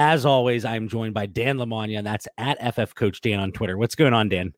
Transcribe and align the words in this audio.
As 0.00 0.24
always, 0.24 0.64
I 0.64 0.76
am 0.76 0.86
joined 0.86 1.12
by 1.12 1.26
Dan 1.26 1.56
Lamagna, 1.56 1.98
and 1.98 2.06
that's 2.06 2.28
at 2.38 2.56
FF 2.72 2.94
Coach 2.94 3.20
Dan 3.20 3.40
on 3.40 3.50
Twitter. 3.50 3.76
What's 3.76 3.96
going 3.96 4.14
on, 4.14 4.28
Dan? 4.28 4.54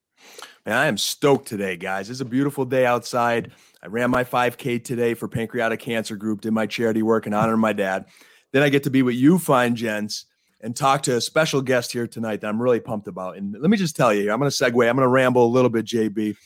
Man, 0.67 0.77
I 0.77 0.85
am 0.85 0.99
stoked 0.99 1.49
today, 1.49 1.79
guys. 1.79 2.11
It's 2.11 2.21
a 2.21 2.27
beautiful 2.27 2.67
day 2.67 2.85
outside. 2.85 3.51
I 3.83 3.87
ran 3.87 4.11
my 4.11 4.23
5K 4.23 4.85
today 4.85 5.15
for 5.15 5.29
Pancreatic 5.29 5.81
Cancer 5.81 6.15
Group, 6.15 6.43
did 6.43 6.51
my 6.51 6.67
charity 6.67 7.01
work 7.01 7.27
in 7.27 7.33
honor 7.33 7.55
of 7.55 7.59
my 7.59 7.73
dad. 7.73 8.05
Then 8.53 8.63
I 8.63 8.69
get 8.69 8.83
to 8.83 8.91
be 8.91 9.01
with 9.01 9.15
you, 9.15 9.39
fine 9.39 9.77
gents, 9.77 10.27
and 10.61 10.77
talk 10.77 11.05
to 11.05 11.17
a 11.17 11.23
special 11.23 11.63
guest 11.63 11.91
here 11.91 12.07
tonight 12.07 12.43
that 12.43 12.49
I'm 12.49 12.61
really 12.61 12.81
pumped 12.81 13.09
about. 13.09 13.39
And 13.39 13.57
let 13.59 13.71
me 13.71 13.79
just 13.79 13.97
tell 13.97 14.13
you, 14.13 14.31
I'm 14.31 14.41
going 14.41 14.51
to 14.51 14.55
segue. 14.55 14.67
I'm 14.67 14.95
going 14.95 15.07
to 15.07 15.09
ramble 15.09 15.47
a 15.47 15.49
little 15.49 15.71
bit, 15.71 15.87
JB. 15.87 16.37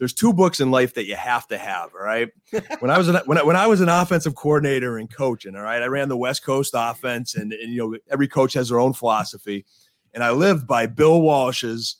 There's 0.00 0.14
two 0.14 0.32
books 0.32 0.60
in 0.60 0.70
life 0.70 0.94
that 0.94 1.06
you 1.06 1.14
have 1.14 1.46
to 1.48 1.58
have. 1.58 1.90
All 1.94 2.04
right. 2.04 2.30
When 2.80 2.90
I 2.90 2.96
was 2.96 3.08
an, 3.08 3.16
when 3.26 3.36
I, 3.36 3.42
when 3.42 3.56
I 3.56 3.66
was 3.66 3.82
an 3.82 3.90
offensive 3.90 4.34
coordinator 4.34 4.96
and 4.96 5.14
coaching, 5.14 5.54
all 5.54 5.62
right, 5.62 5.82
I 5.82 5.86
ran 5.86 6.08
the 6.08 6.16
West 6.16 6.42
Coast 6.42 6.72
offense, 6.74 7.34
and, 7.34 7.52
and 7.52 7.72
you 7.72 7.78
know 7.78 7.98
every 8.10 8.26
coach 8.26 8.54
has 8.54 8.70
their 8.70 8.80
own 8.80 8.94
philosophy, 8.94 9.66
and 10.14 10.24
I 10.24 10.30
lived 10.30 10.66
by 10.66 10.86
Bill 10.86 11.20
Walsh's 11.20 11.96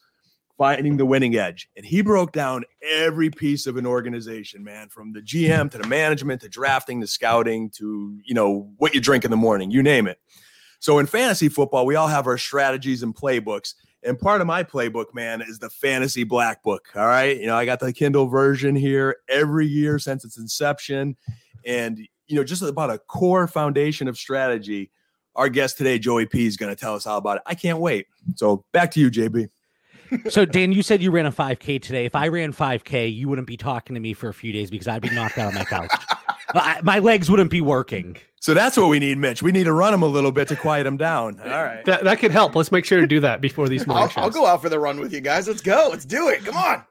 finding 0.57 0.97
the 0.97 1.07
winning 1.07 1.37
edge. 1.37 1.71
And 1.77 1.87
he 1.87 2.03
broke 2.03 2.33
down 2.33 2.65
every 2.83 3.31
piece 3.31 3.67
of 3.67 3.77
an 3.77 3.87
organization, 3.87 4.65
man, 4.65 4.89
from 4.89 5.13
the 5.13 5.21
GM 5.21 5.71
to 5.71 5.79
the 5.79 5.89
management 5.89 6.41
to 6.43 6.49
drafting 6.49 7.01
to 7.01 7.07
scouting 7.07 7.71
to, 7.77 8.19
you 8.25 8.35
know, 8.35 8.71
what 8.77 8.95
you 8.95 9.01
drink 9.01 9.25
in 9.25 9.31
the 9.31 9.39
morning, 9.39 9.71
you 9.71 9.83
name 9.83 10.07
it. 10.07 10.19
So 10.79 10.99
in 10.99 11.07
fantasy 11.07 11.49
football, 11.49 11.87
we 11.87 11.95
all 11.95 12.09
have 12.09 12.27
our 12.27 12.37
strategies 12.37 13.03
and 13.03 13.15
playbooks. 13.15 13.75
And 14.03 14.19
part 14.19 14.41
of 14.41 14.47
my 14.47 14.63
playbook, 14.63 15.15
man, 15.15 15.43
is 15.43 15.59
the 15.59 15.69
fantasy 15.69 16.25
black 16.25 16.63
book. 16.63 16.89
All 16.95 17.07
right. 17.07 17.39
You 17.39 17.47
know, 17.47 17.57
I 17.57 17.67
got 17.67 17.81
the 17.81 17.93
Kindle 17.93 18.27
version 18.27 18.75
here 18.75 19.17
every 19.29 19.67
year 19.67 19.99
since 19.99 20.25
its 20.25 20.39
inception. 20.39 21.17
And, 21.67 21.99
you 22.27 22.37
know, 22.37 22.45
just 22.45 22.63
about 22.63 22.91
a 22.91 22.99
core 22.99 23.47
foundation 23.47 24.09
of 24.09 24.17
strategy. 24.17 24.91
Our 25.37 25.49
guest 25.49 25.77
today, 25.79 25.99
Joey 25.99 26.27
P, 26.27 26.47
is 26.47 26.57
going 26.57 26.75
to 26.75 26.81
tell 26.81 26.95
us 26.95 27.07
all 27.07 27.19
about 27.19 27.37
it. 27.39 27.43
I 27.47 27.55
can't 27.55 27.79
wait. 27.79 28.07
So 28.37 28.65
back 28.73 28.91
to 28.93 29.01
you, 29.01 29.11
JB. 29.11 29.49
So, 30.29 30.45
Dan, 30.45 30.73
you 30.73 30.83
said 30.83 31.01
you 31.01 31.13
ran 31.13 31.27
a 31.27 31.31
5K 31.31 31.81
today. 31.81 32.05
If 32.05 32.17
I 32.17 32.27
ran 32.27 32.53
5K, 32.53 33.15
you 33.15 33.29
wouldn't 33.29 33.47
be 33.47 33.57
talking 33.57 33.95
to 33.95 34.01
me 34.01 34.13
for 34.13 34.29
a 34.29 34.35
few 34.35 34.53
days 34.53 34.69
because 34.69 34.89
I'd 34.89 35.03
be 35.03 35.11
knocked 35.11 35.39
out 35.39 35.47
on 35.47 35.55
my 35.55 35.63
couch. 35.63 35.93
My 36.83 36.99
legs 36.99 37.31
wouldn't 37.31 37.53
be 37.53 37.61
working. 37.61 38.17
So 38.41 38.55
that's 38.55 38.77
what 38.79 38.89
we 38.89 38.99
need, 38.99 39.19
Mitch. 39.19 39.43
We 39.43 39.53
need 39.53 39.65
to 39.65 39.73
run 39.73 39.93
him 39.93 40.03
a 40.03 40.07
little 40.07 40.33
bit 40.33 40.49
to 40.49 40.57
quiet 40.57 40.87
him 40.87 40.97
down. 40.97 41.39
All 41.41 41.63
right. 41.63 41.85
That 41.85 42.05
that 42.05 42.19
could 42.19 42.31
help. 42.31 42.57
Let's 42.57 42.73
make 42.73 42.87
sure 42.87 43.01
to 43.01 43.07
do 43.07 43.21
that 43.21 43.43
before 43.43 43.69
these 43.69 43.87
morning 43.87 44.05
I'll, 44.05 44.09
shows. 44.09 44.25
I'll 44.25 44.31
go 44.31 44.47
out 44.47 44.63
for 44.63 44.71
the 44.71 44.79
run 44.79 44.99
with 44.99 45.13
you 45.13 45.21
guys. 45.21 45.47
Let's 45.47 45.61
go. 45.61 45.89
Let's 45.91 46.07
do 46.07 46.29
it. 46.29 46.43
Come 46.45 46.57
on. 46.57 46.83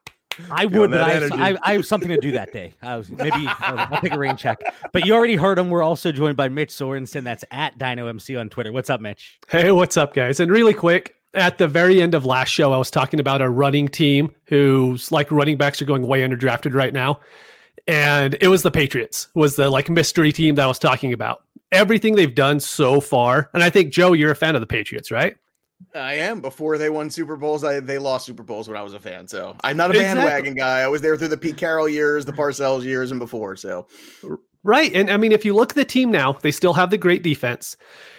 I 0.52 0.66
would, 0.66 0.92
but 0.92 1.02
I 1.02 1.10
have. 1.10 1.32
I, 1.34 1.58
I 1.64 1.74
have 1.74 1.86
something 1.86 2.10
to 2.10 2.18
do 2.18 2.32
that 2.32 2.54
day. 2.54 2.74
I 2.82 2.96
was, 2.96 3.10
maybe 3.10 3.46
I'll, 3.48 3.80
I'll 3.92 4.02
take 4.02 4.14
a 4.14 4.18
rain 4.20 4.38
check. 4.38 4.62
But 4.94 5.06
you 5.06 5.14
already 5.14 5.36
heard 5.36 5.58
him. 5.58 5.70
We're 5.70 5.84
also 5.84 6.12
joined 6.12 6.38
by 6.38 6.50
Mitch 6.50 6.70
Sorensen. 6.70 7.24
That's 7.24 7.44
at 7.52 7.78
DynoMC 7.78 8.40
on 8.40 8.48
Twitter. 8.50 8.72
What's 8.72 8.90
up, 8.90 9.02
Mitch? 9.02 9.40
Hey, 9.50 9.72
what's 9.72 9.98
up, 9.98 10.14
guys? 10.14 10.40
And 10.40 10.52
really 10.52 10.74
quick, 10.74 11.16
at 11.34 11.58
the 11.58 11.68
very 11.68 12.02
end 12.02 12.14
of 12.14 12.26
last 12.26 12.50
show, 12.50 12.72
I 12.72 12.78
was 12.78 12.92
talking 12.92 13.20
about 13.20 13.42
a 13.42 13.50
running 13.50 13.88
team 13.88 14.34
who's 14.46 15.12
like 15.12 15.30
running 15.32 15.58
backs 15.58 15.82
are 15.82 15.86
going 15.86 16.08
way 16.08 16.22
underdrafted 16.22 16.74
right 16.74 16.94
now. 16.94 17.20
And 17.88 18.38
it 18.42 18.48
was 18.48 18.64
the 18.64 18.72
Patriots, 18.72 19.28
was 19.36 19.56
the 19.56 19.70
like 19.70 19.90
mystery 19.90 20.32
team 20.32 20.56
that 20.56 20.64
I 20.64 20.68
was 20.68 20.80
talking 20.80 21.14
about. 21.14 21.44
Everything 21.72 22.16
they've 22.16 22.34
done 22.34 22.60
so 22.60 23.00
far. 23.00 23.50
And 23.54 23.64
I 23.64 23.70
think, 23.70 23.92
Joe, 23.94 24.14
you're 24.14 24.32
a 24.32 24.36
fan 24.36 24.56
of 24.56 24.62
the 24.62 24.68
Patriots, 24.68 25.12
right? 25.12 25.36
I 25.96 26.16
am. 26.16 26.42
Before 26.42 26.78
they 26.78 26.90
won 26.90 27.10
Super 27.10 27.38
Bowls, 27.38 27.64
I, 27.64 27.80
they 27.80 28.00
lost 28.00 28.26
Super 28.26 28.44
Bowls 28.44 28.68
when 28.68 28.76
I 28.76 28.82
was 28.82 28.94
a 28.94 29.00
fan. 29.00 29.28
So 29.28 29.56
I'm 29.64 29.78
not 29.78 29.92
a 29.92 29.94
Exactly. 29.94 30.22
bandwagon 30.24 30.56
guy. 30.56 30.80
I 30.80 30.88
was 30.88 31.02
there 31.02 31.16
through 31.16 31.30
the 31.30 31.38
Pete 31.38 31.58
Carroll 31.58 31.88
years, 31.88 32.26
the 32.26 32.34
Parcells 32.34 32.84
years, 32.84 33.12
and 33.12 33.20
before. 33.20 33.56
So 33.56 33.88
Right. 34.64 34.94
And 34.94 35.10
I 35.10 35.16
mean, 35.18 35.32
if 35.32 35.46
you 35.46 35.56
look 35.56 35.72
at 35.72 35.76
the 35.76 35.86
team 35.86 36.12
now, 36.12 36.34
they 36.34 36.52
still 36.52 36.74
have 36.74 36.90
the 36.90 36.98
great 36.98 37.24
defense. 37.24 37.78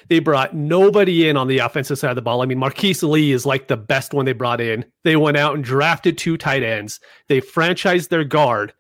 They 0.08 0.20
brought 0.20 0.54
nobody 0.54 1.28
in 1.28 1.36
on 1.36 1.48
the 1.48 1.58
offensive 1.58 1.98
side 1.98 2.10
of 2.10 2.16
the 2.16 2.22
ball. 2.22 2.40
I 2.42 2.46
mean, 2.46 2.58
Marquise 2.58 3.02
Lee 3.02 3.30
is 3.30 3.44
like 3.44 3.68
the 3.68 3.76
best 3.76 4.14
one 4.14 4.24
they 4.24 4.32
brought 4.32 4.60
in. 4.60 4.84
They 5.04 5.16
went 5.16 5.36
out 5.36 5.54
and 5.54 5.62
drafted 5.62 6.16
two 6.16 6.36
tight 6.38 6.62
ends. 6.62 6.98
They 7.28 7.40
franchised 7.42 8.08
their 8.08 8.24
guard. 8.24 8.72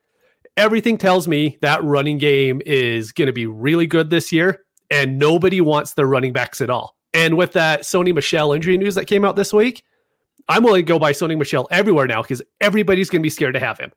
Everything 0.60 0.98
tells 0.98 1.26
me 1.26 1.56
that 1.62 1.82
running 1.82 2.18
game 2.18 2.60
is 2.66 3.12
going 3.12 3.28
to 3.28 3.32
be 3.32 3.46
really 3.46 3.86
good 3.86 4.10
this 4.10 4.30
year, 4.30 4.62
and 4.90 5.18
nobody 5.18 5.62
wants 5.62 5.94
their 5.94 6.04
running 6.04 6.34
backs 6.34 6.60
at 6.60 6.68
all. 6.68 6.96
And 7.14 7.38
with 7.38 7.52
that 7.52 7.80
Sony 7.80 8.14
Michel 8.14 8.52
injury 8.52 8.76
news 8.76 8.94
that 8.96 9.06
came 9.06 9.24
out 9.24 9.36
this 9.36 9.54
week, 9.54 9.82
I'm 10.50 10.62
willing 10.62 10.84
to 10.84 10.86
go 10.86 10.98
by 10.98 11.12
Sony 11.12 11.38
Michel 11.38 11.66
everywhere 11.70 12.06
now 12.06 12.20
because 12.20 12.42
everybody's 12.60 13.08
going 13.08 13.22
to 13.22 13.22
be 13.22 13.30
scared 13.30 13.54
to 13.54 13.60
have 13.60 13.78
him. 13.78 13.90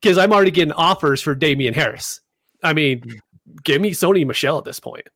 Because 0.00 0.16
I'm 0.16 0.32
already 0.32 0.50
getting 0.50 0.72
offers 0.72 1.20
for 1.20 1.34
Damien 1.34 1.74
Harris. 1.74 2.22
I 2.62 2.72
mean, 2.72 3.02
hmm. 3.02 3.10
give 3.64 3.82
me 3.82 3.90
Sony 3.90 4.26
Michel 4.26 4.56
at 4.56 4.64
this 4.64 4.80
point. 4.80 5.06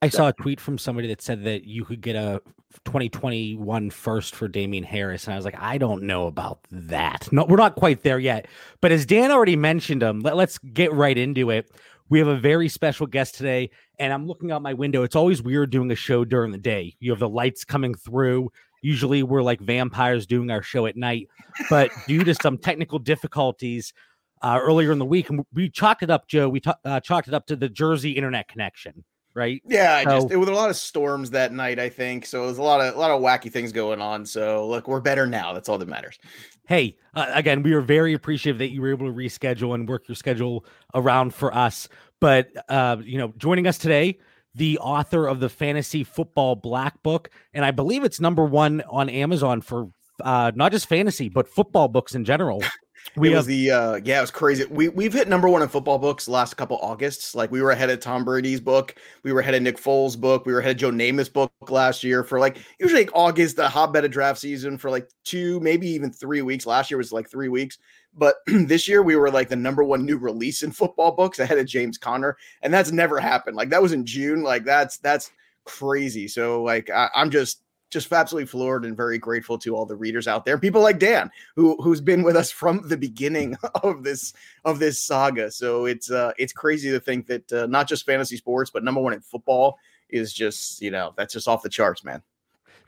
I 0.00 0.08
saw 0.08 0.28
a 0.28 0.32
tweet 0.32 0.58
from 0.58 0.78
somebody 0.78 1.08
that 1.08 1.20
said 1.20 1.44
that 1.44 1.64
you 1.64 1.84
could 1.84 2.00
get 2.00 2.16
a 2.16 2.40
2021 2.84 3.90
first 3.90 4.34
for 4.34 4.48
Damien 4.48 4.84
Harris. 4.84 5.26
And 5.26 5.34
I 5.34 5.36
was 5.36 5.44
like, 5.44 5.58
I 5.58 5.78
don't 5.78 6.02
know 6.02 6.26
about 6.26 6.60
that. 6.70 7.28
No, 7.32 7.44
we're 7.44 7.56
not 7.56 7.76
quite 7.76 8.02
there 8.02 8.18
yet. 8.18 8.46
But 8.80 8.92
as 8.92 9.06
Dan 9.06 9.30
already 9.30 9.56
mentioned 9.56 10.02
him, 10.02 10.20
let, 10.20 10.36
let's 10.36 10.58
get 10.58 10.92
right 10.92 11.16
into 11.16 11.50
it. 11.50 11.70
We 12.10 12.18
have 12.18 12.28
a 12.28 12.36
very 12.36 12.68
special 12.68 13.06
guest 13.06 13.34
today, 13.34 13.70
and 13.98 14.12
I'm 14.12 14.26
looking 14.26 14.50
out 14.50 14.62
my 14.62 14.72
window. 14.72 15.02
It's 15.02 15.16
always 15.16 15.42
weird 15.42 15.70
doing 15.70 15.90
a 15.90 15.94
show 15.94 16.24
during 16.24 16.52
the 16.52 16.58
day. 16.58 16.96
You 17.00 17.10
have 17.10 17.20
the 17.20 17.28
lights 17.28 17.64
coming 17.64 17.94
through. 17.94 18.50
Usually 18.82 19.22
we're 19.22 19.42
like 19.42 19.60
vampires 19.60 20.26
doing 20.26 20.50
our 20.50 20.62
show 20.62 20.86
at 20.86 20.96
night, 20.96 21.28
but 21.68 21.90
due 22.06 22.24
to 22.24 22.34
some 22.34 22.56
technical 22.56 22.98
difficulties 22.98 23.92
uh, 24.40 24.58
earlier 24.62 24.92
in 24.92 24.98
the 24.98 25.04
week, 25.04 25.28
and 25.30 25.44
we 25.52 25.68
chalked 25.68 26.02
it 26.02 26.10
up, 26.10 26.28
Joe. 26.28 26.48
We 26.48 26.60
ta- 26.60 26.78
uh, 26.84 27.00
chalked 27.00 27.28
it 27.28 27.34
up 27.34 27.46
to 27.46 27.56
the 27.56 27.68
Jersey 27.68 28.12
internet 28.12 28.48
connection, 28.48 29.04
right? 29.38 29.62
yeah, 29.66 29.94
I 29.94 30.04
just 30.04 30.30
it 30.30 30.36
was 30.36 30.48
a 30.48 30.52
lot 30.52 30.68
of 30.68 30.76
storms 30.76 31.30
that 31.30 31.52
night. 31.52 31.78
I 31.78 31.88
think 31.88 32.26
so. 32.26 32.44
It 32.44 32.46
was 32.46 32.58
a 32.58 32.62
lot 32.62 32.80
of 32.80 32.94
a 32.94 32.98
lot 32.98 33.10
of 33.10 33.22
wacky 33.22 33.50
things 33.50 33.72
going 33.72 34.00
on. 34.00 34.26
So 34.26 34.66
look, 34.66 34.88
we're 34.88 35.00
better 35.00 35.26
now. 35.26 35.52
That's 35.52 35.68
all 35.68 35.78
that 35.78 35.88
matters. 35.88 36.18
Hey, 36.66 36.96
uh, 37.14 37.30
again, 37.32 37.62
we 37.62 37.72
are 37.72 37.80
very 37.80 38.12
appreciative 38.12 38.58
that 38.58 38.70
you 38.70 38.82
were 38.82 38.90
able 38.90 39.06
to 39.06 39.12
reschedule 39.12 39.74
and 39.74 39.88
work 39.88 40.08
your 40.08 40.16
schedule 40.16 40.66
around 40.94 41.32
for 41.32 41.54
us. 41.54 41.88
But 42.20 42.50
uh, 42.68 42.96
you 43.02 43.16
know, 43.16 43.32
joining 43.38 43.66
us 43.66 43.78
today, 43.78 44.18
the 44.54 44.78
author 44.78 45.26
of 45.26 45.40
the 45.40 45.48
Fantasy 45.48 46.04
Football 46.04 46.56
Black 46.56 47.02
Book, 47.02 47.30
and 47.54 47.64
I 47.64 47.70
believe 47.70 48.04
it's 48.04 48.20
number 48.20 48.44
one 48.44 48.82
on 48.90 49.08
Amazon 49.08 49.60
for 49.60 49.90
uh, 50.22 50.50
not 50.56 50.72
just 50.72 50.88
fantasy 50.88 51.28
but 51.28 51.48
football 51.48 51.88
books 51.88 52.14
in 52.14 52.24
general. 52.24 52.62
We 53.16 53.28
it 53.28 53.32
have 53.32 53.40
was 53.40 53.46
the 53.46 53.70
uh 53.70 54.00
yeah, 54.04 54.18
it 54.18 54.20
was 54.20 54.30
crazy. 54.30 54.64
We 54.66 54.88
we've 54.88 55.12
hit 55.12 55.28
number 55.28 55.48
one 55.48 55.62
in 55.62 55.68
football 55.68 55.98
books 55.98 56.28
last 56.28 56.56
couple 56.56 56.78
Augusts. 56.82 57.34
Like 57.34 57.50
we 57.50 57.62
were 57.62 57.70
ahead 57.70 57.90
of 57.90 58.00
Tom 58.00 58.24
Brady's 58.24 58.60
book, 58.60 58.96
we 59.22 59.32
were 59.32 59.40
ahead 59.40 59.54
of 59.54 59.62
Nick 59.62 59.76
Foles' 59.76 60.18
book, 60.18 60.46
we 60.46 60.52
were 60.52 60.60
ahead 60.60 60.72
of 60.72 60.76
Joe 60.78 60.90
Namath's 60.90 61.28
book 61.28 61.52
last 61.68 62.04
year 62.04 62.22
for 62.22 62.38
like 62.38 62.58
usually 62.78 63.02
like 63.02 63.14
August, 63.14 63.56
the 63.56 63.68
hotbed 63.68 64.04
of 64.04 64.10
draft 64.10 64.38
season 64.38 64.78
for 64.78 64.90
like 64.90 65.08
two, 65.24 65.60
maybe 65.60 65.88
even 65.88 66.12
three 66.12 66.42
weeks. 66.42 66.66
Last 66.66 66.90
year 66.90 66.98
was 66.98 67.12
like 67.12 67.30
three 67.30 67.48
weeks. 67.48 67.78
But 68.14 68.36
this 68.46 68.88
year 68.88 69.02
we 69.02 69.16
were 69.16 69.30
like 69.30 69.48
the 69.48 69.56
number 69.56 69.84
one 69.84 70.04
new 70.04 70.18
release 70.18 70.62
in 70.62 70.72
football 70.72 71.12
books 71.12 71.38
ahead 71.38 71.58
of 71.58 71.66
James 71.66 71.98
Conner. 71.98 72.36
And 72.62 72.72
that's 72.72 72.92
never 72.92 73.18
happened. 73.20 73.56
Like 73.56 73.70
that 73.70 73.82
was 73.82 73.92
in 73.92 74.04
June. 74.04 74.42
Like 74.42 74.64
that's 74.64 74.98
that's 74.98 75.30
crazy. 75.64 76.28
So 76.28 76.62
like 76.62 76.90
I, 76.90 77.08
I'm 77.14 77.30
just 77.30 77.62
just 77.90 78.12
absolutely 78.12 78.46
floored 78.46 78.84
and 78.84 78.96
very 78.96 79.18
grateful 79.18 79.58
to 79.58 79.74
all 79.74 79.86
the 79.86 79.96
readers 79.96 80.28
out 80.28 80.44
there, 80.44 80.58
people 80.58 80.82
like 80.82 80.98
Dan, 80.98 81.30
who 81.56 81.76
who's 81.82 82.00
been 82.00 82.22
with 82.22 82.36
us 82.36 82.50
from 82.50 82.86
the 82.88 82.96
beginning 82.96 83.56
of 83.82 84.02
this 84.02 84.32
of 84.64 84.78
this 84.78 85.00
saga. 85.00 85.50
So 85.50 85.86
it's 85.86 86.10
uh 86.10 86.32
it's 86.38 86.52
crazy 86.52 86.90
to 86.90 87.00
think 87.00 87.26
that 87.26 87.52
uh, 87.52 87.66
not 87.66 87.88
just 87.88 88.04
fantasy 88.04 88.36
sports, 88.36 88.70
but 88.70 88.84
number 88.84 89.00
one 89.00 89.12
in 89.14 89.20
football 89.20 89.78
is 90.10 90.32
just 90.32 90.80
you 90.82 90.90
know 90.90 91.14
that's 91.16 91.32
just 91.34 91.48
off 91.48 91.62
the 91.62 91.68
charts, 91.68 92.04
man. 92.04 92.22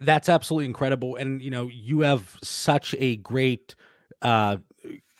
That's 0.00 0.28
absolutely 0.28 0.66
incredible. 0.66 1.16
And 1.16 1.42
you 1.42 1.50
know, 1.50 1.68
you 1.68 2.00
have 2.00 2.36
such 2.42 2.94
a 2.98 3.16
great 3.16 3.74
uh 4.22 4.58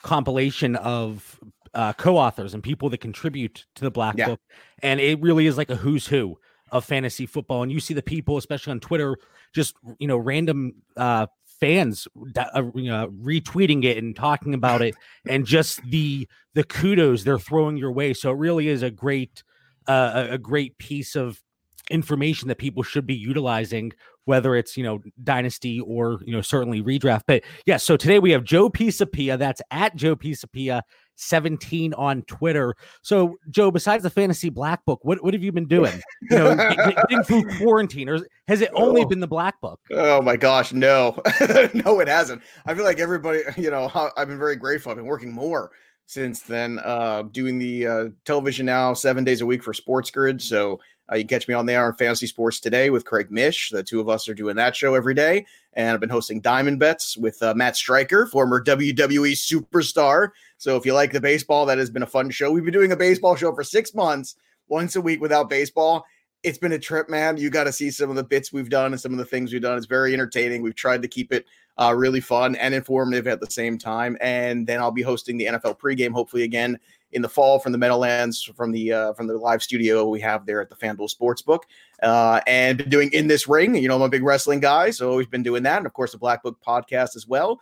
compilation 0.02 0.76
of 0.76 1.40
uh 1.74 1.92
co-authors 1.94 2.54
and 2.54 2.62
people 2.62 2.88
that 2.90 2.98
contribute 2.98 3.66
to 3.76 3.84
the 3.84 3.90
black 3.90 4.16
Yeah. 4.18 4.26
book. 4.26 4.40
And 4.82 5.00
it 5.00 5.20
really 5.20 5.46
is 5.46 5.56
like 5.56 5.70
a 5.70 5.76
who's 5.76 6.06
who 6.06 6.38
of 6.72 6.84
fantasy 6.84 7.26
football. 7.26 7.62
And 7.62 7.72
you 7.72 7.80
see 7.80 7.94
the 7.94 8.02
people, 8.02 8.36
especially 8.36 8.72
on 8.72 8.80
Twitter, 8.80 9.16
just 9.52 9.74
you 9.98 10.06
know, 10.06 10.16
random 10.16 10.74
uh 10.96 11.26
fans 11.60 12.08
uh, 12.36 12.62
you 12.74 12.90
know, 12.90 13.08
retweeting 13.22 13.84
it 13.84 13.98
and 13.98 14.16
talking 14.16 14.54
about 14.54 14.80
it 14.82 14.94
and 15.28 15.44
just 15.44 15.82
the 15.90 16.26
the 16.54 16.64
kudos 16.64 17.22
they're 17.22 17.38
throwing 17.38 17.76
your 17.76 17.92
way. 17.92 18.14
So 18.14 18.30
it 18.30 18.36
really 18.36 18.68
is 18.68 18.82
a 18.82 18.90
great 18.90 19.42
uh, 19.86 20.28
a- 20.30 20.38
great 20.38 20.78
piece 20.78 21.14
of 21.14 21.42
information 21.90 22.48
that 22.48 22.58
people 22.58 22.82
should 22.82 23.06
be 23.06 23.14
utilizing 23.14 23.92
whether 24.24 24.54
it's 24.54 24.76
you 24.76 24.84
know 24.84 25.00
dynasty 25.24 25.80
or 25.80 26.20
you 26.24 26.32
know 26.32 26.40
certainly 26.40 26.80
redraft 26.80 27.22
but 27.26 27.42
yes 27.42 27.64
yeah, 27.66 27.76
so 27.78 27.96
today 27.96 28.20
we 28.20 28.30
have 28.30 28.44
joe 28.44 28.70
pisapia 28.70 29.36
that's 29.36 29.60
at 29.72 29.96
joe 29.96 30.14
pisapia 30.14 30.82
17 31.20 31.94
on 31.94 32.22
twitter. 32.22 32.74
So 33.02 33.36
joe 33.50 33.70
besides 33.70 34.02
the 34.02 34.10
fantasy 34.10 34.50
black 34.50 34.84
book 34.84 35.00
what, 35.02 35.22
what 35.22 35.34
have 35.34 35.42
you 35.42 35.52
been 35.52 35.68
doing? 35.68 36.00
You 36.30 36.38
know 36.38 36.56
getting 37.08 37.22
through 37.22 37.44
quarantine 37.58 38.08
or 38.08 38.20
has 38.48 38.60
it 38.60 38.70
only 38.74 39.02
oh. 39.02 39.06
been 39.06 39.20
the 39.20 39.28
black 39.28 39.60
book? 39.60 39.80
Oh 39.90 40.22
my 40.22 40.36
gosh 40.36 40.72
no. 40.72 41.20
No 41.74 42.00
it 42.00 42.08
hasn't. 42.08 42.42
I 42.66 42.74
feel 42.74 42.84
like 42.84 42.98
everybody 42.98 43.42
you 43.56 43.70
know 43.70 43.90
i've 44.16 44.28
been 44.28 44.38
very 44.38 44.56
grateful. 44.56 44.90
I've 44.90 44.96
been 44.96 45.06
working 45.06 45.32
more 45.32 45.70
since 46.06 46.40
then 46.40 46.80
uh 46.84 47.22
doing 47.30 47.58
the 47.58 47.86
uh 47.86 48.08
television 48.24 48.66
now 48.66 48.94
seven 48.94 49.24
days 49.24 49.40
a 49.40 49.46
week 49.46 49.62
for 49.62 49.74
sports 49.74 50.10
grid. 50.10 50.40
So 50.42 50.80
uh, 51.10 51.16
you 51.16 51.26
catch 51.26 51.48
me 51.48 51.54
on 51.54 51.66
there 51.66 51.84
on 51.84 51.94
Fantasy 51.94 52.26
Sports 52.26 52.60
Today 52.60 52.90
with 52.90 53.04
Craig 53.04 53.30
Mish. 53.30 53.70
The 53.70 53.82
two 53.82 54.00
of 54.00 54.08
us 54.08 54.28
are 54.28 54.34
doing 54.34 54.56
that 54.56 54.76
show 54.76 54.94
every 54.94 55.14
day. 55.14 55.46
And 55.74 55.90
I've 55.90 56.00
been 56.00 56.08
hosting 56.08 56.40
Diamond 56.40 56.78
Bets 56.78 57.16
with 57.16 57.42
uh, 57.42 57.54
Matt 57.54 57.76
Striker, 57.76 58.26
former 58.26 58.62
WWE 58.62 59.32
superstar. 59.32 60.30
So 60.58 60.76
if 60.76 60.84
you 60.84 60.94
like 60.94 61.12
the 61.12 61.20
baseball, 61.20 61.66
that 61.66 61.78
has 61.78 61.90
been 61.90 62.02
a 62.02 62.06
fun 62.06 62.30
show. 62.30 62.50
We've 62.50 62.64
been 62.64 62.72
doing 62.72 62.92
a 62.92 62.96
baseball 62.96 63.36
show 63.36 63.54
for 63.54 63.62
six 63.62 63.94
months, 63.94 64.34
once 64.68 64.96
a 64.96 65.00
week 65.00 65.20
without 65.20 65.48
baseball. 65.48 66.04
It's 66.42 66.58
been 66.58 66.72
a 66.72 66.78
trip, 66.78 67.08
man. 67.08 67.36
You 67.36 67.50
got 67.50 67.64
to 67.64 67.72
see 67.72 67.90
some 67.90 68.10
of 68.10 68.16
the 68.16 68.24
bits 68.24 68.52
we've 68.52 68.70
done 68.70 68.92
and 68.92 69.00
some 69.00 69.12
of 69.12 69.18
the 69.18 69.24
things 69.24 69.52
we've 69.52 69.62
done. 69.62 69.76
It's 69.76 69.86
very 69.86 70.12
entertaining. 70.14 70.62
We've 70.62 70.74
tried 70.74 71.02
to 71.02 71.08
keep 71.08 71.32
it 71.32 71.46
uh, 71.78 71.94
really 71.96 72.20
fun 72.20 72.56
and 72.56 72.74
informative 72.74 73.26
at 73.26 73.40
the 73.40 73.50
same 73.50 73.78
time. 73.78 74.16
And 74.20 74.66
then 74.66 74.80
I'll 74.80 74.90
be 74.90 75.02
hosting 75.02 75.36
the 75.36 75.46
NFL 75.46 75.78
pregame, 75.78 76.12
hopefully 76.12 76.42
again 76.42 76.78
in 77.12 77.22
the 77.22 77.28
fall 77.28 77.58
from 77.58 77.72
the 77.72 77.78
Meadowlands 77.78 78.42
from 78.42 78.72
the 78.72 78.92
uh, 78.92 79.12
from 79.14 79.26
the 79.26 79.36
live 79.36 79.62
studio 79.62 80.08
we 80.08 80.20
have 80.20 80.46
there 80.46 80.60
at 80.60 80.68
the 80.68 80.76
FanDuel 80.76 81.12
Sportsbook. 81.14 81.60
Uh, 82.02 82.40
and 82.46 82.78
been 82.78 82.88
doing 82.88 83.12
in 83.12 83.26
this 83.26 83.48
ring. 83.48 83.74
You 83.74 83.88
know, 83.88 83.96
I'm 83.96 84.02
a 84.02 84.08
big 84.08 84.22
wrestling 84.22 84.60
guy, 84.60 84.90
so 84.90 85.10
always 85.10 85.26
been 85.26 85.42
doing 85.42 85.62
that, 85.64 85.78
and 85.78 85.86
of 85.86 85.92
course 85.92 86.12
the 86.12 86.18
Black 86.18 86.42
Book 86.42 86.58
podcast 86.66 87.16
as 87.16 87.26
well. 87.26 87.60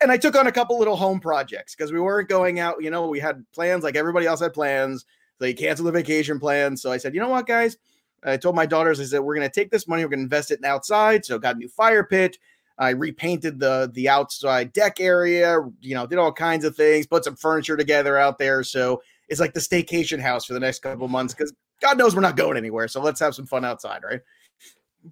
And 0.00 0.10
I 0.10 0.16
took 0.16 0.36
on 0.36 0.46
a 0.46 0.52
couple 0.52 0.78
little 0.78 0.96
home 0.96 1.20
projects 1.20 1.74
because 1.74 1.92
we 1.92 2.00
weren't 2.00 2.28
going 2.28 2.58
out. 2.58 2.82
You 2.82 2.90
know, 2.90 3.08
we 3.08 3.20
had 3.20 3.44
plans 3.52 3.84
like 3.84 3.96
everybody 3.96 4.26
else 4.26 4.40
had 4.40 4.54
plans. 4.54 5.04
They 5.38 5.52
canceled 5.52 5.88
the 5.88 5.92
vacation 5.92 6.38
plans. 6.38 6.80
So 6.80 6.92
I 6.92 6.96
said, 6.96 7.14
you 7.14 7.20
know 7.20 7.28
what, 7.28 7.46
guys? 7.46 7.76
I 8.22 8.36
told 8.36 8.54
my 8.54 8.66
daughters, 8.66 9.00
I 9.00 9.04
said, 9.04 9.20
we're 9.20 9.34
going 9.34 9.48
to 9.48 9.54
take 9.54 9.70
this 9.70 9.88
money, 9.88 10.04
we're 10.04 10.10
going 10.10 10.20
to 10.20 10.24
invest 10.24 10.50
it 10.50 10.58
in 10.58 10.64
outside. 10.64 11.24
So 11.24 11.38
got 11.38 11.56
a 11.56 11.58
new 11.58 11.68
fire 11.68 12.04
pit. 12.04 12.38
I 12.80 12.90
repainted 12.90 13.60
the 13.60 13.90
the 13.92 14.08
outside 14.08 14.72
deck 14.72 15.00
area, 15.00 15.58
you 15.80 15.94
know, 15.94 16.06
did 16.06 16.18
all 16.18 16.32
kinds 16.32 16.64
of 16.64 16.74
things, 16.74 17.06
put 17.06 17.24
some 17.24 17.36
furniture 17.36 17.76
together 17.76 18.16
out 18.16 18.38
there. 18.38 18.64
So 18.64 19.02
it's 19.28 19.38
like 19.38 19.52
the 19.52 19.60
staycation 19.60 20.18
house 20.18 20.46
for 20.46 20.54
the 20.54 20.60
next 20.60 20.80
couple 20.80 21.06
months 21.06 21.34
because 21.34 21.52
God 21.82 21.98
knows 21.98 22.14
we're 22.14 22.22
not 22.22 22.36
going 22.36 22.56
anywhere. 22.56 22.88
So 22.88 23.02
let's 23.02 23.20
have 23.20 23.34
some 23.34 23.46
fun 23.46 23.66
outside, 23.66 24.02
right? 24.02 24.20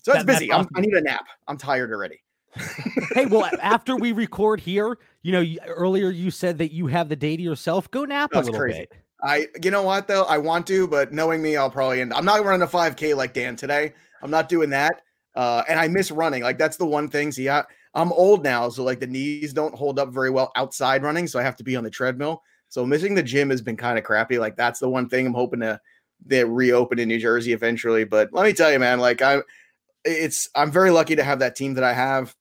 So 0.03 0.13
it's 0.13 0.25
that, 0.25 0.27
busy. 0.27 0.51
Awesome. 0.51 0.71
i 0.77 0.81
need 0.81 0.95
a 0.95 1.03
nap. 1.03 1.27
I'm 1.47 1.59
tired 1.59 1.93
already. 1.93 2.23
hey, 3.15 3.27
well, 3.27 3.49
after 3.61 3.97
we 3.97 4.13
record 4.13 4.61
here, 4.61 4.99
you 5.23 5.33
know, 5.33 5.45
earlier 5.67 6.11
you 6.11 6.31
said 6.31 6.57
that 6.59 6.73
you 6.73 6.87
have 6.87 7.11
the 7.11 7.17
day 7.17 7.37
to 7.37 7.43
yourself. 7.43 7.91
Go 7.91 8.07
nap 8.07 8.31
That's 8.33 8.49
a 8.49 8.51
little 8.51 8.67
crazy. 8.67 8.79
bit. 8.81 8.93
I, 9.23 9.47
you 9.63 9.71
know 9.71 9.83
what 9.83 10.09
though, 10.09 10.25
I 10.25 10.39
want 10.39 10.67
to, 10.69 10.89
but 10.89 11.13
knowing 11.13 11.43
me, 11.43 11.57
I'll 11.57 11.71
probably 11.71 12.01
end. 12.01 12.15
I'm 12.15 12.25
not 12.25 12.43
running 12.45 12.63
a 12.63 12.67
5K 12.67 13.15
like 13.15 13.35
Dan 13.35 13.57
today. 13.57 13.93
I'm 14.23 14.31
not 14.31 14.49
doing 14.49 14.71
that. 14.71 15.03
Uh, 15.39 15.63
and 15.69 15.79
I 15.79 15.87
miss 15.87 16.11
running. 16.11 16.43
Like 16.43 16.59
that's 16.59 16.77
the 16.77 16.85
one 16.85 17.09
thing. 17.09 17.31
See, 17.31 17.49
I, 17.49 17.63
I'm 17.95 18.13
old 18.13 18.43
now, 18.43 18.69
so 18.71 18.83
like 18.83 18.99
the 18.99 19.07
knees 19.07 19.53
don't 19.53 19.73
hold 19.73 20.01
up 20.01 20.09
very 20.09 20.31
well 20.31 20.51
outside 20.57 21.05
running, 21.05 21.29
so 21.29 21.39
I 21.39 21.45
have 21.45 21.55
to 21.59 21.65
be 21.65 21.77
on 21.77 21.85
the 21.85 21.91
treadmill. 21.91 22.43
So 22.69 22.85
missing 22.85 23.15
the 23.15 23.23
gym 23.23 23.51
has 23.51 23.63
been 23.63 23.77
kind 23.77 23.99
of 23.99 24.05
crappy. 24.05 24.39
Like 24.39 24.57
that's 24.57 24.81
the 24.81 24.89
one 24.89 25.09
thing 25.09 25.29
I'm 25.29 25.35
hoping 25.35 25.61
to 25.61 25.81
that 26.27 26.49
reopen 26.49 26.99
in 26.99 27.07
New 27.07 27.21
Jersey 27.21 27.53
eventually. 27.53 28.03
But 28.03 28.33
let 28.33 28.47
me 28.47 28.53
tell 28.53 28.73
you, 28.73 28.81
man, 28.81 28.99
like 28.99 29.23
I'm, 29.23 29.45
it's 30.05 30.49
I'm 30.57 30.73
very 30.73 30.91
lucky 30.91 31.15
to 31.15 31.23
have 31.23 31.39
that 31.39 31.55
team 31.55 31.75
that 31.75 31.85
I 31.85 31.93
have 31.93 32.35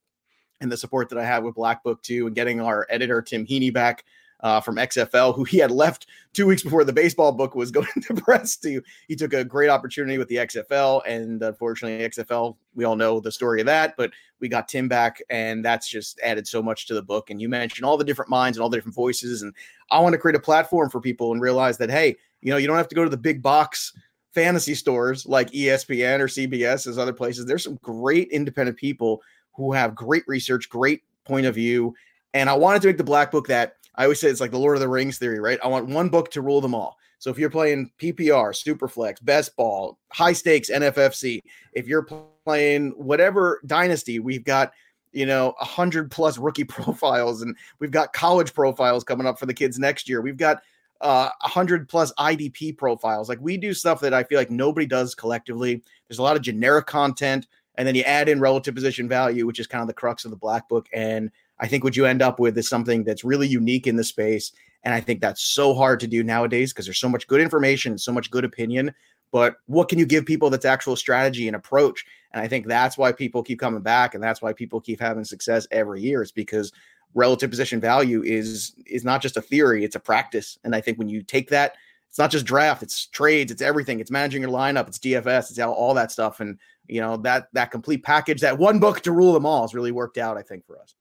and 0.60 0.72
the 0.72 0.76
support 0.76 1.10
that 1.10 1.20
I 1.20 1.24
have 1.24 1.44
with 1.44 1.54
Black 1.54 1.84
Book 1.84 2.02
too, 2.02 2.26
and 2.26 2.36
getting 2.36 2.60
our 2.62 2.88
editor 2.90 3.22
Tim 3.22 3.46
Heaney 3.46 3.72
back 3.72 4.06
uh, 4.42 4.62
from 4.62 4.76
XFL, 4.76 5.36
who 5.36 5.44
he 5.44 5.58
had 5.58 5.72
left 5.72 6.08
two 6.34 6.46
weeks 6.46 6.62
before 6.62 6.84
the 6.84 6.94
baseball 6.94 7.32
book 7.32 7.56
was 7.56 7.72
going 7.72 7.88
to 8.02 8.14
press 8.14 8.56
to. 8.58 8.82
He 9.08 9.16
took 9.16 9.34
a 9.34 9.44
great 9.44 9.70
opportunity 9.70 10.18
with 10.18 10.28
the 10.28 10.38
XFL, 10.38 11.02
and 11.08 11.42
unfortunately, 11.42 12.08
XFL, 12.08 12.56
we 12.76 12.84
all 12.84 12.96
know 12.96 13.20
the 13.20 13.32
story 13.32 13.60
of 13.60 13.66
that, 13.66 13.96
but 13.98 14.12
we 14.40 14.48
got 14.48 14.68
Tim 14.68 14.88
back, 14.88 15.22
and 15.30 15.66
that's 15.66 15.88
just 15.88 16.20
added 16.24 16.48
so 16.48 16.62
much 16.62 16.88
to 16.88 16.94
the 16.94 17.02
book. 17.02 17.30
And 17.30 17.42
you 17.42 17.50
mentioned 17.50 17.86
all 17.86 17.98
the 17.98 18.04
different 18.04 18.30
minds 18.30 18.58
and 18.58 18.64
all 18.64 18.70
the 18.70 18.78
different 18.78 18.96
voices, 18.96 19.42
and 19.42 19.54
I 19.90 20.00
want 20.00 20.14
to 20.14 20.20
create 20.20 20.36
a 20.36 20.40
platform 20.40 20.90
for 20.90 21.02
people 21.02 21.32
and 21.32 21.42
realize 21.42 21.78
that, 21.80 21.90
hey, 21.90 22.16
you 22.42 22.52
know, 22.52 22.58
you 22.58 22.68
don't 22.68 22.78
have 22.78 22.90
to 22.90 22.96
go 22.96 23.04
to 23.04 23.10
the 23.10 23.18
big 23.18 23.42
box 23.42 23.94
fantasy 24.34 24.76
stores 24.76 25.26
like 25.26 25.50
ESPN 25.50 26.20
or 26.20 26.28
CBS 26.28 26.86
as 26.86 27.00
other 27.00 27.14
places. 27.14 27.46
There's 27.46 27.64
some 27.64 27.80
great 27.82 28.28
independent 28.30 28.78
people 28.78 29.24
who 29.56 29.74
have 29.74 29.96
great 29.96 30.24
research, 30.28 30.70
great 30.70 31.02
point 31.26 31.48
of 31.48 31.56
view. 31.56 31.96
And 32.36 32.48
I 32.48 32.54
wanted 32.54 32.84
to 32.84 32.88
make 32.88 32.98
the 32.98 33.04
black 33.04 33.32
book 33.32 33.48
that 33.48 33.77
I 33.98 34.04
always 34.04 34.20
say 34.20 34.30
it's 34.30 34.42
like 34.42 34.52
the 34.52 34.60
Lord 34.60 34.78
of 34.78 34.82
the 34.82 34.90
Rings 34.90 35.18
theory, 35.18 35.40
right? 35.40 35.60
I 35.64 35.68
want 35.68 35.88
one 35.88 36.10
book 36.10 36.30
to 36.32 36.42
rule 36.42 36.62
them 36.62 36.76
all. 36.76 36.98
So 37.20 37.32
if 37.32 37.40
you're 37.40 37.50
playing 37.50 37.92
PPR, 38.00 38.54
Superflex, 38.54 39.24
Best 39.24 39.56
Ball, 39.56 39.98
high 40.12 40.34
stakes 40.34 40.70
NFFC, 40.70 41.42
if 41.74 41.88
you're 41.88 42.08
playing 42.46 42.92
whatever 42.92 43.62
dynasty, 43.66 44.20
we've 44.20 44.44
got 44.44 44.72
you 45.14 45.26
know 45.26 45.56
a 45.60 45.66
hundred 45.66 46.12
plus 46.12 46.38
rookie 46.38 46.64
profiles, 46.66 47.42
and 47.42 47.56
we've 47.80 47.92
got 47.92 48.14
college 48.14 48.54
profiles 48.54 49.04
coming 49.04 49.26
up 49.26 49.40
for 49.40 49.48
the 49.48 49.54
kids 49.54 49.80
next 49.80 50.08
year. 50.08 50.22
We've 50.22 50.38
got 50.38 50.62
uh, 51.02 51.30
a 51.42 51.48
hundred 51.48 51.90
plus 51.90 52.14
IDP 52.20 52.78
profiles. 52.78 53.30
Like 53.30 53.40
we 53.42 53.58
do 53.58 53.74
stuff 53.74 54.00
that 54.02 54.14
I 54.14 54.24
feel 54.24 54.38
like 54.38 54.52
nobody 54.52 54.86
does 54.86 55.16
collectively. 55.16 55.82
There's 56.08 56.20
a 56.20 56.24
lot 56.24 56.36
of 56.36 56.44
generic 56.44 56.86
content, 56.86 57.48
and 57.76 57.88
then 57.88 57.96
you 57.96 58.04
add 58.04 58.30
in 58.30 58.40
relative 58.40 58.76
position 58.76 59.10
value, 59.10 59.48
which 59.48 59.60
is 59.60 59.66
kind 59.66 59.82
of 59.82 59.88
the 59.88 59.94
crux 59.94 60.24
of 60.24 60.32
the 60.32 60.38
black 60.38 60.70
book. 60.70 60.88
And 60.94 61.32
I 61.60 61.68
think 61.68 61.84
what 61.84 61.98
you 61.98 62.06
end 62.06 62.22
up 62.22 62.40
with 62.40 62.58
is 62.58 62.70
something 62.70 63.04
that's 63.04 63.24
really 63.24 63.48
unique 63.48 63.88
in 63.88 63.96
the 63.96 64.04
space. 64.04 64.52
And 64.84 64.94
I 64.94 65.02
think 65.02 65.22
that's 65.22 65.42
so 65.42 65.74
hard 65.74 66.00
to 66.02 66.08
do 66.08 66.24
nowadays 66.24 66.72
because 66.72 66.86
there's 66.86 67.00
so 67.00 67.10
much 67.10 67.28
good 67.28 67.42
information 67.42 67.98
so 67.98 68.12
much 68.12 68.32
good 68.32 68.46
opinion. 68.46 68.94
But 69.32 69.58
what 69.66 69.90
can 69.90 70.00
you 70.00 70.06
give 70.06 70.26
people 70.26 70.50
that's 70.50 70.66
actual 70.66 70.96
strategy 70.96 71.48
and 71.48 71.56
approach? 71.56 72.06
And 72.32 72.42
I 72.42 72.48
think 72.48 72.68
that's 72.68 72.98
why 72.98 73.12
people 73.12 73.44
keep 73.44 73.60
coming 73.60 73.82
back, 73.82 74.14
and 74.14 74.24
that's 74.24 74.42
why 74.42 74.54
people 74.54 74.80
keep 74.80 75.00
having 75.00 75.26
success 75.26 75.68
every 75.72 76.02
year. 76.02 76.22
It's 76.22 76.32
because 76.32 76.72
relative 77.14 77.50
position 77.50 77.80
value 77.80 78.22
is 78.24 78.74
is 78.86 79.04
not 79.04 79.22
just 79.22 79.38
a 79.38 79.42
theory; 79.42 79.84
it's 79.84 79.96
a 79.96 80.00
practice. 80.00 80.58
And 80.64 80.76
I 80.76 80.82
think 80.82 80.98
when 80.98 81.10
you 81.10 81.24
take 81.24 81.50
that, 81.50 81.76
it's 82.08 82.18
not 82.18 82.32
just 82.32 82.46
draft; 82.46 82.84
it's 82.84 83.08
trades, 83.08 83.52
it's 83.52 83.62
everything. 83.62 84.00
It's 84.00 84.12
managing 84.12 84.42
your 84.42 84.52
lineup, 84.52 84.88
it's 84.88 85.00
DFS, 85.00 85.50
it's 85.50 85.60
all, 85.60 85.74
all 85.74 85.94
that 85.96 86.12
stuff. 86.12 86.40
And 86.40 86.58
you 86.88 87.02
know 87.02 87.18
that 87.18 87.48
that 87.54 87.72
complete 87.72 88.04
package, 88.04 88.42
that 88.42 88.58
one 88.58 88.80
book 88.80 89.02
to 89.02 89.12
rule 89.12 89.34
them 89.34 89.46
all, 89.46 89.64
has 89.64 89.74
really 89.74 89.92
worked 89.92 90.18
out. 90.18 90.38
I 90.38 90.42
think 90.42 90.66
for 90.66 90.80
us. 90.80 90.96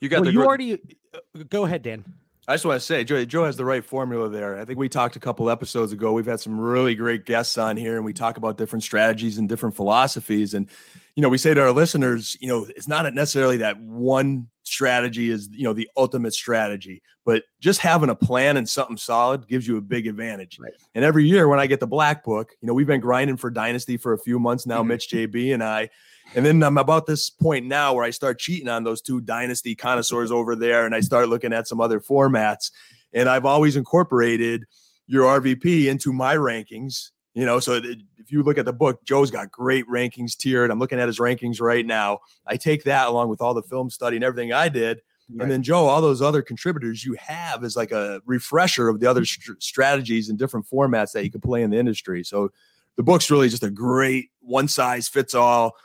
You 0.00 0.08
got 0.08 0.20
well, 0.20 0.24
the 0.26 0.32
you 0.32 0.44
already 0.44 0.72
uh, 0.74 1.42
go 1.48 1.64
ahead, 1.64 1.82
Dan. 1.82 2.04
I 2.48 2.54
just 2.54 2.64
want 2.64 2.80
to 2.80 2.86
say, 2.86 3.02
Joe, 3.02 3.24
Joe 3.24 3.44
has 3.44 3.56
the 3.56 3.64
right 3.64 3.84
formula 3.84 4.28
there. 4.28 4.56
I 4.56 4.64
think 4.64 4.78
we 4.78 4.88
talked 4.88 5.16
a 5.16 5.20
couple 5.20 5.50
episodes 5.50 5.92
ago. 5.92 6.12
We've 6.12 6.26
had 6.26 6.38
some 6.38 6.60
really 6.60 6.94
great 6.94 7.24
guests 7.24 7.58
on 7.58 7.76
here, 7.76 7.96
and 7.96 8.04
we 8.04 8.12
talk 8.12 8.36
about 8.36 8.56
different 8.56 8.84
strategies 8.84 9.38
and 9.38 9.48
different 9.48 9.74
philosophies. 9.74 10.54
And 10.54 10.68
you 11.16 11.22
know, 11.22 11.28
we 11.28 11.38
say 11.38 11.54
to 11.54 11.60
our 11.60 11.72
listeners, 11.72 12.36
you 12.40 12.46
know, 12.46 12.66
it's 12.76 12.86
not 12.86 13.12
necessarily 13.14 13.56
that 13.58 13.80
one 13.80 14.48
strategy 14.62 15.30
is 15.30 15.48
you 15.52 15.64
know 15.64 15.72
the 15.72 15.88
ultimate 15.96 16.34
strategy, 16.34 17.02
but 17.24 17.42
just 17.58 17.80
having 17.80 18.10
a 18.10 18.14
plan 18.14 18.56
and 18.56 18.68
something 18.68 18.96
solid 18.96 19.48
gives 19.48 19.66
you 19.66 19.76
a 19.76 19.80
big 19.80 20.06
advantage. 20.06 20.58
Right. 20.60 20.72
And 20.94 21.04
every 21.04 21.26
year 21.26 21.48
when 21.48 21.58
I 21.58 21.66
get 21.66 21.80
the 21.80 21.86
black 21.88 22.22
book, 22.22 22.52
you 22.60 22.68
know, 22.68 22.74
we've 22.74 22.86
been 22.86 23.00
grinding 23.00 23.38
for 23.38 23.50
Dynasty 23.50 23.96
for 23.96 24.12
a 24.12 24.18
few 24.18 24.38
months 24.38 24.66
now, 24.66 24.80
mm-hmm. 24.80 24.88
Mitch 24.88 25.10
JB 25.10 25.52
and 25.52 25.64
I. 25.64 25.88
And 26.34 26.44
then 26.44 26.62
I'm 26.62 26.78
about 26.78 27.06
this 27.06 27.30
point 27.30 27.66
now 27.66 27.94
where 27.94 28.04
I 28.04 28.10
start 28.10 28.38
cheating 28.38 28.68
on 28.68 28.84
those 28.84 29.00
two 29.00 29.20
dynasty 29.20 29.74
connoisseurs 29.74 30.30
over 30.30 30.56
there, 30.56 30.84
and 30.84 30.94
I 30.94 31.00
start 31.00 31.28
looking 31.28 31.52
at 31.52 31.68
some 31.68 31.80
other 31.80 32.00
formats. 32.00 32.70
And 33.12 33.28
I've 33.28 33.46
always 33.46 33.76
incorporated 33.76 34.64
your 35.06 35.40
RVP 35.40 35.86
into 35.86 36.12
my 36.12 36.36
rankings. 36.36 37.10
You 37.34 37.44
know, 37.44 37.60
so 37.60 37.74
if 37.74 38.32
you 38.32 38.42
look 38.42 38.58
at 38.58 38.64
the 38.64 38.72
book, 38.72 39.04
Joe's 39.04 39.30
got 39.30 39.50
great 39.50 39.86
rankings 39.88 40.36
tiered. 40.36 40.70
I'm 40.70 40.78
looking 40.78 40.98
at 40.98 41.06
his 41.06 41.18
rankings 41.18 41.60
right 41.60 41.84
now. 41.84 42.20
I 42.46 42.56
take 42.56 42.84
that 42.84 43.08
along 43.08 43.28
with 43.28 43.42
all 43.42 43.54
the 43.54 43.62
film 43.62 43.90
study 43.90 44.16
and 44.16 44.24
everything 44.24 44.52
I 44.52 44.68
did. 44.68 45.02
Right. 45.28 45.42
And 45.42 45.50
then 45.50 45.62
Joe, 45.62 45.86
all 45.86 46.00
those 46.00 46.22
other 46.22 46.40
contributors 46.40 47.04
you 47.04 47.14
have 47.18 47.62
is 47.64 47.76
like 47.76 47.92
a 47.92 48.22
refresher 48.26 48.88
of 48.88 49.00
the 49.00 49.06
other 49.06 49.24
st- 49.24 49.62
strategies 49.62 50.28
and 50.28 50.38
different 50.38 50.66
formats 50.66 51.12
that 51.12 51.24
you 51.24 51.30
can 51.30 51.40
play 51.40 51.62
in 51.62 51.70
the 51.70 51.78
industry. 51.78 52.24
So 52.24 52.52
the 52.96 53.02
book's 53.02 53.30
really 53.30 53.48
just 53.48 53.62
a 53.62 53.70
great 53.70 54.30
one 54.40 54.68
size 54.68 55.08
fits 55.08 55.34
all 55.34 55.76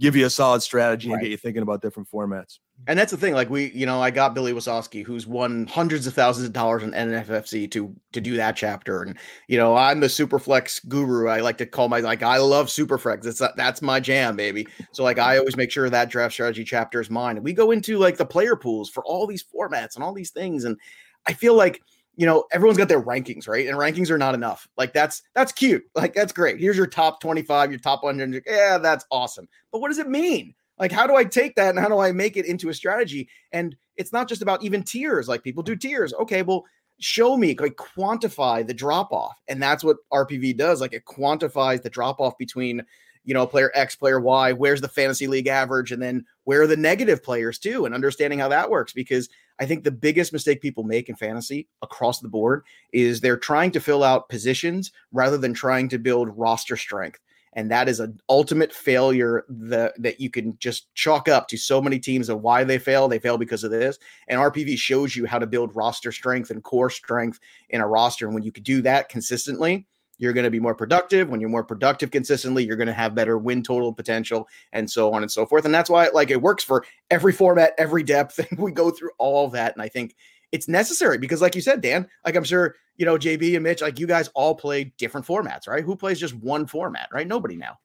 give 0.00 0.16
you 0.16 0.24
a 0.24 0.30
solid 0.30 0.62
strategy 0.62 1.08
right. 1.08 1.14
and 1.14 1.22
get 1.22 1.30
you 1.30 1.36
thinking 1.36 1.62
about 1.62 1.82
different 1.82 2.10
formats. 2.10 2.58
And 2.86 2.98
that's 2.98 3.10
the 3.10 3.18
thing. 3.18 3.34
Like 3.34 3.50
we, 3.50 3.70
you 3.72 3.84
know, 3.84 4.00
I 4.00 4.10
got 4.10 4.34
Billy 4.34 4.54
Wasowski, 4.54 5.04
who's 5.04 5.26
won 5.26 5.66
hundreds 5.66 6.06
of 6.06 6.14
thousands 6.14 6.46
of 6.46 6.54
dollars 6.54 6.82
in 6.82 6.92
NFFC 6.92 7.70
to 7.72 7.94
to 8.12 8.20
do 8.20 8.36
that 8.36 8.56
chapter. 8.56 9.02
And 9.02 9.18
you 9.48 9.58
know, 9.58 9.76
I'm 9.76 10.00
the 10.00 10.06
Superflex 10.06 10.88
guru. 10.88 11.28
I 11.28 11.40
like 11.40 11.58
to 11.58 11.66
call 11.66 11.90
my 11.90 12.00
like 12.00 12.22
I 12.22 12.38
love 12.38 12.68
Superflex. 12.68 13.22
That's 13.22 13.42
that's 13.56 13.82
my 13.82 14.00
jam, 14.00 14.34
baby. 14.34 14.66
So 14.92 15.04
like 15.04 15.18
I 15.18 15.36
always 15.36 15.58
make 15.58 15.70
sure 15.70 15.90
that 15.90 16.08
draft 16.08 16.32
strategy 16.32 16.64
chapter 16.64 17.00
is 17.00 17.10
mine. 17.10 17.36
And 17.36 17.44
we 17.44 17.52
go 17.52 17.70
into 17.70 17.98
like 17.98 18.16
the 18.16 18.26
player 18.26 18.56
pools 18.56 18.88
for 18.88 19.04
all 19.04 19.26
these 19.26 19.44
formats 19.44 19.94
and 19.94 20.02
all 20.02 20.14
these 20.14 20.30
things. 20.30 20.64
And 20.64 20.78
I 21.26 21.34
feel 21.34 21.54
like 21.54 21.82
you 22.16 22.26
know, 22.26 22.44
everyone's 22.52 22.78
got 22.78 22.88
their 22.88 23.02
rankings, 23.02 23.48
right? 23.48 23.66
And 23.66 23.78
rankings 23.78 24.10
are 24.10 24.18
not 24.18 24.34
enough. 24.34 24.68
Like 24.76 24.92
that's 24.92 25.22
that's 25.34 25.52
cute. 25.52 25.84
Like 25.94 26.14
that's 26.14 26.32
great. 26.32 26.58
Here's 26.58 26.76
your 26.76 26.86
top 26.86 27.20
25, 27.20 27.70
your 27.70 27.80
top 27.80 28.02
100. 28.02 28.44
Yeah, 28.46 28.78
that's 28.78 29.04
awesome. 29.10 29.48
But 29.72 29.80
what 29.80 29.88
does 29.88 29.98
it 29.98 30.08
mean? 30.08 30.54
Like 30.78 30.92
how 30.92 31.06
do 31.06 31.16
I 31.16 31.24
take 31.24 31.54
that 31.56 31.70
and 31.70 31.78
how 31.78 31.88
do 31.88 31.98
I 31.98 32.12
make 32.12 32.36
it 32.36 32.46
into 32.46 32.68
a 32.68 32.74
strategy? 32.74 33.28
And 33.52 33.76
it's 33.96 34.12
not 34.12 34.28
just 34.28 34.42
about 34.42 34.62
even 34.62 34.82
tiers. 34.82 35.28
Like 35.28 35.42
people 35.42 35.62
do 35.62 35.76
tiers. 35.76 36.12
Okay, 36.14 36.42
well, 36.42 36.64
show 36.98 37.36
me 37.36 37.56
like 37.58 37.76
quantify 37.76 38.66
the 38.66 38.74
drop 38.74 39.12
off. 39.12 39.36
And 39.48 39.62
that's 39.62 39.84
what 39.84 39.98
RPV 40.12 40.56
does. 40.56 40.80
Like 40.80 40.92
it 40.92 41.04
quantifies 41.04 41.82
the 41.82 41.90
drop 41.90 42.20
off 42.20 42.36
between 42.38 42.84
you 43.24 43.34
know, 43.34 43.46
player 43.46 43.70
X, 43.74 43.96
player 43.96 44.20
Y, 44.20 44.52
where's 44.52 44.80
the 44.80 44.88
fantasy 44.88 45.26
league 45.26 45.46
average, 45.46 45.92
and 45.92 46.02
then 46.02 46.24
where 46.44 46.62
are 46.62 46.66
the 46.66 46.76
negative 46.76 47.22
players 47.22 47.58
too, 47.58 47.84
and 47.84 47.94
understanding 47.94 48.38
how 48.38 48.48
that 48.48 48.70
works. 48.70 48.92
Because 48.92 49.28
I 49.60 49.66
think 49.66 49.84
the 49.84 49.90
biggest 49.90 50.32
mistake 50.32 50.62
people 50.62 50.84
make 50.84 51.10
in 51.10 51.16
fantasy 51.16 51.68
across 51.82 52.20
the 52.20 52.28
board 52.28 52.64
is 52.92 53.20
they're 53.20 53.36
trying 53.36 53.70
to 53.72 53.80
fill 53.80 54.02
out 54.02 54.30
positions 54.30 54.90
rather 55.12 55.36
than 55.36 55.52
trying 55.52 55.88
to 55.90 55.98
build 55.98 56.36
roster 56.36 56.78
strength. 56.78 57.20
And 57.52 57.70
that 57.70 57.88
is 57.88 58.00
an 58.00 58.20
ultimate 58.28 58.72
failure 58.72 59.44
that, 59.48 60.00
that 60.00 60.20
you 60.20 60.30
can 60.30 60.56
just 60.58 60.94
chalk 60.94 61.28
up 61.28 61.48
to 61.48 61.56
so 61.56 61.82
many 61.82 61.98
teams 61.98 62.28
of 62.28 62.42
why 62.42 62.64
they 62.64 62.78
fail. 62.78 63.08
They 63.08 63.18
fail 63.18 63.36
because 63.36 63.64
of 63.64 63.70
this. 63.70 63.98
And 64.28 64.40
RPV 64.40 64.78
shows 64.78 65.14
you 65.14 65.26
how 65.26 65.38
to 65.38 65.46
build 65.46 65.74
roster 65.74 66.12
strength 66.12 66.50
and 66.50 66.62
core 66.62 66.90
strength 66.90 67.40
in 67.70 67.80
a 67.80 67.86
roster. 67.86 68.26
And 68.26 68.34
when 68.34 68.44
you 68.44 68.52
can 68.52 68.62
do 68.62 68.80
that 68.82 69.08
consistently, 69.08 69.86
you're 70.20 70.34
going 70.34 70.44
to 70.44 70.50
be 70.50 70.60
more 70.60 70.74
productive. 70.74 71.30
When 71.30 71.40
you're 71.40 71.50
more 71.50 71.64
productive 71.64 72.10
consistently, 72.10 72.64
you're 72.64 72.76
going 72.76 72.86
to 72.86 72.92
have 72.92 73.14
better 73.14 73.38
win 73.38 73.62
total 73.62 73.92
potential 73.92 74.46
and 74.72 74.88
so 74.88 75.12
on 75.12 75.22
and 75.22 75.32
so 75.32 75.46
forth. 75.46 75.64
And 75.64 75.74
that's 75.74 75.88
why 75.88 76.08
like 76.08 76.30
it 76.30 76.40
works 76.40 76.62
for 76.62 76.84
every 77.10 77.32
format, 77.32 77.72
every 77.78 78.04
depth. 78.04 78.38
And 78.50 78.58
we 78.58 78.72
go 78.72 78.90
through 78.90 79.10
all 79.18 79.48
that. 79.48 79.74
And 79.74 79.82
I 79.82 79.88
think 79.88 80.14
it's 80.52 80.68
necessary 80.68 81.18
because 81.18 81.40
like 81.40 81.54
you 81.54 81.60
said, 81.62 81.80
Dan, 81.80 82.06
like 82.24 82.36
I'm 82.36 82.44
sure, 82.44 82.74
you 82.96 83.06
know, 83.06 83.16
JB 83.16 83.54
and 83.54 83.62
Mitch, 83.62 83.80
like 83.80 83.98
you 83.98 84.06
guys 84.06 84.28
all 84.34 84.54
play 84.54 84.92
different 84.98 85.26
formats, 85.26 85.68
right? 85.68 85.84
Who 85.84 85.96
plays 85.96 86.20
just 86.20 86.34
one 86.34 86.66
format, 86.66 87.08
right? 87.12 87.26
Nobody 87.26 87.56
now. 87.56 87.78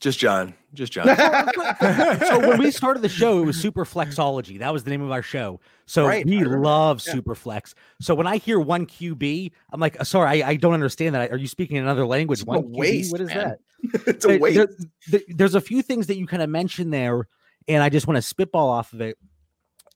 Just 0.00 0.18
John. 0.18 0.54
Just 0.74 0.92
John. 0.92 1.06
so 2.20 2.38
when 2.46 2.58
we 2.58 2.70
started 2.70 3.02
the 3.02 3.08
show, 3.08 3.40
it 3.40 3.46
was 3.46 3.56
Super 3.56 3.84
Flexology. 3.84 4.58
That 4.58 4.72
was 4.72 4.84
the 4.84 4.90
name 4.90 5.00
of 5.00 5.10
our 5.10 5.22
show. 5.22 5.58
So 5.86 6.06
right. 6.06 6.26
we 6.26 6.44
love 6.44 7.02
yeah. 7.06 7.14
Super 7.14 7.34
Flex. 7.34 7.74
So 8.00 8.14
when 8.14 8.26
I 8.26 8.36
hear 8.36 8.60
one 8.60 8.86
QB, 8.86 9.52
I'm 9.72 9.80
like, 9.80 9.98
uh, 9.98 10.04
sorry, 10.04 10.42
I, 10.42 10.50
I 10.50 10.56
don't 10.56 10.74
understand 10.74 11.14
that. 11.14 11.32
Are 11.32 11.38
you 11.38 11.48
speaking 11.48 11.78
another 11.78 12.06
language? 12.06 12.40
It's 12.40 12.46
one 12.46 12.64
QB? 12.64 12.76
waste. 12.76 13.12
What 13.12 13.22
is 13.22 13.28
man. 13.28 13.56
that? 13.82 14.00
it's 14.06 14.24
a 14.26 14.36
waste. 14.38 14.56
There, 14.56 14.68
there, 15.08 15.20
there's 15.28 15.54
a 15.54 15.60
few 15.62 15.80
things 15.80 16.08
that 16.08 16.18
you 16.18 16.26
kind 16.26 16.42
of 16.42 16.50
mentioned 16.50 16.92
there, 16.92 17.26
and 17.66 17.82
I 17.82 17.88
just 17.88 18.06
want 18.06 18.16
to 18.16 18.22
spitball 18.22 18.68
off 18.68 18.92
of 18.92 19.00
it. 19.00 19.16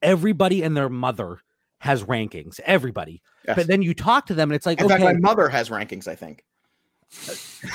Everybody 0.01 0.63
and 0.63 0.75
their 0.75 0.89
mother 0.89 1.41
has 1.77 2.03
rankings. 2.03 2.59
Everybody. 2.65 3.21
Yes. 3.47 3.55
But 3.55 3.67
then 3.67 3.83
you 3.83 3.93
talk 3.93 4.25
to 4.27 4.33
them, 4.33 4.49
and 4.49 4.55
it's 4.55 4.65
like, 4.65 4.79
in 4.79 4.85
okay, 4.85 4.95
fact, 4.95 5.03
my 5.03 5.13
mother 5.13 5.47
has 5.47 5.69
rankings. 5.69 6.07
I 6.07 6.15
think. 6.15 6.43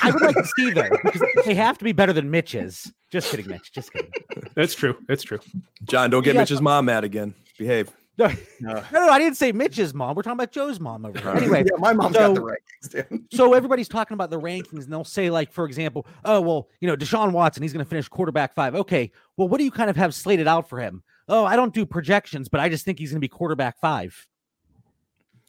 I 0.03 0.11
would 0.11 0.21
like 0.21 0.35
to 0.35 0.47
see 0.57 0.71
them 0.71 0.89
because 1.03 1.21
they 1.45 1.53
have 1.55 1.77
to 1.77 1.83
be 1.83 1.91
better 1.91 2.13
than 2.13 2.31
Mitch's. 2.31 2.91
Just 3.11 3.29
kidding, 3.29 3.47
Mitch. 3.47 3.71
Just 3.71 3.93
kidding. 3.93 4.11
That's 4.55 4.73
true. 4.73 4.97
That's 5.07 5.23
true. 5.23 5.39
John, 5.83 6.09
don't 6.09 6.23
get 6.23 6.35
yeah. 6.35 6.41
Mitch's 6.41 6.61
mom 6.61 6.85
mad 6.85 7.03
again. 7.03 7.33
Behave. 7.57 7.91
No, 8.17 8.25
uh. 8.25 8.33
no, 8.59 8.83
no, 8.91 9.09
I 9.09 9.19
didn't 9.19 9.37
say 9.37 9.51
Mitch's 9.51 9.93
mom. 9.93 10.15
We're 10.15 10.23
talking 10.23 10.39
about 10.39 10.51
Joe's 10.51 10.79
mom 10.79 11.05
over 11.05 11.19
here. 11.19 11.29
Anyway, 11.29 11.63
yeah, 11.65 11.77
my 11.77 11.93
mom's 11.93 12.15
so, 12.15 12.33
got 12.33 12.35
the 12.35 12.57
rankings. 12.91 13.23
so 13.31 13.53
everybody's 13.53 13.87
talking 13.87 14.15
about 14.15 14.31
the 14.31 14.39
rankings, 14.39 14.83
and 14.83 14.91
they'll 14.91 15.03
say, 15.03 15.29
like, 15.29 15.51
for 15.51 15.65
example, 15.65 16.07
oh 16.25 16.41
well, 16.41 16.67
you 16.81 16.87
know, 16.87 16.95
Deshaun 16.95 17.31
Watson, 17.31 17.61
he's 17.61 17.73
going 17.73 17.85
to 17.85 17.89
finish 17.89 18.07
quarterback 18.07 18.55
five. 18.55 18.73
Okay, 18.73 19.11
well, 19.37 19.47
what 19.47 19.59
do 19.59 19.63
you 19.63 19.71
kind 19.71 19.89
of 19.89 19.95
have 19.97 20.15
slated 20.15 20.47
out 20.47 20.67
for 20.67 20.79
him? 20.79 21.03
Oh, 21.27 21.45
I 21.45 21.55
don't 21.55 21.73
do 21.73 21.85
projections, 21.85 22.49
but 22.49 22.59
I 22.59 22.69
just 22.69 22.85
think 22.85 22.97
he's 22.97 23.11
going 23.11 23.17
to 23.17 23.21
be 23.21 23.27
quarterback 23.27 23.79
five. 23.79 24.27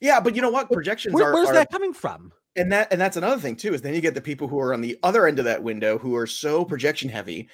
Yeah, 0.00 0.20
but 0.20 0.36
you 0.36 0.42
know 0.42 0.50
what? 0.50 0.70
Projections 0.70 1.14
Where, 1.14 1.28
are. 1.28 1.34
Where's 1.34 1.48
are, 1.48 1.54
that 1.54 1.70
coming 1.70 1.94
from? 1.94 2.32
And 2.58 2.72
that 2.72 2.88
and 2.92 3.00
that's 3.00 3.16
another 3.16 3.40
thing 3.40 3.56
too 3.56 3.72
is 3.72 3.82
then 3.82 3.94
you 3.94 4.00
get 4.00 4.14
the 4.14 4.20
people 4.20 4.48
who 4.48 4.58
are 4.58 4.74
on 4.74 4.80
the 4.80 4.98
other 5.02 5.26
end 5.26 5.38
of 5.38 5.44
that 5.44 5.62
window 5.62 5.96
who 5.96 6.14
are 6.16 6.26
so 6.26 6.64
projection 6.64 7.08
heavy 7.08 7.48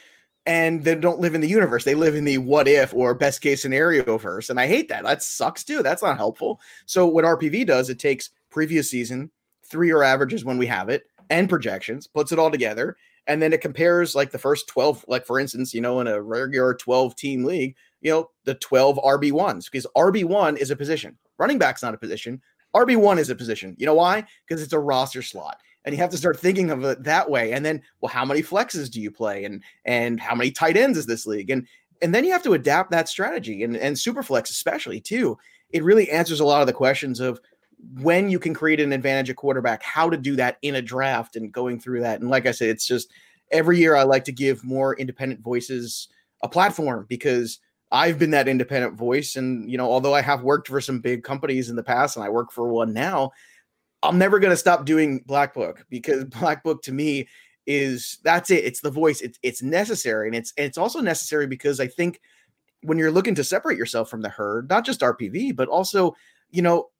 and 0.47 0.83
they 0.85 0.95
don't 0.95 1.21
live 1.21 1.35
in 1.35 1.41
the 1.41 1.49
universe. 1.49 1.85
They 1.85 1.95
live 1.95 2.15
in 2.15 2.25
the 2.25 2.37
what 2.37 2.69
if 2.69 2.93
or 2.93 3.15
best 3.15 3.41
case 3.41 3.63
scenario 3.63 4.19
verse 4.19 4.51
and 4.51 4.59
i 4.59 4.67
hate 4.67 4.89
that. 4.89 5.05
That 5.05 5.23
sucks 5.23 5.63
too. 5.63 5.83
That's 5.83 6.03
not 6.03 6.17
helpful. 6.17 6.61
So 6.87 7.07
what 7.07 7.25
rpv 7.25 7.67
does 7.67 7.91
it 7.91 7.99
takes 7.99 8.31
previous 8.51 8.91
season 8.91 9.31
three 9.65 9.89
year 9.89 10.03
averages 10.03 10.45
when 10.45 10.59
we 10.59 10.67
have 10.67 10.89
it 10.89 11.05
and 11.31 11.49
projections 11.49 12.07
puts 12.07 12.33
it 12.33 12.39
all 12.39 12.51
together 12.51 12.97
and 13.27 13.41
then 13.41 13.53
it 13.53 13.61
compares 13.61 14.15
like 14.15 14.31
the 14.31 14.39
first 14.39 14.69
12 14.69 15.05
like 15.09 15.27
for 15.27 15.39
instance 15.39 15.73
you 15.73 15.81
know 15.81 16.01
in 16.01 16.07
a 16.07 16.21
regular 16.21 16.75
12 16.75 17.17
team 17.17 17.45
league 17.45 17.75
you 18.03 18.11
know 18.11 18.31
the 18.45 18.55
12 18.57 18.97
rb1s 18.99 19.65
because 19.65 19.87
rb1 19.97 20.57
is 20.59 20.71
a 20.71 20.77
position. 20.77 21.17
Running 21.39 21.59
back's 21.59 21.83
not 21.83 21.95
a 21.95 21.99
position 21.99 22.41
RB1 22.75 23.19
is 23.19 23.31
a 23.31 23.35
position. 23.35 23.77
You 23.79 23.87
know 23.87 23.95
why? 23.95 24.25
Because 24.47 24.63
it's 24.63 24.73
a 24.73 24.79
roster 24.79 25.23
slot. 25.23 25.61
And 25.85 25.95
you 25.95 26.01
have 26.01 26.11
to 26.11 26.17
start 26.17 26.41
thinking 26.41 26.71
of 26.71 26.83
it 26.85 27.05
that 27.05 27.31
way. 27.31 27.53
And 27.53 27.65
then, 27.65 27.83
well, 28.01 28.11
how 28.11 28.25
many 28.25 28.43
flexes 28.43 28.91
do 28.91 29.01
you 29.01 29.11
play? 29.11 29.45
And 29.45 29.63
and 29.85 30.19
how 30.19 30.35
many 30.35 30.51
tight 30.51 30.77
ends 30.77 30.97
is 30.99 31.07
this 31.07 31.27
league? 31.27 31.51
And 31.51 31.67
and 32.03 32.15
then 32.15 32.25
you 32.25 32.33
have 32.33 32.43
to 32.45 32.55
adapt 32.55 32.91
that 32.91 33.09
strategy 33.09 33.63
and, 33.63 33.77
and 33.77 33.97
Superflex 33.97 34.51
especially 34.51 35.01
too. 35.01 35.39
It 35.71 35.85
really 35.85 36.11
answers 36.11 36.41
a 36.41 36.45
lot 36.45 36.61
of 36.61 36.67
the 36.67 36.73
questions 36.73 37.21
of 37.21 37.41
when 38.01 38.31
you 38.31 38.39
can 38.39 38.55
create 38.55 38.81
an 38.81 38.93
advantage 38.93 39.31
at 39.31 39.37
quarterback, 39.37 39.83
how 39.83 40.09
to 40.09 40.17
do 40.17 40.37
that 40.37 40.59
in 40.63 40.75
a 40.75 40.83
draft 40.83 41.37
and 41.37 41.53
going 41.53 41.79
through 41.79 42.01
that. 42.01 42.21
And 42.21 42.31
like 42.31 42.47
I 42.47 42.53
said, 42.53 42.71
it's 42.71 42.87
just 42.87 43.11
every 43.51 43.79
year 43.79 43.95
I 43.95 44.03
like 44.05 44.25
to 44.25 44.33
give 44.33 44.65
more 44.65 44.97
independent 44.97 45.41
voices 45.41 46.09
a 46.43 46.49
platform 46.49 47.07
because 47.09 47.61
I've 47.95 48.19
been 48.19 48.33
that 48.33 48.49
independent 48.49 48.95
voice. 48.95 49.37
And, 49.37 49.71
you 49.71 49.79
know, 49.79 49.89
although 49.89 50.15
I 50.15 50.21
have 50.21 50.43
worked 50.43 50.67
for 50.67 50.81
some 50.81 50.99
big 50.99 51.23
companies 51.23 51.71
in 51.71 51.77
the 51.77 51.83
past 51.83 52.17
and 52.17 52.25
I 52.25 52.29
work 52.29 52.51
for 52.51 52.67
one 52.67 52.93
now, 52.93 53.31
I'm 54.03 54.19
never 54.19 54.41
going 54.41 54.51
to 54.51 54.57
stop 54.57 54.85
doing 54.85 55.21
Black 55.27 55.55
Book 55.55 55.87
because 55.89 56.25
Black 56.41 56.65
Book 56.65 56.83
to 56.83 56.93
me 56.93 57.29
is 57.67 58.19
that's 58.25 58.51
it. 58.51 58.65
It's 58.65 58.81
the 58.81 58.91
voice. 58.91 59.21
It's 59.21 59.39
it's 59.45 59.63
necessary. 59.63 60.27
And 60.27 60.35
it's 60.35 60.53
it's 60.57 60.77
also 60.77 61.01
necessary 61.01 61.47
because 61.47 61.79
I 61.79 61.87
think 61.87 62.21
when 62.83 62.99
you're 62.99 63.13
looking 63.13 63.37
to 63.37 63.45
separate 63.45 63.79
yourself 63.79 64.11
from 64.11 64.23
the 64.23 64.29
herd, 64.29 64.69
not 64.69 64.85
just 64.85 65.01
RPV, 65.01 65.55
but 65.55 65.69
also, 65.69 66.17
you 66.51 66.63
know, 66.63 66.91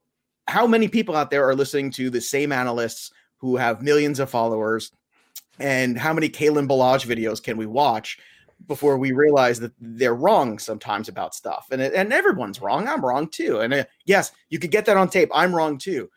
how 0.47 0.65
many 0.65 0.87
people 0.87 1.17
out 1.17 1.29
there 1.29 1.47
are 1.47 1.57
listening 1.57 1.91
to 1.91 2.09
the 2.09 2.21
same 2.21 2.53
analysts 2.53 3.11
who 3.39 3.57
have 3.57 3.83
millions 3.83 4.21
of 4.21 4.31
followers? 4.31 4.93
And 5.59 5.99
how 5.99 6.13
many 6.13 6.29
Kalen 6.29 6.69
Ballage 6.69 7.05
videos 7.05 7.43
can 7.43 7.57
we 7.57 7.67
watch 7.67 8.19
before 8.67 8.99
we 8.99 9.13
realize 9.13 9.61
that 9.61 9.73
they're 9.81 10.15
wrong 10.15 10.59
sometimes 10.59 11.09
about 11.09 11.35
stuff. 11.35 11.67
And 11.71 11.81
and 11.81 12.13
everyone's 12.13 12.61
wrong. 12.61 12.89
I'm 12.89 13.05
wrong 13.05 13.29
too. 13.29 13.61
And 13.61 13.75
uh, 13.75 13.85
yes, 14.05 14.33
you 14.49 14.59
could 14.59 14.71
get 14.71 14.87
that 14.87 14.97
on 14.97 15.09
tape. 15.09 15.31
I'm 15.35 15.55
wrong 15.55 15.79
too. 15.79 16.11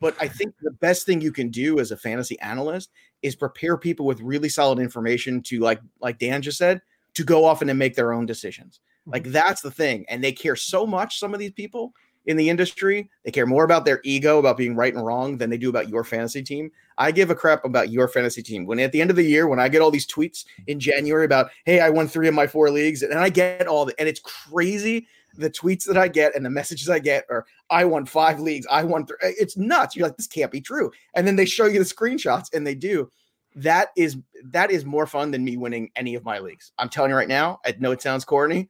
But 0.00 0.16
I 0.20 0.28
think 0.28 0.54
the 0.60 0.70
best 0.70 1.06
thing 1.06 1.20
you 1.20 1.32
can 1.32 1.50
do 1.50 1.78
as 1.78 1.90
a 1.90 1.96
fantasy 1.96 2.38
analyst 2.40 2.90
is 3.22 3.36
prepare 3.36 3.78
people 3.78 4.04
with 4.04 4.20
really 4.20 4.48
solid 4.48 4.78
information 4.78 5.42
to 5.44 5.60
like 5.60 5.80
like 6.00 6.18
Dan 6.18 6.42
just 6.42 6.58
said 6.58 6.82
to 7.14 7.24
go 7.24 7.44
off 7.44 7.62
and 7.62 7.68
to 7.68 7.74
make 7.74 7.94
their 7.94 8.12
own 8.12 8.26
decisions. 8.26 8.80
Like 9.06 9.22
mm-hmm. 9.22 9.32
that's 9.32 9.62
the 9.62 9.70
thing. 9.70 10.04
And 10.08 10.22
they 10.22 10.32
care 10.32 10.56
so 10.56 10.86
much 10.86 11.18
some 11.18 11.32
of 11.32 11.40
these 11.40 11.52
people 11.52 11.92
in 12.26 12.36
the 12.36 12.48
industry. 12.48 13.10
They 13.24 13.30
care 13.30 13.46
more 13.46 13.64
about 13.64 13.84
their 13.84 14.00
ego, 14.04 14.38
about 14.38 14.56
being 14.56 14.76
right 14.76 14.94
and 14.94 15.04
wrong, 15.04 15.36
than 15.36 15.50
they 15.50 15.58
do 15.58 15.68
about 15.68 15.88
your 15.88 16.04
fantasy 16.04 16.42
team. 16.42 16.70
I 16.96 17.10
give 17.10 17.30
a 17.30 17.34
crap 17.34 17.64
about 17.64 17.90
your 17.90 18.08
fantasy 18.08 18.42
team. 18.42 18.66
When 18.66 18.78
at 18.80 18.92
the 18.92 19.00
end 19.00 19.10
of 19.10 19.16
the 19.16 19.24
year, 19.24 19.48
when 19.48 19.60
I 19.60 19.68
get 19.68 19.82
all 19.82 19.90
these 19.90 20.06
tweets 20.06 20.44
in 20.66 20.80
January 20.80 21.24
about, 21.24 21.50
hey, 21.64 21.80
I 21.80 21.90
won 21.90 22.08
three 22.08 22.28
of 22.28 22.34
my 22.34 22.46
four 22.46 22.70
leagues, 22.70 23.02
and 23.02 23.18
I 23.18 23.28
get 23.28 23.66
all 23.66 23.84
the, 23.84 23.94
and 23.98 24.08
it's 24.08 24.20
crazy 24.20 25.06
the 25.36 25.50
tweets 25.50 25.84
that 25.86 25.96
I 25.96 26.08
get 26.08 26.34
and 26.34 26.44
the 26.44 26.50
messages 26.50 26.88
I 26.88 26.98
get 26.98 27.24
are, 27.30 27.46
I 27.70 27.84
won 27.84 28.06
five 28.06 28.40
leagues, 28.40 28.66
I 28.70 28.84
won 28.84 29.06
three. 29.06 29.16
It's 29.22 29.56
nuts. 29.56 29.96
You're 29.96 30.06
like, 30.06 30.16
this 30.16 30.26
can't 30.26 30.52
be 30.52 30.60
true. 30.60 30.90
And 31.14 31.26
then 31.26 31.36
they 31.36 31.44
show 31.44 31.66
you 31.66 31.78
the 31.78 31.84
screenshots, 31.84 32.52
and 32.52 32.66
they 32.66 32.74
do. 32.74 33.10
That 33.56 33.88
is 33.96 34.16
that 34.46 34.70
is 34.70 34.84
more 34.84 35.06
fun 35.06 35.30
than 35.30 35.44
me 35.44 35.56
winning 35.56 35.90
any 35.94 36.16
of 36.16 36.24
my 36.24 36.40
leagues. 36.40 36.72
I'm 36.78 36.88
telling 36.88 37.10
you 37.10 37.16
right 37.16 37.28
now. 37.28 37.60
I 37.64 37.74
know 37.78 37.92
it 37.92 38.02
sounds 38.02 38.24
corny, 38.24 38.68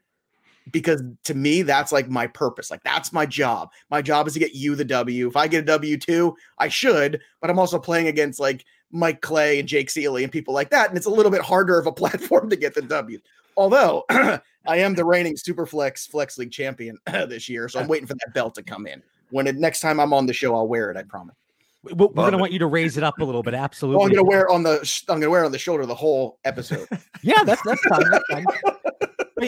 because 0.71 1.02
to 1.25 1.35
me 1.35 1.62
that's 1.62 1.92
like 1.92 2.09
my 2.09 2.26
purpose 2.26 2.71
like 2.71 2.83
that's 2.85 3.12
my 3.12 3.26
job 3.26 3.71
my 3.90 4.00
job 4.00 4.26
is 4.26 4.33
to 4.33 4.38
get 4.38 4.54
you 4.54 4.75
the 4.75 4.85
w 4.85 5.28
if 5.28 5.37
i 5.37 5.47
get 5.47 5.68
a 5.68 5.78
w2 5.78 6.35
i 6.59 6.68
should 6.68 7.21
but 7.40 7.50
i'm 7.50 7.59
also 7.59 7.78
playing 7.78 8.09
against 8.09 8.40
like 8.40 8.64
mike 8.90 9.21
clay 9.21 9.59
and 9.59 9.68
jake 9.68 9.88
Ciely 9.88 10.23
and 10.23 10.33
people 10.33 10.54
like 10.54 10.71
that 10.71 10.88
and 10.88 10.97
it's 10.97 11.06
a 11.06 11.11
little 11.11 11.30
bit 11.33 11.42
harder 11.42 11.78
of 11.78 11.87
a 11.87 11.92
platform 12.04 12.49
to 12.50 12.56
get 12.56 12.75
the 12.75 12.83
w 12.83 13.18
although 13.56 14.04
i 14.11 14.40
am 14.68 14.94
the 14.94 15.04
reigning 15.04 15.35
superflex 15.35 16.09
flex 16.09 16.38
league 16.38 16.52
champion 16.52 16.99
this 17.06 17.49
year 17.49 17.68
so 17.68 17.78
i'm 17.78 17.87
uh, 17.87 17.88
waiting 17.88 18.06
for 18.06 18.14
that 18.14 18.33
belt 18.35 18.54
to 18.54 18.62
come 18.62 18.87
in 18.87 19.02
when 19.30 19.47
it, 19.47 19.56
next 19.56 19.80
time 19.80 20.00
i'm 20.00 20.12
on 20.12 20.26
the 20.26 20.33
show 20.33 20.54
i'll 20.54 20.68
wear 20.68 20.90
it 20.90 20.97
i 20.97 21.02
promise 21.02 21.37
we're, 21.83 22.09
going 22.09 22.33
to 22.33 22.38
want 22.38 22.50
you 22.50 22.59
to 22.61 22.66
raise 22.66 22.97
it 22.97 23.04
up 23.04 23.18
a 23.21 23.25
little 23.26 23.42
bit. 23.42 23.52
Oh, 23.52 23.59
absolutely. 23.59 23.99
Well, 23.99 24.06
I'm 24.06 24.12
going 24.14 24.25
to 24.25 24.26
wear 24.26 24.47
it 24.47 24.50
on 24.50 24.62
the. 24.62 25.02
I'm 25.11 25.16
going 25.16 25.25
to 25.25 25.30
wear 25.30 25.42
it 25.42 25.44
on 25.44 25.52
the 25.52 25.59
shoulder 25.59 25.85
the 25.85 25.94
whole 25.94 26.38
episode. 26.47 26.88
yeah, 27.23 27.44
that's 27.44 27.61
that's 27.61 27.83
fine. 27.83 28.11
That's 28.11 28.25
fine 28.30 28.75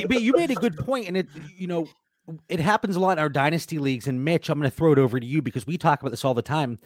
but, 0.03 0.09
but 0.09 0.23
you 0.23 0.33
made 0.35 0.51
a 0.51 0.55
good 0.55 0.77
point, 0.77 1.09
and 1.09 1.17
it 1.17 1.29
you 1.57 1.67
know 1.67 1.89
it 2.49 2.61
happens 2.61 2.97
a 2.97 3.01
lot 3.01 3.13
in 3.13 3.19
our 3.19 3.29
dynasty 3.29 3.79
leagues. 3.79 4.07
And 4.09 4.25
Mitch, 4.25 4.49
I'm 4.49 4.59
going 4.59 4.71
to 4.71 4.77
throw 4.77 4.93
it 4.93 4.99
over 4.99 5.21
to 5.21 5.27
you 5.27 5.43
because 5.43 5.67
we 5.67 5.79
talk 5.79 6.01
about 6.01 6.11
this 6.11 6.25
all 6.25 6.35
the 6.35 6.43
time. 6.43 6.79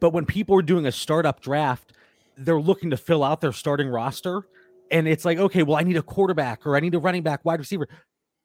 But 0.00 0.10
when 0.10 0.26
people 0.26 0.56
are 0.58 0.62
doing 0.62 0.86
a 0.86 0.92
startup 0.92 1.40
draft, 1.40 1.92
they're 2.36 2.60
looking 2.60 2.90
to 2.90 2.96
fill 2.96 3.24
out 3.24 3.40
their 3.40 3.52
starting 3.52 3.88
roster, 3.88 4.46
and 4.90 5.08
it's 5.08 5.24
like, 5.24 5.38
okay, 5.38 5.62
well, 5.62 5.76
I 5.76 5.82
need 5.82 5.96
a 5.96 6.02
quarterback 6.02 6.66
or 6.66 6.76
I 6.76 6.80
need 6.80 6.94
a 6.94 6.98
running 6.98 7.22
back, 7.22 7.44
wide 7.44 7.60
receiver. 7.60 7.88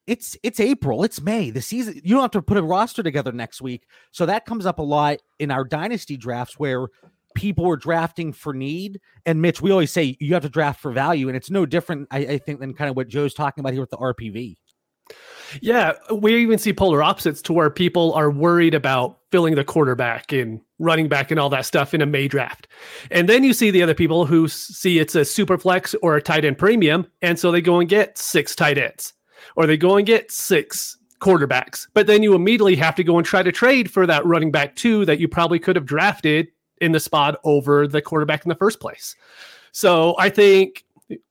it's 0.08 0.38
it's 0.42 0.60
April, 0.60 1.04
it's 1.04 1.22
May. 1.22 1.52
The 1.52 1.62
season 1.62 2.02
you 2.04 2.16
don't 2.16 2.22
have 2.22 2.32
to 2.32 2.42
put 2.42 2.58
a 2.58 2.64
roster 2.64 3.04
together 3.04 3.32
next 3.34 3.62
week. 3.62 3.84
So 4.12 4.26
that 4.26 4.46
comes 4.46 4.66
up 4.66 4.80
a 4.80 4.84
lot 4.84 5.18
in 5.40 5.52
our 5.52 5.66
dynasty 5.66 6.18
drafts 6.18 6.58
where 6.58 6.88
people 7.38 7.66
were 7.66 7.78
drafting 7.78 8.34
for 8.34 8.52
need. 8.52 9.00
And 9.26 9.42
Mitch, 9.42 9.62
we 9.62 9.72
always 9.72 9.92
say 9.92 10.18
you 10.20 10.34
have 10.34 10.42
to 10.42 10.50
draft 10.50 10.82
for 10.82 10.92
value, 10.92 11.28
and 11.28 11.38
it's 11.38 11.52
no 11.52 11.66
different, 11.66 12.08
I, 12.10 12.18
I 12.18 12.38
think, 12.40 12.60
than 12.60 12.74
kind 12.74 12.90
of 12.90 12.98
what 12.98 13.08
Joe's 13.08 13.36
talking 13.36 13.62
about 13.62 13.74
here 13.74 13.82
with 13.82 13.92
the 13.92 13.98
RPV. 13.98 14.58
Yeah, 15.62 15.94
we 16.12 16.36
even 16.38 16.58
see 16.58 16.74
polar 16.74 17.02
opposites 17.04 17.42
to 17.44 17.54
where 17.54 17.70
people 17.70 18.12
are 18.14 18.32
worried 18.32 18.74
about 18.74 19.20
filling 19.32 19.56
the 19.56 19.64
quarterback 19.64 20.34
and 20.34 20.60
running 20.80 21.08
back 21.08 21.32
and 21.32 21.40
all 21.40 21.50
that 21.52 21.66
stuff 21.66 21.94
in 21.94 22.02
a 22.02 22.06
May 22.06 22.28
draft. 22.28 22.68
And 23.12 23.30
then 23.30 23.44
you 23.44 23.54
see 23.54 23.72
the 23.72 23.84
other 23.84 23.94
people 23.94 24.26
who 24.26 24.48
see 24.48 25.00
it's 25.00 25.16
a 25.16 25.24
super 25.24 25.58
flex 25.58 25.96
or 26.02 26.16
a 26.16 26.22
tight 26.22 26.44
end 26.44 26.58
premium. 26.58 27.08
And 27.22 27.40
so 27.40 27.52
they 27.52 27.62
go 27.62 27.80
and 27.80 27.88
get 27.88 28.18
six 28.18 28.56
tight 28.56 28.78
ends 28.78 29.14
or 29.56 29.68
they 29.68 29.78
go 29.78 29.96
and 29.96 30.06
get 30.06 30.32
six 30.32 30.98
quarterbacks. 31.22 31.88
But 31.94 32.08
then 32.08 32.24
you 32.24 32.34
immediately 32.34 32.76
have 32.76 32.96
to 32.96 33.04
go 33.04 33.18
and 33.18 33.26
try 33.26 33.42
to 33.42 33.52
trade 33.52 33.90
for 33.90 34.06
that 34.06 34.26
running 34.26 34.52
back 34.52 34.76
two 34.76 35.06
that 35.06 35.20
you 35.20 35.28
probably 35.30 35.60
could 35.60 35.78
have 35.78 35.86
drafted 35.86 36.50
in 36.82 36.92
the 36.92 37.00
spot 37.00 37.40
over 37.44 37.88
the 37.88 38.02
quarterback 38.02 38.46
in 38.46 38.50
the 38.50 38.56
first 38.56 38.80
place. 38.80 39.16
So 39.72 40.16
I 40.18 40.30
think 40.30 40.86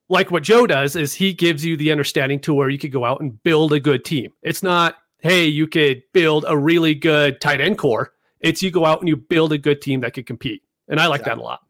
like 0.08 0.30
what 0.30 0.42
Joe 0.42 0.66
does 0.66 0.96
is 0.96 1.14
he 1.14 1.32
gives 1.32 1.64
you 1.64 1.76
the 1.76 1.90
understanding 1.90 2.40
to 2.40 2.54
where 2.54 2.68
you 2.68 2.78
could 2.78 2.92
go 2.92 3.04
out 3.04 3.20
and 3.20 3.42
build 3.42 3.72
a 3.72 3.80
good 3.80 4.04
team. 4.04 4.32
It's 4.42 4.62
not, 4.62 4.96
hey, 5.18 5.46
you 5.46 5.66
could 5.66 6.02
build 6.12 6.44
a 6.46 6.56
really 6.56 6.94
good 6.94 7.40
tight 7.40 7.60
end 7.60 7.78
core. 7.78 8.12
It's 8.40 8.62
you 8.62 8.70
go 8.70 8.84
out 8.84 9.00
and 9.00 9.08
you 9.08 9.16
build 9.16 9.52
a 9.52 9.58
good 9.58 9.80
team 9.82 10.00
that 10.02 10.14
could 10.14 10.26
compete. 10.26 10.62
And 10.88 11.00
I 11.00 11.06
like 11.06 11.20
exactly. 11.20 11.40
that 11.40 11.42
a 11.42 11.44
lot. 11.44 11.60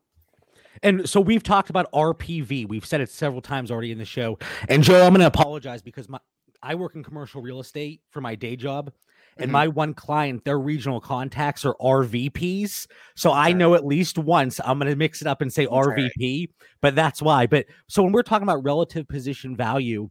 And 0.83 1.09
so 1.09 1.21
we've 1.21 1.43
talked 1.43 1.71
about 1.71 1.91
RPV. 1.93 2.69
We've 2.69 2.85
said 2.85 3.01
it 3.01 3.09
several 3.09 3.41
times 3.41 3.71
already 3.71 3.93
in 3.93 3.99
the 3.99 4.05
show. 4.05 4.39
And 4.69 4.83
Joe, 4.83 5.07
I'm 5.07 5.13
going 5.13 5.21
to 5.21 5.27
apologize 5.27 5.81
because 5.81 6.09
my 6.09 6.19
I 6.63 6.75
work 6.75 6.97
in 6.97 7.05
commercial 7.05 7.41
real 7.41 7.61
estate 7.61 8.01
for 8.11 8.21
my 8.21 8.35
day 8.35 8.57
job. 8.57 8.93
And 9.39 9.47
mm-hmm. 9.47 9.53
my 9.53 9.69
one 9.69 9.95
client, 9.95 10.45
their 10.45 10.59
regional 10.59 11.01
contacts 11.01 11.65
are 11.65 11.75
RVPs. 11.75 12.87
So 13.15 13.33
I 13.33 13.53
know 13.53 13.75
at 13.75 13.85
least 13.85 14.19
once 14.19 14.61
I'm 14.65 14.79
going 14.79 14.91
to 14.91 14.97
mix 14.97 15.21
it 15.21 15.29
up 15.29 15.43
and 15.43 15.53
say 15.53 15.65
that's 15.65 15.75
RVP, 15.75 16.09
right. 16.41 16.51
but 16.81 16.95
that's 16.95 17.21
why. 17.21 17.47
But 17.47 17.67
so 17.87 18.03
when 18.03 18.13
we're 18.13 18.23
talking 18.23 18.45
about 18.45 18.65
relative 18.65 19.07
position 19.09 19.57
value, 19.57 20.09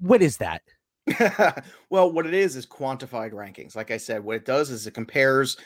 what 0.00 0.22
is 0.22 0.38
that? 0.38 0.62
well, 1.90 2.10
what 2.10 2.26
it 2.26 2.34
is 2.34 2.56
is 2.56 2.66
quantified 2.66 3.32
rankings. 3.32 3.76
Like 3.76 3.90
I 3.90 3.98
said, 3.98 4.24
what 4.24 4.36
it 4.36 4.46
does 4.46 4.70
is 4.70 4.86
it 4.86 4.94
compares, 4.94 5.58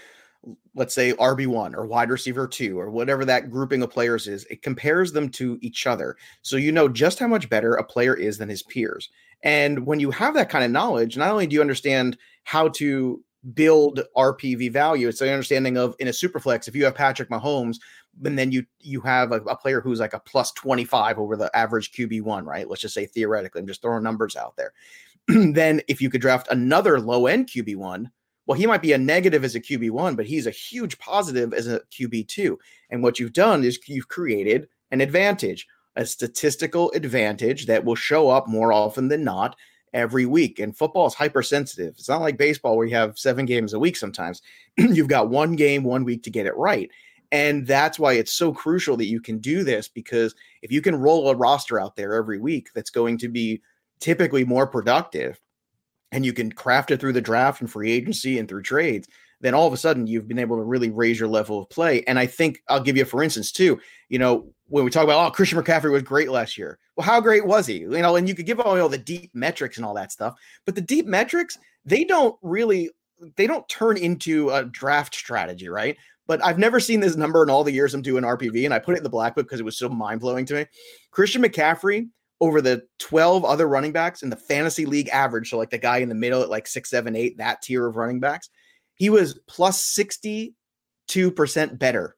let's 0.75 0.95
say 0.95 1.12
RB1 1.12 1.76
or 1.76 1.87
wide 1.87 2.11
receiver 2.11 2.49
two 2.49 2.78
or 2.78 2.90
whatever 2.90 3.25
that 3.25 3.50
grouping 3.50 3.83
of 3.83 3.90
players 3.90 4.26
is, 4.26 4.45
it 4.47 4.62
compares 4.62 5.12
them 5.12 5.28
to 5.31 5.59
each 5.61 5.87
other. 5.87 6.17
So 6.43 6.57
you 6.57 6.73
know 6.73 6.88
just 6.88 7.21
how 7.21 7.28
much 7.28 7.49
better 7.49 7.75
a 7.75 7.85
player 7.85 8.14
is 8.14 8.38
than 8.38 8.49
his 8.49 8.64
peers. 8.64 9.09
And 9.45 9.87
when 9.87 10.00
you 10.00 10.11
have 10.11 10.35
that 10.35 10.50
kind 10.50 10.64
of 10.64 10.71
knowledge, 10.71 11.17
not 11.17 11.31
only 11.31 11.47
do 11.47 11.55
you 11.55 11.61
understand 11.61 12.19
how 12.49 12.67
to 12.67 13.23
build 13.52 14.00
RPV 14.17 14.73
value, 14.73 15.07
it's 15.07 15.21
an 15.21 15.28
understanding 15.28 15.76
of 15.76 15.95
in 15.99 16.09
a 16.09 16.12
superflex, 16.12 16.67
if 16.67 16.75
you 16.75 16.83
have 16.87 16.95
Patrick 16.95 17.28
Mahomes, 17.28 17.76
and 18.25 18.38
then 18.38 18.50
you 18.50 18.64
you 18.81 19.02
have 19.02 19.33
a, 19.33 19.43
a, 19.43 19.55
player 19.55 19.83
who's 19.83 20.00
like 20.00 20.14
a 20.14 20.21
plus 20.21 20.50
25 20.52 21.19
over 21.19 21.37
the 21.37 21.55
average 21.55 21.93
QB1, 21.93 22.47
right? 22.47 22.67
Let's 22.67 22.81
just 22.81 22.95
say 22.95 23.05
theoretically, 23.05 23.61
I'm 23.61 23.67
just 23.67 23.83
throwing 23.83 24.02
numbers 24.02 24.35
out 24.35 24.57
there. 24.57 24.73
then 25.52 25.83
if 25.88 26.00
you 26.00 26.09
could 26.09 26.23
draft 26.23 26.49
another 26.50 26.99
low 26.99 27.26
end 27.26 27.49
QB1, 27.49 28.07
well, 28.47 28.59
he 28.59 28.67
might 28.67 28.81
be 28.81 28.95
a 28.95 28.99
negative 28.99 29.45
as 29.45 29.55
a 29.55 29.61
QB1, 29.61 30.17
but 30.17 30.25
he's 30.25 30.47
a 30.47 30.50
huge 30.50 30.99
positive 30.99 31.52
as 31.52 31.67
a 31.69 31.83
QB2. 31.93 32.57
And 32.88 33.02
what 33.02 33.19
you've 33.19 33.35
done 33.35 33.62
is 33.62 33.78
you've 33.87 34.09
created 34.09 34.69
an 34.90 35.02
advantage 35.02 35.67
a 35.97 36.07
statistical 36.07 36.93
advantage 36.93 37.67
that 37.67 37.85
will 37.85 37.97
show 37.97 38.31
up 38.31 38.47
more 38.49 38.73
often 38.73 39.09
than 39.09 39.25
not 39.25 39.57
every 39.92 40.26
week. 40.26 40.59
And 40.59 40.76
football 40.76 41.07
is 41.07 41.14
hypersensitive. 41.14 41.95
It's 41.99 42.09
not 42.09 42.21
like 42.21 42.37
baseball 42.37 42.76
where 42.76 42.87
you 42.87 42.95
have 42.95 43.18
seven 43.18 43.47
games 43.47 43.73
a 43.73 43.78
week 43.78 43.97
sometimes. 43.97 44.42
You've 44.76 45.09
got 45.09 45.30
one 45.30 45.57
game, 45.57 45.85
one 45.85 46.04
week 46.04 46.23
to 46.25 46.30
get 46.30 46.47
it 46.47 46.57
right. 46.57 46.90
And 47.30 47.66
that's 47.66 47.99
why 47.99 48.14
it's 48.14 48.33
so 48.33 48.52
crucial 48.52 48.97
that 48.97 49.07
you 49.07 49.21
can 49.21 49.38
do 49.38 49.62
this 49.62 49.88
because 49.88 50.35
if 50.62 50.73
you 50.73 50.80
can 50.80 50.97
roll 50.97 51.28
a 51.28 51.37
roster 51.37 51.78
out 51.80 51.95
there 51.95 52.14
every 52.14 52.38
week 52.38 52.71
that's 52.75 52.90
going 52.90 53.18
to 53.18 53.28
be 53.28 53.61
typically 54.00 54.45
more 54.45 54.66
productive 54.66 55.38
and 56.11 56.25
you 56.25 56.33
can 56.33 56.50
craft 56.50 56.90
it 56.90 57.00
through 57.00 57.12
the 57.12 57.21
draft 57.21 57.60
and 57.60 57.71
free 57.71 57.93
agency 57.93 58.39
and 58.39 58.49
through 58.49 58.62
trades, 58.62 59.08
then 59.40 59.54
all 59.54 59.66
of 59.66 59.72
a 59.72 59.76
sudden 59.76 60.06
you've 60.06 60.28
been 60.28 60.38
able 60.38 60.56
to 60.56 60.62
really 60.62 60.90
raise 60.90 61.18
your 61.18 61.28
level 61.28 61.60
of 61.60 61.68
play. 61.68 62.02
And 62.04 62.18
I 62.18 62.26
think 62.26 62.62
I'll 62.68 62.80
give 62.80 62.96
you, 62.96 63.04
for 63.04 63.22
instance, 63.22 63.52
too, 63.52 63.80
you 64.08 64.18
know, 64.18 64.52
when 64.66 64.84
we 64.84 64.90
talk 64.90 65.04
about, 65.04 65.26
oh, 65.26 65.30
Christian 65.30 65.60
McCaffrey 65.60 65.90
was 65.92 66.02
great 66.02 66.30
last 66.30 66.58
year. 66.58 66.78
Well, 66.96 67.06
how 67.06 67.20
great 67.20 67.46
was 67.46 67.66
he? 67.66 67.78
You 67.78 67.88
know, 67.88 68.16
and 68.16 68.28
you 68.28 68.34
could 68.34 68.46
give 68.46 68.60
all, 68.60 68.88
the 68.88 68.98
deep 68.98 69.30
metrics 69.34 69.76
and 69.76 69.86
all 69.86 69.94
that 69.94 70.12
stuff, 70.12 70.34
but 70.66 70.74
the 70.74 70.80
deep 70.80 71.06
metrics, 71.06 71.58
they 71.84 72.04
don't 72.04 72.36
really, 72.42 72.90
they 73.36 73.46
don't 73.46 73.68
turn 73.68 73.96
into 73.96 74.50
a 74.50 74.64
draft 74.64 75.14
strategy, 75.14 75.68
right? 75.68 75.96
But 76.26 76.44
I've 76.44 76.58
never 76.58 76.78
seen 76.78 77.00
this 77.00 77.16
number 77.16 77.42
in 77.42 77.50
all 77.50 77.64
the 77.64 77.72
years 77.72 77.94
I'm 77.94 78.02
doing 78.02 78.24
RPV, 78.24 78.64
and 78.64 78.74
I 78.74 78.78
put 78.78 78.94
it 78.94 78.98
in 78.98 79.04
the 79.04 79.08
black 79.08 79.34
book 79.34 79.46
because 79.46 79.60
it 79.60 79.64
was 79.64 79.78
so 79.78 79.88
mind 79.88 80.20
blowing 80.20 80.44
to 80.46 80.54
me. 80.54 80.66
Christian 81.10 81.42
McCaffrey 81.42 82.08
over 82.40 82.60
the 82.60 82.82
12 82.98 83.44
other 83.44 83.66
running 83.66 83.92
backs 83.92 84.22
in 84.22 84.30
the 84.30 84.36
fantasy 84.36 84.84
league 84.84 85.08
average, 85.08 85.50
so 85.50 85.56
like 85.56 85.70
the 85.70 85.78
guy 85.78 85.98
in 85.98 86.08
the 86.08 86.14
middle 86.14 86.42
at 86.42 86.50
like 86.50 86.66
six, 86.66 86.90
seven, 86.90 87.16
eight, 87.16 87.38
that 87.38 87.62
tier 87.62 87.86
of 87.86 87.96
running 87.96 88.20
backs, 88.20 88.50
he 88.99 89.11
was 89.11 89.39
plus 89.47 89.82
62% 89.97 90.52
better 91.78 92.17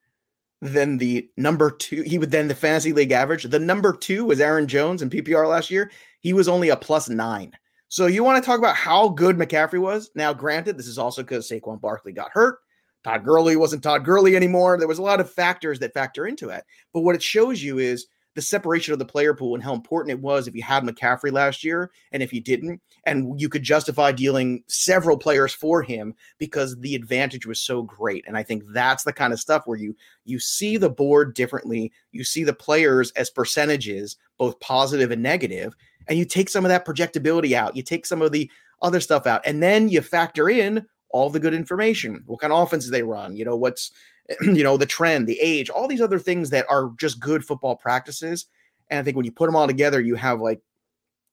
than 0.62 0.99
the 0.99 1.31
number 1.37 1.71
two. 1.71 2.03
He 2.03 2.19
would 2.19 2.31
then 2.31 2.49
the 2.49 2.55
fantasy 2.55 2.93
league 2.93 3.12
average. 3.12 3.45
The 3.45 3.59
number 3.59 3.93
two 3.93 4.25
was 4.25 4.40
Aaron 4.40 4.66
Jones 4.66 5.03
in 5.03 5.11
PPR 5.11 5.49
last 5.49 5.71
year. 5.71 5.90
He 6.21 6.33
was 6.33 6.49
only 6.49 6.69
a 6.69 6.77
plus 6.77 7.09
nine. 7.09 7.53
So 7.88 8.07
you 8.07 8.23
want 8.23 8.43
to 8.43 8.47
talk 8.47 8.59
about 8.59 8.77
how 8.77 9.09
good 9.09 9.37
McCaffrey 9.37 9.81
was? 9.81 10.11
Now, 10.14 10.33
granted, 10.33 10.79
this 10.79 10.87
is 10.87 10.99
also 10.99 11.23
because 11.23 11.49
Saquon 11.49 11.81
Barkley 11.81 12.12
got 12.12 12.31
hurt. 12.33 12.59
Todd 13.03 13.25
Gurley 13.25 13.57
wasn't 13.57 13.83
Todd 13.83 14.05
Gurley 14.05 14.37
anymore. 14.37 14.79
There 14.79 14.87
was 14.87 14.99
a 14.99 15.03
lot 15.03 15.21
of 15.21 15.33
factors 15.33 15.79
that 15.79 15.95
factor 15.95 16.27
into 16.27 16.51
it. 16.51 16.64
But 16.93 17.01
what 17.01 17.14
it 17.14 17.23
shows 17.23 17.62
you 17.62 17.79
is 17.79 18.07
the 18.35 18.43
separation 18.43 18.93
of 18.93 18.99
the 18.99 19.05
player 19.05 19.35
pool 19.35 19.55
and 19.55 19.64
how 19.64 19.75
important 19.75 20.12
it 20.12 20.23
was 20.23 20.47
if 20.47 20.55
you 20.55 20.62
had 20.62 20.85
McCaffrey 20.85 21.33
last 21.33 21.64
year 21.64 21.90
and 22.12 22.23
if 22.23 22.33
you 22.33 22.40
didn't. 22.40 22.81
And 23.05 23.40
you 23.40 23.49
could 23.49 23.62
justify 23.62 24.12
dealing 24.12 24.62
several 24.69 25.16
players 25.16 25.53
for 25.53 25.83
him 25.83 26.14
because 26.38 26.79
the 26.79 26.95
advantage 26.95 27.47
was 27.47 27.61
so 27.61 27.83
great. 27.83 28.25
And 28.27 28.37
I 28.37 28.43
think 28.43 28.62
that's 28.73 29.05
the 29.05 29.12
kind 29.12 29.33
of 29.33 29.40
stuff 29.40 29.62
where 29.66 29.79
you 29.79 29.97
you 30.25 30.38
see 30.38 30.77
the 30.77 30.90
board 30.90 31.35
differently. 31.35 31.93
You 32.12 32.25
see 32.25 32.45
the 32.45 32.53
players 32.53 33.11
as 33.12 33.31
percentages, 33.31 34.16
both 34.38 34.61
positive 34.61 35.11
and 35.11 35.23
negative, 35.23 35.75
and 36.09 36.19
you 36.19 36.25
take 36.25 36.49
some 36.49 36.64
of 36.64 36.69
that 36.69 36.87
projectability 36.87 37.53
out. 37.53 37.77
You 37.77 37.83
take 37.83 38.07
some 38.07 38.23
of 38.23 38.33
the 38.33 38.51
other 38.83 39.01
stuff 39.01 39.27
out, 39.27 39.43
and 39.45 39.62
then 39.62 39.88
you 39.88 40.01
factor 40.01 40.49
in 40.49 40.87
all 41.11 41.31
the 41.31 41.40
good 41.40 41.55
information. 41.55 42.23
What 42.27 42.40
kind 42.40 42.53
of 42.53 42.62
offenses 42.62 42.90
they 42.90 43.03
run? 43.03 43.37
You 43.37 43.45
know, 43.45 43.57
what's 43.57 43.90
you 44.43 44.62
know, 44.62 44.77
the 44.77 44.87
trend, 44.87 45.27
the 45.27 45.40
age, 45.40 45.71
all 45.71 45.88
these 45.88 46.01
other 46.01 46.19
things 46.19 46.51
that 46.51 46.66
are 46.69 46.93
just 46.99 47.21
good 47.21 47.45
football 47.45 47.77
practices. 47.77 48.47
And 48.88 48.99
I 48.99 49.03
think 49.03 49.16
when 49.16 49.27
you 49.27 49.33
put 49.33 49.47
them 49.47 49.57
all 49.57 49.66
together, 49.66 50.01
you 50.01 50.14
have 50.16 50.40
like 50.40 50.61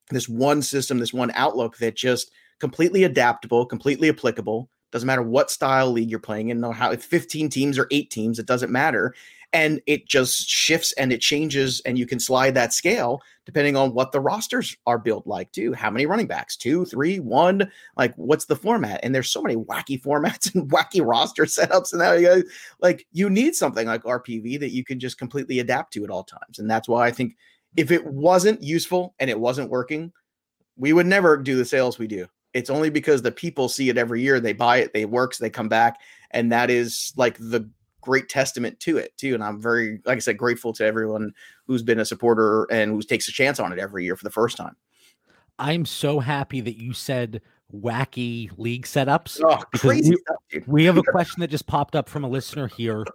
this 0.10 0.30
one 0.30 0.62
system, 0.62 1.00
this 1.00 1.14
one 1.14 1.32
outlook 1.34 1.78
that 1.78 1.96
just 1.96 2.32
completely 2.60 3.04
adaptable, 3.04 3.66
completely 3.66 4.10
applicable. 4.10 4.70
Doesn't 4.92 5.08
matter 5.08 5.22
what 5.22 5.52
style 5.52 5.92
league 5.92 6.10
you're 6.10 6.20
playing 6.20 6.50
in, 6.50 6.64
how 6.64 6.92
it's 6.92 7.06
15 7.06 7.50
teams 7.50 7.78
or 7.78 7.88
eight 7.92 8.10
teams, 8.10 8.40
it 8.40 8.46
doesn't 8.46 8.72
matter 8.72 9.14
and 9.54 9.82
it 9.88 10.08
just 10.08 10.48
shifts 10.48 10.92
and 10.94 11.14
it 11.14 11.22
changes 11.22 11.82
and 11.86 11.98
you 11.98 12.06
can 12.06 12.20
slide 12.20 12.54
that 12.56 12.74
scale 12.74 13.22
depending 13.46 13.78
on 13.78 13.94
what 13.94 14.12
the 14.12 14.20
rosters 14.20 14.76
are 14.86 14.98
built 14.98 15.26
like 15.26 15.52
too. 15.54 15.72
How 15.72 15.90
many 15.90 16.06
running 16.06 16.28
backs? 16.28 16.58
Two 16.58 16.84
three 16.86 17.20
one? 17.20 17.72
Like 17.96 18.14
what's 18.16 18.46
the 18.46 18.56
format? 18.56 19.00
And 19.04 19.16
there's 19.16 19.30
so 19.30 19.42
many 19.42 19.56
wacky 19.56 20.02
formats 20.04 20.54
and 20.54 20.70
wacky 20.70 21.06
roster 21.06 21.46
setups 21.46 21.94
and 21.94 22.02
that 22.02 22.46
like 22.82 23.08
you 23.12 23.30
need 23.30 23.56
something 23.56 23.88
like 23.88 24.04
rpv 24.04 24.60
that 24.60 24.72
you 24.72 24.84
can 24.84 25.00
just 25.00 25.18
completely 25.18 25.60
adapt 25.60 25.94
to 25.94 26.04
at 26.04 26.10
all 26.10 26.24
times. 26.24 26.60
And 26.60 26.70
that's 26.70 26.88
why 26.88 27.08
i 27.08 27.12
think 27.12 27.36
if 27.76 27.92
it 27.92 28.06
wasn't 28.06 28.62
useful 28.64 29.16
and 29.20 29.30
it 29.30 29.40
wasn't 29.40 29.70
working 29.70 30.12
we 30.76 30.94
would 30.94 31.08
never 31.08 31.38
do 31.38 31.56
the 31.56 31.66
sales 31.66 31.98
we 31.98 32.06
do. 32.06 32.28
It's 32.54 32.70
only 32.70 32.92
because 32.92 33.22
the 33.22 33.32
people 33.32 33.68
see 33.68 33.90
it 33.90 33.98
every 33.98 34.22
year 34.22 34.40
they 34.40 34.54
buy 34.54 34.78
it 34.78 34.94
they 34.94 35.06
works 35.06 35.38
they 35.38 35.50
come 35.50 35.70
back 35.70 36.00
and 36.32 36.52
that 36.52 36.70
is 36.70 37.14
like 37.16 37.38
the 37.38 37.70
great 38.08 38.30
testament 38.30 38.80
to 38.80 38.98
it 38.98 39.15
too. 39.17 39.34
And 39.34 39.43
I'm 39.43 39.62
very, 39.62 40.00
like 40.06 40.15
I 40.15 40.20
said, 40.20 40.38
grateful 40.38 40.72
to 40.74 40.86
everyone 40.86 41.34
who's 41.67 41.84
been 41.84 42.00
a 42.00 42.06
supporter 42.06 42.65
and 42.72 42.91
who 42.91 43.02
takes 43.02 43.28
a 43.28 43.34
chance 43.34 43.60
on 43.60 43.74
it 43.74 43.80
every 43.80 44.06
year 44.06 44.15
for 44.15 44.24
the 44.24 44.32
first 44.32 44.56
time. 44.56 44.76
I'm 45.60 45.86
so 45.86 46.20
happy 46.20 46.62
that 46.62 46.78
you 46.78 46.93
said 46.93 47.41
wacky 47.76 48.50
league 48.58 48.86
setups. 48.86 49.41
Oh, 49.43 49.62
crazy 49.78 50.12
we, 50.12 50.17
stuff, 50.17 50.67
we 50.67 50.86
have 50.86 50.98
a 50.98 51.04
question 51.04 51.41
that 51.41 51.50
just 51.50 51.67
popped 51.67 51.96
up 51.96 52.08
from 52.08 52.24
a 52.24 52.30
listener 52.30 52.67
here. 52.67 53.06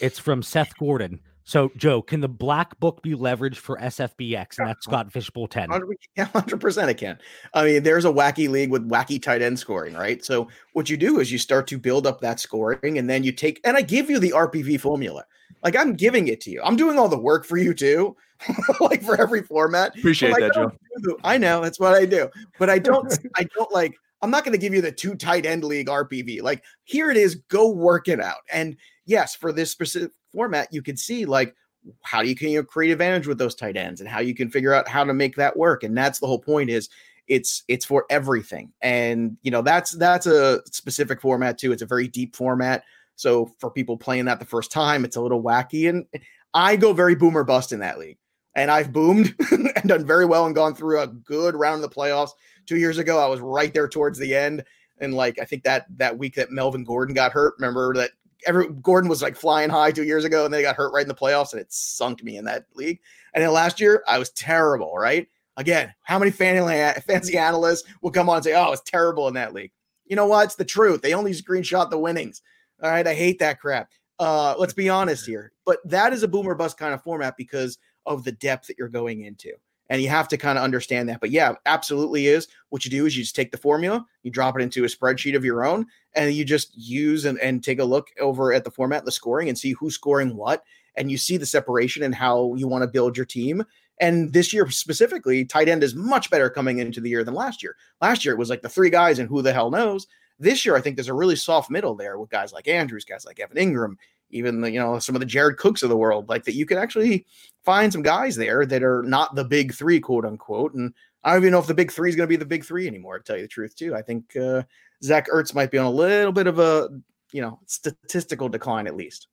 It's 0.00 0.18
from 0.18 0.42
Seth 0.42 0.76
Gordon. 0.76 1.20
So, 1.44 1.70
Joe, 1.76 2.02
can 2.02 2.20
the 2.20 2.28
black 2.28 2.78
book 2.78 3.02
be 3.02 3.14
leveraged 3.14 3.56
for 3.56 3.76
SFBX? 3.78 4.58
And 4.58 4.68
that's 4.68 4.84
Scott 4.84 5.12
Fishbowl 5.12 5.48
10. 5.48 5.70
100% 5.70 6.88
it 6.88 6.94
can. 6.94 7.18
I 7.54 7.64
mean, 7.64 7.82
there's 7.82 8.04
a 8.04 8.12
wacky 8.12 8.48
league 8.48 8.70
with 8.70 8.88
wacky 8.88 9.20
tight 9.20 9.42
end 9.42 9.58
scoring, 9.58 9.94
right? 9.94 10.24
So, 10.24 10.48
what 10.72 10.88
you 10.88 10.96
do 10.96 11.20
is 11.20 11.32
you 11.32 11.38
start 11.38 11.66
to 11.68 11.78
build 11.78 12.06
up 12.06 12.20
that 12.20 12.40
scoring, 12.40 12.98
and 12.98 13.08
then 13.08 13.24
you 13.24 13.32
take, 13.32 13.60
and 13.64 13.76
I 13.76 13.82
give 13.82 14.08
you 14.08 14.18
the 14.18 14.30
RPV 14.30 14.80
formula. 14.80 15.24
Like, 15.62 15.76
I'm 15.76 15.94
giving 15.94 16.28
it 16.28 16.40
to 16.42 16.50
you. 16.50 16.62
I'm 16.62 16.76
doing 16.76 16.98
all 16.98 17.08
the 17.08 17.18
work 17.18 17.44
for 17.44 17.56
you, 17.56 17.74
too. 17.74 18.16
like 18.80 19.02
for 19.02 19.20
every 19.20 19.42
format. 19.42 19.96
Appreciate 19.96 20.34
that, 20.38 20.54
Joe. 20.54 20.72
Do, 21.02 21.16
I 21.22 21.38
know 21.38 21.62
that's 21.62 21.78
what 21.78 21.94
I 21.94 22.06
do, 22.06 22.28
but 22.58 22.68
I 22.68 22.78
don't. 22.78 23.12
I 23.36 23.44
don't 23.56 23.72
like. 23.72 23.94
I'm 24.20 24.30
not 24.30 24.44
going 24.44 24.52
to 24.52 24.58
give 24.58 24.74
you 24.74 24.80
the 24.80 24.92
two 24.92 25.14
tight 25.14 25.46
end 25.46 25.64
league 25.64 25.88
RPV. 25.88 26.42
Like 26.42 26.62
here 26.84 27.10
it 27.10 27.16
is. 27.16 27.36
Go 27.48 27.70
work 27.70 28.08
it 28.08 28.20
out. 28.20 28.40
And 28.52 28.76
yes, 29.06 29.34
for 29.34 29.52
this 29.52 29.70
specific 29.70 30.12
format, 30.32 30.68
you 30.72 30.82
can 30.82 30.96
see 30.96 31.24
like 31.24 31.54
how 32.02 32.20
you 32.20 32.34
can 32.34 32.48
you 32.48 32.62
create 32.62 32.92
advantage 32.92 33.26
with 33.26 33.38
those 33.38 33.54
tight 33.54 33.76
ends 33.76 34.00
and 34.00 34.08
how 34.08 34.20
you 34.20 34.34
can 34.34 34.50
figure 34.50 34.72
out 34.72 34.88
how 34.88 35.04
to 35.04 35.14
make 35.14 35.36
that 35.36 35.56
work. 35.56 35.82
And 35.82 35.96
that's 35.96 36.18
the 36.18 36.26
whole 36.26 36.38
point. 36.38 36.70
Is 36.70 36.88
it's 37.28 37.62
it's 37.68 37.84
for 37.84 38.04
everything. 38.10 38.72
And 38.82 39.36
you 39.42 39.50
know 39.50 39.62
that's 39.62 39.92
that's 39.92 40.26
a 40.26 40.62
specific 40.66 41.20
format 41.20 41.58
too. 41.58 41.72
It's 41.72 41.82
a 41.82 41.86
very 41.86 42.08
deep 42.08 42.36
format. 42.36 42.84
So 43.16 43.52
for 43.58 43.70
people 43.70 43.96
playing 43.96 44.24
that 44.26 44.38
the 44.38 44.46
first 44.46 44.72
time, 44.72 45.04
it's 45.04 45.16
a 45.16 45.20
little 45.20 45.42
wacky. 45.42 45.88
And 45.88 46.06
I 46.54 46.76
go 46.76 46.92
very 46.92 47.14
boomer 47.14 47.44
bust 47.44 47.72
in 47.72 47.80
that 47.80 47.98
league. 47.98 48.18
And 48.54 48.70
I've 48.70 48.92
boomed 48.92 49.34
and 49.50 49.88
done 49.88 50.06
very 50.06 50.26
well 50.26 50.46
and 50.46 50.54
gone 50.54 50.74
through 50.74 51.00
a 51.00 51.06
good 51.06 51.54
round 51.54 51.82
of 51.82 51.90
the 51.90 51.94
playoffs. 51.94 52.30
Two 52.66 52.76
years 52.76 52.98
ago, 52.98 53.18
I 53.18 53.26
was 53.26 53.40
right 53.40 53.72
there 53.72 53.88
towards 53.88 54.18
the 54.18 54.34
end. 54.34 54.64
And 54.98 55.14
like 55.14 55.38
I 55.40 55.44
think 55.44 55.64
that 55.64 55.86
that 55.96 56.18
week 56.18 56.34
that 56.36 56.50
Melvin 56.50 56.84
Gordon 56.84 57.14
got 57.14 57.32
hurt, 57.32 57.54
remember 57.58 57.94
that 57.94 58.10
every 58.46 58.68
Gordon 58.68 59.08
was 59.08 59.22
like 59.22 59.36
flying 59.36 59.70
high 59.70 59.92
two 59.92 60.04
years 60.04 60.24
ago, 60.24 60.44
and 60.44 60.52
they 60.52 60.62
got 60.62 60.76
hurt 60.76 60.92
right 60.92 61.02
in 61.02 61.08
the 61.08 61.14
playoffs, 61.14 61.52
and 61.52 61.60
it 61.60 61.72
sunk 61.72 62.22
me 62.22 62.36
in 62.36 62.44
that 62.46 62.66
league. 62.74 63.00
And 63.34 63.42
then 63.42 63.52
last 63.52 63.80
year, 63.80 64.02
I 64.06 64.18
was 64.18 64.30
terrible, 64.30 64.94
right? 64.96 65.28
Again, 65.56 65.92
how 66.02 66.18
many 66.18 66.30
fancy 66.30 67.38
analysts 67.38 67.84
will 68.00 68.10
come 68.10 68.28
on 68.28 68.36
and 68.36 68.44
say, 68.44 68.54
"Oh, 68.54 68.72
it's 68.72 68.82
terrible 68.82 69.28
in 69.28 69.34
that 69.34 69.52
league"? 69.52 69.72
You 70.06 70.16
know 70.16 70.26
what? 70.26 70.44
It's 70.44 70.54
the 70.56 70.64
truth. 70.64 71.02
They 71.02 71.14
only 71.14 71.32
screenshot 71.32 71.90
the 71.90 71.98
winnings. 71.98 72.42
All 72.82 72.90
right, 72.90 73.06
I 73.06 73.14
hate 73.14 73.38
that 73.38 73.60
crap. 73.60 73.90
Uh, 74.18 74.54
let's 74.58 74.72
be 74.72 74.88
honest 74.88 75.26
here, 75.26 75.52
but 75.64 75.78
that 75.84 76.12
is 76.12 76.22
a 76.22 76.28
boomer 76.28 76.54
bust 76.54 76.78
kind 76.78 76.94
of 76.94 77.02
format 77.02 77.36
because 77.36 77.78
of 78.06 78.24
the 78.24 78.32
depth 78.32 78.66
that 78.66 78.78
you're 78.78 78.88
going 78.88 79.22
into. 79.22 79.52
And 79.90 80.00
you 80.00 80.08
have 80.08 80.28
to 80.28 80.38
kind 80.38 80.56
of 80.56 80.64
understand 80.64 81.08
that. 81.08 81.20
But 81.20 81.30
yeah, 81.30 81.54
absolutely 81.66 82.26
is. 82.26 82.48
What 82.70 82.84
you 82.84 82.90
do 82.90 83.04
is 83.04 83.16
you 83.16 83.22
just 83.22 83.36
take 83.36 83.52
the 83.52 83.58
formula, 83.58 84.06
you 84.22 84.30
drop 84.30 84.58
it 84.58 84.62
into 84.62 84.84
a 84.84 84.88
spreadsheet 84.88 85.36
of 85.36 85.44
your 85.44 85.64
own, 85.64 85.86
and 86.14 86.32
you 86.32 86.44
just 86.44 86.76
use 86.76 87.24
and, 87.24 87.38
and 87.40 87.62
take 87.62 87.78
a 87.78 87.84
look 87.84 88.08
over 88.20 88.52
at 88.52 88.64
the 88.64 88.70
format, 88.70 89.04
the 89.04 89.12
scoring, 89.12 89.48
and 89.48 89.58
see 89.58 89.72
who's 89.72 89.94
scoring 89.94 90.36
what. 90.36 90.64
And 90.96 91.10
you 91.10 91.18
see 91.18 91.36
the 91.36 91.46
separation 91.46 92.02
and 92.02 92.14
how 92.14 92.54
you 92.54 92.68
want 92.68 92.82
to 92.82 92.88
build 92.88 93.16
your 93.16 93.26
team. 93.26 93.64
And 94.00 94.32
this 94.32 94.52
year 94.52 94.68
specifically, 94.70 95.44
tight 95.44 95.68
end 95.68 95.82
is 95.82 95.94
much 95.94 96.30
better 96.30 96.50
coming 96.50 96.78
into 96.78 97.00
the 97.00 97.10
year 97.10 97.24
than 97.24 97.34
last 97.34 97.62
year. 97.62 97.76
Last 98.00 98.24
year 98.24 98.34
it 98.34 98.38
was 98.38 98.50
like 98.50 98.62
the 98.62 98.68
three 98.68 98.90
guys 98.90 99.18
and 99.18 99.28
who 99.28 99.42
the 99.42 99.52
hell 99.52 99.70
knows. 99.70 100.06
This 100.38 100.64
year, 100.64 100.74
I 100.74 100.80
think 100.80 100.96
there's 100.96 101.08
a 101.08 101.14
really 101.14 101.36
soft 101.36 101.70
middle 101.70 101.94
there 101.94 102.18
with 102.18 102.30
guys 102.30 102.52
like 102.52 102.66
Andrews, 102.66 103.04
guys 103.04 103.24
like 103.24 103.38
Evan 103.38 103.58
Engram, 103.58 103.94
even 104.32 104.60
the, 104.60 104.70
you 104.70 104.78
know 104.78 104.98
some 104.98 105.14
of 105.14 105.20
the 105.20 105.26
Jared 105.26 105.58
Cooks 105.58 105.82
of 105.82 105.88
the 105.88 105.96
world, 105.96 106.28
like 106.28 106.44
that. 106.44 106.54
You 106.54 106.66
can 106.66 106.78
actually 106.78 107.26
find 107.64 107.92
some 107.92 108.02
guys 108.02 108.36
there 108.36 108.66
that 108.66 108.82
are 108.82 109.02
not 109.02 109.34
the 109.34 109.44
big 109.44 109.72
three, 109.74 110.00
quote 110.00 110.24
unquote. 110.24 110.74
And 110.74 110.92
I 111.24 111.32
don't 111.32 111.42
even 111.42 111.52
know 111.52 111.58
if 111.58 111.66
the 111.66 111.74
big 111.74 111.92
three 111.92 112.08
is 112.08 112.16
going 112.16 112.26
to 112.26 112.32
be 112.32 112.36
the 112.36 112.44
big 112.44 112.64
three 112.64 112.86
anymore. 112.86 113.18
To 113.18 113.24
tell 113.24 113.36
you 113.36 113.42
the 113.42 113.48
truth, 113.48 113.76
too, 113.76 113.94
I 113.94 114.02
think 114.02 114.36
uh, 114.36 114.62
Zach 115.04 115.28
Ertz 115.28 115.54
might 115.54 115.70
be 115.70 115.78
on 115.78 115.86
a 115.86 115.90
little 115.90 116.32
bit 116.32 116.46
of 116.46 116.58
a 116.58 116.88
you 117.32 117.42
know 117.42 117.60
statistical 117.66 118.48
decline 118.48 118.86
at 118.86 118.96
least. 118.96 119.28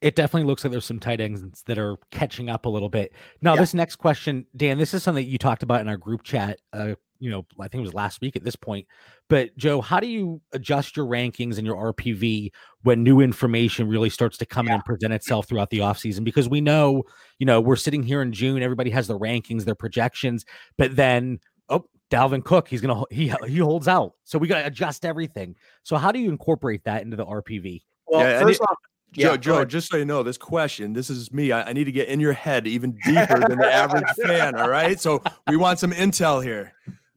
It 0.00 0.16
definitely 0.16 0.46
looks 0.46 0.62
like 0.62 0.70
there's 0.70 0.84
some 0.84 1.00
tight 1.00 1.20
ends 1.20 1.62
that 1.62 1.78
are 1.78 1.96
catching 2.10 2.50
up 2.50 2.66
a 2.66 2.68
little 2.68 2.90
bit. 2.90 3.14
Now, 3.40 3.54
yeah. 3.54 3.60
this 3.60 3.72
next 3.72 3.96
question, 3.96 4.44
Dan, 4.54 4.76
this 4.76 4.92
is 4.92 5.02
something 5.02 5.26
you 5.26 5.38
talked 5.38 5.62
about 5.62 5.80
in 5.80 5.88
our 5.88 5.96
group 5.96 6.24
chat 6.24 6.58
uh, 6.74 6.96
you 7.18 7.30
know, 7.30 7.46
I 7.60 7.68
think 7.68 7.80
it 7.80 7.86
was 7.86 7.94
last 7.94 8.20
week 8.20 8.36
at 8.36 8.44
this 8.44 8.56
point. 8.56 8.86
But 9.28 9.56
Joe, 9.56 9.80
how 9.80 10.00
do 10.00 10.06
you 10.06 10.40
adjust 10.52 10.96
your 10.96 11.06
rankings 11.06 11.58
and 11.58 11.66
your 11.66 11.92
RPV 11.92 12.50
when 12.82 13.02
new 13.02 13.20
information 13.20 13.88
really 13.88 14.10
starts 14.10 14.36
to 14.38 14.46
come 14.46 14.66
yeah. 14.66 14.72
in 14.72 14.74
and 14.76 14.84
present 14.84 15.12
itself 15.12 15.46
throughout 15.46 15.70
the 15.70 15.78
offseason? 15.78 16.24
Because 16.24 16.48
we 16.48 16.60
know, 16.60 17.04
you 17.38 17.46
know, 17.46 17.60
we're 17.60 17.76
sitting 17.76 18.02
here 18.02 18.22
in 18.22 18.32
June, 18.32 18.62
everybody 18.62 18.90
has 18.90 19.06
their 19.06 19.18
rankings, 19.18 19.64
their 19.64 19.74
projections, 19.74 20.44
but 20.76 20.94
then 20.96 21.38
oh, 21.68 21.86
Dalvin 22.10 22.44
Cook, 22.44 22.68
he's 22.68 22.80
gonna 22.80 23.02
he 23.10 23.32
he 23.46 23.58
holds 23.58 23.88
out. 23.88 24.12
So 24.24 24.38
we 24.38 24.48
gotta 24.48 24.66
adjust 24.66 25.04
everything. 25.04 25.56
So 25.82 25.96
how 25.96 26.12
do 26.12 26.18
you 26.18 26.30
incorporate 26.30 26.84
that 26.84 27.02
into 27.02 27.16
the 27.16 27.26
RPV? 27.26 27.82
Well, 28.06 28.20
yeah, 28.20 28.40
first 28.40 28.60
off, 28.60 28.76
Joe, 29.14 29.30
yeah, 29.30 29.36
Joe, 29.36 29.64
just 29.64 29.90
so 29.90 29.96
you 29.96 30.04
know, 30.04 30.24
this 30.24 30.36
question, 30.36 30.92
this 30.92 31.08
is 31.08 31.32
me. 31.32 31.52
I, 31.52 31.68
I, 31.68 31.72
need 31.72 31.84
to 31.84 31.92
get 31.92 32.08
in 32.08 32.18
your 32.18 32.32
head 32.32 32.66
even 32.66 32.98
deeper 33.06 33.38
than 33.38 33.58
the 33.58 33.72
average 33.72 34.08
fan. 34.26 34.56
All 34.56 34.68
right. 34.68 34.98
So 34.98 35.22
we 35.48 35.56
want 35.56 35.78
some 35.78 35.92
intel 35.92 36.42
here. 36.42 36.74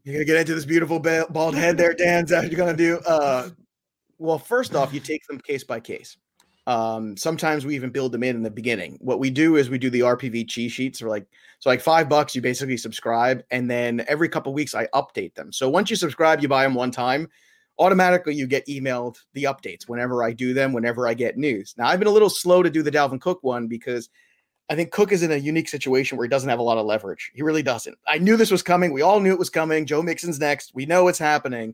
You're 0.07 0.13
gonna 0.13 0.25
get 0.25 0.37
into 0.37 0.55
this 0.55 0.63
beautiful 0.63 1.01
bald 1.01 1.53
head 1.53 1.77
there, 1.77 1.93
Dan. 1.93 2.23
Is 2.23 2.29
that 2.29 2.43
what 2.43 2.49
you're 2.49 2.57
gonna 2.57 2.77
do? 2.77 2.97
Uh, 2.99 3.49
well, 4.17 4.39
first 4.39 4.73
off, 4.73 4.93
you 4.93 5.01
take 5.01 5.27
them 5.27 5.37
case 5.37 5.65
by 5.65 5.81
case. 5.81 6.15
Um, 6.65 7.17
sometimes 7.17 7.65
we 7.65 7.75
even 7.75 7.89
build 7.89 8.13
them 8.13 8.23
in 8.23 8.37
in 8.37 8.41
the 8.41 8.49
beginning. 8.49 8.97
What 9.01 9.19
we 9.19 9.29
do 9.29 9.57
is 9.57 9.69
we 9.69 9.77
do 9.77 9.89
the 9.89 9.99
RPV 9.99 10.47
cheat 10.47 10.71
sheets, 10.71 11.01
or 11.01 11.09
like 11.09 11.27
so, 11.59 11.69
like 11.69 11.81
five 11.81 12.07
bucks. 12.07 12.33
You 12.33 12.41
basically 12.41 12.77
subscribe, 12.77 13.43
and 13.51 13.69
then 13.69 14.05
every 14.07 14.29
couple 14.29 14.53
weeks 14.53 14.73
I 14.73 14.85
update 14.95 15.33
them. 15.33 15.51
So 15.51 15.67
once 15.67 15.89
you 15.89 15.97
subscribe, 15.97 16.41
you 16.41 16.47
buy 16.47 16.63
them 16.63 16.73
one 16.73 16.91
time. 16.91 17.27
Automatically, 17.77 18.33
you 18.33 18.47
get 18.47 18.65
emailed 18.67 19.17
the 19.33 19.43
updates 19.43 19.89
whenever 19.89 20.23
I 20.23 20.31
do 20.31 20.53
them, 20.53 20.71
whenever 20.71 21.05
I 21.05 21.15
get 21.15 21.35
news. 21.35 21.75
Now, 21.77 21.87
I've 21.87 21.99
been 21.99 22.07
a 22.07 22.11
little 22.11 22.29
slow 22.29 22.63
to 22.63 22.69
do 22.69 22.81
the 22.81 22.91
Dalvin 22.91 23.19
Cook 23.19 23.39
one 23.43 23.67
because 23.67 24.07
I 24.69 24.75
think 24.75 24.91
Cook 24.91 25.11
is 25.11 25.23
in 25.23 25.31
a 25.31 25.37
unique 25.37 25.69
situation 25.69 26.17
where 26.17 26.25
he 26.25 26.29
doesn't 26.29 26.49
have 26.49 26.59
a 26.59 26.63
lot 26.63 26.77
of 26.77 26.85
leverage. 26.85 27.31
He 27.33 27.41
really 27.41 27.63
doesn't. 27.63 27.97
I 28.07 28.17
knew 28.17 28.35
this 28.35 28.51
was 28.51 28.63
coming. 28.63 28.91
We 28.91 29.01
all 29.01 29.19
knew 29.19 29.31
it 29.31 29.39
was 29.39 29.49
coming. 29.49 29.85
Joe 29.85 30.01
Mixon's 30.01 30.39
next. 30.39 30.75
We 30.75 30.85
know 30.85 31.07
it's 31.07 31.19
happening. 31.19 31.73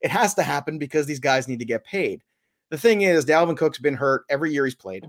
It 0.00 0.10
has 0.10 0.34
to 0.34 0.42
happen 0.42 0.78
because 0.78 1.06
these 1.06 1.20
guys 1.20 1.48
need 1.48 1.58
to 1.58 1.66
get 1.66 1.84
paid. 1.84 2.22
The 2.70 2.78
thing 2.78 3.02
is, 3.02 3.26
Dalvin 3.26 3.56
Cook's 3.56 3.78
been 3.78 3.94
hurt 3.94 4.24
every 4.30 4.52
year 4.52 4.64
he's 4.64 4.74
played 4.74 5.06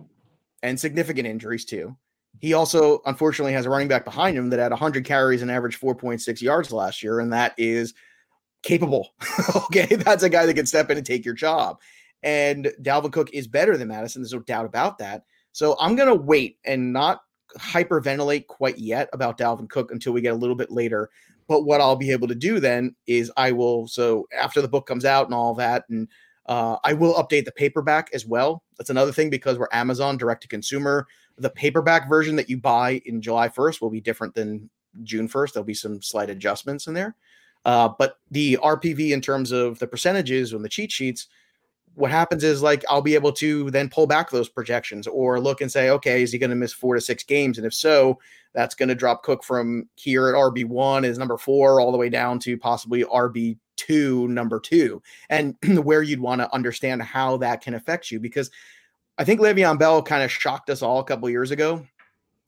and 0.63 0.79
significant 0.79 1.27
injuries 1.27 1.63
too. 1.63 1.95
He 2.39 2.53
also, 2.53 3.01
unfortunately, 3.05 3.53
has 3.53 3.65
a 3.65 3.69
running 3.69 3.87
back 3.87 4.03
behind 4.03 4.37
him 4.37 4.49
that 4.49 4.59
had 4.59 4.71
100 4.71 5.05
carries 5.05 5.41
and 5.41 5.51
averaged 5.51 5.79
4.6 5.79 6.41
yards 6.41 6.71
last 6.71 7.03
year, 7.03 7.19
and 7.19 7.31
that 7.31 7.53
is 7.57 7.93
capable. 8.63 9.13
okay, 9.55 9.95
that's 9.95 10.23
a 10.23 10.29
guy 10.29 10.45
that 10.45 10.53
can 10.55 10.65
step 10.65 10.89
in 10.89 10.97
and 10.97 11.05
take 11.05 11.23
your 11.23 11.33
job. 11.33 11.79
And 12.23 12.71
Dalvin 12.81 13.11
Cook 13.11 13.29
is 13.33 13.47
better 13.47 13.77
than 13.77 13.87
Mattison. 13.87 14.21
There's 14.21 14.33
no 14.33 14.39
doubt 14.39 14.65
about 14.65 14.97
that. 14.99 15.23
So 15.51 15.75
I'm 15.79 15.95
going 15.95 16.07
to 16.07 16.15
wait 16.15 16.57
and 16.65 16.93
not 16.93 17.21
hyperventilate 17.57 18.47
quite 18.47 18.77
yet 18.77 19.09
about 19.13 19.37
Dalvin 19.37 19.69
Cook 19.69 19.91
until 19.91 20.13
we 20.13 20.21
get 20.21 20.33
a 20.33 20.37
little 20.37 20.55
bit 20.55 20.71
later. 20.71 21.09
But 21.47 21.63
what 21.63 21.81
I'll 21.81 21.95
be 21.95 22.11
able 22.11 22.27
to 22.29 22.35
do 22.35 22.59
then 22.59 22.95
is 23.07 23.31
I 23.35 23.51
will, 23.51 23.87
so 23.87 24.27
after 24.37 24.61
the 24.61 24.67
book 24.67 24.87
comes 24.87 25.03
out 25.03 25.25
and 25.25 25.33
all 25.33 25.53
that, 25.55 25.83
and 25.89 26.07
uh, 26.45 26.77
I 26.83 26.93
will 26.93 27.13
update 27.15 27.45
the 27.45 27.51
paperback 27.51 28.09
as 28.13 28.25
well. 28.25 28.63
That's 28.77 28.89
another 28.89 29.11
thing 29.11 29.29
because 29.29 29.57
we're 29.57 29.67
Amazon 29.71 30.17
direct 30.17 30.41
to 30.43 30.47
consumer. 30.47 31.07
The 31.37 31.49
paperback 31.49 32.07
version 32.07 32.35
that 32.37 32.49
you 32.49 32.57
buy 32.57 33.01
in 33.05 33.21
July 33.21 33.49
1st 33.49 33.81
will 33.81 33.89
be 33.89 34.01
different 34.01 34.33
than 34.33 34.69
June 35.03 35.27
1st. 35.27 35.53
There'll 35.53 35.65
be 35.65 35.73
some 35.73 36.01
slight 36.01 36.29
adjustments 36.29 36.87
in 36.87 36.93
there. 36.93 37.15
Uh, 37.63 37.89
but 37.97 38.17
the 38.31 38.57
RPV 38.63 39.11
in 39.11 39.21
terms 39.21 39.51
of 39.51 39.77
the 39.79 39.87
percentages 39.87 40.53
and 40.53 40.65
the 40.65 40.69
cheat 40.69 40.91
sheets 40.91 41.27
what 41.95 42.11
happens 42.11 42.43
is 42.43 42.61
like 42.61 42.83
I'll 42.89 43.01
be 43.01 43.15
able 43.15 43.33
to 43.33 43.69
then 43.71 43.89
pull 43.89 44.07
back 44.07 44.29
those 44.29 44.49
projections 44.49 45.07
or 45.07 45.39
look 45.39 45.61
and 45.61 45.71
say, 45.71 45.89
okay, 45.89 46.23
is 46.23 46.31
he 46.31 46.39
going 46.39 46.49
to 46.49 46.55
miss 46.55 46.73
four 46.73 46.95
to 46.95 47.01
six 47.01 47.23
games? 47.23 47.57
And 47.57 47.67
if 47.67 47.73
so, 47.73 48.19
that's 48.53 48.75
going 48.75 48.89
to 48.89 48.95
drop 48.95 49.23
Cook 49.23 49.43
from 49.43 49.89
here 49.95 50.27
at 50.27 50.35
RB 50.35 50.65
one 50.65 51.05
is 51.05 51.17
number 51.17 51.37
four 51.37 51.79
all 51.79 51.91
the 51.91 51.97
way 51.97 52.09
down 52.09 52.39
to 52.39 52.57
possibly 52.57 53.03
RB 53.03 53.57
two, 53.77 54.27
number 54.27 54.59
two, 54.59 55.01
and 55.29 55.55
where 55.83 56.03
you'd 56.03 56.19
want 56.19 56.41
to 56.41 56.53
understand 56.53 57.01
how 57.01 57.37
that 57.37 57.61
can 57.61 57.73
affect 57.73 58.11
you 58.11 58.19
because 58.19 58.51
I 59.17 59.23
think 59.23 59.39
Le'Veon 59.39 59.79
Bell 59.79 60.01
kind 60.01 60.23
of 60.23 60.31
shocked 60.31 60.69
us 60.69 60.81
all 60.81 60.99
a 60.99 61.03
couple 61.03 61.29
years 61.29 61.51
ago 61.51 61.85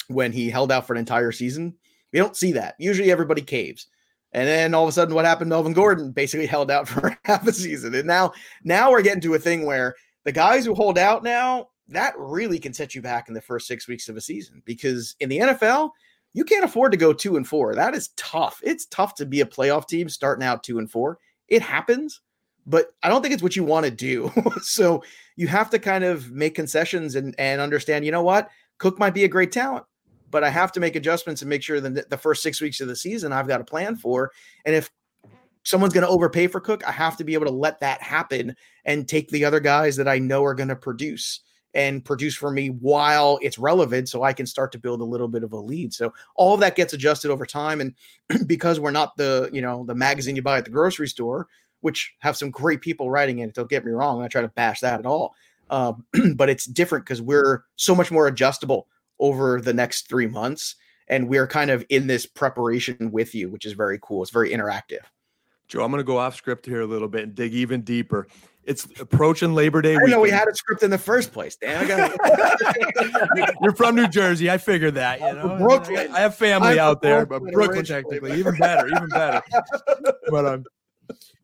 when 0.08 0.32
he 0.32 0.49
held 0.49 0.71
out 0.71 0.88
for 0.88 0.93
an 0.93 0.99
entire 0.99 1.32
season. 1.32 1.75
We 2.12 2.19
don't 2.19 2.38
see 2.38 2.51
that. 2.53 2.75
Usually 2.79 3.12
everybody 3.12 3.41
caves. 3.41 3.88
And 4.34 4.48
then 4.48 4.74
all 4.74 4.84
of 4.84 4.89
a 4.89 4.91
sudden, 4.91 5.13
what 5.13 5.26
happened? 5.26 5.50
Melvin 5.50 5.74
Gordon 5.74 6.12
basically 6.12 6.48
held 6.48 6.72
out 6.72 6.88
for 6.89 7.17
half 7.24 7.48
a 7.48 7.54
season, 7.54 7.96
and 7.96 8.08
now 8.08 8.34
now 8.63 8.91
we're 8.91 9.02
getting 9.02 9.22
to 9.22 9.36
a 9.36 9.39
thing 9.39 9.65
where 9.65 9.96
the 10.24 10.32
guys 10.32 10.65
who 10.65 10.74
hold 10.74 10.98
out 10.98 11.24
now 11.24 11.69
that 11.89 12.13
really 12.17 12.60
can 12.60 12.74
set 12.74 12.96
you 12.96 13.02
back 13.02 13.28
in 13.28 13.34
the 13.34 13.41
first 13.41 13.67
six 13.67 13.88
weeks 13.88 14.10
of 14.10 14.15
a 14.15 14.22
season 14.22 14.62
because 14.65 15.15
in 15.19 15.30
the 15.30 15.39
NFL 15.39 15.91
you 16.34 16.43
can't 16.43 16.65
afford 16.65 16.91
to 16.91 16.98
go 16.98 17.13
two 17.13 17.38
and 17.38 17.48
four. 17.48 17.76
That 17.76 17.93
is 17.93 18.10
tough. 18.17 18.60
It's 18.63 18.88
tough 18.88 19.15
to 19.15 19.26
be 19.26 19.41
a 19.41 19.46
playoff 19.46 19.88
team 19.88 20.10
starting 20.10 20.43
out 20.43 20.63
two 20.63 20.80
and 20.80 20.89
four. 20.89 21.19
It 21.48 21.62
happens, 21.62 22.22
but 22.65 22.93
I 23.04 23.10
don't 23.10 23.22
think 23.22 23.34
it's 23.34 23.43
what 23.43 23.56
you 23.56 23.63
want 23.63 23.86
to 23.86 23.91
do. 23.91 24.32
so 24.62 25.04
you 25.36 25.48
have 25.48 25.69
to 25.69 25.80
kind 25.80 26.04
of 26.04 26.32
make 26.32 26.56
concessions 26.56 27.15
and 27.15 27.36
and 27.38 27.62
understand. 27.62 28.06
You 28.06 28.12
know 28.12 28.24
what? 28.24 28.50
Cook 28.80 28.98
might 28.98 29.13
be 29.13 29.26
a 29.26 29.30
great 29.30 29.52
talent 29.52 29.86
but 30.34 30.43
I 30.43 30.50
have 30.50 30.72
to 30.74 30.80
make 30.80 30.96
adjustments 30.96 31.43
and 31.43 31.50
make 31.50 31.62
sure 31.62 31.80
that 31.80 32.10
the 32.10 32.17
first 32.17 32.41
six 32.41 32.60
weeks 32.60 32.82
of 32.82 32.88
the 32.88 32.96
season 32.96 33.32
I've 33.32 33.48
got 33.48 33.62
a 33.62 33.63
plan 33.63 33.96
for. 33.96 34.32
And 34.65 34.76
if 34.76 34.91
someone's 35.62 35.93
going 35.93 36.06
to 36.06 36.10
overpay 36.10 36.48
for 36.48 36.60
Cook, 36.60 36.86
I 36.86 36.91
have 36.91 37.15
to 37.17 37.24
be 37.24 37.36
able 37.36 37.46
to 37.46 37.52
let 37.52 37.80
that 37.82 38.02
happen 38.02 38.56
and 38.84 39.08
take 39.08 39.30
the 39.30 39.46
other 39.46 39.60
guys 39.60 39.96
that 39.96 40.08
I 40.08 40.17
know 40.17 40.43
are 40.43 40.56
going 40.56 40.69
to 40.69 40.76
produce 40.76 41.41
and 41.76 42.04
produce 42.04 42.36
for 42.36 42.50
me 42.50 42.69
while 42.69 43.38
it's 43.43 43.60
relevant 43.60 44.10
so 44.10 44.24
I 44.24 44.34
can 44.34 44.48
start 44.48 44.72
to 44.72 44.80
build 44.80 45.02
a 45.02 45.06
little 45.06 45.28
bit 45.28 45.43
of 45.43 45.54
a 45.54 45.58
lead. 45.58 45.93
So 45.93 46.12
all 46.36 46.56
of 46.56 46.60
that 46.62 46.76
gets 46.76 46.93
adjusted 46.93 47.30
over 47.30 47.46
time 47.46 47.80
and 47.80 47.93
because 48.48 48.80
we're 48.80 48.89
not 48.89 49.15
the, 49.17 49.52
you 49.54 49.62
know, 49.62 49.86
the 49.86 49.96
magazine 49.96 50.36
you 50.36 50.41
buy 50.41 50.58
at 50.58 50.65
the 50.65 50.72
grocery 50.72 51.08
store, 51.08 51.48
which 51.82 52.15
have 52.19 52.38
some 52.38 52.50
great 52.50 52.82
people 52.82 53.12
writing 53.12 53.39
in 53.39 53.50
it, 53.50 53.56
don't 53.56 53.69
get 53.69 53.86
me 53.86 53.91
wrong, 53.91 54.24
I 54.24 54.28
try 54.28 54.41
to 54.41 54.48
bash 54.48 54.80
that 54.80 55.00
at 55.00 55.06
all. 55.06 55.36
Um, 55.69 56.06
but 56.36 56.50
it's 56.50 56.65
different 56.65 57.06
because 57.06 57.22
we're 57.22 57.65
so 57.76 57.93
much 57.93 58.10
more 58.10 58.26
adjustable 58.26 58.88
over 59.23 59.62
the 59.62 59.73
next 59.73 60.09
three 60.09 60.27
months. 60.27 60.75
and 61.07 61.27
we're 61.27 61.47
kind 61.47 61.69
of 61.71 61.86
in 61.89 62.07
this 62.07 62.25
preparation 62.25 63.12
with 63.12 63.33
you, 63.36 63.49
which 63.49 63.65
is 63.65 63.73
very 63.73 63.99
cool. 64.01 64.21
It's 64.21 64.31
very 64.31 64.51
interactive. 64.51 65.01
Joe, 65.67 65.83
I'm 65.83 65.91
going 65.91 65.99
to 65.99 66.05
go 66.05 66.17
off 66.17 66.36
script 66.36 66.65
here 66.65 66.81
a 66.81 66.86
little 66.86 67.07
bit 67.07 67.23
and 67.23 67.36
dig 67.36 67.53
even 67.53 67.81
deeper. 67.81 68.27
It's 68.63 68.88
approaching 68.99 69.53
Labor 69.53 69.81
Day. 69.81 69.95
I 69.95 69.99
didn't 69.99 70.12
know 70.12 70.21
we 70.21 70.29
had 70.29 70.47
a 70.47 70.55
script 70.55 70.83
in 70.83 70.89
the 70.89 70.97
first 70.97 71.33
place, 71.33 71.57
Dan. 71.57 71.86
You're 73.62 73.75
from 73.75 73.95
New 73.95 74.07
Jersey. 74.07 74.49
I 74.49 74.57
figured 74.57 74.95
that. 74.95 75.19
You 75.19 75.33
know, 75.33 75.57
Brooklyn. 75.57 76.12
I 76.13 76.19
have 76.21 76.36
family 76.36 76.79
I'm 76.79 76.79
out 76.79 77.01
there, 77.01 77.25
Brooklyn 77.25 77.51
but 77.51 77.53
Brooklyn 77.53 77.86
technically, 77.86 78.39
even 78.39 78.55
better, 78.55 78.88
even 78.88 79.09
better. 79.09 79.41
But 80.29 80.45
um, 80.45 80.63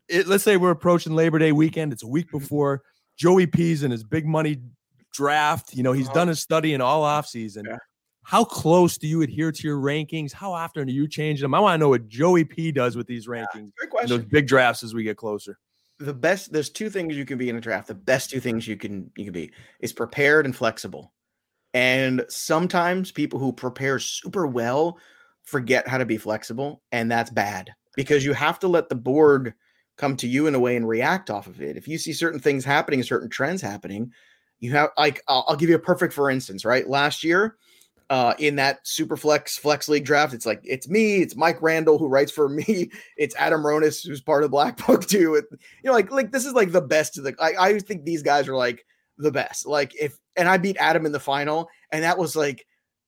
it, 0.08 0.26
let's 0.26 0.44
say 0.44 0.56
we're 0.56 0.70
approaching 0.70 1.14
Labor 1.14 1.38
Day 1.38 1.52
weekend. 1.52 1.92
It's 1.92 2.02
a 2.02 2.08
week 2.08 2.30
before 2.30 2.82
Joey 3.18 3.46
P's 3.46 3.82
in 3.82 3.90
his 3.90 4.02
big 4.02 4.26
money 4.26 4.58
draft. 5.12 5.74
You 5.74 5.82
know, 5.82 5.92
he's 5.92 6.06
Uh-huh. 6.06 6.14
done 6.14 6.28
his 6.28 6.40
study 6.40 6.68
studying 6.70 6.80
all 6.80 7.02
off 7.02 7.26
season. 7.26 7.64
Yeah. 7.68 7.76
How 8.22 8.44
close 8.44 8.96
do 8.98 9.08
you 9.08 9.22
adhere 9.22 9.50
to 9.50 9.66
your 9.66 9.78
rankings? 9.78 10.32
How 10.32 10.52
often 10.52 10.88
are 10.88 10.92
you 10.92 11.08
changing 11.08 11.42
them? 11.42 11.54
I 11.54 11.58
want 11.60 11.74
to 11.74 11.78
know 11.78 11.88
what 11.88 12.06
Joey 12.06 12.44
P 12.44 12.70
does 12.70 12.94
with 12.96 13.06
these 13.06 13.26
rankings 13.26 13.72
Great 13.76 13.84
in 13.84 13.88
question. 13.90 14.08
those 14.18 14.24
big 14.26 14.46
drafts 14.46 14.82
as 14.84 14.94
we 14.94 15.02
get 15.02 15.16
closer. 15.16 15.58
the 15.98 16.14
best 16.14 16.52
there's 16.52 16.70
two 16.70 16.88
things 16.90 17.16
you 17.16 17.24
can 17.24 17.36
be 17.38 17.48
in 17.48 17.56
a 17.56 17.60
draft 17.60 17.86
the 17.88 17.94
best 17.94 18.30
two 18.30 18.40
things 18.40 18.66
you 18.68 18.76
can 18.76 19.10
you 19.16 19.24
can 19.24 19.32
be 19.34 19.50
is 19.80 19.92
prepared 19.92 20.46
and 20.46 20.56
flexible 20.56 21.12
and 21.74 22.24
sometimes 22.28 23.12
people 23.12 23.38
who 23.38 23.52
prepare 23.52 23.98
super 23.98 24.46
well 24.46 24.98
forget 25.42 25.86
how 25.86 25.98
to 25.98 26.06
be 26.06 26.16
flexible 26.16 26.82
and 26.92 27.10
that's 27.10 27.30
bad 27.30 27.70
because 27.96 28.24
you 28.24 28.32
have 28.32 28.58
to 28.58 28.66
let 28.68 28.88
the 28.88 28.94
board 28.94 29.52
come 29.98 30.16
to 30.16 30.26
you 30.26 30.46
in 30.46 30.54
a 30.54 30.58
way 30.58 30.74
and 30.76 30.88
react 30.88 31.28
off 31.30 31.46
of 31.46 31.60
it 31.60 31.76
if 31.76 31.86
you 31.86 31.98
see 31.98 32.12
certain 32.14 32.40
things 32.40 32.64
happening 32.64 33.02
certain 33.02 33.28
trends 33.28 33.60
happening 33.60 34.10
you 34.60 34.70
have 34.72 34.90
like 34.96 35.22
i'll, 35.28 35.44
I'll 35.48 35.56
give 35.56 35.68
you 35.68 35.74
a 35.74 35.80
perfect 35.80 36.12
for 36.12 36.30
instance 36.30 36.64
right 36.64 36.88
last 36.88 37.24
year 37.24 37.56
uh, 38.10 38.34
in 38.40 38.56
that 38.56 38.80
super 38.82 39.16
flex 39.16 39.56
flex 39.56 39.88
league 39.88 40.04
draft, 40.04 40.34
it's 40.34 40.44
like 40.44 40.60
it's 40.64 40.88
me, 40.88 41.22
it's 41.22 41.36
Mike 41.36 41.62
Randall 41.62 41.96
who 41.96 42.08
writes 42.08 42.32
for 42.32 42.48
me, 42.48 42.90
it's 43.16 43.36
Adam 43.36 43.62
Ronis 43.62 44.04
who's 44.04 44.20
part 44.20 44.42
of 44.42 44.50
Black 44.50 44.84
Book 44.84 45.06
too. 45.06 45.36
It, 45.36 45.44
you 45.52 45.58
know, 45.84 45.92
like 45.92 46.10
like 46.10 46.32
this 46.32 46.44
is 46.44 46.52
like 46.52 46.72
the 46.72 46.80
best 46.80 47.16
of 47.16 47.24
the. 47.24 47.36
I, 47.40 47.54
I 47.56 47.78
think 47.78 48.04
these 48.04 48.24
guys 48.24 48.48
are 48.48 48.56
like 48.56 48.84
the 49.16 49.30
best. 49.30 49.64
Like 49.64 49.94
if 49.94 50.18
and 50.34 50.48
I 50.48 50.56
beat 50.56 50.76
Adam 50.78 51.06
in 51.06 51.12
the 51.12 51.20
final, 51.20 51.68
and 51.92 52.02
that 52.02 52.18
was 52.18 52.34
like 52.34 52.66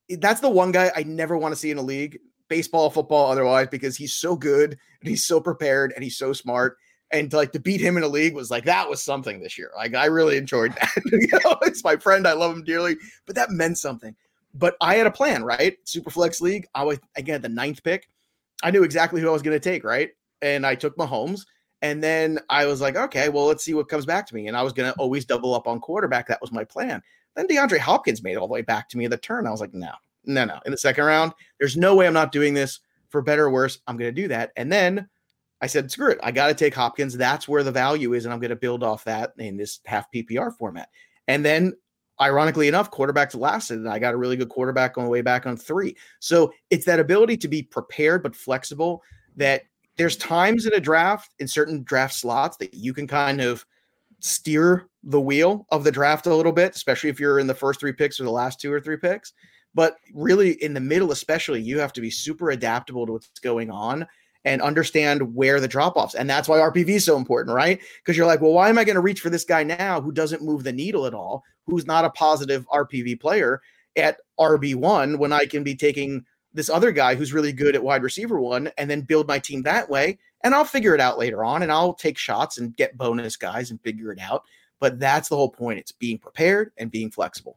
that's 0.09 0.41
the 0.41 0.49
one 0.49 0.71
guy 0.71 0.93
I 0.95 1.03
never 1.03 1.37
want 1.37 1.53
to 1.53 1.59
see 1.59 1.73
in 1.73 1.79
a 1.79 1.83
league, 1.83 2.19
baseball, 2.49 2.89
football, 2.89 3.29
otherwise, 3.29 3.67
because 3.73 3.97
he's 3.97 4.15
so 4.15 4.37
good 4.37 4.79
and 5.01 5.09
he's 5.09 5.27
so 5.27 5.41
prepared 5.41 5.93
and 5.97 6.05
he's 6.05 6.17
so 6.17 6.33
smart. 6.33 6.77
And 7.13 7.31
to, 7.31 7.37
like 7.37 7.53
to 7.53 7.61
beat 7.61 7.81
him 7.81 7.99
in 7.99 8.03
a 8.03 8.09
league 8.09 8.35
was 8.35 8.51
like 8.51 8.65
that 8.65 8.89
was 8.89 9.03
something 9.03 9.41
this 9.41 9.59
year. 9.59 9.71
Like 9.77 9.95
I 9.95 10.07
really 10.07 10.39
enjoyed 10.39 10.73
that. 10.81 10.91
you 11.05 11.29
know, 11.45 11.57
it's 11.63 11.85
my 11.85 11.97
friend, 11.97 12.27
I 12.27 12.33
love 12.33 12.57
him 12.57 12.65
dearly, 12.65 12.97
but 13.27 13.35
that 13.37 13.51
meant 13.51 13.79
something. 13.79 14.17
But 14.55 14.77
I 14.81 14.97
had 14.97 15.07
a 15.07 15.11
plan, 15.11 15.45
right? 15.45 15.77
Superflex 15.85 16.41
league. 16.41 16.67
I 16.75 16.85
was 16.85 16.99
again 17.17 17.43
the 17.43 17.49
ninth 17.49 17.83
pick. 17.83 18.09
I 18.63 18.71
knew 18.71 18.85
exactly 18.85 19.21
who 19.21 19.29
I 19.29 19.33
was 19.33 19.43
going 19.43 19.59
to 19.59 19.71
take, 19.71 19.85
right? 19.85 20.11
And 20.41 20.67
I 20.67 20.75
took 20.75 20.97
Mahomes. 20.97 21.45
And 21.83 22.03
then 22.03 22.39
I 22.49 22.67
was 22.67 22.81
like, 22.81 22.97
okay, 22.97 23.29
well, 23.29 23.47
let's 23.47 23.65
see 23.65 23.75
what 23.75 23.89
comes 23.89 24.07
back 24.07 24.27
to 24.29 24.35
me. 24.35 24.47
And 24.47 24.57
I 24.57 24.63
was 24.63 24.73
going 24.73 24.93
to 24.93 24.99
always 24.99 25.25
double 25.25 25.55
up 25.55 25.67
on 25.67 25.81
quarterback. 25.81 26.29
That 26.29 26.41
was 26.41 26.53
my 26.53 26.63
plan. 26.63 27.03
Then 27.35 27.49
DeAndre 27.49 27.79
Hopkins 27.79 28.23
made 28.23 28.37
all 28.37 28.47
the 28.47 28.53
way 28.53 28.63
back 28.63 28.89
to 28.91 28.99
me 28.99 29.05
in 29.05 29.11
the 29.11 29.17
turn. 29.17 29.47
I 29.47 29.51
was 29.51 29.61
like, 29.61 29.75
no, 29.75 29.91
no, 30.25 30.45
no. 30.45 30.61
In 30.65 30.71
the 30.71 30.79
second 30.79 31.05
round, 31.05 31.33
there's 31.59 31.77
no 31.77 31.97
way 31.97 32.07
I'm 32.07 32.13
not 32.13 32.31
doing 32.31 32.55
this 32.55 32.81
for 33.09 33.21
better 33.21 33.47
or 33.47 33.51
worse. 33.51 33.81
I'm 33.87 33.97
going 33.97 34.15
to 34.15 34.23
do 34.23 34.29
that. 34.29 34.53
And 34.57 34.71
then 34.71 35.09
I 35.63 35.69
said, 35.69 35.91
screw 35.93 36.11
it. 36.11 36.19
I 36.25 36.33
got 36.33 36.49
to 36.49 36.55
take 36.55 36.75
Hopkins. 36.75 37.17
That's 37.17 37.47
where 37.47 37.63
the 37.63 37.71
value 37.71 38.15
is. 38.15 38.25
And 38.25 38.35
I'm 38.35 38.41
going 38.41 38.51
to 38.51 38.57
build 38.57 38.83
off 38.83 39.05
that 39.05 39.33
in 39.39 39.57
this 39.57 39.79
half 39.87 40.11
PPR 40.13 40.55
format. 40.59 40.89
And 41.29 41.45
then, 41.45 41.75
ironically 42.21 42.67
enough, 42.67 42.91
quarterbacks 42.91 43.39
lasted. 43.39 43.79
And 43.79 43.89
I 43.89 44.01
got 44.01 44.13
a 44.13 44.17
really 44.17 44.37
good 44.37 44.49
quarterback 44.49 44.99
on 44.99 45.05
the 45.05 45.11
way 45.11 45.23
back 45.23 45.47
on 45.47 45.57
three. 45.57 45.97
So 46.19 46.53
it's 46.71 46.85
that 46.87 46.99
ability 46.99 47.37
to 47.39 47.49
be 47.49 47.63
prepared 47.63 48.25
but 48.25 48.35
flexible 48.35 49.05
that 49.37 49.63
there's 49.97 50.17
times 50.17 50.67
in 50.67 50.75
a 50.75 50.81
draft, 50.81 51.33
in 51.39 51.47
certain 51.47 51.85
draft 51.85 52.15
slots, 52.15 52.57
that 52.57 52.75
you 52.75 52.93
can 52.93 53.07
kind 53.07 53.41
of 53.41 53.65
steer 54.19 54.89
the 55.05 55.21
wheel 55.21 55.67
of 55.71 55.85
the 55.85 55.93
draft 55.93 56.27
a 56.27 56.35
little 56.35 56.53
bit, 56.53 56.75
especially 56.75 57.11
if 57.11 57.21
you're 57.21 57.39
in 57.39 57.47
the 57.47 57.55
first 57.55 57.79
three 57.79 57.93
picks 57.93 58.19
or 58.19 58.25
the 58.25 58.31
last 58.31 58.61
two 58.61 58.73
or 58.73 58.81
three 58.81 58.97
picks. 58.97 59.33
But 59.75 59.97
really, 60.13 60.63
in 60.63 60.75
the 60.75 60.81
middle, 60.81 61.13
especially, 61.13 61.63
you 61.63 61.79
have 61.79 61.93
to 61.93 62.01
be 62.01 62.11
super 62.11 62.51
adaptable 62.51 63.07
to 63.07 63.13
what's 63.13 63.29
going 63.39 63.71
on 63.71 64.07
and 64.45 64.61
understand 64.63 65.35
where 65.35 65.61
the 65.61 65.69
drop 65.69 65.97
offs. 65.97 66.15
And 66.15 66.29
that's 66.29 66.49
why 66.49 66.59
RPV 66.59 66.89
is 66.89 67.05
so 67.05 67.17
important, 67.17 67.55
right? 67.55 67.81
Because 67.99 68.17
you're 68.17 68.27
like, 68.27 68.41
well, 68.41 68.53
why 68.53 68.69
am 68.69 68.79
I 68.79 68.85
going 68.85 68.97
to 68.97 69.01
reach 69.01 69.21
for 69.21 69.31
this 69.31 69.45
guy 69.45 69.63
now 69.63 70.01
who 70.01 70.13
doesn't 70.13 70.43
move 70.43 70.65
the 70.65 70.73
needle 70.73 71.07
at 71.07 71.15
all, 71.15 71.45
who's 71.67 71.87
not 71.87 72.05
a 72.05 72.11
positive 72.11 72.67
RPV 72.69 73.21
player 73.21 73.61
at 73.97 74.19
RB1 74.39 75.19
when 75.19 75.33
I 75.33 75.47
can 75.47 75.63
be 75.63 75.75
taking 75.75 76.25
this 76.55 76.69
other 76.69 76.93
guy 76.93 77.15
who's 77.15 77.33
really 77.33 77.53
good 77.53 77.75
at 77.75 77.83
wide 77.83 78.03
receiver 78.03 78.41
one 78.41 78.71
and 78.77 78.91
then 78.91 79.01
build 79.03 79.29
my 79.29 79.39
team 79.39 79.63
that 79.63 79.89
way. 79.89 80.19
And 80.45 80.55
I'll 80.55 80.65
figure 80.65 80.95
it 80.95 81.01
out 81.01 81.19
later 81.19 81.45
on 81.45 81.63
and 81.63 81.71
I'll 81.71 81.95
take 81.95 82.19
shots 82.19 82.59
and 82.59 82.77
get 82.77 82.99
bonus 82.99 83.37
guys 83.37 83.71
and 83.71 83.81
figure 83.81 84.13
it 84.13 84.19
out. 84.19 84.43
But 84.81 84.99
that's 84.99 85.29
the 85.29 85.37
whole 85.37 85.51
point. 85.51 85.79
It's 85.79 85.93
being 85.93 86.19
prepared 86.19 86.73
and 86.77 86.91
being 86.91 87.11
flexible. 87.11 87.57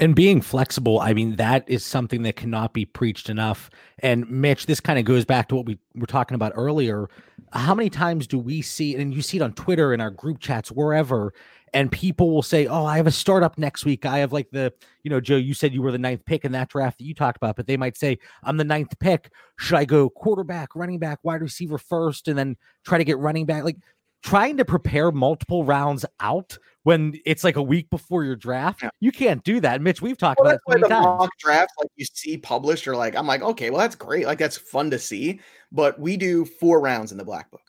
And 0.00 0.16
being 0.16 0.40
flexible 0.40 0.98
i 0.98 1.12
mean 1.12 1.36
that 1.36 1.62
is 1.68 1.84
something 1.84 2.22
that 2.22 2.34
cannot 2.34 2.72
be 2.72 2.84
preached 2.84 3.28
enough. 3.30 3.70
And 4.00 4.28
mitch 4.28 4.66
this 4.66 4.80
kind 4.80 4.98
of 4.98 5.04
goes 5.04 5.24
back 5.24 5.48
to 5.48 5.56
what 5.56 5.66
we 5.66 5.78
were 5.94 6.06
talking 6.06 6.34
about 6.34 6.52
earlier. 6.56 7.08
How 7.52 7.74
many 7.74 7.90
times 7.90 8.26
do 8.26 8.38
we 8.38 8.62
see 8.62 8.96
and 8.96 9.14
you 9.14 9.22
see 9.22 9.36
it 9.36 9.42
on 9.42 9.52
twitter 9.52 9.92
in 9.92 10.00
our 10.00 10.10
group 10.10 10.38
chats 10.40 10.72
wherever 10.72 11.32
and 11.72 11.92
people 11.92 12.30
will 12.30 12.42
say 12.42 12.66
oh 12.66 12.84
i 12.84 12.96
have 12.96 13.06
a 13.06 13.12
startup 13.12 13.58
next 13.58 13.84
week. 13.84 14.06
I 14.06 14.18
have 14.18 14.32
like 14.32 14.50
the 14.50 14.72
you 15.02 15.10
know 15.10 15.20
joe 15.20 15.36
you 15.36 15.54
said 15.54 15.74
you 15.74 15.82
were 15.82 15.92
the 15.92 15.98
ninth 15.98 16.24
pick 16.24 16.44
in 16.44 16.52
that 16.52 16.70
draft 16.70 16.98
that 16.98 17.04
you 17.04 17.14
talked 17.14 17.36
about 17.36 17.56
but 17.56 17.66
they 17.66 17.76
might 17.76 17.96
say 17.96 18.18
i'm 18.42 18.56
the 18.56 18.64
ninth 18.64 18.98
pick. 18.98 19.30
Should 19.58 19.76
i 19.76 19.84
go 19.84 20.08
quarterback 20.08 20.74
running 20.74 20.98
back 20.98 21.18
wide 21.22 21.42
receiver 21.42 21.76
first 21.78 22.26
and 22.26 22.38
then 22.38 22.56
try 22.84 22.96
to 22.98 23.04
get 23.04 23.18
running 23.18 23.44
back? 23.44 23.64
Like 23.64 23.76
trying 24.22 24.56
to 24.56 24.64
prepare 24.64 25.10
multiple 25.10 25.64
rounds 25.64 26.04
out 26.20 26.58
when 26.82 27.18
it's 27.26 27.44
like 27.44 27.56
a 27.56 27.62
week 27.62 27.88
before 27.90 28.24
your 28.24 28.36
draft, 28.36 28.82
Yeah. 28.82 28.90
you 29.00 29.12
can't 29.12 29.44
do 29.44 29.60
that. 29.60 29.82
Mitch, 29.82 30.00
we've 30.00 30.16
talked 30.16 30.40
Well, 30.40 30.50
about 30.50 30.60
that's 30.66 30.78
it 30.78 30.82
why 30.82 30.88
many 30.88 31.02
the 31.02 31.08
times. 31.08 31.18
mock 31.18 31.30
drafts, 31.38 31.74
like 31.78 31.90
you 31.96 32.06
see 32.12 32.38
published, 32.38 32.88
or 32.88 32.96
like, 32.96 33.14
I'm 33.14 33.26
like, 33.26 33.42
okay, 33.42 33.68
well, 33.70 33.80
that's 33.80 33.94
great. 33.96 34.24
Like, 34.26 34.38
that's 34.38 34.56
fun 34.56 34.90
to 34.90 34.98
see. 34.98 35.40
But 35.72 35.98
we 36.00 36.16
do 36.16 36.44
four 36.46 36.80
rounds 36.80 37.12
in 37.12 37.18
the 37.18 37.24
black 37.24 37.50
book 37.50 37.60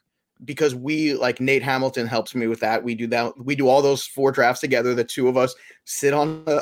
because 0.45 0.73
we, 0.73 1.13
like, 1.13 1.41
Nate 1.41 1.61
Hamilton 1.61 2.07
helps 2.07 2.33
me 2.35 2.47
with 2.47 2.61
that. 2.61 2.81
We 2.83 2.95
do 2.95 3.05
that. 3.07 3.33
We 3.37 3.55
do 3.55 3.67
all 3.67 3.81
those 3.81 4.05
four 4.05 4.31
drafts 4.31 4.61
together. 4.61 4.95
The 4.95 5.03
two 5.03 5.27
of 5.27 5.35
us 5.37 5.53
sit 5.85 6.13
on 6.13 6.43
a, 6.47 6.61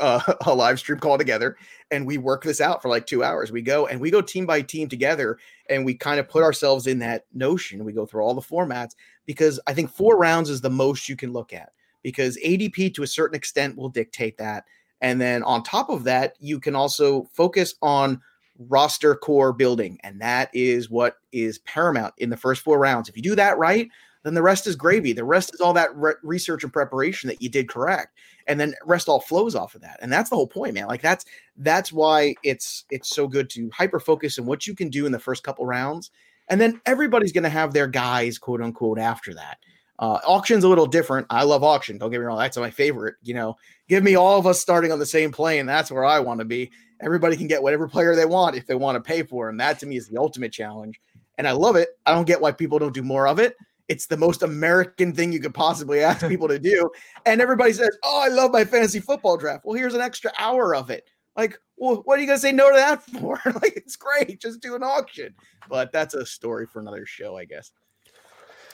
Uh, 0.00 0.20
a, 0.26 0.36
a 0.50 0.54
live 0.54 0.78
stream 0.78 0.98
call 0.98 1.16
together 1.16 1.56
and 1.90 2.06
we 2.06 2.18
work 2.18 2.42
this 2.42 2.60
out 2.60 2.82
for 2.82 2.88
like 2.88 3.06
two 3.06 3.22
hours. 3.22 3.52
We 3.52 3.62
go 3.62 3.86
and 3.86 4.00
we 4.00 4.10
go 4.10 4.20
team 4.20 4.46
by 4.46 4.62
team 4.62 4.88
together 4.88 5.38
and 5.70 5.84
we 5.84 5.94
kind 5.94 6.18
of 6.18 6.28
put 6.28 6.42
ourselves 6.42 6.86
in 6.86 6.98
that 7.00 7.26
notion. 7.32 7.84
We 7.84 7.92
go 7.92 8.06
through 8.06 8.22
all 8.22 8.34
the 8.34 8.40
formats 8.40 8.92
because 9.26 9.60
I 9.66 9.74
think 9.74 9.90
four 9.90 10.16
rounds 10.16 10.50
is 10.50 10.60
the 10.60 10.70
most 10.70 11.08
you 11.08 11.16
can 11.16 11.32
look 11.32 11.52
at 11.52 11.72
because 12.02 12.38
ADP 12.44 12.94
to 12.94 13.02
a 13.02 13.06
certain 13.06 13.36
extent 13.36 13.76
will 13.76 13.88
dictate 13.88 14.38
that. 14.38 14.64
And 15.00 15.20
then 15.20 15.42
on 15.42 15.62
top 15.62 15.90
of 15.90 16.04
that, 16.04 16.34
you 16.40 16.58
can 16.58 16.74
also 16.74 17.28
focus 17.32 17.74
on 17.82 18.20
roster 18.58 19.14
core 19.14 19.52
building. 19.52 19.98
And 20.02 20.20
that 20.20 20.50
is 20.52 20.88
what 20.88 21.18
is 21.32 21.58
paramount 21.60 22.14
in 22.18 22.30
the 22.30 22.36
first 22.36 22.62
four 22.62 22.78
rounds. 22.78 23.08
If 23.08 23.16
you 23.16 23.22
do 23.22 23.34
that 23.34 23.58
right, 23.58 23.88
then 24.22 24.34
the 24.34 24.42
rest 24.42 24.66
is 24.66 24.76
gravy. 24.76 25.12
The 25.12 25.24
rest 25.24 25.54
is 25.54 25.60
all 25.60 25.74
that 25.74 25.94
re- 25.96 26.14
research 26.22 26.64
and 26.64 26.72
preparation 26.72 27.28
that 27.28 27.42
you 27.42 27.48
did 27.48 27.68
correct. 27.68 28.16
And 28.46 28.60
then 28.60 28.74
rest 28.84 29.08
all 29.08 29.20
flows 29.20 29.54
off 29.54 29.74
of 29.74 29.80
that. 29.80 29.98
And 30.02 30.12
that's 30.12 30.30
the 30.30 30.36
whole 30.36 30.46
point, 30.46 30.74
man. 30.74 30.86
Like 30.86 31.02
that's 31.02 31.24
that's 31.56 31.92
why 31.92 32.34
it's 32.42 32.84
it's 32.90 33.08
so 33.08 33.26
good 33.26 33.48
to 33.50 33.70
hyper 33.72 34.00
focus 34.00 34.38
on 34.38 34.46
what 34.46 34.66
you 34.66 34.74
can 34.74 34.90
do 34.90 35.06
in 35.06 35.12
the 35.12 35.18
first 35.18 35.42
couple 35.42 35.64
rounds. 35.66 36.10
And 36.48 36.60
then 36.60 36.80
everybody's 36.84 37.32
going 37.32 37.44
to 37.44 37.50
have 37.50 37.72
their 37.72 37.86
guys, 37.86 38.38
quote 38.38 38.60
unquote, 38.60 38.98
after 38.98 39.32
that. 39.34 39.58
Uh, 39.98 40.18
auction's 40.26 40.64
a 40.64 40.68
little 40.68 40.86
different. 40.86 41.26
I 41.30 41.44
love 41.44 41.62
auction. 41.62 41.98
Don't 41.98 42.10
get 42.10 42.18
me 42.18 42.26
wrong. 42.26 42.38
That's 42.38 42.56
my 42.56 42.70
favorite. 42.70 43.14
You 43.22 43.34
know, 43.34 43.56
give 43.88 44.02
me 44.02 44.16
all 44.16 44.38
of 44.38 44.46
us 44.46 44.60
starting 44.60 44.92
on 44.92 44.98
the 44.98 45.06
same 45.06 45.30
plane. 45.30 45.66
That's 45.66 45.90
where 45.90 46.04
I 46.04 46.20
want 46.20 46.40
to 46.40 46.44
be. 46.44 46.70
Everybody 47.00 47.36
can 47.36 47.46
get 47.46 47.62
whatever 47.62 47.88
player 47.88 48.16
they 48.16 48.26
want 48.26 48.56
if 48.56 48.66
they 48.66 48.74
want 48.74 48.96
to 48.96 49.00
pay 49.00 49.22
for 49.22 49.48
him. 49.48 49.56
That 49.56 49.78
to 49.80 49.86
me 49.86 49.96
is 49.96 50.08
the 50.08 50.18
ultimate 50.18 50.52
challenge. 50.52 51.00
And 51.38 51.46
I 51.46 51.52
love 51.52 51.76
it. 51.76 51.90
I 52.06 52.12
don't 52.12 52.26
get 52.26 52.40
why 52.40 52.52
people 52.52 52.78
don't 52.78 52.94
do 52.94 53.02
more 53.02 53.26
of 53.26 53.38
it. 53.38 53.56
It's 53.88 54.06
the 54.06 54.16
most 54.16 54.42
American 54.42 55.12
thing 55.12 55.32
you 55.32 55.40
could 55.40 55.54
possibly 55.54 56.00
ask 56.00 56.26
people 56.26 56.48
to 56.48 56.58
do. 56.58 56.90
And 57.26 57.40
everybody 57.40 57.72
says, 57.72 57.96
Oh, 58.02 58.22
I 58.24 58.28
love 58.28 58.50
my 58.50 58.64
fantasy 58.64 59.00
football 59.00 59.36
draft. 59.36 59.64
Well, 59.64 59.76
here's 59.76 59.94
an 59.94 60.00
extra 60.00 60.32
hour 60.38 60.74
of 60.74 60.90
it. 60.90 61.06
Like, 61.36 61.58
well, 61.76 61.96
what 62.04 62.18
are 62.18 62.22
you 62.22 62.26
going 62.26 62.36
to 62.38 62.40
say 62.40 62.52
no 62.52 62.70
to 62.70 62.76
that 62.76 63.02
for? 63.20 63.40
like, 63.44 63.76
it's 63.76 63.96
great. 63.96 64.40
Just 64.40 64.60
do 64.60 64.74
an 64.74 64.82
auction. 64.82 65.34
But 65.68 65.92
that's 65.92 66.14
a 66.14 66.24
story 66.24 66.66
for 66.66 66.80
another 66.80 67.04
show, 67.06 67.36
I 67.36 67.44
guess. 67.44 67.72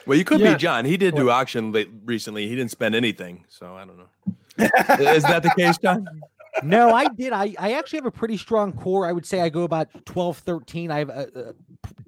Well, 0.05 0.17
you 0.17 0.23
could 0.23 0.39
Yeah. 0.39 0.53
be 0.53 0.57
John. 0.59 0.85
He 0.85 0.97
did 0.97 1.15
do 1.15 1.29
auction 1.29 1.71
late 1.71 1.89
recently. 2.05 2.47
He 2.47 2.55
didn't 2.55 2.71
spend 2.71 2.95
anything, 2.95 3.45
so 3.49 3.75
I 3.75 3.85
don't 3.85 3.97
know. 3.97 4.09
Is 4.99 5.23
that 5.23 5.43
the 5.43 5.51
case, 5.57 5.77
John? 5.77 6.07
no, 6.63 6.93
I 6.93 7.07
did. 7.07 7.33
I, 7.33 7.53
I 7.59 7.73
actually 7.73 7.97
have 7.97 8.05
a 8.05 8.11
pretty 8.11 8.37
strong 8.37 8.73
core. 8.73 9.05
I 9.07 9.11
would 9.11 9.25
say 9.25 9.41
I 9.41 9.49
go 9.49 9.63
about 9.63 9.89
12, 10.05 10.37
13. 10.39 10.89
I 10.91 10.99
have 10.99 11.09
a, 11.09 11.29
a 11.35 11.53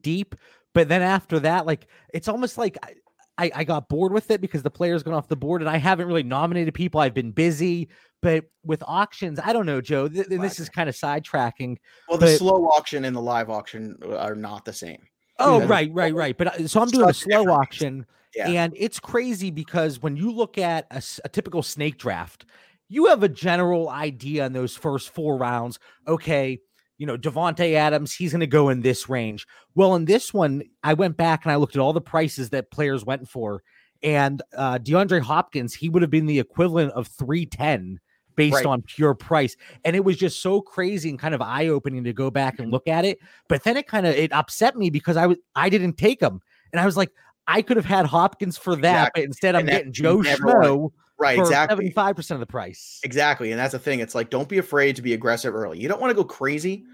deep, 0.02 0.36
but 0.74 0.90
then 0.90 1.02
after 1.02 1.40
that, 1.40 1.66
like 1.66 1.88
it's 2.14 2.28
almost 2.28 2.58
like 2.58 2.78
I, 2.84 2.94
I, 3.38 3.52
I 3.56 3.64
got 3.64 3.90
bored 3.90 4.12
with 4.14 4.30
it 4.32 4.42
because 4.42 4.62
the 4.64 4.70
players 4.70 5.02
gone 5.04 5.14
off 5.16 5.28
the 5.28 5.36
board 5.36 5.62
and 5.62 5.70
I 5.70 5.78
haven't 5.78 6.08
really 6.08 6.24
nominated 6.24 6.74
people. 6.74 7.00
I've 7.00 7.14
been 7.16 7.32
busy, 7.32 7.90
But 8.22 8.46
with 8.64 8.84
auctions, 8.88 9.40
I 9.44 9.54
don't 9.54 9.66
know, 9.66 9.82
Joe. 9.82 10.08
Th- 10.08 10.28
this 10.28 10.60
is 10.60 10.70
kind 10.70 10.88
of 10.88 10.96
sidetracking. 10.96 11.78
Well, 12.08 12.18
the 12.20 12.28
But- 12.28 12.38
slow 12.38 12.66
auction 12.68 13.06
and 13.06 13.16
the 13.16 13.22
live 13.22 13.50
auction 13.50 13.98
are 14.18 14.36
not 14.36 14.66
the 14.66 14.74
same. 14.74 15.00
Oh, 15.40 15.60
Yeah. 15.62 15.66
right, 15.68 15.90
right, 15.94 16.14
right. 16.14 16.38
But 16.38 16.48
uh, 16.60 16.68
so 16.68 16.80
I'm 16.82 16.90
doing 16.90 17.10
a 17.10 17.14
slow 17.14 17.46
auction, 17.50 18.06
Yeah. 18.36 18.50
and 18.50 18.74
it's 18.78 19.00
crazy 19.00 19.50
because 19.50 20.00
when 20.02 20.16
you 20.16 20.32
look 20.32 20.60
at 20.60 20.86
a 21.24 21.30
typical 21.30 21.64
snake 21.64 21.98
draft, 21.98 22.46
you 22.88 23.08
have 23.08 23.24
a 23.24 23.30
general 23.30 23.90
idea 23.90 24.46
in 24.46 24.54
those 24.54 24.76
first 24.76 25.10
four 25.10 25.38
rounds. 25.38 25.80
Okay, 26.08 26.60
you 26.98 27.06
know 27.08 27.18
Davante 27.18 27.74
Adams, 27.74 28.14
he's 28.14 28.32
going 28.32 28.40
to 28.42 28.48
go 28.48 28.70
in 28.70 28.82
this 28.82 29.10
range. 29.10 29.46
Well, 29.76 29.96
in 29.96 30.06
this 30.06 30.34
one, 30.34 30.64
I 30.84 30.94
went 30.94 31.18
back 31.18 31.46
and 31.46 31.52
I 31.52 31.56
looked 31.56 31.76
at 31.76 31.80
all 31.82 31.94
the 31.94 32.02
prices 32.02 32.50
that 32.52 32.72
players 32.72 33.04
went 33.06 33.28
for, 33.30 33.64
and 34.02 34.42
uh, 34.58 34.80
DeAndre 34.80 35.22
Hopkins, 35.22 35.74
he 35.74 35.90
would 35.90 36.02
have 36.02 36.12
been 36.12 36.26
the 36.26 36.40
equivalent 36.40 36.92
of 36.94 37.08
three 37.08 37.46
ten 37.46 38.00
based 38.36 38.56
Right. 38.56 38.66
on 38.66 38.82
pure 38.82 39.14
price 39.14 39.56
and 39.86 39.96
it 39.96 40.04
was 40.04 40.18
just 40.18 40.42
so 40.42 40.60
crazy 40.60 41.08
and 41.12 41.20
kind 41.20 41.36
of 41.36 41.42
eye-opening 41.44 42.04
to 42.06 42.14
go 42.14 42.32
back 42.32 42.56
Mm-hmm. 42.56 42.64
and 42.64 42.72
look 42.72 42.88
at 42.88 43.06
it 43.06 43.20
but 43.48 43.64
then 43.64 43.78
it 43.78 43.86
kind 43.86 44.08
of 44.08 44.16
it 44.16 44.34
upset 44.34 44.76
me 44.76 44.90
because 44.90 45.18
i 45.18 45.28
was 45.28 45.38
i 45.56 45.70
didn't 45.70 46.00
take 46.00 46.20
him 46.20 46.42
and 46.72 46.80
i 46.80 46.86
was 46.88 46.98
like 46.98 47.12
i 47.46 47.62
could 47.62 47.78
have 47.78 47.86
had 47.86 48.08
hopkins 48.08 48.58
for 48.58 48.76
that 48.78 49.10
Exactly. 49.10 49.22
but 49.22 49.26
instead 49.28 49.54
i'm 49.54 49.60
And 49.60 49.70
getting 49.70 49.94
joe 49.94 50.18
schmo 50.18 50.90
Right, 51.24 51.40
exactly. 51.40 51.90
75% 51.92 52.32
of 52.32 52.40
the 52.40 52.46
price 52.46 53.00
Exactly. 53.04 53.52
And 53.52 53.60
that's 53.60 53.72
the 53.72 53.80
thing. 53.80 54.00
It's 54.00 54.14
like, 54.16 54.30
don't 54.30 54.48
be 54.50 54.58
afraid 54.58 54.96
to 54.98 55.02
be 55.02 55.14
aggressive 55.14 55.56
early. 55.56 55.80
You 55.80 55.88
don't 55.88 56.00
want 56.02 56.12
to 56.12 56.16
go 56.16 56.24
crazy 56.24 56.86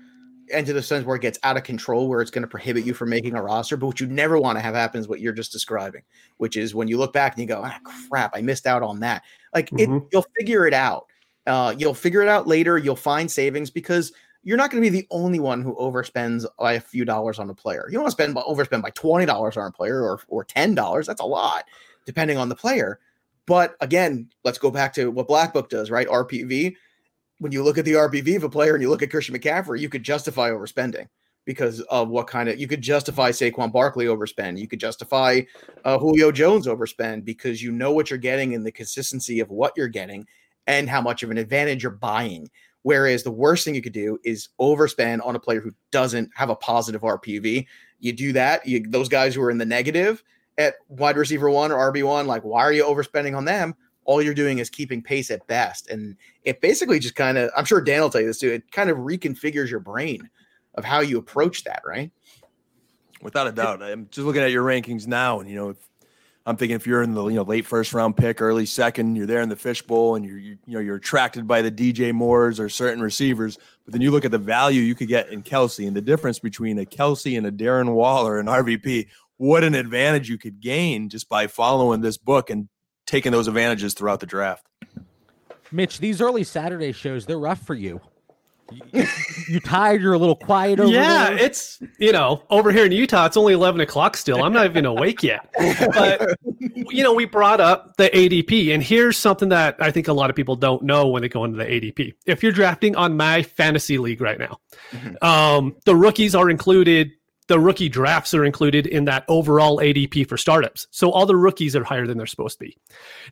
into 0.50 0.74
the 0.74 0.82
sense 0.82 1.06
where 1.06 1.16
it 1.16 1.22
gets 1.22 1.38
out 1.44 1.58
of 1.58 1.64
control, 1.64 2.08
where 2.08 2.22
it's 2.22 2.32
going 2.32 2.42
to 2.42 2.48
prohibit 2.48 2.84
you 2.84 2.94
from 2.94 3.10
making 3.10 3.36
a 3.36 3.42
roster. 3.42 3.78
But 3.78 3.86
what 3.88 4.00
you 4.00 4.08
never 4.08 4.40
want 4.40 4.58
to 4.58 4.62
have 4.62 4.74
happen 4.74 5.00
is 5.00 5.08
what 5.08 5.20
you're 5.20 5.34
just 5.34 5.52
describing, 5.52 6.02
which 6.38 6.58
is 6.58 6.74
when 6.74 6.88
you 6.88 6.98
look 6.98 7.14
back 7.14 7.34
and 7.34 7.42
you 7.42 7.48
go, 7.48 7.62
ah, 7.64 7.80
crap, 8.10 8.32
I 8.36 8.42
missed 8.42 8.66
out 8.66 8.82
on 8.82 9.00
that. 9.02 9.24
Like 9.54 9.72
it, 9.74 9.90
Mhm. 9.90 10.08
you'll 10.12 10.26
figure 10.38 10.66
it 10.66 10.74
out. 10.74 11.06
Uh, 11.46 11.74
you'll 11.78 11.94
figure 11.94 12.22
it 12.22 12.28
out 12.28 12.48
later. 12.48 12.78
You'll 12.78 12.96
find 12.96 13.30
savings 13.30 13.70
because 13.70 14.12
you're 14.44 14.58
not 14.58 14.72
going 14.72 14.82
to 14.84 14.90
be 14.90 14.96
the 15.02 15.08
only 15.12 15.40
one 15.40 15.62
who 15.62 15.76
overspends 15.76 16.46
by 16.58 16.74
a 16.74 16.80
few 16.80 17.06
dollars 17.06 17.40
on 17.40 17.50
a 17.50 17.54
player. 17.54 17.86
You 17.88 17.94
don't 17.94 18.04
want 18.04 18.16
to 18.18 18.24
spend 18.24 18.36
overspend 18.36 18.82
by 18.82 18.90
twenty 18.92 19.26
dollars 19.26 19.58
on 19.58 19.68
a 19.68 19.72
player 19.72 20.02
or 20.02 20.20
or 20.30 20.44
ten 20.46 20.74
dollars. 20.76 21.08
That's 21.08 21.22
a 21.22 21.26
lot, 21.26 21.66
depending 22.06 22.38
on 22.38 22.50
the 22.50 22.56
player. 22.56 23.00
But 23.50 23.76
again, 23.82 24.30
let's 24.44 24.60
go 24.60 24.70
back 24.70 24.94
to 24.94 25.10
what 25.10 25.28
Black 25.28 25.54
Book 25.54 25.72
does, 25.72 25.90
right? 25.90 26.08
RPV. 26.08 26.76
When 27.40 27.52
you 27.52 27.64
look 27.64 27.80
at 27.80 27.86
the 27.86 27.94
RPV 27.94 28.36
of 28.36 28.44
a 28.44 28.50
player 28.50 28.76
and 28.76 28.82
you 28.84 28.92
look 28.92 29.02
at 29.02 29.10
Christian 29.10 29.36
McCaffrey, 29.36 29.80
you 29.80 29.90
could 29.90 30.04
justify 30.04 30.52
overspending 30.52 31.08
because 31.46 31.82
of 31.82 32.10
what 32.10 32.28
kind 32.28 32.48
of 32.48 32.60
you 32.60 32.68
could 32.68 32.84
justify 32.84 33.32
Saquon 33.32 33.72
Barkley 33.72 34.06
overspend. 34.06 34.60
You 34.60 34.68
could 34.68 34.80
justify 34.80 35.42
uh, 35.84 35.98
Julio 35.98 36.32
Jones 36.32 36.68
overspend 36.68 37.26
because 37.26 37.64
you 37.64 37.72
know 37.72 37.92
what 37.92 38.12
you're 38.12 38.20
getting 38.20 38.54
and 38.54 38.64
the 38.64 38.72
consistency 38.72 39.40
of 39.40 39.50
what 39.50 39.74
you're 39.76 39.88
getting 39.88 40.28
and 40.68 40.88
how 40.88 41.02
much 41.02 41.24
of 41.24 41.32
an 41.32 41.40
advantage 41.40 41.82
you're 41.82 41.92
buying. 41.92 42.48
Whereas 42.84 43.24
the 43.24 43.32
worst 43.32 43.66
thing 43.66 43.74
you 43.74 43.82
could 43.82 43.94
do 43.94 44.20
is 44.24 44.50
overspend 44.62 45.26
on 45.26 45.36
a 45.36 45.40
player 45.40 45.60
who 45.60 45.74
doesn't 45.90 46.30
have 46.36 46.52
a 46.52 46.56
positive 46.56 47.02
RPV. 47.02 47.66
You 47.98 48.14
do 48.14 48.32
that, 48.34 48.68
you, 48.68 48.86
those 48.88 49.10
guys 49.10 49.34
who 49.34 49.42
are 49.42 49.50
in 49.50 49.58
the 49.58 49.66
negative 49.66 50.24
at 50.60 50.76
wide 50.90 51.18
receiver 51.18 51.50
one 51.50 51.72
or 51.72 51.92
RB 51.92 52.04
one, 52.04 52.28
like 52.28 52.44
why 52.44 52.62
are 52.62 52.74
you 52.74 52.84
overspending 52.84 53.36
on 53.36 53.46
them? 53.46 53.74
All 54.04 54.22
you're 54.22 54.34
doing 54.34 54.60
is 54.60 54.70
keeping 54.70 55.02
pace 55.02 55.32
at 55.32 55.46
best, 55.48 55.90
and 55.90 56.16
it 56.44 56.62
basically 56.62 57.00
just 57.00 57.16
kind 57.16 57.38
of—I'm 57.38 57.66
sure 57.66 57.80
Dan 57.80 58.02
will 58.02 58.10
tell 58.10 58.22
you 58.22 58.28
this 58.28 58.40
too. 58.40 58.50
It 58.50 58.72
kind 58.72 58.90
of 58.90 58.98
reconfigures 58.98 59.70
your 59.70 59.80
brain 59.80 60.30
of 60.76 60.84
how 60.84 61.02
you 61.02 61.18
approach 61.18 61.64
that, 61.64 61.82
right? 61.86 62.12
Without 63.22 63.48
a 63.48 63.52
doubt. 63.52 63.84
I'm 63.84 64.08
just 64.10 64.26
looking 64.26 64.42
at 64.42 64.52
your 64.52 64.64
rankings 64.64 65.06
now, 65.06 65.40
and 65.40 65.50
you 65.50 65.56
know, 65.56 65.70
if, 65.70 65.78
I'm 66.46 66.58
thinking 66.58 66.76
if 66.76 66.88
you're 66.88 67.04
in 67.04 67.14
the 67.14 67.28
you 67.28 67.36
know 67.36 67.44
late 67.44 67.68
first 67.68 67.94
round 67.94 68.18
pick, 68.18 68.42
early 68.42 68.66
second, 68.66 69.16
you're 69.16 69.28
there 69.28 69.42
in 69.42 69.50
the 69.50 69.56
fishbowl, 69.56 70.16
and 70.16 70.26
you're 70.26 70.40
you, 70.40 70.58
you 70.66 70.74
know 70.74 70.80
you're 70.80 70.96
attracted 70.96 71.48
by 71.48 71.62
the 71.62 71.72
DJ 71.72 72.12
Moores 72.12 72.60
or 72.60 72.68
certain 72.68 73.04
receivers, 73.04 73.60
but 73.86 73.92
then 73.92 74.02
you 74.02 74.10
look 74.10 74.26
at 74.26 74.32
the 74.32 74.40
value 74.40 74.82
you 74.82 74.96
could 74.96 75.08
get 75.08 75.30
in 75.30 75.44
Kelce 75.44 75.86
and 75.86 75.96
the 75.96 76.02
difference 76.02 76.40
between 76.40 76.80
a 76.80 76.86
Kelce 76.86 77.38
and 77.38 77.46
a 77.46 77.52
Darren 77.52 77.94
Waller 77.94 78.40
and 78.40 78.50
RVP. 78.50 79.08
What 79.40 79.64
an 79.64 79.74
advantage 79.74 80.28
you 80.28 80.38
could 80.38 80.60
gain 80.60 81.08
just 81.08 81.30
by 81.30 81.48
following 81.48 82.02
this 82.02 82.18
book 82.18 82.50
and 82.50 82.68
taking 83.08 83.32
those 83.32 83.48
advantages 83.48 83.94
throughout 83.94 84.20
the 84.20 84.26
draft. 84.26 84.68
mitch 85.72 86.00
these 86.00 86.20
early 86.22 86.44
saturday 86.44 86.92
shows 86.92 87.26
they're 87.26 87.40
rough 87.40 87.66
for 87.66 87.74
you 87.74 88.02
you, 88.72 89.04
you 89.48 89.60
tired 89.60 90.02
you're 90.02 90.14
a 90.14 90.18
little 90.18 90.36
quiet 90.36 90.80
over 90.80 90.92
yeah, 90.92 91.30
there? 91.30 91.40
it's 91.40 91.82
you 92.00 92.12
know 92.12 92.44
over 92.50 92.72
here 92.72 92.86
in 92.86 92.92
Utah, 92.92 93.26
it's 93.26 93.38
only 93.38 93.54
eleven 93.54 93.82
o'clock 93.82 94.16
still. 94.18 94.44
I'm 94.44 94.54
not 94.54 94.66
even 94.66 94.86
awake 94.86 95.24
yet. 95.24 95.50
But 95.94 96.38
you 96.60 97.04
know, 97.04 97.14
we 97.14 97.26
brought 97.26 97.60
up 97.60 97.98
the 97.98 98.10
ADP, 98.10 98.74
and 98.74 98.84
here's 98.84 99.18
something 99.18 99.50
that 99.50 99.78
I 99.80 99.92
think 99.92 100.08
a 100.08 100.14
lot 100.14 100.30
of 100.30 100.36
people 100.36 100.56
don't 100.56 100.84
know 100.84 101.08
when 101.08 101.22
they 101.22 101.30
go 101.30 101.46
into 101.46 101.58
the 101.58 101.66
ADP. 101.66 102.14
If 102.26 102.44
you're 102.44 102.52
drafting 102.52 102.96
on 102.96 103.18
my 103.18 103.44
fantasy 103.44 103.98
league 103.98 104.22
right 104.22 104.40
now, 104.40 104.60
um, 105.22 105.76
the 105.86 105.96
rookies 105.96 106.36
are 106.36 106.50
included. 106.50 107.12
The 107.50 107.60
rookie 107.60 107.90
drafts 107.90 108.34
are 108.36 108.46
included 108.46 108.86
in 108.86 109.06
that 109.06 109.26
overall 109.28 109.80
ADP 109.80 110.30
for 110.30 110.38
startups. 110.38 110.88
So 110.92 111.12
all 111.12 111.26
the 111.26 111.36
rookies 111.36 111.76
are 111.76 111.84
higher 111.84 112.06
than 112.06 112.16
they're 112.16 112.28
supposed 112.28 112.60
to 112.60 112.66
be. 112.66 112.78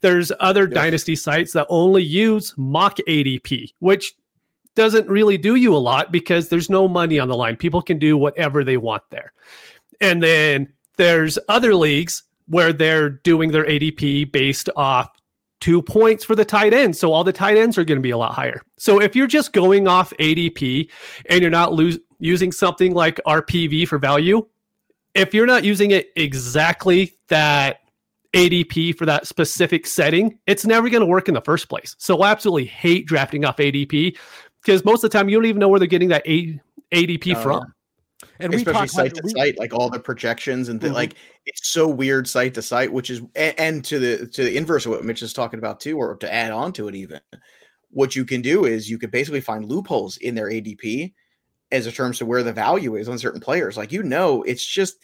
There's 0.01 0.31
other 0.39 0.65
dynasty 0.65 1.15
sites 1.15 1.53
that 1.53 1.67
only 1.69 2.01
use 2.01 2.53
mock 2.57 2.97
ADP, 3.07 3.73
which 3.77 4.15
doesn't 4.73 5.07
really 5.07 5.37
do 5.37 5.53
you 5.53 5.75
a 5.75 5.77
lot 5.77 6.11
because 6.11 6.49
there's 6.49 6.67
no 6.69 6.87
money 6.87 7.19
on 7.19 7.27
the 7.27 7.35
line. 7.35 7.55
People 7.55 7.81
can 7.81 7.99
do 7.99 8.17
whatever 8.17 8.63
they 8.63 8.77
want 8.77 9.03
there. 9.11 9.33
And 10.01 10.21
then 10.21 10.73
there's 10.97 11.37
other 11.47 11.75
leagues 11.75 12.23
where 12.47 12.73
they're 12.73 13.11
doing 13.11 13.51
their 13.51 13.65
ADP 13.65 14.31
based 14.31 14.67
off 14.75 15.09
two 15.59 15.81
points 15.81 16.23
for 16.23 16.35
the 16.35 16.45
tight 16.45 16.73
end. 16.73 16.95
So 16.95 17.13
all 17.13 17.23
the 17.23 17.33
tight 17.33 17.57
ends 17.57 17.77
are 17.77 17.83
going 17.83 17.97
to 17.97 18.03
be 18.03 18.11
a 18.11 18.17
lot 18.17 18.33
higher. 18.33 18.61
So 18.77 18.99
if 18.99 19.15
you're 19.15 19.27
just 19.27 19.53
going 19.53 19.87
off 19.87 20.11
ADP 20.19 20.89
and 21.27 21.41
you're 21.41 21.51
not 21.51 21.73
lose, 21.73 21.99
using 22.19 22.51
something 22.51 22.93
like 22.93 23.19
RPV 23.25 23.87
for 23.87 23.97
value, 23.97 24.45
if 25.13 25.33
you're 25.33 25.45
not 25.47 25.63
using 25.63 25.91
it 25.91 26.11
exactly 26.15 27.13
that 27.29 27.79
ADP 28.33 28.95
for 28.97 29.05
that 29.05 29.25
specific 29.27 29.87
setting, 29.87 30.37
it's 30.47 30.65
never 30.65 30.89
going 30.89 31.01
to 31.01 31.07
work 31.07 31.27
in 31.27 31.33
the 31.33 31.41
first 31.41 31.69
place. 31.69 31.95
So 31.97 32.21
I 32.21 32.31
absolutely 32.31 32.65
hate 32.65 33.07
drafting 33.07 33.45
off 33.45 33.57
ADP 33.57 34.17
because 34.61 34.83
most 34.85 35.03
of 35.03 35.09
the 35.11 35.17
time 35.17 35.29
you 35.29 35.37
don't 35.37 35.45
even 35.45 35.59
know 35.59 35.69
where 35.69 35.79
they're 35.79 35.87
getting 35.87 36.09
that 36.09 36.27
A- 36.27 36.59
ADP 36.91 37.35
Oh, 37.35 37.41
from. 37.41 37.73
and 38.39 38.51
we 38.51 38.57
especially 38.57 38.87
site 38.87 39.11
about 39.13 39.15
to 39.17 39.21
we- 39.23 39.31
site, 39.31 39.57
like 39.57 39.73
all 39.73 39.89
the 39.89 39.99
projections 39.99 40.69
and 40.69 40.79
th- 40.81 40.91
Mhm. 40.91 40.95
like 40.95 41.13
it's 41.45 41.69
so 41.69 41.87
weird 41.87 42.27
site 42.27 42.53
to 42.55 42.61
site, 42.61 42.91
which 42.91 43.09
is 43.09 43.21
and, 43.35 43.59
and 43.59 43.85
to 43.85 43.97
the 43.99 44.27
to 44.27 44.43
the 44.43 44.55
inverse 44.57 44.85
of 44.85 44.91
what 44.91 45.05
Mitch 45.05 45.21
is 45.21 45.33
talking 45.33 45.57
about 45.59 45.79
too, 45.79 45.97
or 45.97 46.15
to 46.17 46.31
add 46.31 46.51
on 46.51 46.73
to 46.73 46.87
it 46.89 46.95
even. 46.95 47.19
What 47.89 48.15
you 48.15 48.25
can 48.25 48.41
do 48.41 48.65
is 48.65 48.89
you 48.89 48.97
could 48.99 49.11
basically 49.11 49.41
find 49.41 49.65
loopholes 49.65 50.17
in 50.17 50.35
their 50.35 50.49
ADP 50.51 51.13
as 51.71 51.85
a 51.85 51.91
terms 51.91 52.17
to 52.19 52.25
where 52.25 52.43
the 52.43 52.53
value 52.53 52.95
is 52.95 53.09
on 53.09 53.17
certain 53.17 53.41
players. 53.41 53.77
Like 53.77 53.91
you 53.91 54.03
know, 54.03 54.43
it's 54.43 54.65
just 54.65 54.97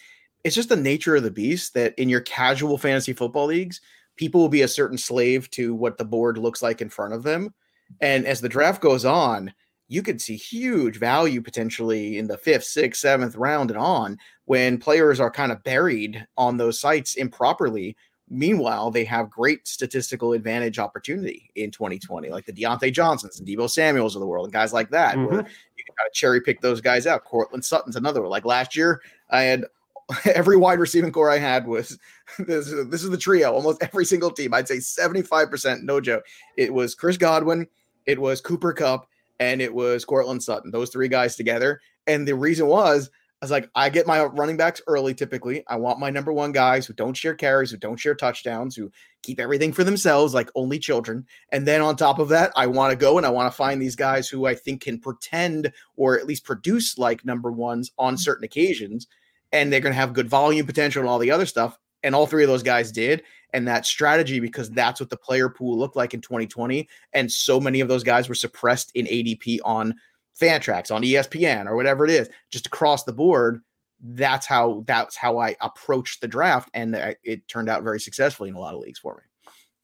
it's 0.43 0.55
just 0.55 0.69
the 0.69 0.75
nature 0.75 1.15
of 1.15 1.23
the 1.23 1.31
beast 1.31 1.73
that 1.73 1.97
in 1.97 2.09
your 2.09 2.21
casual 2.21 2.77
fantasy 2.77 3.13
football 3.13 3.45
leagues, 3.45 3.81
people 4.17 4.41
will 4.41 4.49
be 4.49 4.61
a 4.61 4.67
certain 4.67 4.97
slave 4.97 5.49
to 5.51 5.73
what 5.73 5.97
the 5.97 6.05
board 6.05 6.37
looks 6.37 6.61
like 6.61 6.81
in 6.81 6.89
front 6.89 7.13
of 7.13 7.23
them. 7.23 7.53
And 8.01 8.25
as 8.25 8.41
the 8.41 8.49
draft 8.49 8.81
goes 8.81 9.05
on, 9.05 9.53
you 9.87 10.01
could 10.01 10.21
see 10.21 10.35
huge 10.35 10.97
value 10.97 11.41
potentially 11.41 12.17
in 12.17 12.27
the 12.27 12.37
fifth, 12.37 12.63
sixth, 12.63 13.01
seventh 13.01 13.35
round 13.35 13.69
and 13.69 13.79
on 13.79 14.17
when 14.45 14.77
players 14.77 15.19
are 15.19 15.31
kind 15.31 15.51
of 15.51 15.63
buried 15.63 16.25
on 16.37 16.57
those 16.57 16.79
sites 16.79 17.15
improperly. 17.15 17.95
Meanwhile, 18.29 18.91
they 18.91 19.03
have 19.03 19.29
great 19.29 19.67
statistical 19.67 20.33
advantage 20.33 20.79
opportunity 20.79 21.51
in 21.55 21.69
2020, 21.69 22.29
like 22.29 22.45
the 22.45 22.53
Diontae 22.53 22.93
Johnsons 22.93 23.37
and 23.37 23.47
Deebo 23.47 23.69
Samuels 23.69 24.15
of 24.15 24.21
the 24.21 24.25
world 24.25 24.45
and 24.45 24.53
guys 24.53 24.73
like 24.73 24.89
that, 24.91 25.17
where 25.17 25.43
mm-hmm. 25.43 25.51
Kind 25.97 26.07
of 26.07 26.13
cherry 26.13 26.41
pick 26.41 26.61
those 26.61 26.81
guys 26.81 27.07
out. 27.07 27.23
Courtland 27.25 27.63
Sutton's 27.63 27.95
another 27.95 28.21
one. 28.21 28.29
Like 28.29 28.45
last 28.45 28.75
year, 28.75 29.01
I 29.29 29.41
had 29.43 29.65
every 30.25 30.57
wide 30.57 30.79
receiving 30.79 31.11
core 31.11 31.29
I 31.29 31.37
had 31.37 31.65
was 31.67 31.97
this, 32.39 32.67
is- 32.67 32.89
this 32.89 33.03
is 33.03 33.09
the 33.09 33.17
trio. 33.17 33.53
Almost 33.53 33.81
every 33.83 34.05
single 34.05 34.31
team, 34.31 34.53
I'd 34.53 34.67
say 34.67 34.77
75%, 34.77 35.83
no 35.83 35.99
joke. 36.01 36.23
It 36.57 36.73
was 36.73 36.95
Chris 36.95 37.17
Godwin, 37.17 37.67
it 38.05 38.19
was 38.19 38.41
Cooper 38.41 38.73
Kupp, 38.73 39.07
and 39.39 39.61
it 39.61 39.73
was 39.73 40.05
Courtland 40.05 40.43
Sutton. 40.43 40.71
Those 40.71 40.89
three 40.89 41.07
guys 41.07 41.35
together. 41.35 41.79
And 42.07 42.27
the 42.27 42.35
reason 42.35 42.67
was, 42.67 43.09
I 43.43 43.45
was 43.45 43.51
like, 43.51 43.69
I 43.75 43.89
get 43.89 44.07
my 44.07 44.23
running 44.23 44.55
backs 44.55 44.81
early 44.87 45.13
typically. 45.13 45.65
I 45.67 45.75
want 45.75 45.99
my 45.99 46.09
number 46.09 46.31
one 46.31 46.53
guys 46.53 46.85
who 46.85 46.93
don't 46.93 47.13
share 47.13 47.35
carries, 47.35 47.71
who 47.71 47.75
don't 47.75 47.99
share 47.99 48.15
touchdowns, 48.15 48.73
who 48.73 48.89
keep 49.21 49.37
everything 49.37 49.73
for 49.73 49.83
themselves, 49.83 50.33
like 50.33 50.49
only 50.55 50.79
children. 50.79 51.25
And 51.49 51.67
then 51.67 51.81
on 51.81 51.97
top 51.97 52.19
of 52.19 52.29
that, 52.29 52.53
I 52.55 52.67
want 52.67 52.91
to 52.91 52.95
go 52.95 53.17
and 53.17 53.27
I 53.27 53.31
want 53.31 53.51
to 53.51 53.57
find 53.57 53.81
these 53.81 53.97
guys 53.97 54.29
who 54.29 54.45
I 54.45 54.55
think 54.55 54.83
can 54.83 54.97
pretend 54.97 55.73
or 55.97 56.17
at 56.17 56.25
least 56.25 56.45
produce 56.45 56.97
like 56.97 57.25
number 57.25 57.51
ones 57.51 57.91
on 57.97 58.15
mm. 58.15 58.19
certain 58.19 58.45
occasions. 58.45 59.07
And 59.51 59.73
they're 59.73 59.81
going 59.81 59.91
to 59.91 59.99
have 59.99 60.13
good 60.13 60.29
volume 60.29 60.65
potential 60.65 61.01
and 61.01 61.09
all 61.09 61.19
the 61.19 61.31
other 61.31 61.45
stuff. 61.45 61.77
And 62.01 62.15
all 62.15 62.27
three 62.27 62.43
of 62.43 62.49
those 62.49 62.63
guys 62.63 62.93
did. 62.93 63.23
And 63.51 63.67
that 63.67 63.85
strategy, 63.85 64.39
because 64.39 64.69
that's 64.69 65.01
what 65.01 65.09
the 65.09 65.17
player 65.17 65.49
pool 65.49 65.77
looked 65.77 65.97
like 65.97 66.13
in 66.13 66.21
2020. 66.21 66.87
And 67.11 67.29
so 67.29 67.59
many 67.59 67.81
of 67.81 67.89
those 67.89 68.03
guys 68.03 68.29
were 68.29 68.35
suppressed 68.35 68.93
in 68.95 69.05
ADP 69.05 69.59
on 69.65 69.95
Fantrax, 70.39 70.93
on 70.93 71.03
ESPN, 71.03 71.67
or 71.67 71.75
whatever 71.75 72.05
it 72.05 72.11
is, 72.11 72.29
just 72.49 72.67
across 72.67 73.03
the 73.03 73.13
board. 73.13 73.61
That's 74.05 74.45
how 74.45 74.83
that's 74.87 75.15
how 75.15 75.37
I 75.37 75.55
approached 75.61 76.21
the 76.21 76.27
draft, 76.27 76.69
and 76.73 76.95
it 77.23 77.47
turned 77.47 77.69
out 77.69 77.83
very 77.83 77.99
successfully 77.99 78.49
in 78.49 78.55
a 78.55 78.59
lot 78.59 78.73
of 78.73 78.81
leagues 78.81 78.99
for 78.99 79.15
me. 79.15 79.21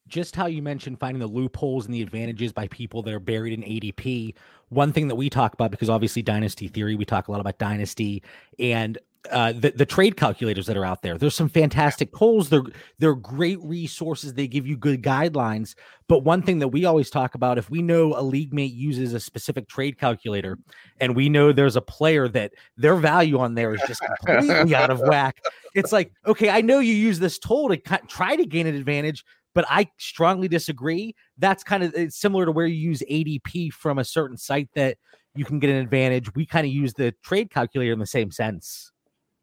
just 0.10 0.36
how 0.36 0.48
you 0.48 0.62
mentioned 0.62 1.00
finding 1.00 1.20
the 1.20 1.28
loopholes 1.28 1.86
and 1.86 1.94
the 1.94 2.02
advantages 2.02 2.52
by 2.52 2.68
people 2.68 3.02
that 3.04 3.14
are 3.14 3.20
buried 3.20 3.54
in 3.54 3.62
ADP. 3.62 4.36
One 4.70 4.92
thing 4.92 5.08
that 5.08 5.16
we 5.16 5.30
talk 5.30 5.54
about, 5.54 5.72
because 5.72 5.90
obviously 5.90 6.22
Dynasty 6.22 6.68
Theory, 6.68 6.96
we 6.96 7.06
talk 7.06 7.28
a 7.28 7.32
lot 7.32 7.40
about 7.40 7.58
Dynasty 7.60 8.22
and 8.58 8.98
uh, 9.32 9.52
the, 9.52 9.72
the 9.72 9.86
trade 9.86 10.16
calculators 10.16 10.66
that 10.66 10.78
are 10.78 10.86
out 10.86 11.02
there. 11.02 11.18
There's 11.18 11.36
some 11.36 11.50
fantastic 11.50 12.16
tools. 12.16 12.50
They're 12.50 12.64
they're 13.00 13.16
great 13.16 13.60
resources. 13.62 14.34
They 14.34 14.48
give 14.48 14.66
you 14.66 14.78
good 14.78 15.04
guidelines. 15.04 15.76
But 16.08 16.24
one 16.24 16.42
thing 16.42 16.60
that 16.60 16.70
we 16.70 16.86
always 16.86 17.10
talk 17.10 17.36
about, 17.36 17.58
if 17.58 17.70
we 17.70 17.82
know 17.82 18.16
a 18.18 18.24
league 18.24 18.54
mate 18.54 18.74
uses 18.74 19.14
a 19.14 19.20
specific 19.20 19.68
trade 19.68 20.00
calculator, 20.00 20.58
and 21.02 21.16
we 21.16 21.28
know 21.28 21.52
there's 21.52 21.76
a 21.76 21.82
player 21.82 22.28
that 22.30 22.54
their 22.78 22.96
value 22.96 23.40
on 23.40 23.56
there 23.56 23.74
is 23.74 23.82
just 23.88 24.02
completely 24.26 24.74
out 24.74 24.90
of 24.90 25.02
whack, 25.02 25.42
it's 25.76 25.92
like, 25.92 26.14
okay, 26.26 26.50
I 26.50 26.62
know 26.62 26.80
you 26.80 26.94
use 26.94 27.20
this 27.20 27.38
tool 27.38 27.70
to 27.70 27.78
try 28.08 28.36
to 28.36 28.46
gain 28.46 28.68
an 28.68 28.76
advantage, 28.76 29.26
but 29.54 29.66
I 29.70 29.90
strongly 29.98 30.48
disagree. 30.48 31.14
That's 31.38 31.64
kind 31.64 31.84
of 31.84 31.94
it's 31.94 32.16
similar 32.16 32.46
to 32.46 32.52
where 32.52 32.68
you 32.68 32.90
use 32.90 33.04
ADP 33.12 33.74
from 33.74 34.00
a 34.00 34.06
certain 34.06 34.38
site 34.38 34.70
that 34.76 34.98
you 35.36 35.44
can 35.44 35.60
get 35.60 35.70
an 35.70 35.76
advantage. 35.76 36.34
We 36.36 36.46
kind 36.46 36.66
of 36.66 36.72
use 36.72 36.94
the 36.94 37.14
trade 37.24 37.52
calculator 37.52 37.92
in 37.92 38.00
the 38.00 38.08
same 38.08 38.32
sense. 38.32 38.92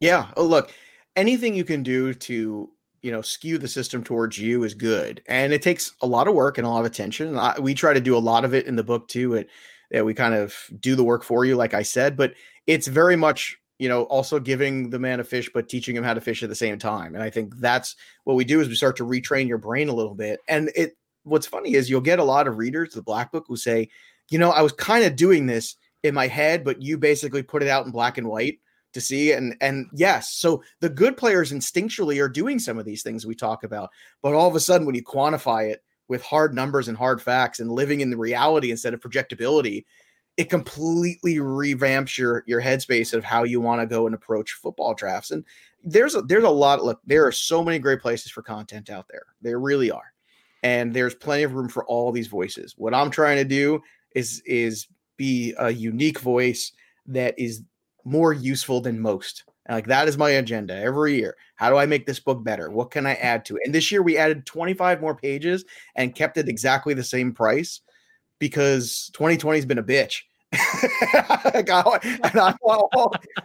Yeah. 0.01 0.31
Oh, 0.37 0.45
look, 0.45 0.73
anything 1.15 1.55
you 1.55 1.65
can 1.65 1.83
do 1.83 2.13
to 2.15 2.71
you 3.03 3.13
know 3.13 3.23
skew 3.23 3.59
the 3.59 3.69
system 3.69 4.03
towards 4.03 4.39
you 4.39 4.65
is 4.65 4.75
good, 4.75 5.23
and 5.29 5.53
it 5.53 5.63
takes 5.63 5.93
a 6.03 6.07
lot 6.07 6.29
of 6.29 6.35
work 6.35 6.59
and 6.59 6.67
a 6.67 6.71
lot 6.71 6.81
of 6.81 6.87
attention. 6.87 7.37
I, 7.39 7.59
we 7.59 7.75
try 7.75 7.93
to 7.93 8.01
do 8.01 8.17
a 8.17 8.19
lot 8.19 8.45
of 8.45 8.55
it 8.55 8.67
in 8.67 8.77
the 8.77 8.85
book 8.85 9.09
too. 9.09 9.35
It 9.35 9.49
that 9.91 10.05
we 10.05 10.15
kind 10.15 10.35
of 10.35 10.55
do 10.81 10.97
the 10.97 11.05
work 11.05 11.23
for 11.23 11.45
you, 11.45 11.55
like 11.57 11.75
I 11.75 11.83
said, 11.83 12.17
but 12.17 12.35
it's 12.67 12.89
very 12.89 13.17
much 13.17 13.57
you 13.79 13.89
know 13.89 14.05
also 14.05 14.39
giving 14.39 14.91
the 14.91 14.99
man 14.99 15.21
a 15.21 15.25
fish 15.25 15.51
but 15.53 15.69
teaching 15.69 15.97
him 15.97 16.05
how 16.05 16.15
to 16.15 16.21
fish 16.21 16.43
at 16.43 16.49
the 16.49 16.55
same 16.55 16.79
time 16.79 17.15
and 17.15 17.23
i 17.23 17.31
think 17.31 17.55
that's 17.57 17.95
what 18.25 18.35
we 18.35 18.45
do 18.45 18.61
is 18.61 18.69
we 18.69 18.75
start 18.75 18.97
to 18.97 19.05
retrain 19.05 19.47
your 19.47 19.59
brain 19.59 19.89
a 19.89 19.95
little 19.95 20.15
bit 20.15 20.41
and 20.49 20.71
it 20.75 20.97
what's 21.25 21.47
funny 21.47 21.75
is 21.75 21.91
you'll 21.91 22.01
get 22.01 22.19
a 22.19 22.25
lot 22.25 22.47
of 22.47 22.57
readers 22.57 22.95
the 22.95 23.03
black 23.03 23.31
book 23.33 23.45
who 23.47 23.57
say 23.57 23.89
you 24.31 24.39
know 24.39 24.51
i 24.51 24.63
was 24.63 24.73
kind 24.73 25.05
of 25.05 25.17
doing 25.17 25.47
this 25.47 25.77
in 26.03 26.15
my 26.15 26.27
head 26.27 26.65
but 26.65 26.81
you 26.81 26.97
basically 26.97 27.43
put 27.43 27.63
it 27.63 27.69
out 27.69 27.85
in 27.85 27.93
black 27.93 28.17
and 28.17 28.27
white 28.27 28.59
to 28.97 29.01
see 29.01 29.33
and 29.33 29.57
and 29.61 29.87
yes 29.93 30.33
so 30.33 30.63
the 30.81 30.89
good 30.89 31.17
players 31.17 31.53
instinctually 31.53 32.21
are 32.21 32.29
doing 32.29 32.59
some 32.59 32.79
of 32.79 32.85
these 32.85 33.03
things 33.03 33.27
we 33.27 33.35
talk 33.35 33.63
about 33.63 33.91
but 34.23 34.35
all 34.35 34.49
of 34.49 34.57
a 34.57 34.61
sudden 34.61 34.87
when 34.87 34.95
you 34.95 35.05
quantify 35.05 35.71
it 35.71 35.83
with 36.09 36.23
hard 36.23 36.55
numbers 36.55 36.89
and 36.89 36.97
hard 36.97 37.21
facts 37.21 37.61
and 37.61 37.71
living 37.71 38.01
in 38.01 38.11
the 38.11 38.17
reality 38.17 38.71
instead 38.71 38.95
of 38.95 39.01
projectability 39.01 39.85
it 40.37 40.51
completely 40.51 41.37
revamps 41.37 42.19
your 42.19 42.45
your 42.47 42.61
headspace 42.61 43.15
of 43.15 43.25
how 43.25 43.45
you 43.45 43.61
want 43.61 43.81
to 43.81 43.87
go 43.87 44.07
and 44.07 44.15
approach 44.15 44.53
football 44.53 44.95
drafts. 44.95 45.31
And 45.31 45.45
there's 45.83 46.15
a 46.15 46.23
there's 46.23 46.45
a 46.45 46.51
lot 46.51 46.85
look 46.85 47.01
there 47.07 47.27
are 47.27 47.33
so 47.33 47.65
many 47.65 47.79
great 47.79 48.01
places 48.01 48.31
for 48.31 48.43
content 48.43 48.91
out 48.91 49.07
there. 49.09 49.25
There 49.41 49.59
really 49.59 49.91
are. 49.91 50.13
And 50.63 50.93
there's 50.93 51.15
plenty 51.15 51.45
of 51.45 51.55
room 51.55 51.69
for 51.69 51.87
all 51.87 52.13
these 52.13 52.27
voices. 52.27 52.75
What 52.77 52.95
i'm 52.95 53.11
trying 53.11 53.37
to 53.37 53.45
do 53.45 53.81
is 54.15 54.43
is 54.45 54.89
be 55.17 55.55
a 55.59 55.71
unique 55.71 56.21
voice 56.21 56.73
that 57.07 57.39
is 57.39 57.63
more 58.07 58.33
useful 58.33 58.81
than 58.81 59.01
most. 59.01 59.45
Like 59.69 59.87
that 59.89 60.07
is 60.07 60.17
my 60.17 60.31
agenda 60.31 60.75
every 60.75 61.17
year. 61.17 61.37
How 61.57 61.71
do 61.71 61.77
I 61.77 61.87
make 61.87 62.07
this 62.07 62.21
book 62.21 62.45
better? 62.45 62.71
What 62.71 62.93
can 62.93 63.05
I 63.05 63.15
add 63.15 63.45
to 63.47 63.57
it? 63.57 63.63
And 63.65 63.75
this 63.75 63.91
year 63.91 64.01
we 64.01 64.17
added 64.17 64.47
25 64.47 65.01
more 65.01 65.17
pages 65.17 65.65
and 65.97 66.15
kept 66.15 66.39
it 66.39 66.49
exactly 66.49 66.95
the 66.95 67.03
same 67.03 67.33
price 67.33 67.81
because 68.39 69.11
2020 69.15 69.59
has 69.59 69.67
been 69.67 69.79
a 69.79 69.83
bitch. 69.83 70.23
like, 71.45 71.69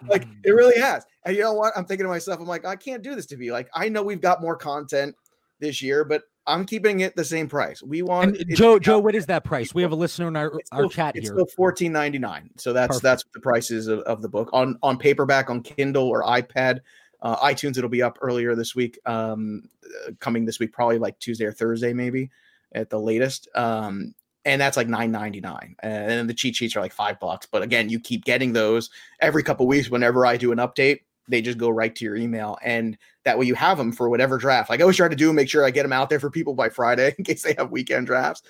like 0.08 0.28
it 0.46 0.52
really 0.52 0.80
has. 0.80 1.04
And 1.26 1.36
you 1.36 1.42
know 1.42 1.54
what? 1.54 1.74
I'm 1.76 1.86
thinking 1.86 2.06
to 2.06 2.10
myself, 2.10 2.40
I'm 2.40 2.46
like, 2.46 2.66
I 2.66 2.76
can't 2.76 3.02
do 3.02 3.16
this 3.16 3.26
to 3.28 3.38
be 3.38 3.52
like, 3.52 3.68
I 3.74 3.90
know 3.90 4.04
we've 4.04 4.22
got 4.22 4.42
more 4.42 4.56
content 4.56 5.16
this 5.60 5.82
year, 5.82 6.06
but 6.06 6.22
I'm 6.48 6.66
keeping 6.66 7.02
it 7.02 7.16
the 7.16 7.24
same 7.24 7.48
price. 7.48 7.84
We 7.84 8.02
want 8.02 8.38
and 8.38 8.56
Joe. 8.56 8.80
Joe, 8.80 9.00
what 9.00 9.14
is 9.14 9.28
that 9.28 9.44
price? 9.44 9.74
We 9.76 9.84
have 9.84 9.92
a 9.92 9.96
listener 9.96 10.28
in 10.28 10.36
our, 10.36 10.52
our 10.72 10.88
chat 10.88 11.16
it's 11.16 11.30
here. 11.30 11.38
It's 11.38 11.54
still 11.54 11.56
fourteen 11.56 11.92
ninety 11.92 12.18
nine. 12.18 12.50
So 12.58 12.74
that's 12.74 12.88
Perfect. 12.88 13.04
that's 13.04 13.26
the 13.34 13.40
prices 13.40 13.88
of, 13.88 14.00
of 14.00 14.22
the 14.22 14.30
book 14.30 14.50
on 14.52 14.78
on 14.82 14.98
paperback, 14.98 15.50
on 15.50 15.62
Kindle 15.62 16.10
or 16.10 16.24
iPad. 16.24 16.80
Uh, 17.22 17.38
iTunes, 17.38 17.78
it'll 17.78 17.90
be 17.90 18.02
up 18.02 18.18
earlier 18.22 18.56
this 18.56 18.76
week. 18.76 18.98
Um, 19.06 19.70
uh, 19.86 20.12
coming 20.20 20.44
this 20.44 20.60
week, 20.60 20.74
probably 20.74 20.98
like 20.98 21.20
Tuesday 21.20 21.46
or 21.46 21.52
Thursday, 21.52 21.94
maybe 21.94 22.32
at 22.74 22.90
the 22.90 23.00
latest. 23.00 23.48
Um, 23.54 24.16
and 24.44 24.60
that's 24.60 24.76
like 24.76 24.88
nine 24.88 25.12
ninety 25.12 25.40
nine. 25.40 25.76
And 25.84 26.10
then 26.10 26.26
the 26.26 26.34
cheat 26.34 26.56
sheets 26.56 26.76
are 26.76 26.82
like 26.82 26.94
five 26.94 27.20
bucks. 27.20 27.46
But 27.46 27.62
again, 27.62 27.90
you 27.90 28.00
keep 28.00 28.26
getting 28.26 28.54
those 28.54 28.90
every 29.20 29.44
couple 29.44 29.68
weeks. 29.68 29.92
Whenever 29.92 30.26
I 30.26 30.38
do 30.38 30.52
an 30.52 30.58
update, 30.58 31.02
they 31.28 31.42
just 31.42 31.58
go 31.58 31.70
right 31.70 31.96
to 31.96 32.06
your 32.06 32.16
email. 32.16 32.58
And 32.64 32.98
that 33.24 33.38
way 33.38 33.46
you 33.46 33.56
have 33.56 33.78
them 33.78 33.92
for 33.92 34.10
whatever 34.10 34.38
draft. 34.38 34.70
Like 34.70 34.80
I 34.80 34.84
always 34.84 34.98
try 34.98 35.08
to 35.08 35.16
do, 35.16 35.32
make 35.34 35.50
sure 35.50 35.66
I 35.66 35.72
get 35.72 35.84
them 35.84 35.94
out 35.94 36.10
there 36.10 36.20
for 36.20 36.30
people 36.30 36.54
by 36.54 36.70
Friday 36.70 37.14
in 37.18 37.24
case 37.24 37.44
they 37.44 37.56
have 37.58 37.72
weekend 37.72 38.08
drafts. 38.08 38.42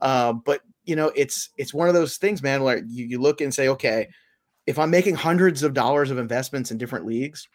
Uh, 0.00 0.32
but 0.32 0.60
you 0.84 0.96
know, 0.96 1.12
it's 1.14 1.50
it's 1.56 1.74
one 1.74 1.88
of 1.88 1.94
those 1.94 2.16
things, 2.16 2.42
man, 2.42 2.62
where 2.62 2.78
you, 2.86 3.04
you 3.04 3.20
look 3.20 3.40
and 3.40 3.52
say, 3.52 3.68
okay, 3.68 4.08
if 4.66 4.78
I'm 4.78 4.90
making 4.90 5.16
hundreds 5.16 5.62
of 5.62 5.74
dollars 5.74 6.10
of 6.10 6.18
investments 6.18 6.70
in 6.70 6.78
different 6.78 7.06
leagues, 7.06 7.48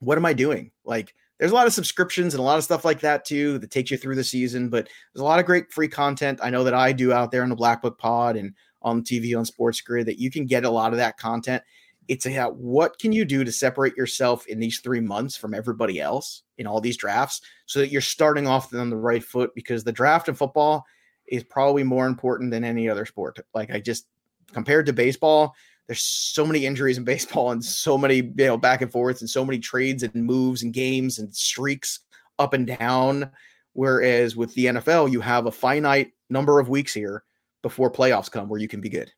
what 0.00 0.18
am 0.18 0.24
I 0.24 0.32
doing? 0.32 0.70
Like 0.84 1.14
there's 1.38 1.52
a 1.52 1.54
lot 1.54 1.66
of 1.66 1.72
subscriptions 1.72 2.34
and 2.34 2.40
a 2.40 2.44
lot 2.44 2.58
of 2.58 2.64
stuff 2.64 2.84
like 2.84 3.00
that 3.00 3.24
too 3.24 3.58
that 3.58 3.70
takes 3.70 3.90
you 3.90 3.96
through 3.96 4.16
the 4.16 4.24
season, 4.24 4.68
but 4.68 4.88
there's 5.12 5.20
a 5.20 5.24
lot 5.24 5.38
of 5.38 5.46
great 5.46 5.70
free 5.72 5.88
content 5.88 6.40
I 6.42 6.50
know 6.50 6.64
that 6.64 6.74
I 6.74 6.92
do 6.92 7.12
out 7.12 7.30
there 7.30 7.42
on 7.42 7.48
the 7.48 7.56
Black 7.56 7.82
Book 7.82 7.98
Pod 7.98 8.36
and 8.36 8.54
on 8.82 9.02
TV 9.02 9.36
on 9.36 9.44
Sports 9.44 9.80
Grid 9.80 10.06
that 10.06 10.18
you 10.18 10.30
can 10.30 10.46
get 10.46 10.64
a 10.64 10.70
lot 10.70 10.92
of 10.92 10.98
that 10.98 11.16
content 11.16 11.62
it's 12.08 12.26
a 12.26 12.36
uh, 12.36 12.50
what 12.50 12.98
can 12.98 13.12
you 13.12 13.24
do 13.24 13.44
to 13.44 13.52
separate 13.52 13.96
yourself 13.96 14.46
in 14.46 14.58
these 14.58 14.80
three 14.80 15.00
months 15.00 15.36
from 15.36 15.54
everybody 15.54 16.00
else 16.00 16.42
in 16.56 16.66
all 16.66 16.80
these 16.80 16.96
drafts 16.96 17.42
so 17.66 17.78
that 17.78 17.92
you're 17.92 18.00
starting 18.00 18.46
off 18.46 18.74
on 18.74 18.90
the 18.90 18.96
right 18.96 19.22
foot? 19.22 19.54
Because 19.54 19.84
the 19.84 19.92
draft 19.92 20.28
in 20.28 20.34
football 20.34 20.84
is 21.26 21.44
probably 21.44 21.84
more 21.84 22.06
important 22.06 22.50
than 22.50 22.64
any 22.64 22.88
other 22.88 23.04
sport. 23.06 23.38
Like 23.54 23.70
i 23.70 23.78
just 23.78 24.06
compared 24.52 24.86
to 24.86 24.94
baseball 24.94 25.54
there's 25.86 26.02
so 26.02 26.46
many 26.46 26.66
injuries 26.66 26.98
in 26.98 27.04
baseball 27.04 27.50
and 27.50 27.64
so 27.64 27.98
many 27.98 28.16
you 28.16 28.32
know 28.38 28.56
back 28.56 28.82
and 28.82 28.92
forths 28.92 29.20
and 29.20 29.28
so 29.28 29.44
many 29.44 29.58
trades 29.58 30.02
and 30.02 30.14
moves 30.14 30.62
and 30.62 30.72
games 30.72 31.18
and 31.18 31.34
streaks 31.34 32.00
up 32.38 32.54
and 32.54 32.66
down. 32.66 33.30
Whereas 33.74 34.34
with 34.34 34.54
the 34.54 34.66
nfl 34.66 35.10
you 35.10 35.20
have 35.20 35.46
a 35.46 35.52
finite 35.52 36.12
number 36.30 36.58
of 36.58 36.68
weeks 36.68 36.94
here 36.94 37.24
before 37.62 37.92
playoffs 37.92 38.30
come 38.30 38.48
where 38.48 38.60
you 38.60 38.68
can 38.68 38.80
be 38.80 38.88
good 38.88 39.12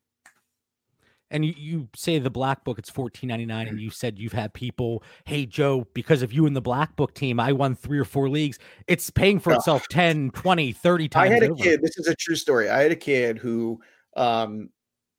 and 1.31 1.45
you, 1.45 1.53
you 1.57 1.87
say 1.95 2.19
the 2.19 2.29
black 2.29 2.63
book 2.63 2.77
it's 2.77 2.89
fourteen 2.89 3.29
ninety 3.29 3.45
nine, 3.45 3.67
and 3.67 3.79
mm. 3.79 3.81
you 3.81 3.89
said 3.89 4.19
you've 4.19 4.33
had 4.33 4.53
people, 4.53 5.03
hey 5.25 5.45
Joe, 5.45 5.87
because 5.93 6.21
of 6.21 6.31
you 6.31 6.45
and 6.45 6.55
the 6.55 6.61
black 6.61 6.95
book 6.95 7.13
team, 7.13 7.39
I 7.39 7.53
won 7.53 7.75
three 7.75 7.97
or 7.97 8.05
four 8.05 8.29
leagues. 8.29 8.59
It's 8.87 9.09
paying 9.09 9.39
for 9.39 9.53
itself 9.53 9.87
10, 9.89 10.31
20, 10.31 10.71
30 10.73 11.09
times. 11.09 11.31
I 11.31 11.33
had 11.33 11.43
a 11.43 11.51
over. 11.51 11.63
kid. 11.63 11.81
This 11.81 11.97
is 11.97 12.07
a 12.07 12.15
true 12.15 12.35
story. 12.35 12.69
I 12.69 12.83
had 12.83 12.91
a 12.91 12.95
kid 12.95 13.37
who 13.37 13.79
um, 14.15 14.69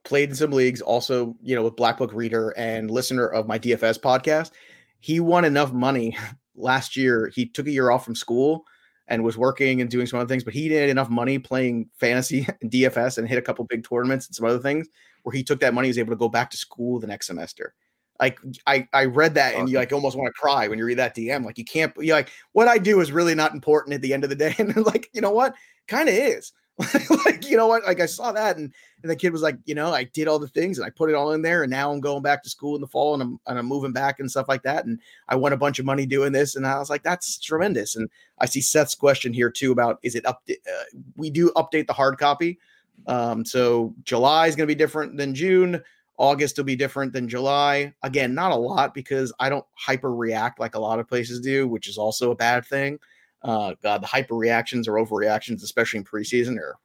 played 0.05 0.29
in 0.29 0.37
some 0.37 0.53
leagues, 0.53 0.81
also 0.81 1.35
you 1.43 1.57
know 1.57 1.65
with 1.65 1.77
Black 1.77 1.99
Book 1.99 2.13
reader 2.13 2.51
and 2.57 2.91
listener 2.91 3.27
of 3.27 3.49
my 3.49 3.59
DFS 3.59 3.99
podcast. 3.99 4.53
He 5.01 5.19
won 5.19 5.45
enough 5.45 5.73
money 5.73 6.17
last 6.55 6.97
year. 6.97 7.31
He 7.35 7.47
took 7.47 7.67
a 7.67 7.73
year 7.73 7.91
off 7.91 8.05
from 8.05 8.15
school 8.15 8.65
and 9.09 9.25
was 9.25 9.37
working 9.37 9.81
and 9.81 9.91
doing 9.91 10.07
some 10.07 10.21
other 10.21 10.29
things, 10.29 10.45
but 10.45 10.55
he 10.55 10.69
did 10.69 10.89
enough 10.89 11.11
money 11.11 11.39
playing 11.39 11.89
fantasy 11.99 12.47
and 12.61 12.71
DFS 12.71 13.19
and 13.19 13.29
hit 13.29 13.39
a 13.39 13.43
couple 13.43 13.65
big 13.65 13.87
tournaments 13.89 14.27
and 14.27 14.35
some 14.35 14.47
other 14.47 14.61
things 14.61 14.89
where 15.23 15.35
he 15.35 15.43
took 15.43 15.61
that 15.61 15.75
money, 15.75 15.89
he 15.89 15.91
was 15.91 15.99
able 15.99 16.13
to 16.13 16.17
go 16.17 16.29
back 16.29 16.51
to 16.51 16.57
school 16.57 16.99
the 16.99 17.07
next 17.07 17.27
semester. 17.27 17.75
Like 18.21 18.39
I, 18.67 18.87
I 18.93 19.07
read 19.07 19.35
that 19.35 19.55
and 19.55 19.69
you 19.69 19.79
like 19.79 19.93
almost 19.93 20.17
want 20.17 20.33
to 20.33 20.41
cry 20.41 20.69
when 20.69 20.79
you 20.79 20.85
read 20.85 20.99
that 20.99 21.17
DM. 21.17 21.45
Like 21.45 21.59
you 21.59 21.65
can't, 21.65 21.93
you 21.99 22.13
like 22.13 22.31
what 22.53 22.69
I 22.69 22.79
do 22.79 23.01
is 23.01 23.11
really 23.11 23.35
not 23.35 23.53
important 23.53 23.95
at 23.95 24.03
the 24.03 24.15
end 24.15 24.23
of 24.23 24.31
the 24.31 24.37
day. 24.37 24.55
And 24.59 24.77
like, 24.87 25.09
you 25.13 25.21
know 25.21 25.33
what? 25.33 25.55
Kind 25.89 26.09
of 26.09 26.15
is. 26.15 26.53
like, 27.27 27.49
you 27.49 27.57
know 27.57 27.67
what? 27.67 27.85
Like 27.85 28.01
I 28.01 28.07
saw 28.07 28.33
that 28.33 28.57
and, 28.57 28.73
and 29.03 29.11
the 29.11 29.17
kid 29.17 29.33
was 29.33 29.43
like, 29.43 29.57
you 29.65 29.75
know, 29.75 29.93
I 29.93 30.05
did 30.05 30.29
all 30.29 30.39
the 30.39 30.49
things 30.49 30.79
and 30.79 30.87
I 30.87 30.91
put 30.91 31.11
it 31.11 31.15
all 31.15 31.33
in 31.33 31.43
there 31.43 31.63
and 31.63 31.71
now 31.71 31.93
I'm 31.93 32.01
going 32.01 32.23
back 32.23 32.43
to 32.45 32.51
school 32.51 32.75
in 32.77 32.81
the 32.81 32.87
fall 32.87 33.15
and 33.15 33.23
I'm 33.23 33.41
and 33.47 33.59
I'm 33.59 33.67
moving 33.67 33.93
back 33.93 34.21
and 34.21 34.31
stuff 34.31 34.49
like 34.49 34.63
that. 34.63 34.85
And 34.85 35.01
I 35.29 35.37
won 35.37 35.53
a 35.53 35.57
bunch 35.57 35.79
of 35.79 35.85
money 35.85 36.07
doing 36.07 36.33
this. 36.33 36.55
And 36.55 36.67
I 36.67 36.79
was 36.79 36.91
like, 36.91 37.03
that's 37.03 37.39
tremendous. 37.39 37.97
And 37.97 38.09
I 38.39 38.47
see 38.47 38.61
Seth's 38.61 38.95
question 38.95 39.33
here 39.33 39.51
too 39.51 39.73
about 39.73 39.99
is 40.03 40.15
it 40.15 40.25
up? 40.27 40.43
Uh, 40.49 40.85
we 41.17 41.31
do 41.31 41.51
update 41.57 41.89
the 41.89 41.93
hard 41.93 42.19
copy. 42.19 42.59
Um, 43.07 43.45
so 43.45 43.95
July 44.05 44.47
is 44.47 44.57
going 44.57 44.67
to 44.67 44.75
be 44.75 44.79
different 44.79 45.17
than 45.17 45.35
June. 45.35 45.83
August 46.19 46.57
will 46.57 46.65
be 46.65 46.77
different 46.77 47.13
than 47.13 47.29
July. 47.29 47.93
Again, 48.03 48.35
not 48.35 48.53
a 48.53 48.57
lot 48.57 48.95
because 48.95 49.33
I 49.41 49.49
don't 49.49 49.65
hyper 49.75 50.15
react 50.15 50.61
like 50.61 50.75
a 50.75 50.81
lot 50.81 51.01
of 51.01 51.09
places 51.09 51.41
do, 51.41 51.67
which 51.67 51.89
is 51.89 51.99
also 51.99 52.31
a 52.31 52.37
bad 52.37 52.65
thing. 52.65 52.99
Uh, 53.43 53.75
God, 53.83 54.03
the 54.03 54.07
hyper 54.07 54.37
reactions 54.37 54.87
or 54.87 54.95
overreactions, 54.95 55.63
especially 55.63 55.99
in 55.99 56.05
preseason, 56.05 56.59
or 56.59 56.77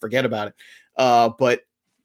forget 0.00 0.24
about 0.24 0.48
it. 0.48 0.54
Uh, 0.96 1.28
but 1.38 1.60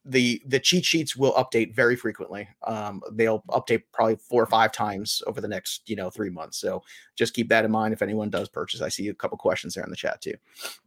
the 0.08 0.42
the 0.46 0.58
cheat 0.58 0.84
sheets 0.84 1.16
will 1.16 1.32
update 1.34 1.74
very 1.74 1.96
frequently. 1.96 2.48
Um, 2.66 3.02
they'll 3.12 3.42
update 3.50 3.82
probably 3.92 4.16
four 4.16 4.42
or 4.42 4.46
five 4.46 4.72
times 4.72 5.22
over 5.26 5.40
the 5.40 5.48
next 5.48 5.88
you 5.88 5.96
know 5.96 6.10
three 6.10 6.30
months. 6.30 6.58
So 6.58 6.82
just 7.14 7.34
keep 7.34 7.48
that 7.50 7.64
in 7.64 7.70
mind 7.70 7.92
if 7.92 8.02
anyone 8.02 8.30
does 8.30 8.48
purchase. 8.48 8.80
I 8.80 8.88
see 8.88 9.08
a 9.08 9.14
couple 9.14 9.36
questions 9.38 9.74
there 9.74 9.84
in 9.84 9.90
the 9.90 9.96
chat 9.96 10.20
too. 10.20 10.34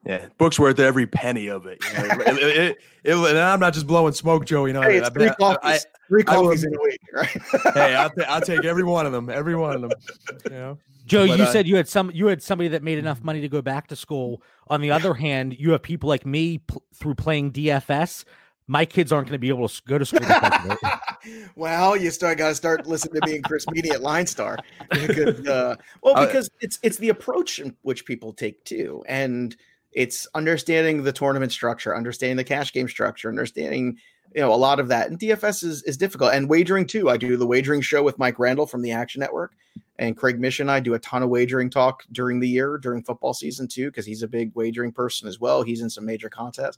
Yeah, 0.05 0.27
book's 0.37 0.59
worth 0.59 0.79
every 0.79 1.07
penny 1.07 1.47
of 1.47 1.65
it. 1.65 1.79
You 1.85 1.93
know? 1.93 2.23
it, 2.25 2.37
it, 2.37 2.77
it, 3.03 3.15
and 3.15 3.37
I'm 3.37 3.59
not 3.59 3.73
just 3.73 3.87
blowing 3.87 4.13
smoke, 4.13 4.45
Joe. 4.45 4.65
You 4.65 4.73
know, 4.73 4.81
hey, 4.81 4.97
it's 4.97 5.09
I, 5.09 5.13
three 5.13 5.29
I, 5.29 5.33
coffees, 5.35 5.59
I, 5.63 5.79
three 6.07 6.23
coffees 6.23 6.63
in 6.63 6.73
a 6.73 6.81
week, 6.81 7.01
right? 7.13 7.29
hey, 7.73 7.95
I'll, 7.95 8.09
t- 8.09 8.23
I'll 8.23 8.41
take 8.41 8.65
every 8.65 8.83
one 8.83 9.05
of 9.05 9.11
them, 9.11 9.29
every 9.29 9.55
one 9.55 9.75
of 9.75 9.81
them. 9.81 9.91
You 10.45 10.51
know. 10.51 10.77
Joe, 11.05 11.27
But, 11.27 11.37
you 11.39 11.43
uh, 11.43 11.51
said 11.51 11.67
you 11.67 11.75
had 11.75 11.87
some 11.87 12.11
you 12.13 12.27
had 12.27 12.41
somebody 12.41 12.69
that 12.69 12.83
made 12.83 12.97
enough 12.97 13.21
money 13.23 13.41
to 13.41 13.49
go 13.49 13.61
back 13.61 13.87
to 13.87 13.95
school. 13.95 14.41
On 14.67 14.81
the 14.81 14.91
other 14.91 15.13
hand, 15.13 15.55
you 15.59 15.71
have 15.71 15.81
people 15.81 16.07
like 16.07 16.25
me 16.25 16.59
pl- 16.59 16.83
through 16.95 17.15
playing 17.15 17.51
DFS. 17.51 18.23
My 18.71 18.85
kids 18.85 19.11
aren't 19.11 19.27
going 19.27 19.35
to 19.35 19.39
be 19.39 19.49
able 19.49 19.67
to 19.67 19.81
go 19.85 19.97
to 19.97 20.05
school. 20.05 20.21
because 20.21 20.63
of 20.63 20.77
it. 21.25 21.49
well, 21.57 21.97
you 21.97 22.09
start 22.09 22.37
got 22.37 22.47
to 22.47 22.55
start 22.55 22.87
listening 22.87 23.19
to 23.19 23.27
me 23.27 23.35
and 23.35 23.43
Chris 23.43 23.65
Meaney 23.65 23.91
at 23.91 23.99
LineStar. 23.99 24.59
Because, 24.89 25.45
uh, 25.45 25.75
well, 26.01 26.15
Uh, 26.15 26.25
because 26.25 26.49
it's 26.61 26.79
it's 26.81 26.95
the 26.95 27.09
approach 27.09 27.59
in 27.59 27.75
which 27.81 28.05
people 28.05 28.31
take 28.31 28.63
too, 28.63 29.03
and 29.09 29.57
it's 29.91 30.25
understanding 30.35 31.03
the 31.03 31.11
tournament 31.11 31.51
structure, 31.51 31.93
understanding 31.93 32.37
the 32.37 32.45
cash 32.45 32.71
game 32.71 32.87
structure, 32.87 33.27
understanding 33.27 33.97
you 34.33 34.39
know 34.39 34.53
a 34.53 34.55
lot 34.55 34.79
of 34.79 34.87
that. 34.87 35.09
And 35.09 35.19
DFS 35.19 35.65
is 35.65 35.83
is 35.83 35.97
difficult, 35.97 36.33
and 36.33 36.47
wagering 36.47 36.87
too. 36.87 37.09
I 37.09 37.17
do 37.17 37.35
the 37.35 37.47
wagering 37.47 37.81
show 37.81 38.03
with 38.03 38.19
Mike 38.19 38.39
Randall 38.39 38.67
from 38.67 38.83
the 38.83 38.93
Action 38.93 39.19
Network, 39.19 39.51
and 39.99 40.15
Craig 40.15 40.39
Mish. 40.39 40.61
I 40.61 40.79
do 40.79 40.93
a 40.93 40.99
ton 40.99 41.23
of 41.23 41.29
wagering 41.29 41.69
talk 41.69 42.05
during 42.09 42.39
the 42.39 42.47
year 42.47 42.77
during 42.77 43.03
football 43.03 43.33
season 43.33 43.67
too, 43.67 43.87
because 43.87 44.05
he's 44.05 44.23
a 44.23 44.29
big 44.29 44.55
wagering 44.55 44.93
person 44.93 45.27
as 45.27 45.41
well. 45.41 45.61
He's 45.61 45.81
in 45.81 45.89
some 45.89 46.05
major 46.05 46.29
contests 46.29 46.77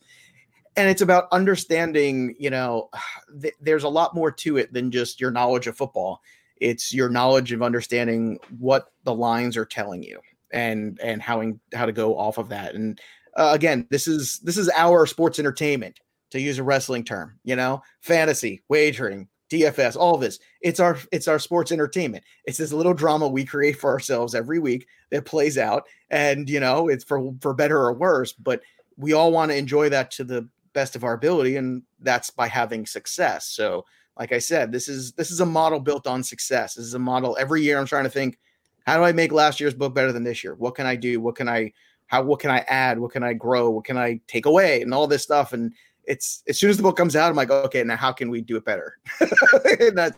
and 0.76 0.90
it's 0.90 1.02
about 1.02 1.28
understanding 1.32 2.36
you 2.40 2.50
know 2.50 2.90
th- 3.42 3.56
there's 3.62 3.84
a 3.84 3.90
lot 3.90 4.16
more 4.16 4.32
to 4.32 4.58
it 4.58 4.74
than 4.74 4.92
just 4.92 5.22
your 5.22 5.32
knowledge 5.32 5.68
of 5.68 5.78
football. 5.78 6.22
It's 6.58 6.94
your 6.94 7.10
knowledge 7.10 7.52
of 7.52 7.62
understanding 7.62 8.40
what 8.58 8.92
the 9.04 9.14
lines 9.14 9.58
are 9.58 9.66
telling 9.66 10.04
you 10.04 10.20
and 10.52 11.00
and 11.02 11.22
how 11.22 11.42
in, 11.42 11.60
how 11.74 11.86
to 11.86 11.92
go 11.92 12.18
off 12.18 12.38
of 12.38 12.50
that. 12.50 12.76
And 12.76 13.00
uh, 13.36 13.52
again 13.54 13.88
this 13.90 14.08
is 14.08 14.40
this 14.40 14.58
is 14.58 14.70
our 14.76 15.06
sports 15.06 15.40
entertainment 15.40 16.00
to 16.32 16.40
use 16.40 16.58
a 16.60 16.64
wrestling 16.64 17.04
term 17.04 17.40
you 17.44 17.56
know? 17.56 17.82
Fantasy 18.02 18.64
wagering 18.70 19.28
dfs 19.52 19.96
all 19.96 20.18
this. 20.18 20.40
It's 20.62 20.80
our 20.80 20.98
it's 21.12 21.28
our 21.28 21.40
sports 21.40 21.72
entertainment. 21.72 22.24
It's 22.46 22.58
this 22.58 22.74
little 22.74 22.94
drama 22.94 23.28
we 23.28 23.46
create 23.46 23.80
for 23.80 23.92
ourselves 23.92 24.34
every 24.34 24.60
week 24.60 24.88
that 25.12 25.26
plays 25.26 25.58
out 25.58 25.84
and 26.10 26.50
you 26.50 26.60
know 26.60 26.88
it's 26.88 27.04
for 27.04 27.34
for 27.42 27.54
better 27.54 27.78
or 27.78 27.94
worse 27.94 28.34
but 28.34 28.62
we 28.98 29.14
all 29.14 29.32
want 29.32 29.52
to 29.52 29.58
enjoy 29.58 29.90
that 29.90 30.12
to 30.12 30.24
the 30.24 30.48
best 30.74 30.96
of 30.96 31.04
our 31.04 31.14
ability 31.14 31.56
and 31.56 31.84
that's 32.00 32.30
by 32.30 32.48
having 32.48 32.86
success. 32.86 33.48
So 33.48 33.86
like 34.18 34.32
i 34.32 34.40
said 34.40 34.72
this 34.72 34.88
is 34.88 35.12
this 35.14 35.32
is 35.32 35.40
a 35.40 35.46
model 35.46 35.80
built 35.80 36.08
on 36.08 36.24
success. 36.24 36.76
This 36.76 36.86
is 36.86 36.94
a 36.94 37.00
model 37.00 37.38
every 37.40 37.62
year 37.62 37.80
i'm 37.80 37.86
trying 37.86 38.04
to 38.04 38.10
think 38.10 38.38
how 38.86 38.98
do 38.98 39.04
i 39.04 39.12
make 39.12 39.32
last 39.32 39.60
year's 39.60 39.74
book 39.74 39.94
better 39.94 40.12
than 40.12 40.24
this 40.24 40.44
year? 40.44 40.56
What 40.56 40.76
can 40.76 40.86
i 40.86 40.96
do? 40.96 41.20
What 41.20 41.36
can 41.36 41.50
i 41.50 41.72
how 42.08 42.24
what 42.24 42.40
can 42.40 42.52
i 42.52 42.60
add? 42.68 43.00
What 43.00 43.12
can 43.12 43.24
i 43.24 43.34
grow? 43.34 43.70
What 43.70 43.86
can 43.86 43.98
i 43.98 44.20
take 44.28 44.46
away? 44.46 44.82
And 44.82 44.94
all 44.94 45.08
this 45.08 45.24
stuff 45.24 45.54
and 45.54 45.74
it's 46.06 46.44
as 46.50 46.60
soon 46.60 46.70
as 46.70 46.76
the 46.76 46.84
book 46.84 46.98
comes 46.98 47.16
out 47.16 47.30
i'm 47.30 47.36
like 47.38 47.50
okay 47.50 47.82
now 47.82 47.96
how 47.96 48.12
can 48.12 48.30
we 48.30 48.42
do 48.42 48.58
it 48.58 48.66
better? 48.66 48.98
And 49.80 49.98
that's 49.98 50.18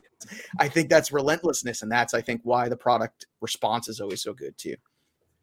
i 0.60 0.68
think 0.68 0.90
that's 0.90 1.12
relentlessness 1.12 1.84
and 1.84 1.92
that's 1.92 2.14
i 2.14 2.22
think 2.22 2.42
why 2.44 2.68
the 2.70 2.78
product 2.78 3.28
response 3.42 3.88
is 3.88 4.02
always 4.02 4.22
so 4.24 4.34
good 4.34 4.58
too 4.58 4.76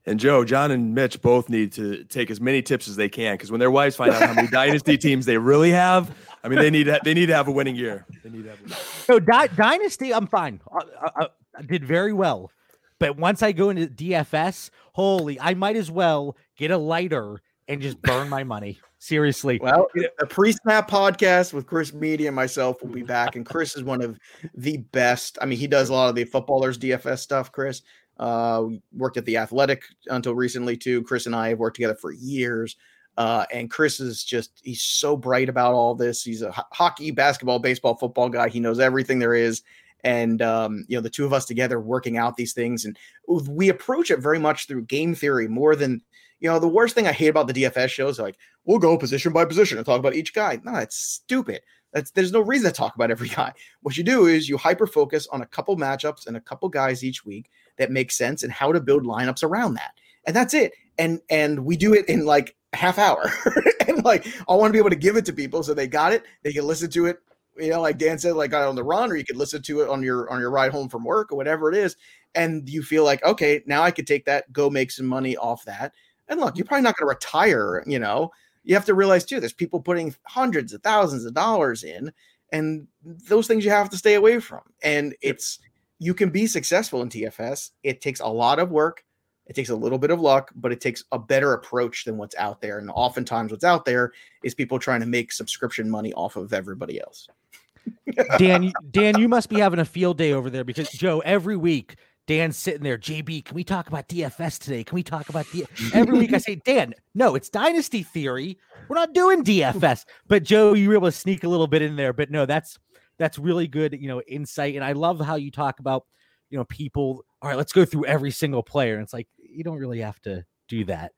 And 0.04 0.18
Joe, 0.18 0.44
John, 0.44 0.72
and 0.72 0.94
Mitch 0.94 1.20
both 1.22 1.48
need 1.48 1.72
to 1.74 2.02
take 2.04 2.30
as 2.30 2.40
many 2.40 2.60
tips 2.60 2.88
as 2.88 2.96
they 2.96 3.08
can 3.08 3.34
because 3.34 3.52
when 3.52 3.60
their 3.60 3.70
wives 3.70 3.94
find 3.94 4.10
out 4.10 4.22
how 4.22 4.34
many 4.34 4.48
dynasty 4.50 4.98
teams 4.98 5.26
they 5.26 5.38
really 5.38 5.70
have, 5.70 6.14
I 6.42 6.48
mean, 6.48 6.58
they 6.58 6.70
need 6.70 6.84
to, 6.84 7.00
they 7.04 7.14
need 7.14 7.26
to 7.26 7.34
have 7.34 7.46
a 7.46 7.52
winning 7.52 7.76
year. 7.76 8.04
They 8.24 8.30
need 8.30 8.44
to 8.44 8.50
have. 8.50 8.58
A 8.58 8.62
winning 8.62 8.78
So 9.06 9.20
Dy- 9.20 9.54
Dynasty, 9.54 10.12
I'm 10.12 10.26
fine. 10.26 10.60
I, 10.72 11.10
I, 11.16 11.28
I 11.56 11.62
did 11.62 11.84
very 11.84 12.12
well, 12.12 12.50
but 12.98 13.16
once 13.16 13.42
I 13.42 13.52
go 13.52 13.70
into 13.70 13.86
DFS, 13.86 14.70
holy, 14.92 15.38
I 15.40 15.54
might 15.54 15.76
as 15.76 15.90
well 15.90 16.36
get 16.56 16.72
a 16.72 16.78
lighter 16.78 17.40
and 17.68 17.80
just 17.80 18.00
burn 18.02 18.28
my 18.28 18.42
money. 18.44 18.80
Seriously. 18.98 19.58
Well, 19.60 19.88
a 20.20 20.26
pre-snap 20.26 20.88
podcast 20.88 21.52
with 21.52 21.66
Chris 21.66 21.90
Meaney 21.90 22.28
and 22.28 22.36
myself 22.36 22.80
will 22.80 22.90
be 22.90 23.02
back, 23.02 23.34
and 23.34 23.44
Chris 23.44 23.76
is 23.76 23.82
one 23.82 24.00
of 24.00 24.16
the 24.54 24.76
best. 24.76 25.38
I 25.40 25.46
mean, 25.46 25.58
he 25.58 25.66
does 25.66 25.88
a 25.88 25.92
lot 25.92 26.08
of 26.08 26.14
the 26.14 26.24
footballers 26.24 26.78
DFS 26.78 27.18
stuff. 27.18 27.50
Chris 27.50 27.82
uh, 28.18 28.64
worked 28.92 29.16
at 29.16 29.24
the 29.24 29.36
Athletic 29.36 29.84
until 30.08 30.34
recently 30.34 30.76
too. 30.76 31.02
Chris 31.02 31.26
and 31.26 31.34
I 31.34 31.50
have 31.50 31.58
worked 31.58 31.76
together 31.76 31.94
for 31.94 32.12
years, 32.12 32.76
uh, 33.16 33.44
and 33.52 33.70
Chris 33.70 34.00
is 34.00 34.24
just—he's 34.24 34.82
so 34.82 35.16
bright 35.16 35.48
about 35.48 35.74
all 35.74 35.94
this. 35.94 36.22
He's 36.22 36.42
a 36.42 36.52
ho- 36.52 36.62
hockey, 36.72 37.10
basketball, 37.10 37.58
baseball, 37.58 37.96
football 37.96 38.28
guy. 38.28 38.48
He 38.48 38.60
knows 38.60 38.80
everything 38.80 39.18
there 39.18 39.34
is. 39.34 39.62
And 40.04 40.42
um, 40.42 40.84
you 40.88 40.96
know, 40.96 41.00
the 41.00 41.10
two 41.10 41.24
of 41.24 41.32
us 41.32 41.44
together 41.44 41.78
working 41.78 42.16
out 42.16 42.36
these 42.36 42.52
things, 42.52 42.84
and 42.84 42.98
we 43.28 43.68
approach 43.68 44.10
it 44.10 44.18
very 44.18 44.38
much 44.38 44.66
through 44.66 44.82
game 44.82 45.14
theory 45.14 45.46
more 45.46 45.76
than 45.76 46.02
you 46.42 46.48
know, 46.48 46.58
the 46.58 46.68
worst 46.68 46.96
thing 46.96 47.06
I 47.06 47.12
hate 47.12 47.28
about 47.28 47.46
the 47.46 47.52
DFS 47.52 47.88
shows 47.88 48.18
like 48.18 48.36
we'll 48.64 48.80
go 48.80 48.98
position 48.98 49.32
by 49.32 49.44
position 49.44 49.78
and 49.78 49.86
talk 49.86 50.00
about 50.00 50.16
each 50.16 50.34
guy. 50.34 50.60
No, 50.64 50.74
it's 50.74 50.96
stupid. 50.96 51.62
That's 51.92 52.10
there's 52.10 52.32
no 52.32 52.40
reason 52.40 52.68
to 52.68 52.76
talk 52.76 52.96
about 52.96 53.12
every 53.12 53.28
guy. 53.36 53.52
What 53.82 53.96
you 53.96 54.02
do 54.02 54.26
is 54.26 54.48
you 54.48 54.56
hyper 54.58 54.88
focus 54.88 55.28
on 55.30 55.42
a 55.42 55.46
couple 55.46 55.76
matchups 55.76 56.26
and 56.26 56.36
a 56.36 56.40
couple 56.40 56.68
guys 56.68 57.04
each 57.04 57.24
week 57.24 57.48
that 57.78 57.90
make 57.90 58.12
sense 58.12 58.42
and 58.42 58.52
how 58.52 58.72
to 58.72 58.80
build 58.80 59.04
lineups 59.04 59.42
around 59.42 59.74
that. 59.74 59.92
And 60.26 60.36
that's 60.36 60.54
it. 60.54 60.72
And 60.98 61.20
and 61.30 61.64
we 61.64 61.76
do 61.76 61.94
it 61.94 62.08
in 62.08 62.24
like 62.24 62.54
a 62.72 62.76
half 62.76 62.98
hour. 62.98 63.32
and 63.88 64.04
like 64.04 64.26
I 64.48 64.54
want 64.54 64.68
to 64.68 64.72
be 64.72 64.78
able 64.78 64.90
to 64.90 64.96
give 64.96 65.16
it 65.16 65.24
to 65.26 65.32
people 65.32 65.62
so 65.62 65.74
they 65.74 65.86
got 65.86 66.12
it. 66.12 66.24
They 66.42 66.52
can 66.52 66.66
listen 66.66 66.90
to 66.90 67.06
it, 67.06 67.18
you 67.56 67.70
know, 67.70 67.80
like 67.80 67.98
Dan 67.98 68.18
said, 68.18 68.34
like 68.34 68.54
on 68.54 68.74
the 68.74 68.84
run, 68.84 69.10
or 69.10 69.16
you 69.16 69.24
could 69.24 69.36
listen 69.36 69.62
to 69.62 69.80
it 69.80 69.88
on 69.88 70.02
your 70.02 70.30
on 70.30 70.40
your 70.40 70.50
ride 70.50 70.72
home 70.72 70.88
from 70.88 71.04
work 71.04 71.32
or 71.32 71.36
whatever 71.36 71.68
it 71.70 71.76
is. 71.76 71.96
And 72.34 72.68
you 72.68 72.82
feel 72.82 73.04
like, 73.04 73.22
okay, 73.24 73.62
now 73.66 73.82
I 73.82 73.90
could 73.90 74.06
take 74.06 74.24
that, 74.24 74.52
go 74.52 74.70
make 74.70 74.90
some 74.90 75.06
money 75.06 75.36
off 75.36 75.64
that. 75.64 75.92
And 76.28 76.40
look, 76.40 76.56
you're 76.56 76.64
probably 76.64 76.82
not 76.82 76.96
going 76.96 77.06
to 77.08 77.14
retire, 77.14 77.84
you 77.86 77.98
know. 77.98 78.30
You 78.64 78.74
have 78.74 78.86
to 78.86 78.94
realize 78.94 79.24
too, 79.24 79.40
there's 79.40 79.52
people 79.52 79.80
putting 79.80 80.14
hundreds 80.24 80.72
of 80.72 80.82
thousands 80.82 81.24
of 81.24 81.34
dollars 81.34 81.82
in, 81.82 82.12
and 82.52 82.86
those 83.04 83.46
things 83.46 83.64
you 83.64 83.70
have 83.70 83.90
to 83.90 83.98
stay 83.98 84.14
away 84.14 84.38
from. 84.38 84.60
And 84.82 85.14
it's 85.20 85.58
you 86.02 86.14
can 86.14 86.30
be 86.30 86.48
successful 86.48 87.00
in 87.02 87.08
DFS. 87.08 87.70
It 87.84 88.00
takes 88.00 88.18
a 88.18 88.26
lot 88.26 88.58
of 88.58 88.72
work. 88.72 89.04
It 89.46 89.54
takes 89.54 89.70
a 89.70 89.76
little 89.76 89.98
bit 89.98 90.10
of 90.10 90.20
luck, 90.20 90.50
but 90.56 90.72
it 90.72 90.80
takes 90.80 91.04
a 91.12 91.18
better 91.18 91.52
approach 91.52 92.04
than 92.04 92.16
what's 92.16 92.34
out 92.36 92.60
there. 92.60 92.78
And 92.78 92.90
oftentimes, 92.90 93.52
what's 93.52 93.62
out 93.62 93.84
there 93.84 94.12
is 94.42 94.52
people 94.52 94.80
trying 94.80 95.00
to 95.00 95.06
make 95.06 95.30
subscription 95.30 95.88
money 95.88 96.12
off 96.14 96.34
of 96.34 96.52
everybody 96.52 97.00
else. 97.00 97.28
Dan, 98.38 98.72
Dan, 98.90 99.16
you 99.16 99.28
must 99.28 99.48
be 99.48 99.60
having 99.60 99.78
a 99.78 99.84
field 99.84 100.18
day 100.18 100.32
over 100.32 100.50
there 100.50 100.64
because 100.64 100.90
Joe, 100.90 101.20
every 101.20 101.56
week 101.56 101.96
Dan's 102.26 102.56
sitting 102.56 102.82
there. 102.82 102.98
JB, 102.98 103.44
can 103.44 103.54
we 103.54 103.62
talk 103.62 103.86
about 103.86 104.08
DFS 104.08 104.58
today? 104.58 104.82
Can 104.82 104.96
we 104.96 105.04
talk 105.04 105.28
about 105.28 105.46
D? 105.52 105.64
Every 105.94 106.18
week 106.18 106.32
I 106.32 106.38
say, 106.38 106.56
Dan, 106.56 106.94
no, 107.14 107.36
it's 107.36 107.48
Dynasty 107.48 108.02
Theory. 108.02 108.58
We're 108.88 108.96
not 108.96 109.14
doing 109.14 109.44
DFS. 109.44 110.04
But 110.26 110.42
Joe, 110.42 110.72
you 110.72 110.88
were 110.88 110.94
able 110.94 111.08
to 111.08 111.12
sneak 111.12 111.44
a 111.44 111.48
little 111.48 111.68
bit 111.68 111.82
in 111.82 111.94
there. 111.94 112.12
But 112.12 112.30
no, 112.30 112.46
that's 112.46 112.78
that's 113.22 113.38
really 113.38 113.68
good, 113.68 113.92
you 113.92 114.08
know, 114.08 114.20
insight. 114.22 114.74
And 114.74 114.84
I 114.84 114.92
love 114.92 115.20
how 115.20 115.36
you 115.36 115.50
talk 115.50 115.80
about, 115.80 116.04
you 116.50 116.58
know, 116.58 116.64
people. 116.64 117.24
All 117.40 117.48
right, 117.48 117.56
let's 117.56 117.72
go 117.72 117.84
through 117.84 118.06
every 118.06 118.30
single 118.30 118.62
player. 118.62 118.94
And 118.94 119.02
it's 119.02 119.12
like 119.12 119.28
you 119.38 119.64
don't 119.64 119.78
really 119.78 120.00
have 120.00 120.20
to 120.22 120.44
do 120.68 120.84
that. 120.86 121.12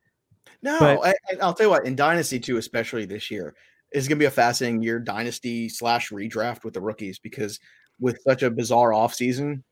No, 0.63 0.79
But- 0.79 1.07
I, 1.07 1.15
I'll 1.43 1.55
tell 1.55 1.67
you 1.67 1.71
what, 1.71 1.87
in 1.87 1.97
Dynasty 1.97 2.39
too, 2.39 2.57
especially 2.57 3.05
this 3.07 3.31
year, 3.31 3.55
is 3.93 4.09
going 4.09 4.19
to 4.19 4.23
be 4.23 4.27
a 4.27 4.31
fascinating 4.31 4.83
year, 4.83 4.99
Dynasty 4.99 5.69
slash 5.69 6.11
redraft 6.11 6.65
with 6.65 6.75
the 6.75 6.81
rookies 6.81 7.19
because 7.19 7.61
with 8.01 8.19
such 8.23 8.43
a 8.43 8.51
bizarre 8.51 8.91
offseason, 8.91 9.63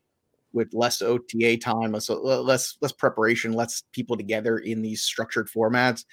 with 0.53 0.69
less 0.73 1.01
OTA 1.01 1.57
time, 1.57 1.91
less 1.91 2.09
less 2.09 2.77
less 2.81 2.91
preparation, 2.91 3.53
less 3.53 3.83
people 3.91 4.15
together 4.15 4.57
in 4.59 4.81
these 4.81 5.01
structured 5.01 5.49
formats, 5.49 6.05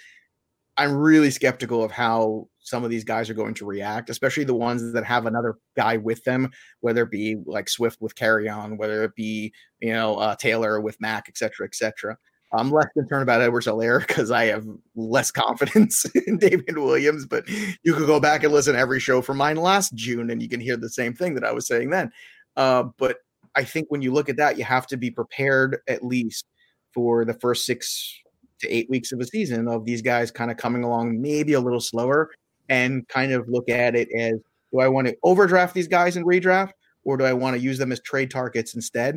I'm 0.77 0.97
really 0.97 1.31
skeptical 1.31 1.85
of 1.85 1.91
how 1.91 2.49
some 2.61 2.85
of 2.85 2.91
these 2.91 3.05
guys 3.05 3.29
are 3.29 3.35
going 3.35 3.55
to 3.55 3.67
react, 3.67 4.11
especially 4.11 4.45
the 4.45 4.55
ones 4.55 4.93
that 4.93 5.05
have 5.05 5.27
another 5.27 5.57
guy 5.77 5.97
with 5.97 6.23
them, 6.25 6.51
whether 6.81 7.03
it 7.03 7.11
be 7.11 7.37
like 7.47 7.69
Swift 7.69 8.01
with 8.01 8.15
Kerryon, 8.15 8.79
whether 8.79 9.03
it 9.05 9.15
be 9.15 9.53
you 9.81 9.93
know 9.93 10.17
uh, 10.17 10.37
Taylor 10.37 10.81
with 10.81 11.01
Mack, 11.01 11.25
et 11.29 11.37
cetera, 11.37 11.67
et 11.67 11.75
cetera. 11.75 12.17
I'm 12.53 12.73
less 12.73 12.89
concerned 12.95 13.23
about 13.23 13.43
Edwards-Helaire 13.43 14.05
because 14.07 14.33
I 14.33 14.47
have 14.47 14.67
less 14.97 15.31
confidence 15.31 16.05
in 16.27 16.39
David 16.39 16.79
Williams. 16.79 17.27
But 17.27 17.49
you 17.49 17.95
could 17.95 18.07
go 18.07 18.19
back 18.19 18.43
and 18.43 18.53
listen 18.53 18.75
to 18.75 18.81
every 18.81 19.01
show 19.01 19.23
from 19.23 19.37
mine 19.37 19.57
last 19.57 19.95
June, 19.95 20.31
and 20.31 20.43
you 20.43 20.49
can 20.49 20.61
hear 20.61 20.77
the 20.77 20.89
same 20.89 21.15
thing 21.15 21.35
that 21.35 21.45
I 21.45 21.53
was 21.53 21.67
saying 21.67 21.91
then. 21.91 22.11
Uh, 22.57 22.85
but 22.99 23.19
I 23.55 23.65
think 23.65 23.87
when 23.91 24.03
you 24.03 24.13
look 24.13 24.29
at 24.29 24.37
that, 24.37 24.59
you 24.59 24.65
have 24.65 24.87
to 24.89 24.97
be 24.97 25.11
prepared 25.11 25.79
at 25.89 26.05
least 26.05 26.47
for 26.93 27.25
the 27.25 27.35
first 27.35 27.67
six 27.67 28.21
to 28.61 28.69
eight 28.69 28.89
weeks 28.91 29.13
of 29.13 29.21
a 29.21 29.27
season 29.27 29.69
of 29.69 29.85
these 29.85 30.03
guys 30.03 30.31
kind 30.31 30.51
of 30.51 30.57
coming 30.57 30.85
along 30.85 31.21
maybe 31.21 31.55
a 31.55 31.61
little 31.61 31.81
slower 31.81 32.31
and 32.69 33.07
kind 33.09 33.33
of 33.33 33.49
look 33.49 33.69
at 33.69 33.95
it 33.97 34.09
as 34.17 34.35
do 34.73 34.81
I 34.81 34.89
want 34.89 35.09
to 35.09 35.17
overdraft 35.23 35.75
these 35.75 35.89
guys 35.89 36.17
and 36.17 36.25
redraft 36.25 36.73
or 37.05 37.17
do 37.17 37.25
I 37.25 37.33
want 37.33 37.57
to 37.57 37.63
use 37.63 37.79
them 37.79 37.93
as 37.93 38.01
trade 38.01 38.31
targets 38.31 38.75
instead? 38.75 39.17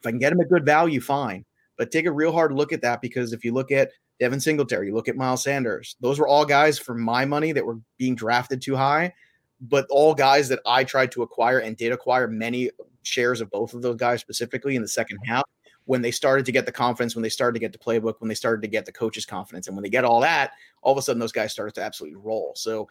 If 0.00 0.06
I 0.06 0.10
can 0.10 0.18
get 0.18 0.30
them 0.30 0.40
at 0.40 0.48
good 0.48 0.64
value, 0.66 1.00
fine. 1.00 1.44
But 1.76 1.90
take 1.90 2.06
a 2.06 2.12
real 2.12 2.32
hard 2.32 2.52
look 2.52 2.72
at 2.72 2.82
that 2.82 3.00
because 3.00 3.32
if 3.32 3.44
you 3.44 3.52
look 3.52 3.70
at 3.70 3.90
Devin 4.20 4.40
Singletary, 4.40 4.88
you 4.88 4.94
look 4.94 5.08
at 5.08 5.16
Miles 5.16 5.42
Sanders, 5.42 5.96
those 6.00 6.18
were 6.18 6.28
all 6.28 6.44
guys 6.44 6.78
for 6.78 6.94
my 6.94 7.24
money 7.24 7.52
that 7.52 7.64
were 7.64 7.78
being 7.98 8.14
drafted 8.14 8.62
too 8.62 8.76
high. 8.76 9.12
but 9.60 9.86
all 9.88 10.14
guys 10.14 10.48
that 10.48 10.60
I 10.66 10.84
tried 10.84 11.12
to 11.12 11.22
acquire 11.22 11.60
and 11.60 11.76
did 11.76 11.92
acquire 11.92 12.28
many 12.28 12.70
shares 13.02 13.40
of 13.40 13.50
both 13.50 13.74
of 13.74 13.82
those 13.82 13.96
guys 13.96 14.20
specifically 14.20 14.76
in 14.76 14.82
the 14.82 14.88
second 14.88 15.18
half 15.24 15.44
when 15.86 16.02
they 16.02 16.10
started 16.10 16.46
to 16.46 16.52
get 16.52 16.66
the 16.66 16.72
confidence, 16.72 17.14
when 17.14 17.22
they 17.22 17.28
started 17.28 17.54
to 17.54 17.60
get 17.60 17.72
the 17.72 17.78
playbook, 17.78 18.20
when 18.20 18.28
they 18.28 18.34
started 18.34 18.62
to 18.62 18.68
get 18.68 18.86
the 18.86 18.92
coach's 18.92 19.26
confidence. 19.26 19.66
And 19.66 19.76
when 19.76 19.82
they 19.82 19.90
get 19.90 20.04
all 20.04 20.20
that, 20.20 20.52
all 20.82 20.92
of 20.92 20.98
a 20.98 21.02
sudden 21.02 21.20
those 21.20 21.32
guys 21.32 21.52
started 21.52 21.74
to 21.74 21.82
absolutely 21.82 22.16
roll. 22.16 22.52
So 22.56 22.88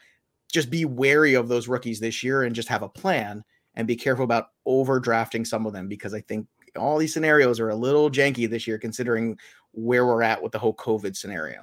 just 0.52 0.70
be 0.70 0.86
wary 0.86 1.34
of 1.34 1.48
those 1.48 1.68
rookies 1.68 2.00
this 2.00 2.24
year 2.24 2.44
and 2.44 2.56
just 2.56 2.70
have 2.70 2.84
a 2.84 2.90
plan 2.90 3.44
and 3.76 3.88
be 3.88 3.96
careful 3.96 4.24
about 4.24 4.50
overdrafting 4.68 5.48
some 5.48 5.66
of 5.66 5.74
them 5.74 5.88
because 5.88 6.14
I 6.14 6.22
think 6.22 6.48
all 6.78 6.98
these 6.98 7.14
scenarios 7.14 7.60
are 7.60 7.70
a 7.70 7.76
little 7.76 8.10
janky 8.10 8.50
this 8.50 8.68
year 8.68 8.78
considering 8.78 9.38
where 9.72 10.06
we're 10.06 10.22
at 10.22 10.42
with 10.42 10.52
the 10.52 10.60
whole 10.60 10.76
COVID 10.76 11.16
scenario. 11.16 11.62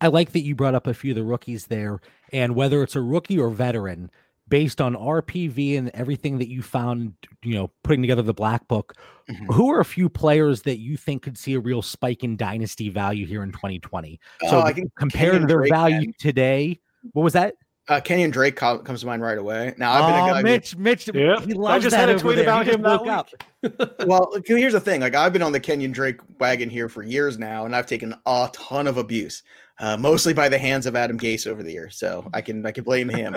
I 0.00 0.08
like 0.08 0.32
that 0.32 0.42
you 0.42 0.56
brought 0.56 0.74
up 0.74 0.88
a 0.88 0.94
few 0.94 1.12
of 1.12 1.16
the 1.16 1.22
rookies 1.22 1.66
there, 1.66 2.00
and 2.32 2.56
whether 2.56 2.82
it's 2.82 2.96
a 2.96 3.00
rookie 3.00 3.38
or 3.38 3.50
veteran, 3.50 4.10
based 4.48 4.80
on 4.80 4.94
RPV 4.94 5.78
and 5.78 5.90
everything 5.94 6.38
that 6.38 6.48
you 6.48 6.62
found, 6.62 7.14
you 7.42 7.54
know, 7.54 7.70
putting 7.84 8.02
together 8.02 8.22
the 8.22 8.34
black 8.34 8.66
book, 8.68 8.94
mm-hmm. 9.28 9.46
who 9.46 9.70
are 9.70 9.80
a 9.80 9.84
few 9.84 10.08
players 10.08 10.62
that 10.62 10.78
you 10.78 10.96
think 10.96 11.22
could 11.22 11.38
see 11.38 11.54
a 11.54 11.60
real 11.60 11.82
spike 11.82 12.22
in 12.22 12.36
dynasty 12.36 12.88
value 12.88 13.26
here 13.26 13.42
in 13.42 13.52
2020? 13.52 14.20
So 14.50 14.58
uh, 14.58 14.72
compare 14.96 15.38
their 15.38 15.58
Drake 15.58 15.72
value 15.72 16.04
can. 16.04 16.14
today. 16.18 16.80
What 17.12 17.22
was 17.22 17.32
that? 17.32 17.54
Uh, 17.88 18.00
Kenyon 18.00 18.30
Drake 18.30 18.54
comes 18.54 19.00
to 19.00 19.06
mind 19.06 19.22
right 19.22 19.38
away. 19.38 19.74
Now 19.76 19.92
I've 19.92 20.06
been 20.06 20.20
oh, 20.20 20.24
a 20.24 20.34
guy. 20.34 20.42
Mitch, 20.42 20.72
who, 20.72 20.78
Mitch, 20.78 21.10
yeah. 21.12 21.40
he 21.40 21.52
loves 21.52 21.74
I 21.74 21.78
just 21.80 21.96
had 21.96 22.08
a 22.10 22.18
tweet 22.18 22.36
there. 22.36 22.44
about 22.44 22.66
him 22.66 22.82
that 22.82 23.26
week. 23.62 23.90
well, 24.06 24.32
here's 24.46 24.72
the 24.72 24.80
thing. 24.80 25.00
Like 25.00 25.16
I've 25.16 25.32
been 25.32 25.42
on 25.42 25.50
the 25.50 25.58
Kenyon 25.58 25.90
Drake 25.90 26.20
wagon 26.38 26.70
here 26.70 26.88
for 26.88 27.02
years 27.02 27.38
now, 27.38 27.64
and 27.64 27.74
I've 27.74 27.86
taken 27.86 28.14
a 28.24 28.50
ton 28.52 28.86
of 28.86 28.98
abuse, 28.98 29.42
uh, 29.82 29.98
mostly 29.98 30.32
by 30.32 30.48
the 30.48 30.58
hands 30.58 30.86
of 30.86 30.96
Adam 30.96 31.18
Gase 31.18 31.46
over 31.46 31.62
the 31.62 31.72
years. 31.72 31.98
So 31.98 32.28
I 32.32 32.40
can 32.40 32.64
I 32.64 32.72
can 32.72 32.84
blame 32.84 33.10
him. 33.10 33.36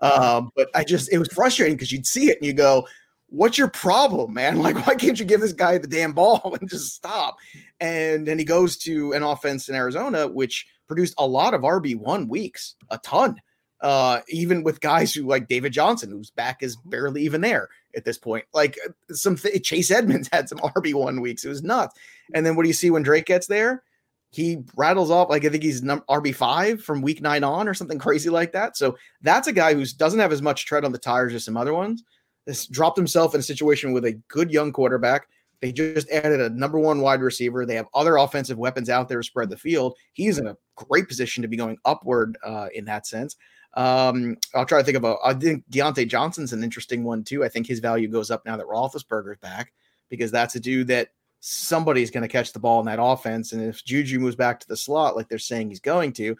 um, 0.00 0.50
but 0.54 0.68
I 0.74 0.84
just 0.84 1.12
it 1.12 1.18
was 1.18 1.28
frustrating 1.28 1.74
because 1.74 1.90
you'd 1.90 2.06
see 2.06 2.30
it 2.30 2.38
and 2.38 2.46
you 2.46 2.52
go, 2.52 2.86
"What's 3.28 3.58
your 3.58 3.68
problem, 3.68 4.34
man? 4.34 4.58
Like 4.62 4.86
why 4.86 4.94
can't 4.94 5.18
you 5.18 5.24
give 5.24 5.40
this 5.40 5.52
guy 5.52 5.78
the 5.78 5.88
damn 5.88 6.12
ball 6.12 6.56
and 6.60 6.70
just 6.70 6.94
stop?" 6.94 7.36
And 7.80 8.26
then 8.26 8.38
he 8.38 8.44
goes 8.44 8.76
to 8.78 9.12
an 9.12 9.24
offense 9.24 9.68
in 9.68 9.74
Arizona, 9.74 10.28
which 10.28 10.66
produced 10.86 11.14
a 11.18 11.26
lot 11.26 11.54
of 11.54 11.62
RB 11.62 11.96
one 11.98 12.28
weeks, 12.28 12.76
a 12.90 12.98
ton 12.98 13.36
uh, 13.80 14.20
even 14.28 14.62
with 14.62 14.80
guys 14.80 15.12
who 15.12 15.26
like 15.26 15.48
David 15.48 15.72
Johnson, 15.72 16.10
whose 16.10 16.30
back 16.30 16.62
is 16.62 16.76
barely 16.76 17.22
even 17.22 17.40
there 17.40 17.68
at 17.94 18.04
this 18.04 18.18
point. 18.18 18.44
Like 18.54 18.78
some 19.10 19.36
th- 19.36 19.62
Chase 19.62 19.90
Edmonds 19.90 20.28
had 20.32 20.48
some 20.48 20.58
RB 20.58 20.94
one 20.94 21.20
weeks. 21.20 21.44
It 21.44 21.48
was 21.48 21.62
nuts. 21.62 21.94
And 22.34 22.44
then 22.44 22.56
what 22.56 22.62
do 22.62 22.68
you 22.68 22.74
see 22.74 22.90
when 22.90 23.02
Drake 23.02 23.26
gets 23.26 23.46
there? 23.46 23.82
He 24.30 24.58
rattles 24.76 25.10
off 25.10 25.30
like 25.30 25.44
I 25.44 25.48
think 25.48 25.62
he's 25.62 25.82
num- 25.82 26.04
RB 26.10 26.34
five 26.34 26.82
from 26.82 27.00
week 27.00 27.22
nine 27.22 27.44
on 27.44 27.68
or 27.68 27.74
something 27.74 27.98
crazy 27.98 28.28
like 28.28 28.52
that. 28.52 28.76
So 28.76 28.96
that's 29.22 29.48
a 29.48 29.52
guy 29.52 29.74
who 29.74 29.84
doesn't 29.84 30.20
have 30.20 30.32
as 30.32 30.42
much 30.42 30.66
tread 30.66 30.84
on 30.84 30.92
the 30.92 30.98
tires 30.98 31.34
as 31.34 31.44
some 31.44 31.56
other 31.56 31.72
ones. 31.72 32.02
This 32.46 32.66
dropped 32.66 32.96
himself 32.96 33.34
in 33.34 33.40
a 33.40 33.44
situation 33.44 33.92
with 33.92 34.04
a 34.04 34.12
good 34.28 34.50
young 34.50 34.72
quarterback. 34.72 35.28
They 35.60 35.72
just 35.72 36.10
added 36.10 36.40
a 36.40 36.50
number 36.50 36.78
one 36.78 37.00
wide 37.00 37.20
receiver. 37.20 37.64
They 37.64 37.76
have 37.76 37.88
other 37.94 38.16
offensive 38.16 38.58
weapons 38.58 38.90
out 38.90 39.08
there 39.08 39.20
to 39.20 39.24
spread 39.24 39.48
the 39.48 39.56
field. 39.56 39.96
He's 40.12 40.38
in 40.38 40.46
a 40.46 40.56
great 40.76 41.08
position 41.08 41.42
to 41.42 41.48
be 41.48 41.56
going 41.56 41.78
upward 41.84 42.36
uh, 42.44 42.68
in 42.74 42.84
that 42.84 43.06
sense. 43.06 43.36
Um, 43.74 44.36
I'll 44.54 44.66
try 44.66 44.78
to 44.78 44.84
think 44.84 44.96
about. 44.96 45.18
I 45.24 45.34
think 45.34 45.64
Diontae 45.70 46.08
Johnson's 46.08 46.52
an 46.52 46.62
interesting 46.62 47.04
one 47.04 47.24
too. 47.24 47.44
I 47.44 47.48
think 47.48 47.66
his 47.66 47.80
value 47.80 48.08
goes 48.08 48.30
up 48.30 48.44
now 48.44 48.56
that 48.56 48.66
Roethlisberger's 48.66 49.38
back 49.38 49.72
because 50.08 50.30
that's 50.30 50.54
a 50.56 50.60
dude 50.60 50.88
that 50.88 51.08
somebody's 51.40 52.10
going 52.10 52.22
to 52.22 52.28
catch 52.28 52.52
the 52.52 52.58
ball 52.58 52.80
in 52.80 52.86
that 52.86 53.02
offense. 53.02 53.52
And 53.52 53.62
if 53.62 53.84
Juju 53.84 54.18
moves 54.18 54.36
back 54.36 54.60
to 54.60 54.68
the 54.68 54.76
slot 54.76 55.16
like 55.16 55.28
they're 55.28 55.38
saying 55.38 55.68
he's 55.68 55.80
going 55.80 56.12
to, 56.14 56.36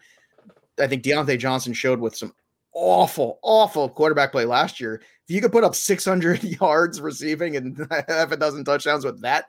I 0.79 0.87
think 0.87 1.03
Diontae 1.03 1.39
Johnson 1.39 1.73
showed 1.73 1.99
with 1.99 2.15
some 2.15 2.33
awful, 2.73 3.39
awful 3.41 3.89
quarterback 3.89 4.31
play 4.31 4.45
last 4.45 4.79
year. 4.79 5.01
If 5.27 5.35
you 5.35 5.41
could 5.41 5.51
put 5.51 5.63
up 5.63 5.75
600 5.75 6.43
yards 6.61 7.01
receiving 7.01 7.55
and 7.55 7.87
half 8.07 8.31
a 8.31 8.37
dozen 8.37 8.63
touchdowns 8.63 9.05
with 9.05 9.21
that 9.21 9.45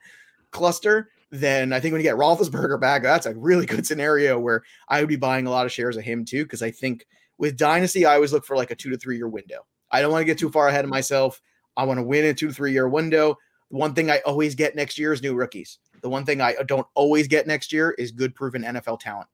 cluster, 0.51 1.11
then 1.31 1.73
I 1.73 1.81
think 1.81 1.93
when 1.93 2.01
you 2.01 2.09
get 2.09 2.17
Roethlisberger 2.17 2.81
back, 2.81 3.03
that's 3.03 3.27
a 3.27 3.35
really 3.35 3.67
good 3.67 3.87
scenario 3.87 4.39
where 4.39 4.63
I 4.89 5.01
would 5.01 5.09
be 5.09 5.17
buying 5.17 5.47
a 5.47 5.51
lot 5.51 5.67
of 5.67 5.73
shares 5.73 5.97
of 5.97 6.05
him 6.05 6.25
too. 6.25 6.45
Because 6.45 6.63
I 6.63 6.71
think 6.71 7.07
with 7.37 7.57
Dynasty, 7.57 8.07
I 8.07 8.15
always 8.15 8.33
look 8.33 8.45
for 8.45 8.57
like 8.57 8.71
a 8.71 8.75
two 8.75 8.91
to 8.91 8.97
three 8.97 9.17
year 9.17 9.29
window. 9.29 9.67
I 9.91 10.01
don't 10.01 10.13
want 10.13 10.23
to 10.23 10.27
get 10.27 10.39
too 10.39 10.51
far 10.51 10.69
ahead 10.69 10.85
of 10.85 10.91
myself. 10.91 11.41
I 11.77 11.85
want 11.85 11.99
to 11.99 12.03
win 12.03 12.25
in 12.25 12.31
a 12.31 12.35
two 12.35 12.49
to 12.49 12.55
three 12.55 12.73
year 12.73 12.89
window. 12.89 13.37
The 13.71 13.77
one 13.77 13.95
thing 13.95 14.11
I 14.11 14.19
always 14.21 14.55
get 14.55 14.77
next 14.77 14.99
year 14.99 15.13
is 15.13 15.23
new 15.23 15.35
rookies. 15.35 15.79
The 16.03 16.09
one 16.09 16.25
thing 16.25 16.41
I 16.41 16.55
don't 16.67 16.87
always 16.95 17.29
get 17.29 17.47
next 17.47 17.73
year 17.73 17.95
is 17.99 18.13
good 18.13 18.35
proven 18.35 18.63
NFL 18.63 19.01
talent. 19.01 19.29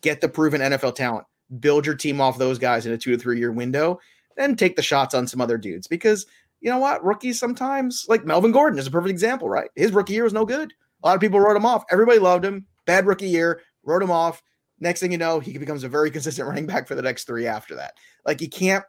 Get 0.00 0.20
the 0.20 0.28
proven 0.28 0.60
NFL 0.60 0.94
talent. 0.94 1.26
Build 1.60 1.84
your 1.84 1.94
team 1.94 2.20
off 2.20 2.38
those 2.38 2.58
guys 2.58 2.86
in 2.86 2.92
a 2.92 2.98
two 2.98 3.10
to 3.12 3.18
three 3.18 3.38
year 3.38 3.52
window. 3.52 3.98
Then 4.36 4.56
take 4.56 4.76
the 4.76 4.82
shots 4.82 5.14
on 5.14 5.26
some 5.26 5.40
other 5.40 5.58
dudes 5.58 5.86
because 5.86 6.26
you 6.60 6.70
know 6.70 6.78
what? 6.78 7.04
Rookies 7.04 7.38
sometimes, 7.38 8.06
like 8.08 8.24
Melvin 8.24 8.50
Gordon 8.50 8.78
is 8.78 8.86
a 8.86 8.90
perfect 8.90 9.10
example, 9.10 9.50
right? 9.50 9.70
His 9.76 9.92
rookie 9.92 10.14
year 10.14 10.24
was 10.24 10.32
no 10.32 10.46
good. 10.46 10.72
A 11.02 11.06
lot 11.06 11.14
of 11.14 11.20
people 11.20 11.38
wrote 11.38 11.56
him 11.56 11.66
off. 11.66 11.84
Everybody 11.90 12.18
loved 12.18 12.44
him. 12.44 12.66
Bad 12.86 13.06
rookie 13.06 13.28
year, 13.28 13.60
wrote 13.82 14.02
him 14.02 14.10
off. 14.10 14.42
Next 14.80 15.00
thing 15.00 15.12
you 15.12 15.18
know, 15.18 15.40
he 15.40 15.58
becomes 15.58 15.84
a 15.84 15.88
very 15.90 16.10
consistent 16.10 16.48
running 16.48 16.66
back 16.66 16.88
for 16.88 16.94
the 16.94 17.02
next 17.02 17.24
three 17.24 17.46
after 17.46 17.74
that. 17.76 17.92
Like 18.24 18.40
you 18.40 18.48
can't, 18.48 18.82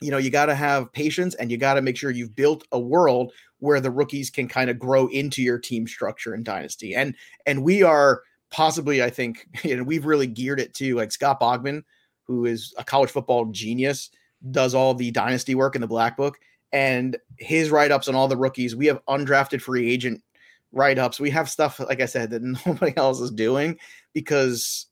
you 0.00 0.10
know, 0.10 0.18
you 0.18 0.30
got 0.30 0.46
to 0.46 0.54
have 0.54 0.92
patience 0.92 1.34
and 1.36 1.50
you 1.50 1.56
got 1.56 1.74
to 1.74 1.82
make 1.82 1.96
sure 1.96 2.10
you've 2.10 2.36
built 2.36 2.64
a 2.72 2.78
world 2.78 3.32
where 3.60 3.80
the 3.80 3.90
rookies 3.90 4.30
can 4.30 4.48
kind 4.48 4.70
of 4.70 4.78
grow 4.78 5.08
into 5.08 5.42
your 5.42 5.58
team 5.58 5.86
structure 5.86 6.34
and 6.34 6.44
dynasty. 6.44 6.94
And 6.94 7.14
and 7.46 7.62
we 7.62 7.82
are 7.82 8.22
possibly, 8.50 9.02
I 9.02 9.10
think, 9.10 9.46
you 9.62 9.76
know, 9.76 9.82
we've 9.82 10.06
really 10.06 10.26
geared 10.26 10.60
it 10.60 10.74
to 10.74 10.96
like 10.96 11.12
Scott 11.12 11.40
Bogman, 11.40 11.82
who 12.24 12.46
is 12.46 12.74
a 12.78 12.84
college 12.84 13.10
football 13.10 13.46
genius, 13.46 14.10
does 14.50 14.74
all 14.74 14.94
the 14.94 15.10
dynasty 15.10 15.54
work 15.54 15.74
in 15.74 15.80
the 15.80 15.86
black 15.86 16.16
book. 16.16 16.38
And 16.70 17.16
his 17.38 17.70
write-ups 17.70 18.08
on 18.08 18.14
all 18.14 18.28
the 18.28 18.36
rookies, 18.36 18.76
we 18.76 18.86
have 18.86 19.04
undrafted 19.06 19.62
free 19.62 19.90
agent 19.90 20.22
write-ups. 20.70 21.18
We 21.18 21.30
have 21.30 21.48
stuff, 21.48 21.80
like 21.80 22.02
I 22.02 22.06
said, 22.06 22.30
that 22.30 22.42
nobody 22.66 22.94
else 22.96 23.20
is 23.20 23.30
doing 23.30 23.78
because 24.12 24.86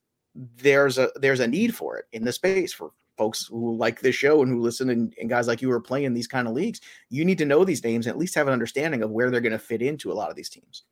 there's 0.57 0.97
a 0.97 1.09
there's 1.15 1.39
a 1.39 1.47
need 1.47 1.75
for 1.75 1.97
it 1.97 2.05
in 2.11 2.23
the 2.23 2.31
space 2.31 2.71
for 2.71 2.91
folks 3.17 3.47
who 3.47 3.75
like 3.75 3.99
this 4.01 4.15
show 4.15 4.41
and 4.41 4.51
who 4.51 4.61
listen 4.61 4.89
and, 4.89 5.13
and 5.19 5.29
guys 5.29 5.47
like 5.47 5.61
you 5.61 5.71
are 5.71 5.81
playing 5.81 6.13
these 6.13 6.27
kind 6.27 6.47
of 6.47 6.53
leagues 6.53 6.79
you 7.09 7.25
need 7.25 7.37
to 7.37 7.45
know 7.45 7.65
these 7.65 7.83
names 7.83 8.05
and 8.05 8.13
at 8.13 8.19
least 8.19 8.35
have 8.35 8.47
an 8.47 8.53
understanding 8.53 9.01
of 9.01 9.11
where 9.11 9.29
they're 9.31 9.41
going 9.41 9.51
to 9.51 9.59
fit 9.59 9.81
into 9.81 10.11
a 10.11 10.13
lot 10.13 10.29
of 10.29 10.35
these 10.35 10.49
teams 10.49 10.83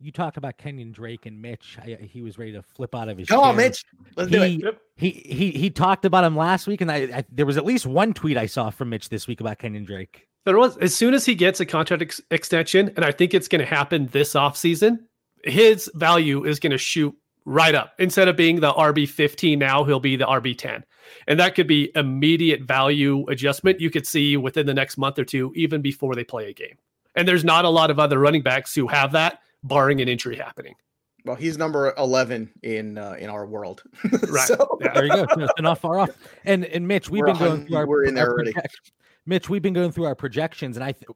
you 0.00 0.12
talked 0.12 0.36
about 0.36 0.58
Kenyon 0.58 0.92
Drake 0.92 1.26
and 1.26 1.42
Mitch. 1.42 1.76
I, 1.84 1.94
uh, 1.94 1.96
he 2.00 2.22
was 2.22 2.38
ready 2.38 2.52
to 2.52 2.62
flip 2.62 2.94
out 2.94 3.08
of 3.08 3.18
his. 3.18 3.28
Come 3.28 3.40
chair. 3.40 3.48
on, 3.48 3.56
Mitch. 3.56 3.84
Let's 4.16 4.30
he, 4.30 4.36
do 4.36 4.42
it. 4.42 4.64
Yep. 4.64 4.80
He 4.96 5.10
he 5.10 5.50
he 5.50 5.70
talked 5.70 6.04
about 6.04 6.24
him 6.24 6.36
last 6.36 6.66
week, 6.66 6.80
and 6.80 6.90
I, 6.90 6.96
I, 6.96 7.24
there 7.32 7.46
was 7.46 7.56
at 7.56 7.64
least 7.64 7.86
one 7.86 8.14
tweet 8.14 8.36
I 8.36 8.46
saw 8.46 8.70
from 8.70 8.90
Mitch 8.90 9.08
this 9.08 9.26
week 9.26 9.40
about 9.40 9.58
Kenyon 9.58 9.84
Drake. 9.84 10.28
There 10.44 10.56
was 10.56 10.76
as 10.78 10.94
soon 10.94 11.14
as 11.14 11.26
he 11.26 11.34
gets 11.34 11.58
a 11.60 11.66
contract 11.66 12.02
ex- 12.02 12.20
extension, 12.30 12.92
and 12.96 13.04
I 13.04 13.10
think 13.10 13.34
it's 13.34 13.48
going 13.48 13.60
to 13.60 13.66
happen 13.66 14.06
this 14.06 14.34
offseason, 14.34 15.00
his 15.44 15.90
value 15.94 16.44
is 16.44 16.60
going 16.60 16.72
to 16.72 16.78
shoot 16.78 17.14
right 17.48 17.74
up. 17.74 17.94
Instead 17.98 18.28
of 18.28 18.36
being 18.36 18.60
the 18.60 18.72
RB15 18.72 19.58
now, 19.58 19.82
he'll 19.82 20.00
be 20.00 20.16
the 20.16 20.26
RB10. 20.26 20.82
And 21.26 21.40
that 21.40 21.54
could 21.54 21.66
be 21.66 21.90
immediate 21.94 22.62
value 22.62 23.26
adjustment 23.28 23.80
you 23.80 23.90
could 23.90 24.06
see 24.06 24.36
within 24.36 24.66
the 24.66 24.74
next 24.74 24.98
month 24.98 25.18
or 25.18 25.24
two, 25.24 25.52
even 25.56 25.80
before 25.80 26.14
they 26.14 26.24
play 26.24 26.50
a 26.50 26.52
game. 26.52 26.76
And 27.14 27.26
there's 27.26 27.44
not 27.44 27.64
a 27.64 27.70
lot 27.70 27.90
of 27.90 27.98
other 27.98 28.18
running 28.18 28.42
backs 28.42 28.74
who 28.74 28.86
have 28.88 29.12
that, 29.12 29.40
barring 29.64 30.00
an 30.00 30.08
injury 30.08 30.36
happening. 30.36 30.74
Well, 31.24 31.36
he's 31.36 31.58
number 31.58 31.92
eleven 31.98 32.50
in 32.62 32.96
uh, 32.96 33.16
in 33.18 33.28
our 33.28 33.44
world. 33.44 33.82
right. 34.28 34.46
So. 34.46 34.78
Yeah, 34.80 34.92
there 34.94 35.04
you 35.04 35.10
go. 35.10 35.26
It's 35.36 35.52
not 35.60 35.78
far 35.78 35.98
off. 35.98 36.10
And 36.44 36.64
and 36.66 36.86
Mitch, 36.86 37.10
we've 37.10 37.20
we're 37.20 37.32
been 37.32 37.38
going 37.38 37.66
through 37.66 37.76
our, 37.76 37.86
we're 37.86 38.04
in 38.04 38.14
there 38.14 38.30
already. 38.30 38.54
Mitch, 39.26 39.48
we've 39.48 39.60
been 39.60 39.74
going 39.74 39.90
through 39.90 40.04
our 40.04 40.14
projections, 40.14 40.76
and 40.76 40.84
I, 40.84 40.92
th- 40.92 41.08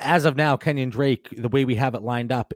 as 0.00 0.24
of 0.24 0.36
now, 0.36 0.56
Kenyon 0.56 0.90
Drake, 0.90 1.28
the 1.36 1.48
way 1.48 1.64
we 1.64 1.74
have 1.76 1.94
it 1.94 2.02
lined 2.02 2.32
up, 2.32 2.52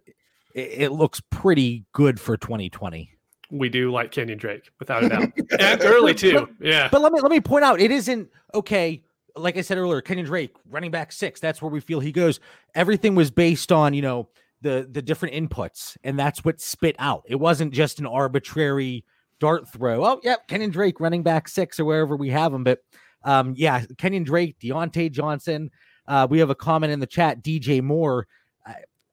it, 0.55 0.92
looks 0.92 1.20
pretty 1.30 1.84
good 1.92 2.20
for 2.20 2.36
2020 2.36 3.11
we 3.50 3.68
do 3.68 3.92
like 3.92 4.11
Kenyon 4.11 4.38
Drake 4.38 4.70
without 4.78 5.05
a 5.05 5.09
doubt, 5.09 5.32
and 5.61 5.82
early 5.82 6.14
too. 6.14 6.48
Yeah, 6.61 6.88
but 6.90 7.00
let 7.00 7.12
me 7.12 7.20
let 7.20 7.30
me 7.30 7.40
point 7.40 7.64
out, 7.64 7.80
it 7.80 7.90
isn't 7.90 8.28
okay. 8.55 9.02
Like 9.36 9.57
I 9.57 9.61
said 9.61 9.78
earlier, 9.78 10.00
Kenyon 10.00 10.26
Drake, 10.26 10.57
running 10.70 10.90
back 10.90 11.12
six. 11.12 11.40
That's 11.40 11.61
where 11.61 11.70
we 11.70 11.80
feel 11.80 12.00
he 12.00 12.11
goes. 12.11 12.40
Everything 12.74 13.14
was 13.14 13.30
based 13.30 13.70
on 13.70 13.94
you 13.94 14.02
know 14.02 14.28
the 14.62 14.88
the 14.90 15.02
different 15.02 15.34
inputs, 15.34 15.96
and 16.02 16.18
that's 16.18 16.44
what 16.44 16.61
spit 16.61 16.96
out. 16.98 17.22
It 17.26 17.36
wasn't 17.36 17.72
just 17.72 18.00
an 18.00 18.07
arbitrary 18.07 19.05
dart 19.38 19.68
throw. 19.68 20.05
Oh, 20.05 20.20
yeah, 20.22 20.36
Kenyon 20.48 20.70
Drake, 20.70 21.00
running 21.00 21.22
back 21.22 21.48
six, 21.48 21.78
or 21.78 21.84
wherever 21.84 22.16
we 22.16 22.30
have 22.30 22.52
him. 22.52 22.64
But 22.64 22.80
um, 23.24 23.55
yeah, 23.57 23.84
Kenyon 23.98 24.24
Drake, 24.24 24.59
Diontae 24.59 25.12
Johnson. 25.12 25.70
Uh, 26.07 26.26
we 26.28 26.38
have 26.38 26.50
a 26.50 26.55
comment 26.55 26.92
in 26.92 27.00
the 27.00 27.07
chat. 27.07 27.42
DJ 27.42 27.82
Moore. 27.82 28.26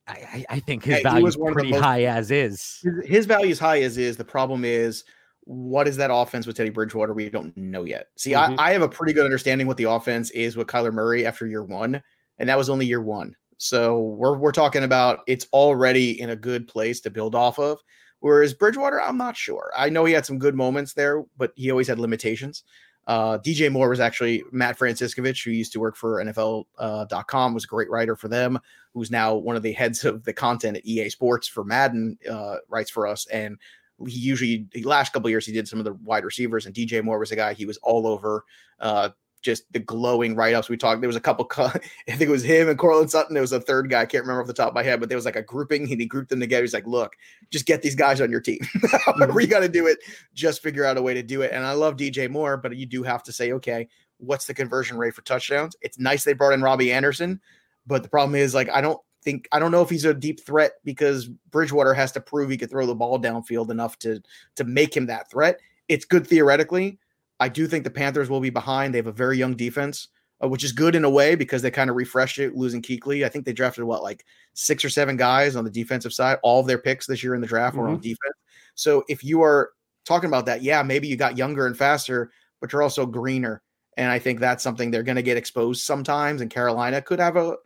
I, 0.08 0.44
I 0.50 0.60
think 0.60 0.84
his 0.84 1.02
value 1.02 1.26
is 1.26 1.36
pretty 1.36 1.70
most, 1.70 1.80
high 1.80 2.04
as 2.04 2.30
is. 2.30 2.80
His, 2.82 3.06
his 3.06 3.26
value 3.26 3.50
is 3.50 3.58
high 3.58 3.82
as 3.82 3.98
is. 3.98 4.16
The 4.16 4.24
problem 4.24 4.64
is, 4.64 5.04
what 5.44 5.88
is 5.88 5.96
that 5.96 6.10
offense 6.12 6.46
with 6.46 6.56
Teddy 6.56 6.70
Bridgewater? 6.70 7.12
We 7.14 7.28
don't 7.28 7.56
know 7.56 7.84
yet. 7.84 8.08
See, 8.16 8.32
mm-hmm. 8.32 8.58
I, 8.58 8.68
I 8.68 8.72
have 8.72 8.82
a 8.82 8.88
pretty 8.88 9.12
good 9.12 9.24
understanding 9.24 9.66
what 9.66 9.76
the 9.76 9.84
offense 9.84 10.30
is 10.30 10.56
with 10.56 10.66
Kyler 10.66 10.92
Murray 10.92 11.26
after 11.26 11.46
year 11.46 11.64
one, 11.64 12.02
and 12.38 12.48
that 12.48 12.58
was 12.58 12.68
only 12.68 12.86
year 12.86 13.00
one. 13.00 13.34
So 13.58 14.00
we're 14.00 14.36
we're 14.36 14.52
talking 14.52 14.82
about 14.82 15.20
it's 15.28 15.46
already 15.52 16.20
in 16.20 16.30
a 16.30 16.36
good 16.36 16.66
place 16.66 17.00
to 17.02 17.10
build 17.10 17.34
off 17.34 17.58
of. 17.58 17.78
Whereas 18.18 18.54
Bridgewater, 18.54 19.00
I'm 19.00 19.18
not 19.18 19.36
sure. 19.36 19.72
I 19.76 19.88
know 19.88 20.04
he 20.04 20.12
had 20.12 20.26
some 20.26 20.38
good 20.38 20.54
moments 20.54 20.94
there, 20.94 21.24
but 21.36 21.52
he 21.56 21.70
always 21.70 21.88
had 21.88 21.98
limitations. 21.98 22.64
Uh, 23.06 23.38
DJ 23.38 23.70
Moore 23.70 23.88
was 23.88 24.00
actually 24.00 24.44
Matt 24.52 24.78
Franciscovich, 24.78 25.44
who 25.44 25.50
used 25.50 25.72
to 25.72 25.80
work 25.80 25.96
for 25.96 26.22
NFL.com, 26.24 27.50
uh, 27.50 27.54
was 27.54 27.64
a 27.64 27.68
great 27.68 27.90
writer 27.90 28.14
for 28.14 28.28
them, 28.28 28.58
who's 28.94 29.10
now 29.10 29.34
one 29.34 29.56
of 29.56 29.62
the 29.62 29.72
heads 29.72 30.04
of 30.04 30.24
the 30.24 30.32
content 30.32 30.76
at 30.76 30.86
EA 30.86 31.08
Sports 31.08 31.48
for 31.48 31.64
Madden, 31.64 32.18
uh, 32.30 32.56
writes 32.68 32.90
for 32.90 33.06
us. 33.06 33.26
And 33.26 33.58
he 34.06 34.18
usually, 34.18 34.66
the 34.72 34.84
last 34.84 35.12
couple 35.12 35.30
years, 35.30 35.46
he 35.46 35.52
did 35.52 35.68
some 35.68 35.78
of 35.78 35.84
the 35.84 35.94
wide 35.94 36.24
receivers, 36.24 36.66
and 36.66 36.74
DJ 36.74 37.02
Moore 37.02 37.18
was 37.18 37.32
a 37.32 37.36
guy 37.36 37.54
he 37.54 37.66
was 37.66 37.78
all 37.78 38.06
over. 38.06 38.44
Uh, 38.78 39.10
just 39.42 39.70
the 39.72 39.78
glowing 39.78 40.34
write 40.34 40.54
ups 40.54 40.68
we 40.68 40.76
talked. 40.76 41.00
There 41.00 41.08
was 41.08 41.16
a 41.16 41.20
couple, 41.20 41.46
I 41.58 41.78
think 42.06 42.22
it 42.22 42.28
was 42.28 42.44
him 42.44 42.68
and 42.68 42.78
Courtland 42.78 43.10
Sutton. 43.10 43.34
There 43.34 43.42
was 43.42 43.52
a 43.52 43.60
third 43.60 43.90
guy, 43.90 44.02
I 44.02 44.06
can't 44.06 44.22
remember 44.22 44.40
off 44.40 44.46
the 44.46 44.54
top 44.54 44.68
of 44.68 44.74
my 44.74 44.82
head, 44.82 45.00
but 45.00 45.08
there 45.08 45.18
was 45.18 45.24
like 45.24 45.36
a 45.36 45.42
grouping 45.42 45.90
and 45.90 46.00
he 46.00 46.06
grouped 46.06 46.30
them 46.30 46.40
together. 46.40 46.62
He's 46.62 46.72
like, 46.72 46.86
look, 46.86 47.16
just 47.50 47.66
get 47.66 47.82
these 47.82 47.94
guys 47.94 48.20
on 48.20 48.30
your 48.30 48.40
team. 48.40 48.60
However, 49.04 49.40
you 49.40 49.46
mm-hmm. 49.46 49.50
got 49.50 49.60
to 49.60 49.68
do 49.68 49.86
it, 49.86 49.98
just 50.32 50.62
figure 50.62 50.84
out 50.84 50.96
a 50.96 51.02
way 51.02 51.14
to 51.14 51.22
do 51.22 51.42
it. 51.42 51.52
And 51.52 51.66
I 51.66 51.72
love 51.72 51.96
DJ 51.96 52.30
Moore, 52.30 52.56
but 52.56 52.76
you 52.76 52.86
do 52.86 53.02
have 53.02 53.22
to 53.24 53.32
say, 53.32 53.52
okay, 53.52 53.88
what's 54.18 54.46
the 54.46 54.54
conversion 54.54 54.96
rate 54.96 55.14
for 55.14 55.22
touchdowns? 55.22 55.76
It's 55.82 55.98
nice 55.98 56.24
they 56.24 56.32
brought 56.32 56.52
in 56.52 56.62
Robbie 56.62 56.92
Anderson, 56.92 57.40
but 57.86 58.02
the 58.02 58.08
problem 58.08 58.36
is, 58.36 58.54
like, 58.54 58.70
I 58.70 58.80
don't 58.80 59.00
think, 59.22 59.48
I 59.50 59.58
don't 59.58 59.72
know 59.72 59.82
if 59.82 59.90
he's 59.90 60.04
a 60.04 60.14
deep 60.14 60.40
threat 60.44 60.74
because 60.84 61.26
Bridgewater 61.50 61.94
has 61.94 62.12
to 62.12 62.20
prove 62.20 62.50
he 62.50 62.56
could 62.56 62.70
throw 62.70 62.86
the 62.86 62.94
ball 62.94 63.18
downfield 63.18 63.70
enough 63.70 63.98
to 64.00 64.22
to 64.56 64.64
make 64.64 64.96
him 64.96 65.06
that 65.06 65.30
threat. 65.30 65.58
It's 65.88 66.04
good 66.04 66.26
theoretically 66.26 66.98
I 67.42 67.48
do 67.48 67.66
think 67.66 67.82
the 67.82 67.90
Panthers 67.90 68.30
will 68.30 68.38
be 68.38 68.50
behind. 68.50 68.94
They 68.94 68.98
have 68.98 69.08
a 69.08 69.12
very 69.12 69.36
young 69.36 69.56
defense, 69.56 70.06
uh, 70.42 70.46
which 70.46 70.62
is 70.62 70.70
good 70.70 70.94
in 70.94 71.04
a 71.04 71.10
way 71.10 71.34
because 71.34 71.60
they 71.60 71.72
kind 71.72 71.90
of 71.90 71.96
refreshed 71.96 72.38
it, 72.38 72.54
losing 72.54 72.80
Kuechly. 72.80 73.24
I 73.24 73.28
think 73.28 73.44
they 73.44 73.52
drafted 73.52 73.82
what, 73.82 74.04
like 74.04 74.24
six 74.54 74.84
or 74.84 74.88
seven 74.88 75.16
guys 75.16 75.56
on 75.56 75.64
the 75.64 75.70
defensive 75.70 76.12
side. 76.12 76.38
All 76.44 76.60
of 76.60 76.68
their 76.68 76.78
picks 76.78 77.04
this 77.04 77.24
year 77.24 77.34
in 77.34 77.40
the 77.40 77.48
draft 77.48 77.74
mm-hmm. 77.74 77.82
were 77.82 77.88
on 77.88 77.94
mm-hmm. 77.96 78.02
defense. 78.02 78.34
So 78.76 79.02
if 79.08 79.24
you 79.24 79.42
are 79.42 79.70
talking 80.04 80.28
about 80.28 80.46
that, 80.46 80.62
yeah, 80.62 80.84
maybe 80.84 81.08
you 81.08 81.16
got 81.16 81.36
younger 81.36 81.66
and 81.66 81.76
faster, 81.76 82.30
but 82.60 82.72
you're 82.72 82.82
also 82.82 83.06
greener. 83.06 83.60
And 83.96 84.08
I 84.08 84.20
think 84.20 84.38
that's 84.38 84.62
something 84.62 84.92
they're 84.92 85.02
going 85.02 85.16
to 85.16 85.22
get 85.22 85.36
exposed 85.36 85.84
sometimes. 85.84 86.42
And 86.42 86.48
Carolina 86.48 87.02
could 87.02 87.18
have 87.18 87.36
a, 87.36 87.56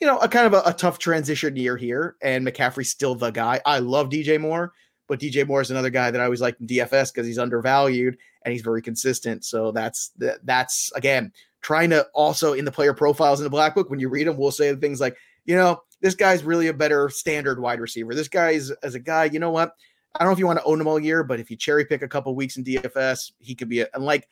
you 0.00 0.08
know, 0.08 0.18
a 0.18 0.28
kind 0.28 0.46
of 0.46 0.54
a, 0.54 0.68
a 0.68 0.74
tough 0.74 0.98
transition 0.98 1.54
year 1.54 1.76
here. 1.76 2.16
And 2.20 2.44
McCaffrey's 2.44 2.90
still 2.90 3.14
the 3.14 3.30
guy. 3.30 3.60
I 3.64 3.78
love 3.78 4.08
DJ 4.08 4.40
Moore, 4.40 4.72
but 5.10 5.18
DJ 5.18 5.44
Moore 5.44 5.60
is 5.60 5.72
another 5.72 5.90
guy 5.90 6.12
that 6.12 6.20
I 6.20 6.24
always 6.24 6.40
like 6.40 6.56
in 6.60 6.68
DFS 6.68 7.12
because 7.12 7.26
he's 7.26 7.36
undervalued 7.36 8.16
and 8.44 8.52
he's 8.52 8.62
very 8.62 8.80
consistent. 8.80 9.44
So 9.44 9.72
that's 9.72 10.12
that's 10.44 10.92
again 10.94 11.32
trying 11.62 11.90
to 11.90 12.06
also 12.14 12.52
in 12.52 12.64
the 12.64 12.70
player 12.70 12.94
profiles 12.94 13.40
in 13.40 13.44
the 13.44 13.50
black 13.50 13.74
book 13.74 13.90
when 13.90 13.98
you 13.98 14.08
read 14.08 14.28
them, 14.28 14.36
we'll 14.36 14.52
say 14.52 14.72
things 14.76 15.00
like, 15.00 15.16
you 15.46 15.56
know, 15.56 15.82
this 16.00 16.14
guy's 16.14 16.44
really 16.44 16.68
a 16.68 16.72
better 16.72 17.08
standard 17.08 17.60
wide 17.60 17.80
receiver. 17.80 18.14
This 18.14 18.28
guy 18.28 18.50
is 18.50 18.70
as 18.84 18.94
a 18.94 19.00
guy, 19.00 19.24
you 19.24 19.40
know 19.40 19.50
what? 19.50 19.74
I 20.14 20.20
don't 20.20 20.28
know 20.28 20.32
if 20.32 20.38
you 20.38 20.46
want 20.46 20.60
to 20.60 20.64
own 20.64 20.80
him 20.80 20.86
all 20.86 21.00
year, 21.00 21.24
but 21.24 21.40
if 21.40 21.50
you 21.50 21.56
cherry 21.56 21.84
pick 21.84 22.02
a 22.02 22.08
couple 22.08 22.32
weeks 22.36 22.56
in 22.56 22.62
DFS, 22.62 23.32
he 23.40 23.56
could 23.56 23.68
be 23.68 23.80
a, 23.80 23.88
and 23.92 24.04
like 24.04 24.28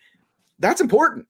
that's 0.61 0.81
important. 0.81 1.27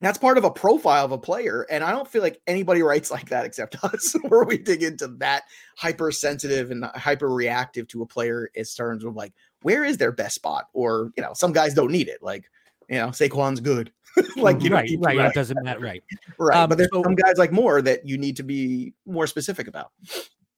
That's 0.00 0.18
part 0.18 0.38
of 0.38 0.44
a 0.44 0.50
profile 0.50 1.04
of 1.04 1.12
a 1.12 1.18
player. 1.18 1.66
And 1.70 1.82
I 1.82 1.90
don't 1.90 2.06
feel 2.06 2.22
like 2.22 2.40
anybody 2.46 2.82
writes 2.84 3.10
like 3.10 3.28
that 3.30 3.44
except 3.44 3.82
us, 3.84 4.14
where 4.28 4.44
we 4.44 4.58
dig 4.58 4.82
into 4.82 5.08
that 5.18 5.44
hypersensitive 5.76 6.70
and 6.70 6.84
hyper 6.94 7.28
reactive 7.28 7.88
to 7.88 8.02
a 8.02 8.06
player 8.06 8.50
in 8.54 8.64
terms 8.64 9.04
of 9.04 9.16
like, 9.16 9.32
where 9.62 9.84
is 9.84 9.98
their 9.98 10.12
best 10.12 10.36
spot? 10.36 10.66
Or, 10.72 11.12
you 11.16 11.22
know, 11.22 11.32
some 11.34 11.52
guys 11.52 11.74
don't 11.74 11.90
need 11.90 12.08
it. 12.08 12.22
Like, 12.22 12.44
you 12.88 12.96
know, 12.96 13.08
Saquon's 13.08 13.60
good. 13.60 13.92
like, 14.36 14.62
you 14.62 14.70
right, 14.70 14.90
right. 15.00 15.18
It 15.18 15.34
doesn't 15.34 15.62
matter. 15.62 15.80
Right. 15.80 16.02
Right. 16.38 16.56
Um, 16.56 16.68
but 16.68 16.78
there's 16.78 16.90
so, 16.92 17.02
some 17.02 17.14
guys 17.14 17.36
like 17.36 17.52
more 17.52 17.82
that 17.82 18.08
you 18.08 18.18
need 18.18 18.36
to 18.36 18.42
be 18.42 18.94
more 19.06 19.26
specific 19.26 19.68
about. 19.68 19.92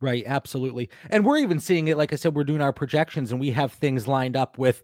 Right. 0.00 0.22
Absolutely. 0.26 0.88
And 1.10 1.24
we're 1.26 1.38
even 1.38 1.60
seeing 1.60 1.88
it. 1.88 1.98
Like 1.98 2.12
I 2.12 2.16
said, 2.16 2.34
we're 2.34 2.44
doing 2.44 2.62
our 2.62 2.72
projections 2.72 3.32
and 3.32 3.40
we 3.40 3.50
have 3.50 3.72
things 3.72 4.06
lined 4.08 4.36
up 4.36 4.56
with, 4.56 4.82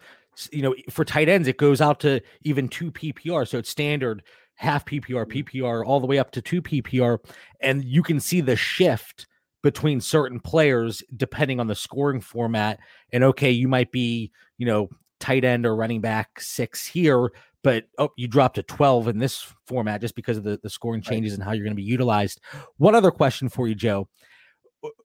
you 0.53 0.61
know, 0.61 0.75
for 0.91 1.05
tight 1.05 1.29
ends, 1.29 1.49
it 1.49 1.57
goes 1.57 1.81
out 1.81 2.01
to 2.01 2.21
even 2.43 2.69
two 2.69 2.91
PPR. 2.91 3.49
So 3.49 3.59
it's 3.59 3.71
standard 3.71 4.23
half 4.57 4.85
PPR, 4.85 5.27
mm-hmm. 5.27 5.61
PPR, 5.61 5.87
all 5.87 6.01
the 6.01 6.07
way 6.07 6.19
up 6.19 6.33
to 6.33 6.43
two 6.43 6.61
PPR. 6.61 7.19
And 7.61 7.85
you 7.85 8.03
can 8.03 8.21
see 8.21 8.41
the 8.41 8.57
shift 8.57 9.27
between 9.63 10.01
certain 10.01 10.41
players 10.41 11.03
depending 11.17 11.61
on 11.61 11.67
the 11.67 11.75
scoring 11.75 12.21
format. 12.21 12.79
And 13.13 13.25
okay, 13.25 13.51
you 13.51 13.69
might 13.69 13.93
be, 13.93 14.33
you 14.59 14.67
know, 14.67 14.89
tight 15.21 15.45
end 15.45 15.67
or 15.67 15.75
running 15.75 16.01
back 16.01 16.41
six 16.41 16.87
here, 16.87 17.31
but 17.63 17.85
oh, 17.99 18.11
you 18.17 18.29
dropped 18.29 18.57
to 18.57 18.63
12 18.63 19.09
in 19.09 19.19
this 19.19 19.53
format 19.67 20.01
just 20.01 20.15
because 20.15 20.37
of 20.37 20.45
the, 20.45 20.59
the 20.63 20.71
scoring 20.71 21.03
changes 21.03 21.33
right. 21.33 21.39
and 21.39 21.45
how 21.45 21.53
you're 21.53 21.65
going 21.65 21.73
to 21.73 21.83
be 21.83 21.83
utilized. 21.83 22.41
One 22.77 22.95
other 22.95 23.11
question 23.11 23.49
for 23.49 23.67
you, 23.67 23.75
Joe. 23.75 24.09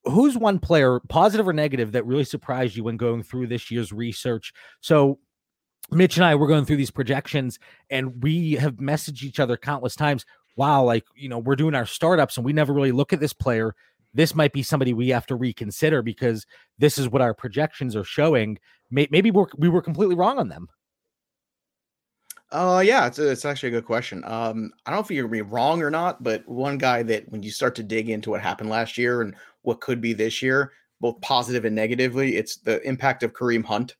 Who's 0.05 0.37
one 0.37 0.59
player, 0.59 0.99
positive 1.09 1.47
or 1.47 1.53
negative, 1.53 1.93
that 1.93 2.05
really 2.05 2.23
surprised 2.23 2.75
you 2.75 2.83
when 2.83 2.97
going 2.97 3.23
through 3.23 3.47
this 3.47 3.71
year's 3.71 3.91
research? 3.91 4.53
So 4.79 5.17
Mitch 5.91 6.17
and 6.17 6.25
I 6.25 6.35
were 6.35 6.47
going 6.47 6.65
through 6.65 6.77
these 6.77 6.91
projections 6.91 7.59
and 7.89 8.23
we 8.23 8.53
have 8.53 8.75
messaged 8.75 9.23
each 9.23 9.39
other 9.39 9.57
countless 9.57 9.95
times. 9.95 10.25
Wow, 10.55 10.83
like, 10.83 11.05
you 11.15 11.29
know, 11.29 11.39
we're 11.39 11.55
doing 11.55 11.75
our 11.75 11.85
startups 11.85 12.37
and 12.37 12.45
we 12.45 12.53
never 12.53 12.73
really 12.73 12.91
look 12.91 13.13
at 13.13 13.19
this 13.19 13.33
player. 13.33 13.75
This 14.13 14.35
might 14.35 14.53
be 14.53 14.63
somebody 14.63 14.93
we 14.93 15.09
have 15.09 15.25
to 15.27 15.35
reconsider 15.35 16.01
because 16.01 16.45
this 16.77 16.97
is 16.97 17.09
what 17.09 17.21
our 17.21 17.33
projections 17.33 17.95
are 17.95 18.03
showing. 18.03 18.57
Maybe 18.89 19.31
we're, 19.31 19.47
we 19.57 19.69
were 19.69 19.81
completely 19.81 20.15
wrong 20.15 20.37
on 20.37 20.49
them. 20.49 20.67
Uh, 22.51 22.83
yeah, 22.85 23.07
it's, 23.07 23.17
it's 23.17 23.45
actually 23.45 23.69
a 23.69 23.71
good 23.71 23.85
question. 23.85 24.23
Um, 24.25 24.73
I 24.85 24.91
don't 24.91 24.97
know 24.97 25.03
if 25.03 25.09
you're 25.09 25.23
gonna 25.23 25.31
be 25.31 25.41
wrong 25.41 25.81
or 25.81 25.89
not, 25.89 26.21
but 26.21 26.45
one 26.47 26.77
guy 26.77 27.01
that 27.03 27.29
when 27.31 27.41
you 27.41 27.49
start 27.49 27.75
to 27.75 27.83
dig 27.83 28.09
into 28.09 28.29
what 28.29 28.41
happened 28.41 28.69
last 28.69 28.97
year 28.97 29.21
and 29.21 29.35
what 29.61 29.79
could 29.79 30.01
be 30.01 30.11
this 30.11 30.41
year, 30.41 30.73
both 30.99 31.21
positive 31.21 31.63
and 31.63 31.75
negatively, 31.75 32.35
it's 32.35 32.57
the 32.57 32.81
impact 32.81 33.23
of 33.23 33.31
Kareem 33.31 33.63
Hunt. 33.63 33.95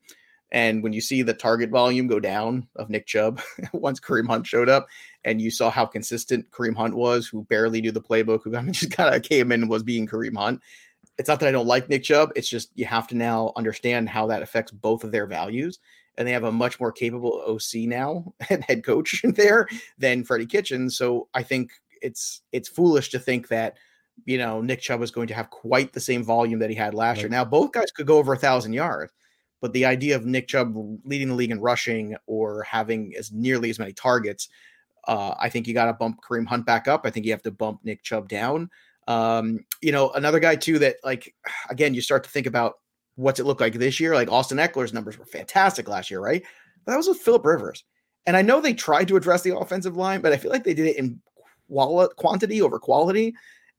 And 0.52 0.84
when 0.84 0.92
you 0.92 1.00
see 1.00 1.22
the 1.22 1.34
target 1.34 1.70
volume 1.70 2.08
go 2.08 2.20
down 2.20 2.68
of 2.76 2.90
Nick 2.90 3.08
Chubb 3.08 3.42
once 3.74 4.00
Kareem 4.00 4.28
Hunt 4.28 4.46
showed 4.46 4.70
up, 4.70 4.88
and 5.24 5.42
you 5.42 5.50
saw 5.50 5.70
how 5.70 5.86
consistent 5.86 6.50
Kareem 6.52 6.76
Hunt 6.76 6.96
was, 6.96 7.28
who 7.28 7.44
barely 7.44 7.82
knew 7.82 7.92
the 7.92 8.02
playbook, 8.02 8.44
who 8.44 8.56
I 8.56 8.62
mean, 8.62 8.74
just 8.74 8.92
kind 8.92 9.16
of 9.16 9.24
came 9.30 9.52
in 9.52 9.62
and 9.62 9.70
was 9.70 9.84
being 9.84 10.08
Kareem 10.08 10.36
Hunt. 10.36 10.62
It's 11.18 11.30
not 11.30 11.40
that 11.40 11.50
I 11.50 11.52
don't 11.52 11.68
like 11.68 11.90
Nick 11.90 12.04
Chubb. 12.04 12.32
It's 12.36 12.50
just 12.50 12.72
you 12.76 12.86
have 12.86 13.08
to 13.10 13.16
now 13.16 13.54
understand 13.56 14.10
how 14.10 14.28
that 14.28 14.42
affects 14.42 14.72
both 14.72 15.04
of 15.04 15.12
their 15.12 15.26
values. 15.26 15.80
And 16.18 16.28
they 16.28 16.34
have 16.34 16.44
a 16.44 16.52
much 16.52 16.80
more 16.80 16.92
capable 16.92 17.42
OC 17.48 17.88
now 17.88 18.34
and 18.50 18.64
head 18.66 18.84
coach 18.84 19.24
in 19.24 19.32
there 19.34 19.68
than 19.98 20.26
Freddie 20.26 20.46
Kitchens. 20.46 20.98
So 20.98 21.30
I 21.34 21.44
think 21.44 21.72
it's 22.02 22.42
it's 22.52 22.68
foolish 22.68 23.10
to 23.10 23.20
think 23.20 23.48
that 23.50 23.78
you 24.26 24.38
know 24.38 24.62
Nick 24.62 24.82
Chubb 24.82 25.02
is 25.02 25.12
going 25.12 25.28
to 25.28 25.34
have 25.34 25.50
quite 25.50 25.94
the 25.94 26.00
same 26.02 26.24
volume 26.24 26.60
that 26.60 26.70
he 26.70 26.76
had 26.76 26.94
last 26.94 27.18
right. 27.18 27.22
year. 27.24 27.30
Now 27.30 27.46
both 27.46 27.72
guys 27.72 27.92
could 27.92 28.08
go 28.08 28.18
over 28.18 28.34
a 28.34 28.38
thousand 28.38 28.74
yards 28.74 29.14
but 29.62 29.74
the 29.74 29.86
idea 29.86 30.16
of 30.16 30.26
Nick 30.26 30.48
Chubb 30.48 30.74
leading 31.06 31.30
the 31.30 31.36
league 31.36 31.52
in 31.52 31.62
rushing 31.62 32.16
or 32.26 32.64
having 32.64 33.14
as 33.18 33.32
nearly 33.32 33.70
as 33.70 33.80
many 33.80 33.94
targets, 33.94 34.50
uh, 35.08 35.36
I 35.40 35.50
think 35.50 35.68
you 35.68 35.74
got 35.74 35.86
to 35.86 35.94
bump 35.94 36.20
Kareem 36.28 36.48
Hunt 36.48 36.66
back 36.66 36.88
up. 36.88 37.06
I 37.06 37.12
think 37.12 37.26
you 37.26 37.32
have 37.32 37.44
to 37.44 37.52
bump 37.52 37.80
Nick 37.84 38.04
Chubb 38.04 38.28
down. 38.28 38.70
Um, 39.08 39.66
you 39.82 39.92
know, 39.92 40.12
another 40.12 40.40
guy 40.40 40.56
too 40.56 40.80
that 40.80 40.98
like 41.04 41.34
again, 41.70 41.94
you 41.94 42.02
start 42.02 42.24
to 42.24 42.30
think 42.30 42.48
about 42.48 42.80
what's 43.16 43.40
it 43.40 43.46
look 43.46 43.62
like 43.62 43.74
this 43.74 44.00
year. 44.00 44.16
Like 44.16 44.32
Austin 44.32 44.58
Ekeler's 44.58 44.94
numbers 44.94 45.18
were 45.18 45.26
fantastic 45.26 45.88
last 45.88 46.10
year, 46.10 46.20
right? 46.20 46.44
But 46.86 46.92
that 46.92 46.98
was 46.98 47.08
with 47.08 47.20
Philip 47.20 47.46
Rivers. 47.46 47.84
And 48.26 48.38
I 48.38 48.42
know 48.42 48.62
they 48.62 48.74
tried 48.74 49.08
to 49.08 49.16
address 49.16 49.42
the 49.42 49.58
offensive 49.58 49.98
line, 49.98 50.22
but 50.22 50.32
I 50.32 50.38
feel 50.38 50.52
like 50.52 50.64
they 50.64 50.74
did 50.74 50.88
it 50.88 50.98
in 50.98 51.20
quali- 51.68 52.14
quantity 52.18 52.62
over 52.62 52.80
quality. 52.80 53.34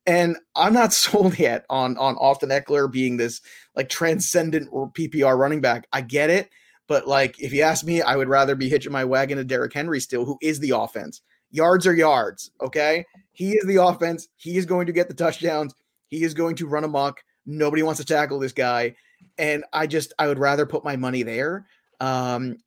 And 0.05 0.37
I'm 0.55 0.73
not 0.73 0.93
sold 0.93 1.37
yet 1.37 1.65
on 1.69 1.97
on 1.97 2.15
Austin 2.15 2.49
Ekeler 2.49 2.91
being 2.91 3.17
this 3.17 3.41
like 3.75 3.89
transcendent 3.89 4.71
PPR 4.71 5.37
running 5.37 5.61
back. 5.61 5.87
I 5.91 6.01
get 6.01 6.29
it, 6.29 6.49
but 6.87 7.07
like 7.07 7.39
if 7.39 7.53
you 7.53 7.61
ask 7.61 7.85
me, 7.85 8.01
I 8.01 8.15
would 8.15 8.29
rather 8.29 8.55
be 8.55 8.69
hitching 8.69 8.91
my 8.91 9.05
wagon 9.05 9.37
to 9.37 9.43
Derrick 9.43 9.73
Henry 9.73 9.99
still, 9.99 10.25
who 10.25 10.37
is 10.41 10.59
the 10.59 10.71
offense. 10.71 11.21
Yards 11.51 11.85
are 11.85 11.95
yards, 11.95 12.51
okay? 12.61 13.05
He 13.31 13.51
is 13.51 13.65
the 13.65 13.83
offense. 13.83 14.27
He 14.37 14.57
is 14.57 14.65
going 14.65 14.87
to 14.87 14.91
get 14.91 15.07
the 15.07 15.13
touchdowns. 15.13 15.75
He 16.07 16.23
is 16.23 16.33
going 16.33 16.55
to 16.57 16.67
run 16.67 16.83
amok. 16.83 17.23
Nobody 17.45 17.83
wants 17.83 17.99
to 17.99 18.05
tackle 18.05 18.39
this 18.39 18.53
guy, 18.53 18.95
and 19.37 19.63
I 19.73 19.87
just 19.87 20.13
I 20.17 20.27
would 20.27 20.39
rather 20.39 20.65
put 20.65 20.83
my 20.83 20.95
money 20.95 21.23
there. 21.23 21.67
Um, 21.99 22.57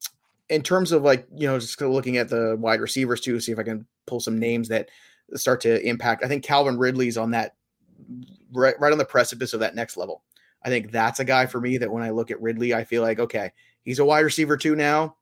in 0.49 0.63
terms 0.63 0.93
of 0.93 1.03
like 1.03 1.27
you 1.35 1.47
know 1.47 1.59
just 1.59 1.81
looking 1.81 2.17
at 2.17 2.29
the 2.29 2.57
wide 2.59 2.81
receivers 2.81 3.21
too, 3.21 3.41
see 3.41 3.53
if 3.53 3.59
I 3.59 3.63
can 3.63 3.87
pull 4.07 4.21
some 4.21 4.39
names 4.39 4.69
that 4.69 4.89
start 5.35 5.61
to 5.63 5.81
impact. 5.87 6.25
I 6.25 6.29
think 6.29 6.45
Calvin 6.45 6.79
Ridley's 6.79 7.19
on 7.19 7.31
that 7.33 7.57
right, 8.53 8.79
right 8.79 8.93
on 8.93 8.99
the 8.99 9.05
precipice 9.05 9.53
of 9.53 9.61
that 9.61 9.75
next 9.75 9.97
level. 9.97 10.23
I 10.65 10.69
think 10.69 10.91
that's 10.91 11.21
a 11.21 11.25
guy 11.25 11.47
for 11.47 11.61
me 11.61 11.79
that 11.79 11.91
when 11.91 12.03
I 12.03 12.11
look 12.11 12.31
at 12.31 12.41
Ridley, 12.41 12.75
I 12.75 12.85
feel 12.85 13.03
like, 13.03 13.19
okay, 13.21 13.53
he's 13.85 13.99
a 13.99 14.05
wide 14.05 14.21
receiver 14.21 14.57
too 14.57 14.75
now. 14.75 15.17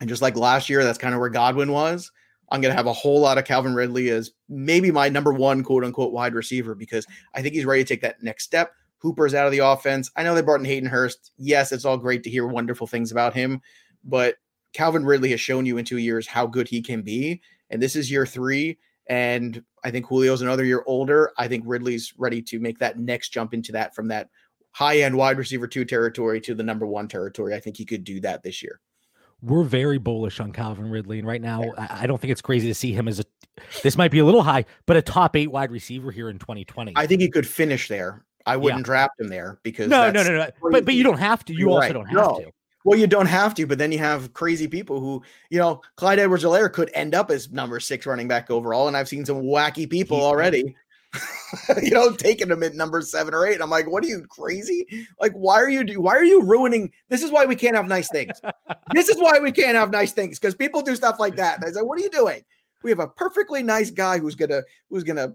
And 0.00 0.08
just 0.08 0.22
like 0.22 0.36
last 0.36 0.68
year, 0.68 0.84
that's 0.84 0.98
kind 0.98 1.14
of 1.14 1.20
where 1.20 1.30
Godwin 1.30 1.72
was. 1.72 2.10
I'm 2.50 2.60
going 2.60 2.70
to 2.70 2.76
have 2.76 2.86
a 2.86 2.92
whole 2.92 3.20
lot 3.20 3.38
of 3.38 3.44
Calvin 3.44 3.74
Ridley 3.74 4.10
as 4.10 4.30
maybe 4.48 4.90
my 4.90 5.08
number 5.08 5.32
one 5.32 5.64
quote 5.64 5.84
unquote 5.84 6.12
wide 6.12 6.34
receiver 6.34 6.74
because 6.74 7.06
I 7.34 7.42
think 7.42 7.54
he's 7.54 7.64
ready 7.64 7.82
to 7.82 7.88
take 7.88 8.02
that 8.02 8.22
next 8.22 8.44
step. 8.44 8.72
Hooper's 8.98 9.34
out 9.34 9.46
of 9.46 9.52
the 9.52 9.58
offense. 9.58 10.10
I 10.16 10.22
know 10.22 10.34
they 10.34 10.42
brought 10.42 10.60
in 10.60 10.66
Hayden 10.66 10.88
Hurst. 10.88 11.32
Yes, 11.36 11.72
it's 11.72 11.84
all 11.84 11.98
great 11.98 12.22
to 12.22 12.30
hear 12.30 12.46
wonderful 12.46 12.86
things 12.86 13.10
about 13.10 13.34
him, 13.34 13.60
but 14.04 14.36
Calvin 14.72 15.04
Ridley 15.04 15.30
has 15.30 15.40
shown 15.40 15.66
you 15.66 15.78
in 15.78 15.84
two 15.84 15.98
years 15.98 16.26
how 16.26 16.46
good 16.46 16.68
he 16.68 16.82
can 16.82 17.02
be. 17.02 17.40
And 17.70 17.82
this 17.82 17.96
is 17.96 18.10
year 18.10 18.26
three. 18.26 18.78
And 19.08 19.62
I 19.84 19.90
think 19.90 20.08
Julio's 20.08 20.42
another 20.42 20.64
year 20.64 20.82
older. 20.86 21.32
I 21.38 21.48
think 21.48 21.64
Ridley's 21.66 22.12
ready 22.18 22.42
to 22.42 22.58
make 22.58 22.78
that 22.80 22.98
next 22.98 23.28
jump 23.30 23.54
into 23.54 23.72
that 23.72 23.94
from 23.94 24.08
that 24.08 24.28
high 24.72 24.98
end 25.00 25.16
wide 25.16 25.38
receiver 25.38 25.66
two 25.66 25.84
territory 25.84 26.40
to 26.42 26.54
the 26.54 26.62
number 26.62 26.86
one 26.86 27.08
territory. 27.08 27.54
I 27.54 27.60
think 27.60 27.76
he 27.76 27.84
could 27.84 28.04
do 28.04 28.20
that 28.20 28.42
this 28.42 28.62
year. 28.62 28.80
we're 29.42 29.64
very 29.64 29.98
bullish 29.98 30.40
on 30.40 30.52
Calvin 30.52 30.90
Ridley, 30.90 31.18
and 31.18 31.26
right 31.26 31.40
now 31.40 31.62
I, 31.78 32.06
don't 32.06 32.20
think 32.20 32.32
it's 32.32 32.42
crazy 32.42 32.68
to 32.68 32.74
see 32.74 32.92
him 32.92 33.06
as 33.08 33.20
a. 33.20 33.24
This 33.82 33.96
might 33.96 34.10
be 34.10 34.18
a 34.18 34.24
little 34.24 34.42
high, 34.42 34.64
but 34.86 34.96
a 34.96 35.02
top 35.02 35.36
eight 35.36 35.50
wide 35.50 35.70
receiver 35.70 36.10
here 36.10 36.28
in 36.28 36.38
2020. 36.38 36.92
I 36.96 37.06
think 37.06 37.20
he 37.20 37.30
could 37.30 37.46
finish 37.46 37.88
there. 37.88 38.24
I 38.44 38.56
wouldn't 38.56 38.80
yeah. 38.80 38.84
draft 38.84 39.20
him 39.20 39.28
there 39.28 39.58
because 39.62 39.88
no, 39.88 40.10
no, 40.10 40.22
no, 40.22 40.36
no. 40.36 40.50
But 40.70 40.84
but 40.84 40.94
you 40.94 41.02
don't 41.02 41.18
have 41.18 41.44
to. 41.46 41.52
You 41.52 41.60
You're 41.60 41.68
also 41.70 41.80
right. 41.80 41.92
don't 41.92 42.06
have 42.06 42.14
no. 42.14 42.40
to. 42.40 42.52
Well, 42.86 42.98
you 42.98 43.08
don't 43.08 43.26
have 43.26 43.52
to, 43.56 43.66
but 43.66 43.78
then 43.78 43.90
you 43.90 43.98
have 43.98 44.32
crazy 44.32 44.68
people 44.68 45.00
who, 45.00 45.20
you 45.50 45.58
know, 45.58 45.82
Clyde 45.96 46.20
Edwards-Helaire 46.20 46.72
could 46.72 46.88
end 46.94 47.16
up 47.16 47.32
as 47.32 47.50
number 47.50 47.80
six 47.80 48.06
running 48.06 48.28
back 48.28 48.48
overall, 48.48 48.86
and 48.86 48.96
I've 48.96 49.08
seen 49.08 49.24
some 49.24 49.42
wacky 49.42 49.90
people 49.90 50.20
already 50.22 50.76
you 51.82 51.90
know, 51.90 52.12
taking 52.12 52.48
them 52.48 52.62
at 52.62 52.74
number 52.74 53.00
seven 53.02 53.34
or 53.34 53.46
eight. 53.46 53.60
I'm 53.60 53.70
like, 53.70 53.90
what 53.90 54.04
are 54.04 54.08
you 54.08 54.24
crazy? 54.28 54.86
Like, 55.20 55.32
why 55.32 55.56
are 55.56 55.68
you 55.68 55.84
do 55.84 56.00
why 56.00 56.14
are 56.14 56.24
you 56.24 56.42
ruining 56.42 56.92
this 57.08 57.22
is 57.22 57.30
why 57.30 57.44
we 57.44 57.56
can't 57.56 57.76
have 57.76 57.86
nice 57.86 58.08
things. 58.08 58.40
this 58.92 59.08
is 59.08 59.16
why 59.18 59.38
we 59.40 59.52
can't 59.52 59.76
have 59.76 59.90
nice 59.90 60.12
things 60.12 60.38
because 60.38 60.54
people 60.54 60.82
do 60.82 60.96
stuff 60.96 61.18
like 61.18 61.36
that. 61.36 61.62
I 61.64 61.70
said, 61.72 61.82
what 61.82 61.98
are 61.98 62.02
you 62.02 62.10
doing? 62.10 62.44
We 62.82 62.90
have 62.90 63.00
a 63.00 63.08
perfectly 63.08 63.62
nice 63.62 63.90
guy 63.90 64.18
who's 64.18 64.34
gonna 64.34 64.62
who's 64.90 65.04
gonna 65.04 65.34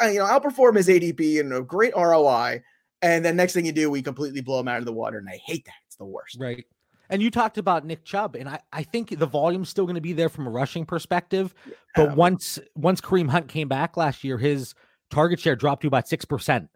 uh, 0.00 0.06
you 0.08 0.18
know 0.18 0.26
outperform 0.26 0.76
his 0.76 0.88
ADP 0.88 1.40
and 1.40 1.52
a 1.52 1.62
great 1.62 1.94
ROI. 1.96 2.62
And 3.02 3.24
then 3.24 3.36
next 3.36 3.52
thing 3.52 3.66
you 3.66 3.72
do, 3.72 3.90
we 3.90 4.02
completely 4.02 4.40
blow 4.40 4.60
him 4.60 4.68
out 4.68 4.78
of 4.78 4.86
the 4.86 4.92
water. 4.92 5.18
And 5.18 5.28
I 5.28 5.38
hate 5.44 5.64
that. 5.66 5.74
It's 5.86 5.96
the 5.96 6.06
worst. 6.06 6.38
Right. 6.40 6.64
And 7.08 7.22
you 7.22 7.30
talked 7.30 7.58
about 7.58 7.84
Nick 7.84 8.04
Chubb, 8.04 8.36
and 8.36 8.48
I, 8.48 8.60
I 8.72 8.82
think 8.82 9.18
the 9.18 9.26
volume's 9.26 9.68
still 9.68 9.84
going 9.84 9.94
to 9.96 10.00
be 10.00 10.12
there 10.12 10.28
from 10.28 10.46
a 10.46 10.50
rushing 10.50 10.84
perspective. 10.84 11.54
But 11.94 12.16
once 12.16 12.58
once 12.74 13.00
Kareem 13.00 13.28
Hunt 13.28 13.48
came 13.48 13.68
back 13.68 13.96
last 13.96 14.24
year, 14.24 14.38
his 14.38 14.74
target 15.10 15.40
share 15.40 15.56
dropped 15.56 15.82
to 15.82 15.88
about 15.88 16.06
6%. 16.06 16.68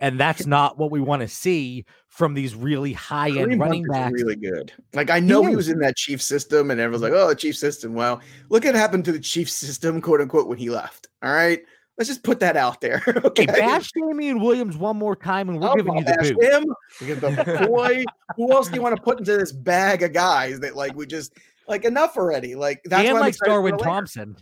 And 0.00 0.20
that's 0.20 0.46
not 0.46 0.78
what 0.78 0.90
we 0.90 1.00
want 1.00 1.22
to 1.22 1.28
see 1.28 1.84
from 2.08 2.34
these 2.34 2.54
really 2.54 2.92
high 2.92 3.36
end 3.36 3.58
running 3.58 3.84
backs. 3.84 4.12
Really 4.22 4.36
good. 4.36 4.72
Like 4.94 5.10
I 5.10 5.20
know 5.20 5.42
he, 5.42 5.50
he 5.50 5.56
was 5.56 5.68
in 5.68 5.78
that 5.80 5.96
chief 5.96 6.22
system, 6.22 6.70
and 6.70 6.80
everyone's 6.80 7.02
like, 7.02 7.12
"Oh, 7.12 7.28
the 7.28 7.34
chief 7.34 7.56
system." 7.56 7.94
Well, 7.94 8.20
look 8.48 8.64
what 8.64 8.74
happened 8.74 9.04
to 9.06 9.12
the 9.12 9.18
chief 9.18 9.50
system, 9.50 10.00
quote 10.00 10.20
unquote, 10.20 10.46
when 10.46 10.58
he 10.58 10.70
left. 10.70 11.08
All 11.22 11.32
right, 11.32 11.62
let's 11.98 12.08
just 12.08 12.22
put 12.22 12.40
that 12.40 12.56
out 12.56 12.80
there. 12.80 13.02
okay, 13.24 13.42
hey, 13.42 13.60
bash 13.60 13.92
Damien 13.92 14.40
Williams 14.40 14.76
one 14.76 14.96
more 14.96 15.16
time, 15.16 15.48
and 15.48 15.60
we're 15.60 15.68
I'll 15.68 15.76
giving 15.76 15.98
you 15.98 16.04
the 16.04 16.34
boot. 16.38 16.42
Him. 16.42 16.74
We 17.00 17.06
get 17.08 17.20
the 17.20 17.66
boy. 17.68 18.04
Who 18.36 18.52
else 18.52 18.68
do 18.68 18.74
you 18.74 18.82
want 18.82 18.96
to 18.96 19.02
put 19.02 19.18
into 19.18 19.36
this 19.36 19.52
bag 19.52 20.02
of 20.02 20.12
guys 20.12 20.60
that 20.60 20.76
like 20.76 20.94
we 20.94 21.06
just 21.06 21.34
like 21.66 21.84
enough 21.84 22.16
already? 22.16 22.54
Like 22.54 22.80
that's 22.84 23.08
and 23.08 23.18
like 23.18 23.36
Darwin 23.44 23.76
Thompson. 23.76 24.36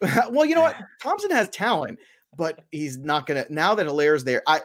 well, 0.30 0.44
you 0.44 0.54
know 0.54 0.62
what? 0.62 0.76
Thompson 1.00 1.30
has 1.30 1.48
talent 1.50 1.98
but 2.36 2.60
he's 2.70 2.98
not 2.98 3.26
gonna 3.26 3.46
now 3.48 3.74
that 3.74 3.86
Helaire's 3.86 4.24
there. 4.24 4.42
I 4.46 4.62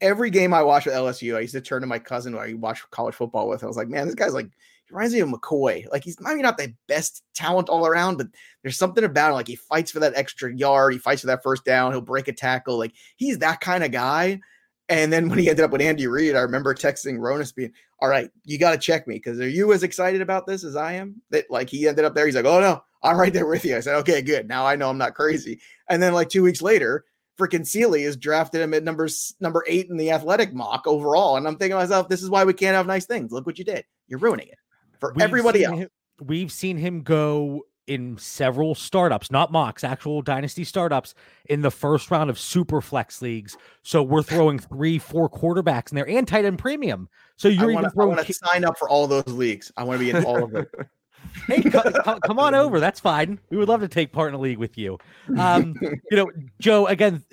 every 0.00 0.30
game 0.30 0.52
I 0.52 0.62
watch 0.62 0.86
with 0.86 0.94
LSU, 0.94 1.36
I 1.36 1.40
used 1.40 1.54
to 1.54 1.60
turn 1.60 1.80
to 1.82 1.86
my 1.86 1.98
cousin 1.98 2.32
who 2.32 2.38
I 2.38 2.54
watch 2.54 2.82
college 2.90 3.14
football 3.14 3.48
with. 3.48 3.62
I 3.62 3.66
was 3.66 3.76
like, 3.76 3.88
man, 3.88 4.06
this 4.06 4.14
guy's 4.14 4.34
like 4.34 4.46
he 4.46 4.52
reminds 4.92 5.14
me 5.14 5.20
of 5.20 5.28
McCoy. 5.28 5.90
Like 5.90 6.04
he's 6.04 6.20
maybe 6.20 6.42
not 6.42 6.58
the 6.58 6.74
best 6.88 7.22
talent 7.34 7.68
all 7.68 7.86
around, 7.86 8.18
but 8.18 8.28
there's 8.62 8.76
something 8.76 9.04
about 9.04 9.30
him. 9.30 9.34
Like 9.34 9.48
he 9.48 9.56
fights 9.56 9.90
for 9.90 10.00
that 10.00 10.14
extra 10.16 10.54
yard, 10.54 10.92
he 10.92 10.98
fights 10.98 11.22
for 11.22 11.28
that 11.28 11.42
first 11.42 11.64
down, 11.64 11.92
he'll 11.92 12.00
break 12.00 12.28
a 12.28 12.32
tackle. 12.32 12.78
Like 12.78 12.92
he's 13.16 13.38
that 13.38 13.60
kind 13.60 13.84
of 13.84 13.90
guy. 13.90 14.40
And 14.88 15.12
then 15.12 15.28
when 15.28 15.38
he 15.38 15.48
ended 15.48 15.64
up 15.64 15.70
with 15.70 15.80
Andy 15.80 16.06
Reid, 16.06 16.36
I 16.36 16.40
remember 16.40 16.74
texting 16.74 17.18
Ronis 17.18 17.54
being, 17.54 17.72
All 18.00 18.08
right, 18.08 18.30
you 18.44 18.58
got 18.58 18.72
to 18.72 18.78
check 18.78 19.06
me 19.06 19.14
because 19.14 19.40
are 19.40 19.48
you 19.48 19.72
as 19.72 19.82
excited 19.82 20.20
about 20.20 20.46
this 20.46 20.64
as 20.64 20.76
I 20.76 20.94
am? 20.94 21.22
That 21.30 21.50
like 21.50 21.70
he 21.70 21.88
ended 21.88 22.04
up 22.04 22.14
there. 22.14 22.26
He's 22.26 22.34
like, 22.34 22.44
Oh 22.44 22.60
no, 22.60 22.82
I'm 23.02 23.18
right 23.18 23.32
there 23.32 23.46
with 23.46 23.64
you. 23.64 23.76
I 23.76 23.80
said, 23.80 23.96
okay, 23.96 24.22
good. 24.22 24.48
Now 24.48 24.66
I 24.66 24.76
know 24.76 24.88
I'm 24.88 24.98
not 24.98 25.14
crazy. 25.14 25.60
And 25.88 26.02
then 26.02 26.12
like 26.12 26.28
two 26.28 26.42
weeks 26.42 26.62
later, 26.62 27.04
freaking 27.38 27.66
Sealy 27.66 28.04
has 28.04 28.16
drafted 28.16 28.60
him 28.60 28.74
at 28.74 28.84
number 28.84 29.08
number 29.40 29.64
eight 29.66 29.88
in 29.90 29.96
the 29.96 30.10
athletic 30.12 30.54
mock 30.54 30.86
overall. 30.86 31.36
And 31.36 31.46
I'm 31.46 31.56
thinking 31.56 31.76
to 31.76 31.82
myself, 31.82 32.08
this 32.08 32.22
is 32.22 32.30
why 32.30 32.44
we 32.44 32.54
can't 32.54 32.76
have 32.76 32.86
nice 32.86 33.06
things. 33.06 33.32
Look 33.32 33.46
what 33.46 33.58
you 33.58 33.64
did. 33.64 33.84
You're 34.06 34.20
ruining 34.20 34.48
it 34.48 34.58
for 35.02 35.12
we've 35.14 35.24
everybody 35.24 35.64
else. 35.64 35.80
Him, 35.80 35.88
we've 36.20 36.52
seen 36.52 36.76
him 36.76 37.02
go 37.02 37.64
in 37.88 38.16
several 38.16 38.76
startups, 38.76 39.32
not 39.32 39.50
mocks, 39.50 39.82
actual 39.82 40.22
dynasty 40.22 40.62
startups 40.62 41.14
in 41.46 41.62
the 41.62 41.72
first 41.72 42.08
round 42.12 42.30
of 42.30 42.38
super 42.38 42.80
flex 42.80 43.20
leagues. 43.20 43.56
So 43.82 44.00
we're 44.00 44.22
throwing 44.22 44.60
three, 44.60 45.00
four 45.00 45.28
quarterbacks 45.28 45.90
in 45.90 45.96
there 45.96 46.08
and 46.08 46.26
tight 46.26 46.44
end 46.44 46.60
premium. 46.60 47.08
So 47.36 47.48
you're 47.48 47.66
wanna, 47.66 47.80
even 47.80 47.90
throwing. 47.90 48.12
I 48.12 48.16
want 48.16 48.26
to 48.28 48.32
sign 48.32 48.64
up 48.64 48.78
for 48.78 48.88
all 48.88 49.08
those 49.08 49.26
leagues. 49.26 49.72
I 49.76 49.82
want 49.82 49.98
to 49.98 50.04
be 50.04 50.16
in 50.16 50.24
all 50.24 50.44
of 50.44 50.52
them. 50.52 50.66
hey, 51.48 51.62
come, 51.62 52.20
come 52.20 52.38
on 52.38 52.54
over. 52.54 52.78
That's 52.78 53.00
fine. 53.00 53.40
We 53.50 53.56
would 53.56 53.68
love 53.68 53.80
to 53.80 53.88
take 53.88 54.12
part 54.12 54.28
in 54.28 54.34
a 54.34 54.40
league 54.40 54.58
with 54.58 54.78
you. 54.78 54.98
Um, 55.36 55.74
you 55.82 56.16
know, 56.16 56.30
Joe, 56.60 56.86
again, 56.86 57.24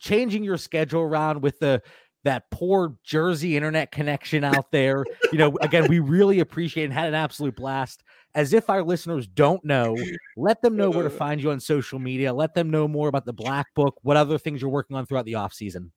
changing 0.00 0.42
your 0.42 0.56
schedule 0.56 1.02
around 1.02 1.42
with 1.42 1.60
the 1.60 1.80
that 2.28 2.50
poor 2.50 2.94
Jersey 3.02 3.56
internet 3.56 3.90
connection 3.90 4.44
out 4.44 4.70
there. 4.70 5.02
You 5.32 5.38
know, 5.38 5.56
again, 5.62 5.88
we 5.88 5.98
really 5.98 6.40
appreciate 6.40 6.84
and 6.84 6.92
had 6.92 7.08
an 7.08 7.14
absolute 7.14 7.56
blast. 7.56 8.02
As 8.34 8.52
if 8.52 8.68
our 8.68 8.82
listeners 8.82 9.26
don't 9.26 9.64
know, 9.64 9.96
let 10.36 10.60
them 10.60 10.76
know 10.76 10.90
where 10.90 11.04
to 11.04 11.10
find 11.24 11.42
you 11.42 11.50
on 11.50 11.58
social 11.58 11.98
media. 11.98 12.32
Let 12.32 12.54
them 12.54 12.68
know 12.68 12.86
more 12.86 13.08
about 13.08 13.24
the 13.24 13.32
Black 13.32 13.74
Book, 13.74 13.96
what 14.02 14.18
other 14.18 14.36
things 14.36 14.60
you're 14.60 14.70
working 14.70 14.94
on 14.94 15.06
throughout 15.06 15.24
the 15.24 15.36
off 15.36 15.54
season. 15.54 15.90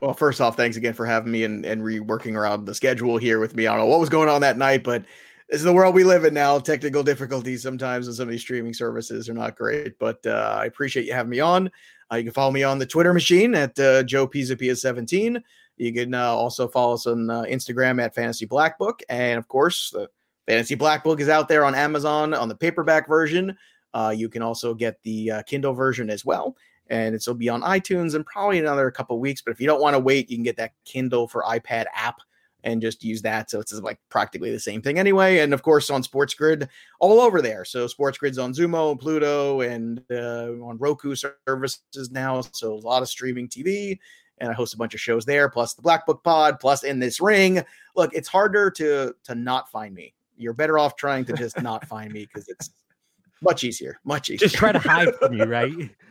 Well, 0.00 0.14
first 0.14 0.40
off, 0.40 0.56
thanks 0.56 0.78
again 0.78 0.94
for 0.94 1.04
having 1.04 1.30
me 1.30 1.44
and, 1.44 1.66
and 1.66 1.82
reworking 1.82 2.34
around 2.34 2.64
the 2.64 2.74
schedule 2.74 3.18
here 3.18 3.38
with 3.38 3.54
me. 3.54 3.66
I 3.66 3.72
don't 3.76 3.84
know 3.84 3.90
what 3.90 4.00
was 4.00 4.08
going 4.08 4.30
on 4.30 4.40
that 4.40 4.56
night, 4.56 4.84
but 4.84 5.04
this 5.50 5.58
is 5.58 5.64
the 5.64 5.72
world 5.72 5.94
we 5.94 6.04
live 6.04 6.24
in 6.24 6.32
now. 6.32 6.58
Technical 6.58 7.02
difficulties 7.02 7.62
sometimes 7.62 8.06
and 8.06 8.16
some 8.16 8.28
of 8.28 8.30
these 8.30 8.40
streaming 8.40 8.74
services 8.74 9.28
are 9.28 9.34
not 9.34 9.56
great, 9.56 9.98
but 9.98 10.24
uh, 10.26 10.56
I 10.60 10.64
appreciate 10.64 11.04
you 11.04 11.12
having 11.12 11.30
me 11.30 11.40
on. 11.40 11.70
Uh, 12.10 12.16
you 12.16 12.24
can 12.24 12.32
follow 12.32 12.50
me 12.50 12.62
on 12.62 12.78
the 12.78 12.86
Twitter 12.86 13.12
machine 13.12 13.54
at 13.54 13.78
uh, 13.78 14.02
Joe 14.02 14.26
Pisapia 14.26 14.76
17. 14.76 15.42
You 15.78 15.92
can 15.92 16.14
uh, 16.14 16.26
also 16.26 16.68
follow 16.68 16.94
us 16.94 17.06
on 17.06 17.30
uh, 17.30 17.42
Instagram 17.42 18.02
at 18.02 18.14
Fantasy 18.14 18.46
Black 18.46 18.78
Book. 18.78 19.00
And 19.08 19.38
of 19.38 19.48
course, 19.48 19.90
the 19.90 20.08
Fantasy 20.46 20.74
Black 20.74 21.04
Book 21.04 21.20
is 21.20 21.28
out 21.28 21.48
there 21.48 21.64
on 21.64 21.74
Amazon 21.74 22.34
on 22.34 22.48
the 22.48 22.54
paperback 22.54 23.08
version. 23.08 23.56
Uh, 23.94 24.12
you 24.16 24.28
can 24.28 24.42
also 24.42 24.74
get 24.74 25.02
the 25.02 25.30
uh, 25.30 25.42
Kindle 25.42 25.72
version 25.72 26.10
as 26.10 26.24
well. 26.24 26.56
And 26.90 27.14
it'll 27.14 27.34
be 27.34 27.48
on 27.48 27.62
iTunes 27.62 28.14
in 28.14 28.24
probably 28.24 28.58
another 28.58 28.90
couple 28.90 29.18
weeks. 29.20 29.42
But 29.42 29.52
if 29.52 29.60
you 29.60 29.66
don't 29.66 29.80
want 29.80 29.94
to 29.94 30.00
wait, 30.00 30.30
you 30.30 30.36
can 30.36 30.44
get 30.44 30.56
that 30.56 30.72
Kindle 30.84 31.28
for 31.28 31.42
iPad 31.42 31.84
app 31.94 32.16
and 32.64 32.82
just 32.82 33.04
use 33.04 33.22
that. 33.22 33.50
So 33.50 33.60
it's 33.60 33.72
like 33.74 33.98
practically 34.08 34.50
the 34.50 34.60
same 34.60 34.82
thing 34.82 34.98
anyway. 34.98 35.38
And 35.38 35.54
of 35.54 35.62
course, 35.62 35.90
on 35.90 36.02
Sports 36.02 36.34
Grid, 36.34 36.68
all 36.98 37.20
over 37.20 37.40
there. 37.40 37.64
So 37.64 37.86
Sports 37.86 38.18
Grid's 38.18 38.38
on 38.38 38.52
Xumo 38.52 38.90
and 38.90 39.00
Pluto 39.00 39.60
and 39.60 40.02
uh, 40.10 40.52
on 40.62 40.78
Roku 40.78 41.14
services 41.14 42.10
now. 42.10 42.40
So 42.52 42.74
a 42.74 42.74
lot 42.74 43.02
of 43.02 43.08
streaming 43.08 43.48
TV. 43.48 43.98
And 44.40 44.50
I 44.50 44.52
host 44.52 44.74
a 44.74 44.76
bunch 44.76 44.94
of 44.94 45.00
shows 45.00 45.24
there, 45.24 45.48
plus 45.48 45.74
the 45.74 45.82
Black 45.82 46.06
Book 46.06 46.22
Pod, 46.22 46.60
plus 46.60 46.84
in 46.84 46.98
this 46.98 47.20
ring. 47.20 47.62
Look, 47.96 48.12
it's 48.14 48.28
harder 48.28 48.70
to 48.72 49.14
to 49.24 49.34
not 49.34 49.70
find 49.70 49.94
me. 49.94 50.14
You're 50.36 50.54
better 50.54 50.78
off 50.78 50.96
trying 50.96 51.24
to 51.26 51.32
just 51.32 51.60
not 51.62 51.86
find 51.86 52.12
me 52.12 52.26
because 52.26 52.48
it's 52.48 52.70
much 53.42 53.64
easier, 53.64 53.98
much 54.04 54.30
easier. 54.30 54.48
Just 54.48 54.54
try 54.54 54.72
to 54.72 54.78
hide 54.78 55.14
from 55.16 55.32
you, 55.34 55.44
right? 55.44 55.72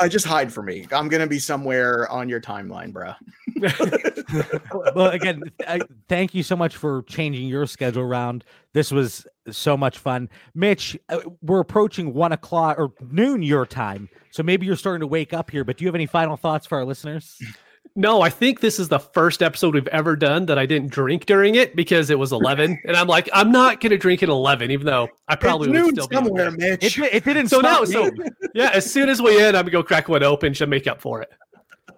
uh, 0.00 0.08
just 0.08 0.26
hide 0.26 0.52
for 0.52 0.62
me. 0.62 0.86
I'm 0.92 1.08
gonna 1.08 1.26
be 1.26 1.38
somewhere 1.38 2.08
on 2.08 2.28
your 2.28 2.40
timeline, 2.40 2.92
bro. 2.92 3.12
well, 4.94 5.10
again, 5.10 5.42
I, 5.66 5.80
thank 6.08 6.34
you 6.34 6.42
so 6.42 6.56
much 6.56 6.76
for 6.76 7.02
changing 7.02 7.46
your 7.48 7.66
schedule 7.66 8.02
around. 8.02 8.44
This 8.72 8.90
was 8.90 9.26
so 9.50 9.76
much 9.76 9.98
fun, 9.98 10.28
Mitch. 10.54 10.98
Uh, 11.08 11.20
we're 11.42 11.60
approaching 11.60 12.14
one 12.14 12.32
o'clock 12.32 12.78
or 12.78 12.92
noon 13.10 13.42
your 13.42 13.66
time, 13.66 14.08
so 14.30 14.42
maybe 14.42 14.66
you're 14.66 14.76
starting 14.76 15.00
to 15.00 15.06
wake 15.06 15.32
up 15.32 15.50
here. 15.50 15.64
But 15.64 15.76
do 15.76 15.84
you 15.84 15.88
have 15.88 15.94
any 15.94 16.06
final 16.06 16.36
thoughts 16.36 16.66
for 16.66 16.78
our 16.78 16.84
listeners? 16.84 17.38
No, 17.96 18.22
I 18.22 18.30
think 18.30 18.60
this 18.60 18.78
is 18.78 18.88
the 18.88 18.98
first 18.98 19.42
episode 19.42 19.74
we've 19.74 19.86
ever 19.88 20.14
done 20.16 20.46
that 20.46 20.58
I 20.58 20.66
didn't 20.66 20.90
drink 20.90 21.26
during 21.26 21.56
it 21.56 21.74
because 21.74 22.08
it 22.10 22.18
was 22.18 22.32
11. 22.32 22.80
and 22.84 22.96
I'm 22.96 23.08
like, 23.08 23.28
I'm 23.32 23.50
not 23.50 23.80
going 23.80 23.90
to 23.90 23.98
drink 23.98 24.22
at 24.22 24.28
11, 24.28 24.70
even 24.70 24.86
though 24.86 25.08
I 25.28 25.36
probably 25.36 25.70
it's 25.70 25.84
would 25.86 25.94
still 25.94 26.08
somewhere, 26.12 26.50
be 26.52 26.56
Mitch. 26.58 26.98
It, 26.98 27.14
it 27.14 27.24
didn't 27.24 27.48
so 27.48 27.60
now, 27.60 27.84
so 27.84 28.10
yeah, 28.54 28.70
as 28.72 28.90
soon 28.90 29.08
as 29.08 29.20
we 29.20 29.40
end, 29.40 29.56
I'm 29.56 29.64
going 29.64 29.66
to 29.66 29.70
go 29.72 29.82
crack 29.82 30.08
one 30.08 30.22
open 30.22 30.54
to 30.54 30.66
make 30.66 30.86
up 30.86 31.00
for 31.00 31.20
it. 31.20 31.30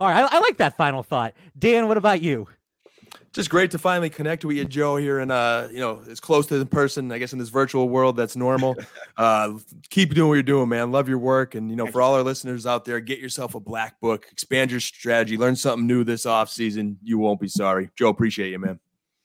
All 0.01 0.09
right. 0.09 0.25
I, 0.25 0.37
I 0.37 0.41
like 0.41 0.57
that 0.57 0.77
final 0.77 1.03
thought. 1.03 1.35
Dan, 1.59 1.89
what 1.89 1.97
about 1.97 2.23
you? 2.23 2.49
Just 3.33 3.49
great 3.51 3.71
to 3.71 3.79
finally 3.79 4.11
connect 4.11 4.45
with 4.45 4.57
you, 4.57 4.65
Joe, 4.65 4.97
here 4.97 5.19
and 5.19 5.33
uh, 5.33 5.69
you 5.71 5.81
know, 5.81 6.03
as 6.11 6.21
close 6.21 6.47
to 6.47 6.59
the 6.59 6.67
person, 6.67 7.11
I 7.11 7.19
guess, 7.19 7.33
in 7.33 7.39
this 7.39 7.49
virtual 7.49 7.89
world 7.89 8.17
that's 8.17 8.37
normal. 8.37 8.77
Uh, 9.15 9.59
keep 9.91 10.15
doing 10.15 10.29
what 10.29 10.35
you're 10.35 10.43
doing, 10.43 10.69
man. 10.69 10.91
Love 10.91 11.07
your 11.07 11.19
work. 11.19 11.55
And 11.55 11.69
you 11.69 11.77
know, 11.77 11.87
for 11.87 12.01
all 12.01 12.15
our 12.15 12.23
listeners 12.23 12.67
out 12.67 12.87
there, 12.87 12.99
get 12.99 13.19
yourself 13.19 13.55
a 13.55 13.61
black 13.61 14.01
book, 14.01 14.27
expand 14.33 14.71
your 14.71 14.81
strategy, 14.81 15.37
learn 15.37 15.55
something 15.55 15.87
new 15.87 16.03
this 16.03 16.25
off 16.25 16.49
season. 16.49 16.99
You 17.03 17.19
won't 17.19 17.39
be 17.39 17.47
sorry. 17.47 17.91
Joe, 17.95 18.09
appreciate 18.09 18.51
you, 18.51 18.59
man. 18.59 18.81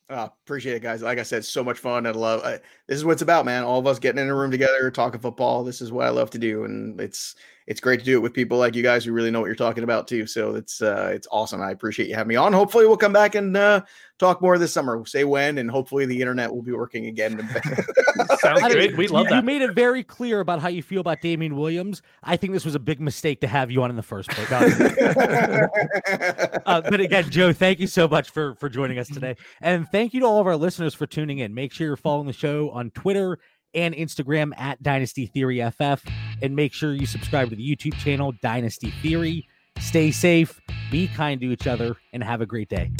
Oh, 0.09 0.29
appreciate 0.45 0.75
it, 0.75 0.81
guys. 0.81 1.01
Like 1.01 1.19
I 1.19 1.23
said, 1.23 1.45
so 1.45 1.63
much 1.63 1.79
fun. 1.79 2.05
I 2.05 2.11
love 2.11 2.43
I, 2.43 2.59
this 2.87 2.97
is 2.97 3.05
what 3.05 3.13
it's 3.13 3.21
about, 3.21 3.45
man. 3.45 3.63
All 3.63 3.79
of 3.79 3.87
us 3.87 3.97
getting 3.97 4.21
in 4.21 4.27
a 4.27 4.35
room 4.35 4.51
together, 4.51 4.91
talking 4.91 5.21
football. 5.21 5.63
This 5.63 5.81
is 5.81 5.91
what 5.91 6.05
I 6.05 6.09
love 6.09 6.29
to 6.31 6.37
do, 6.37 6.65
and 6.65 6.99
it's 6.99 7.35
it's 7.67 7.81
great 7.81 7.99
to 7.99 8.05
do 8.05 8.15
it 8.15 8.21
with 8.21 8.33
people 8.33 8.57
like 8.57 8.75
you 8.75 8.81
guys 8.81 9.03
who 9.03 9.11
really 9.11 9.29
know 9.29 9.41
what 9.41 9.47
you're 9.47 9.55
talking 9.55 9.83
about 9.83 10.07
too. 10.07 10.25
So 10.25 10.55
it's 10.55 10.81
uh, 10.81 11.11
it's 11.13 11.27
awesome. 11.31 11.61
I 11.61 11.71
appreciate 11.71 12.07
you 12.07 12.15
having 12.15 12.29
me 12.29 12.37
on. 12.37 12.53
Hopefully, 12.53 12.87
we'll 12.87 12.95
come 12.95 13.11
back 13.11 13.35
and 13.35 13.57
uh, 13.57 13.81
talk 14.19 14.41
more 14.41 14.57
this 14.57 14.71
summer. 14.71 14.95
We'll 14.95 15.05
say 15.05 15.25
when, 15.25 15.57
and 15.57 15.69
hopefully 15.69 16.05
the 16.05 16.21
internet 16.21 16.53
will 16.53 16.61
be 16.61 16.71
working 16.71 17.07
again. 17.07 17.37
Sounds 18.39 18.73
great. 18.73 18.95
We 18.95 19.09
love 19.09 19.25
you, 19.25 19.31
that. 19.31 19.35
You 19.35 19.41
made 19.41 19.61
it 19.61 19.73
very 19.73 20.01
clear 20.01 20.39
about 20.39 20.61
how 20.61 20.69
you 20.69 20.81
feel 20.81 21.01
about 21.01 21.19
Damien 21.21 21.57
Williams. 21.57 22.01
I 22.23 22.37
think 22.37 22.53
this 22.53 22.63
was 22.63 22.75
a 22.75 22.79
big 22.79 23.01
mistake 23.01 23.41
to 23.41 23.47
have 23.47 23.69
you 23.69 23.83
on 23.83 23.89
in 23.89 23.97
the 23.97 24.03
first 24.03 24.29
place. 24.29 24.49
uh, 26.65 26.81
but 26.89 27.01
again, 27.01 27.29
Joe, 27.29 27.51
thank 27.51 27.81
you 27.81 27.87
so 27.87 28.07
much 28.07 28.29
for 28.29 28.55
for 28.55 28.69
joining 28.69 28.97
us 28.97 29.09
today, 29.09 29.35
and 29.61 29.85
thank 29.89 30.13
you 30.13 30.21
to 30.21 30.25
all 30.25 30.39
of 30.39 30.47
our 30.47 30.55
listeners 30.55 30.93
for 30.93 31.05
tuning 31.05 31.39
in. 31.39 31.53
Make 31.53 31.73
sure 31.73 31.85
you're 31.85 31.97
following 31.97 32.27
the 32.27 32.33
show 32.33 32.69
on 32.69 32.91
Twitter 32.91 33.39
and 33.77 33.95
Instagram 33.95 34.51
at 34.57 34.81
Dynasty 34.81 35.27
Theory 35.27 35.61
FF, 35.61 36.03
and 36.41 36.55
make 36.55 36.73
sure 36.73 36.93
you 36.93 37.05
subscribe 37.05 37.49
to 37.51 37.55
the 37.55 37.75
YouTube 37.75 37.97
channel 37.97 38.33
Dynasty 38.41 38.91
Theory. 39.01 39.47
Stay 39.79 40.11
safe, 40.11 40.59
be 40.91 41.07
kind 41.07 41.39
to 41.39 41.51
each 41.51 41.67
other, 41.67 41.95
and 42.11 42.23
have 42.23 42.41
a 42.41 42.45
great 42.45 42.67
day. 42.67 42.91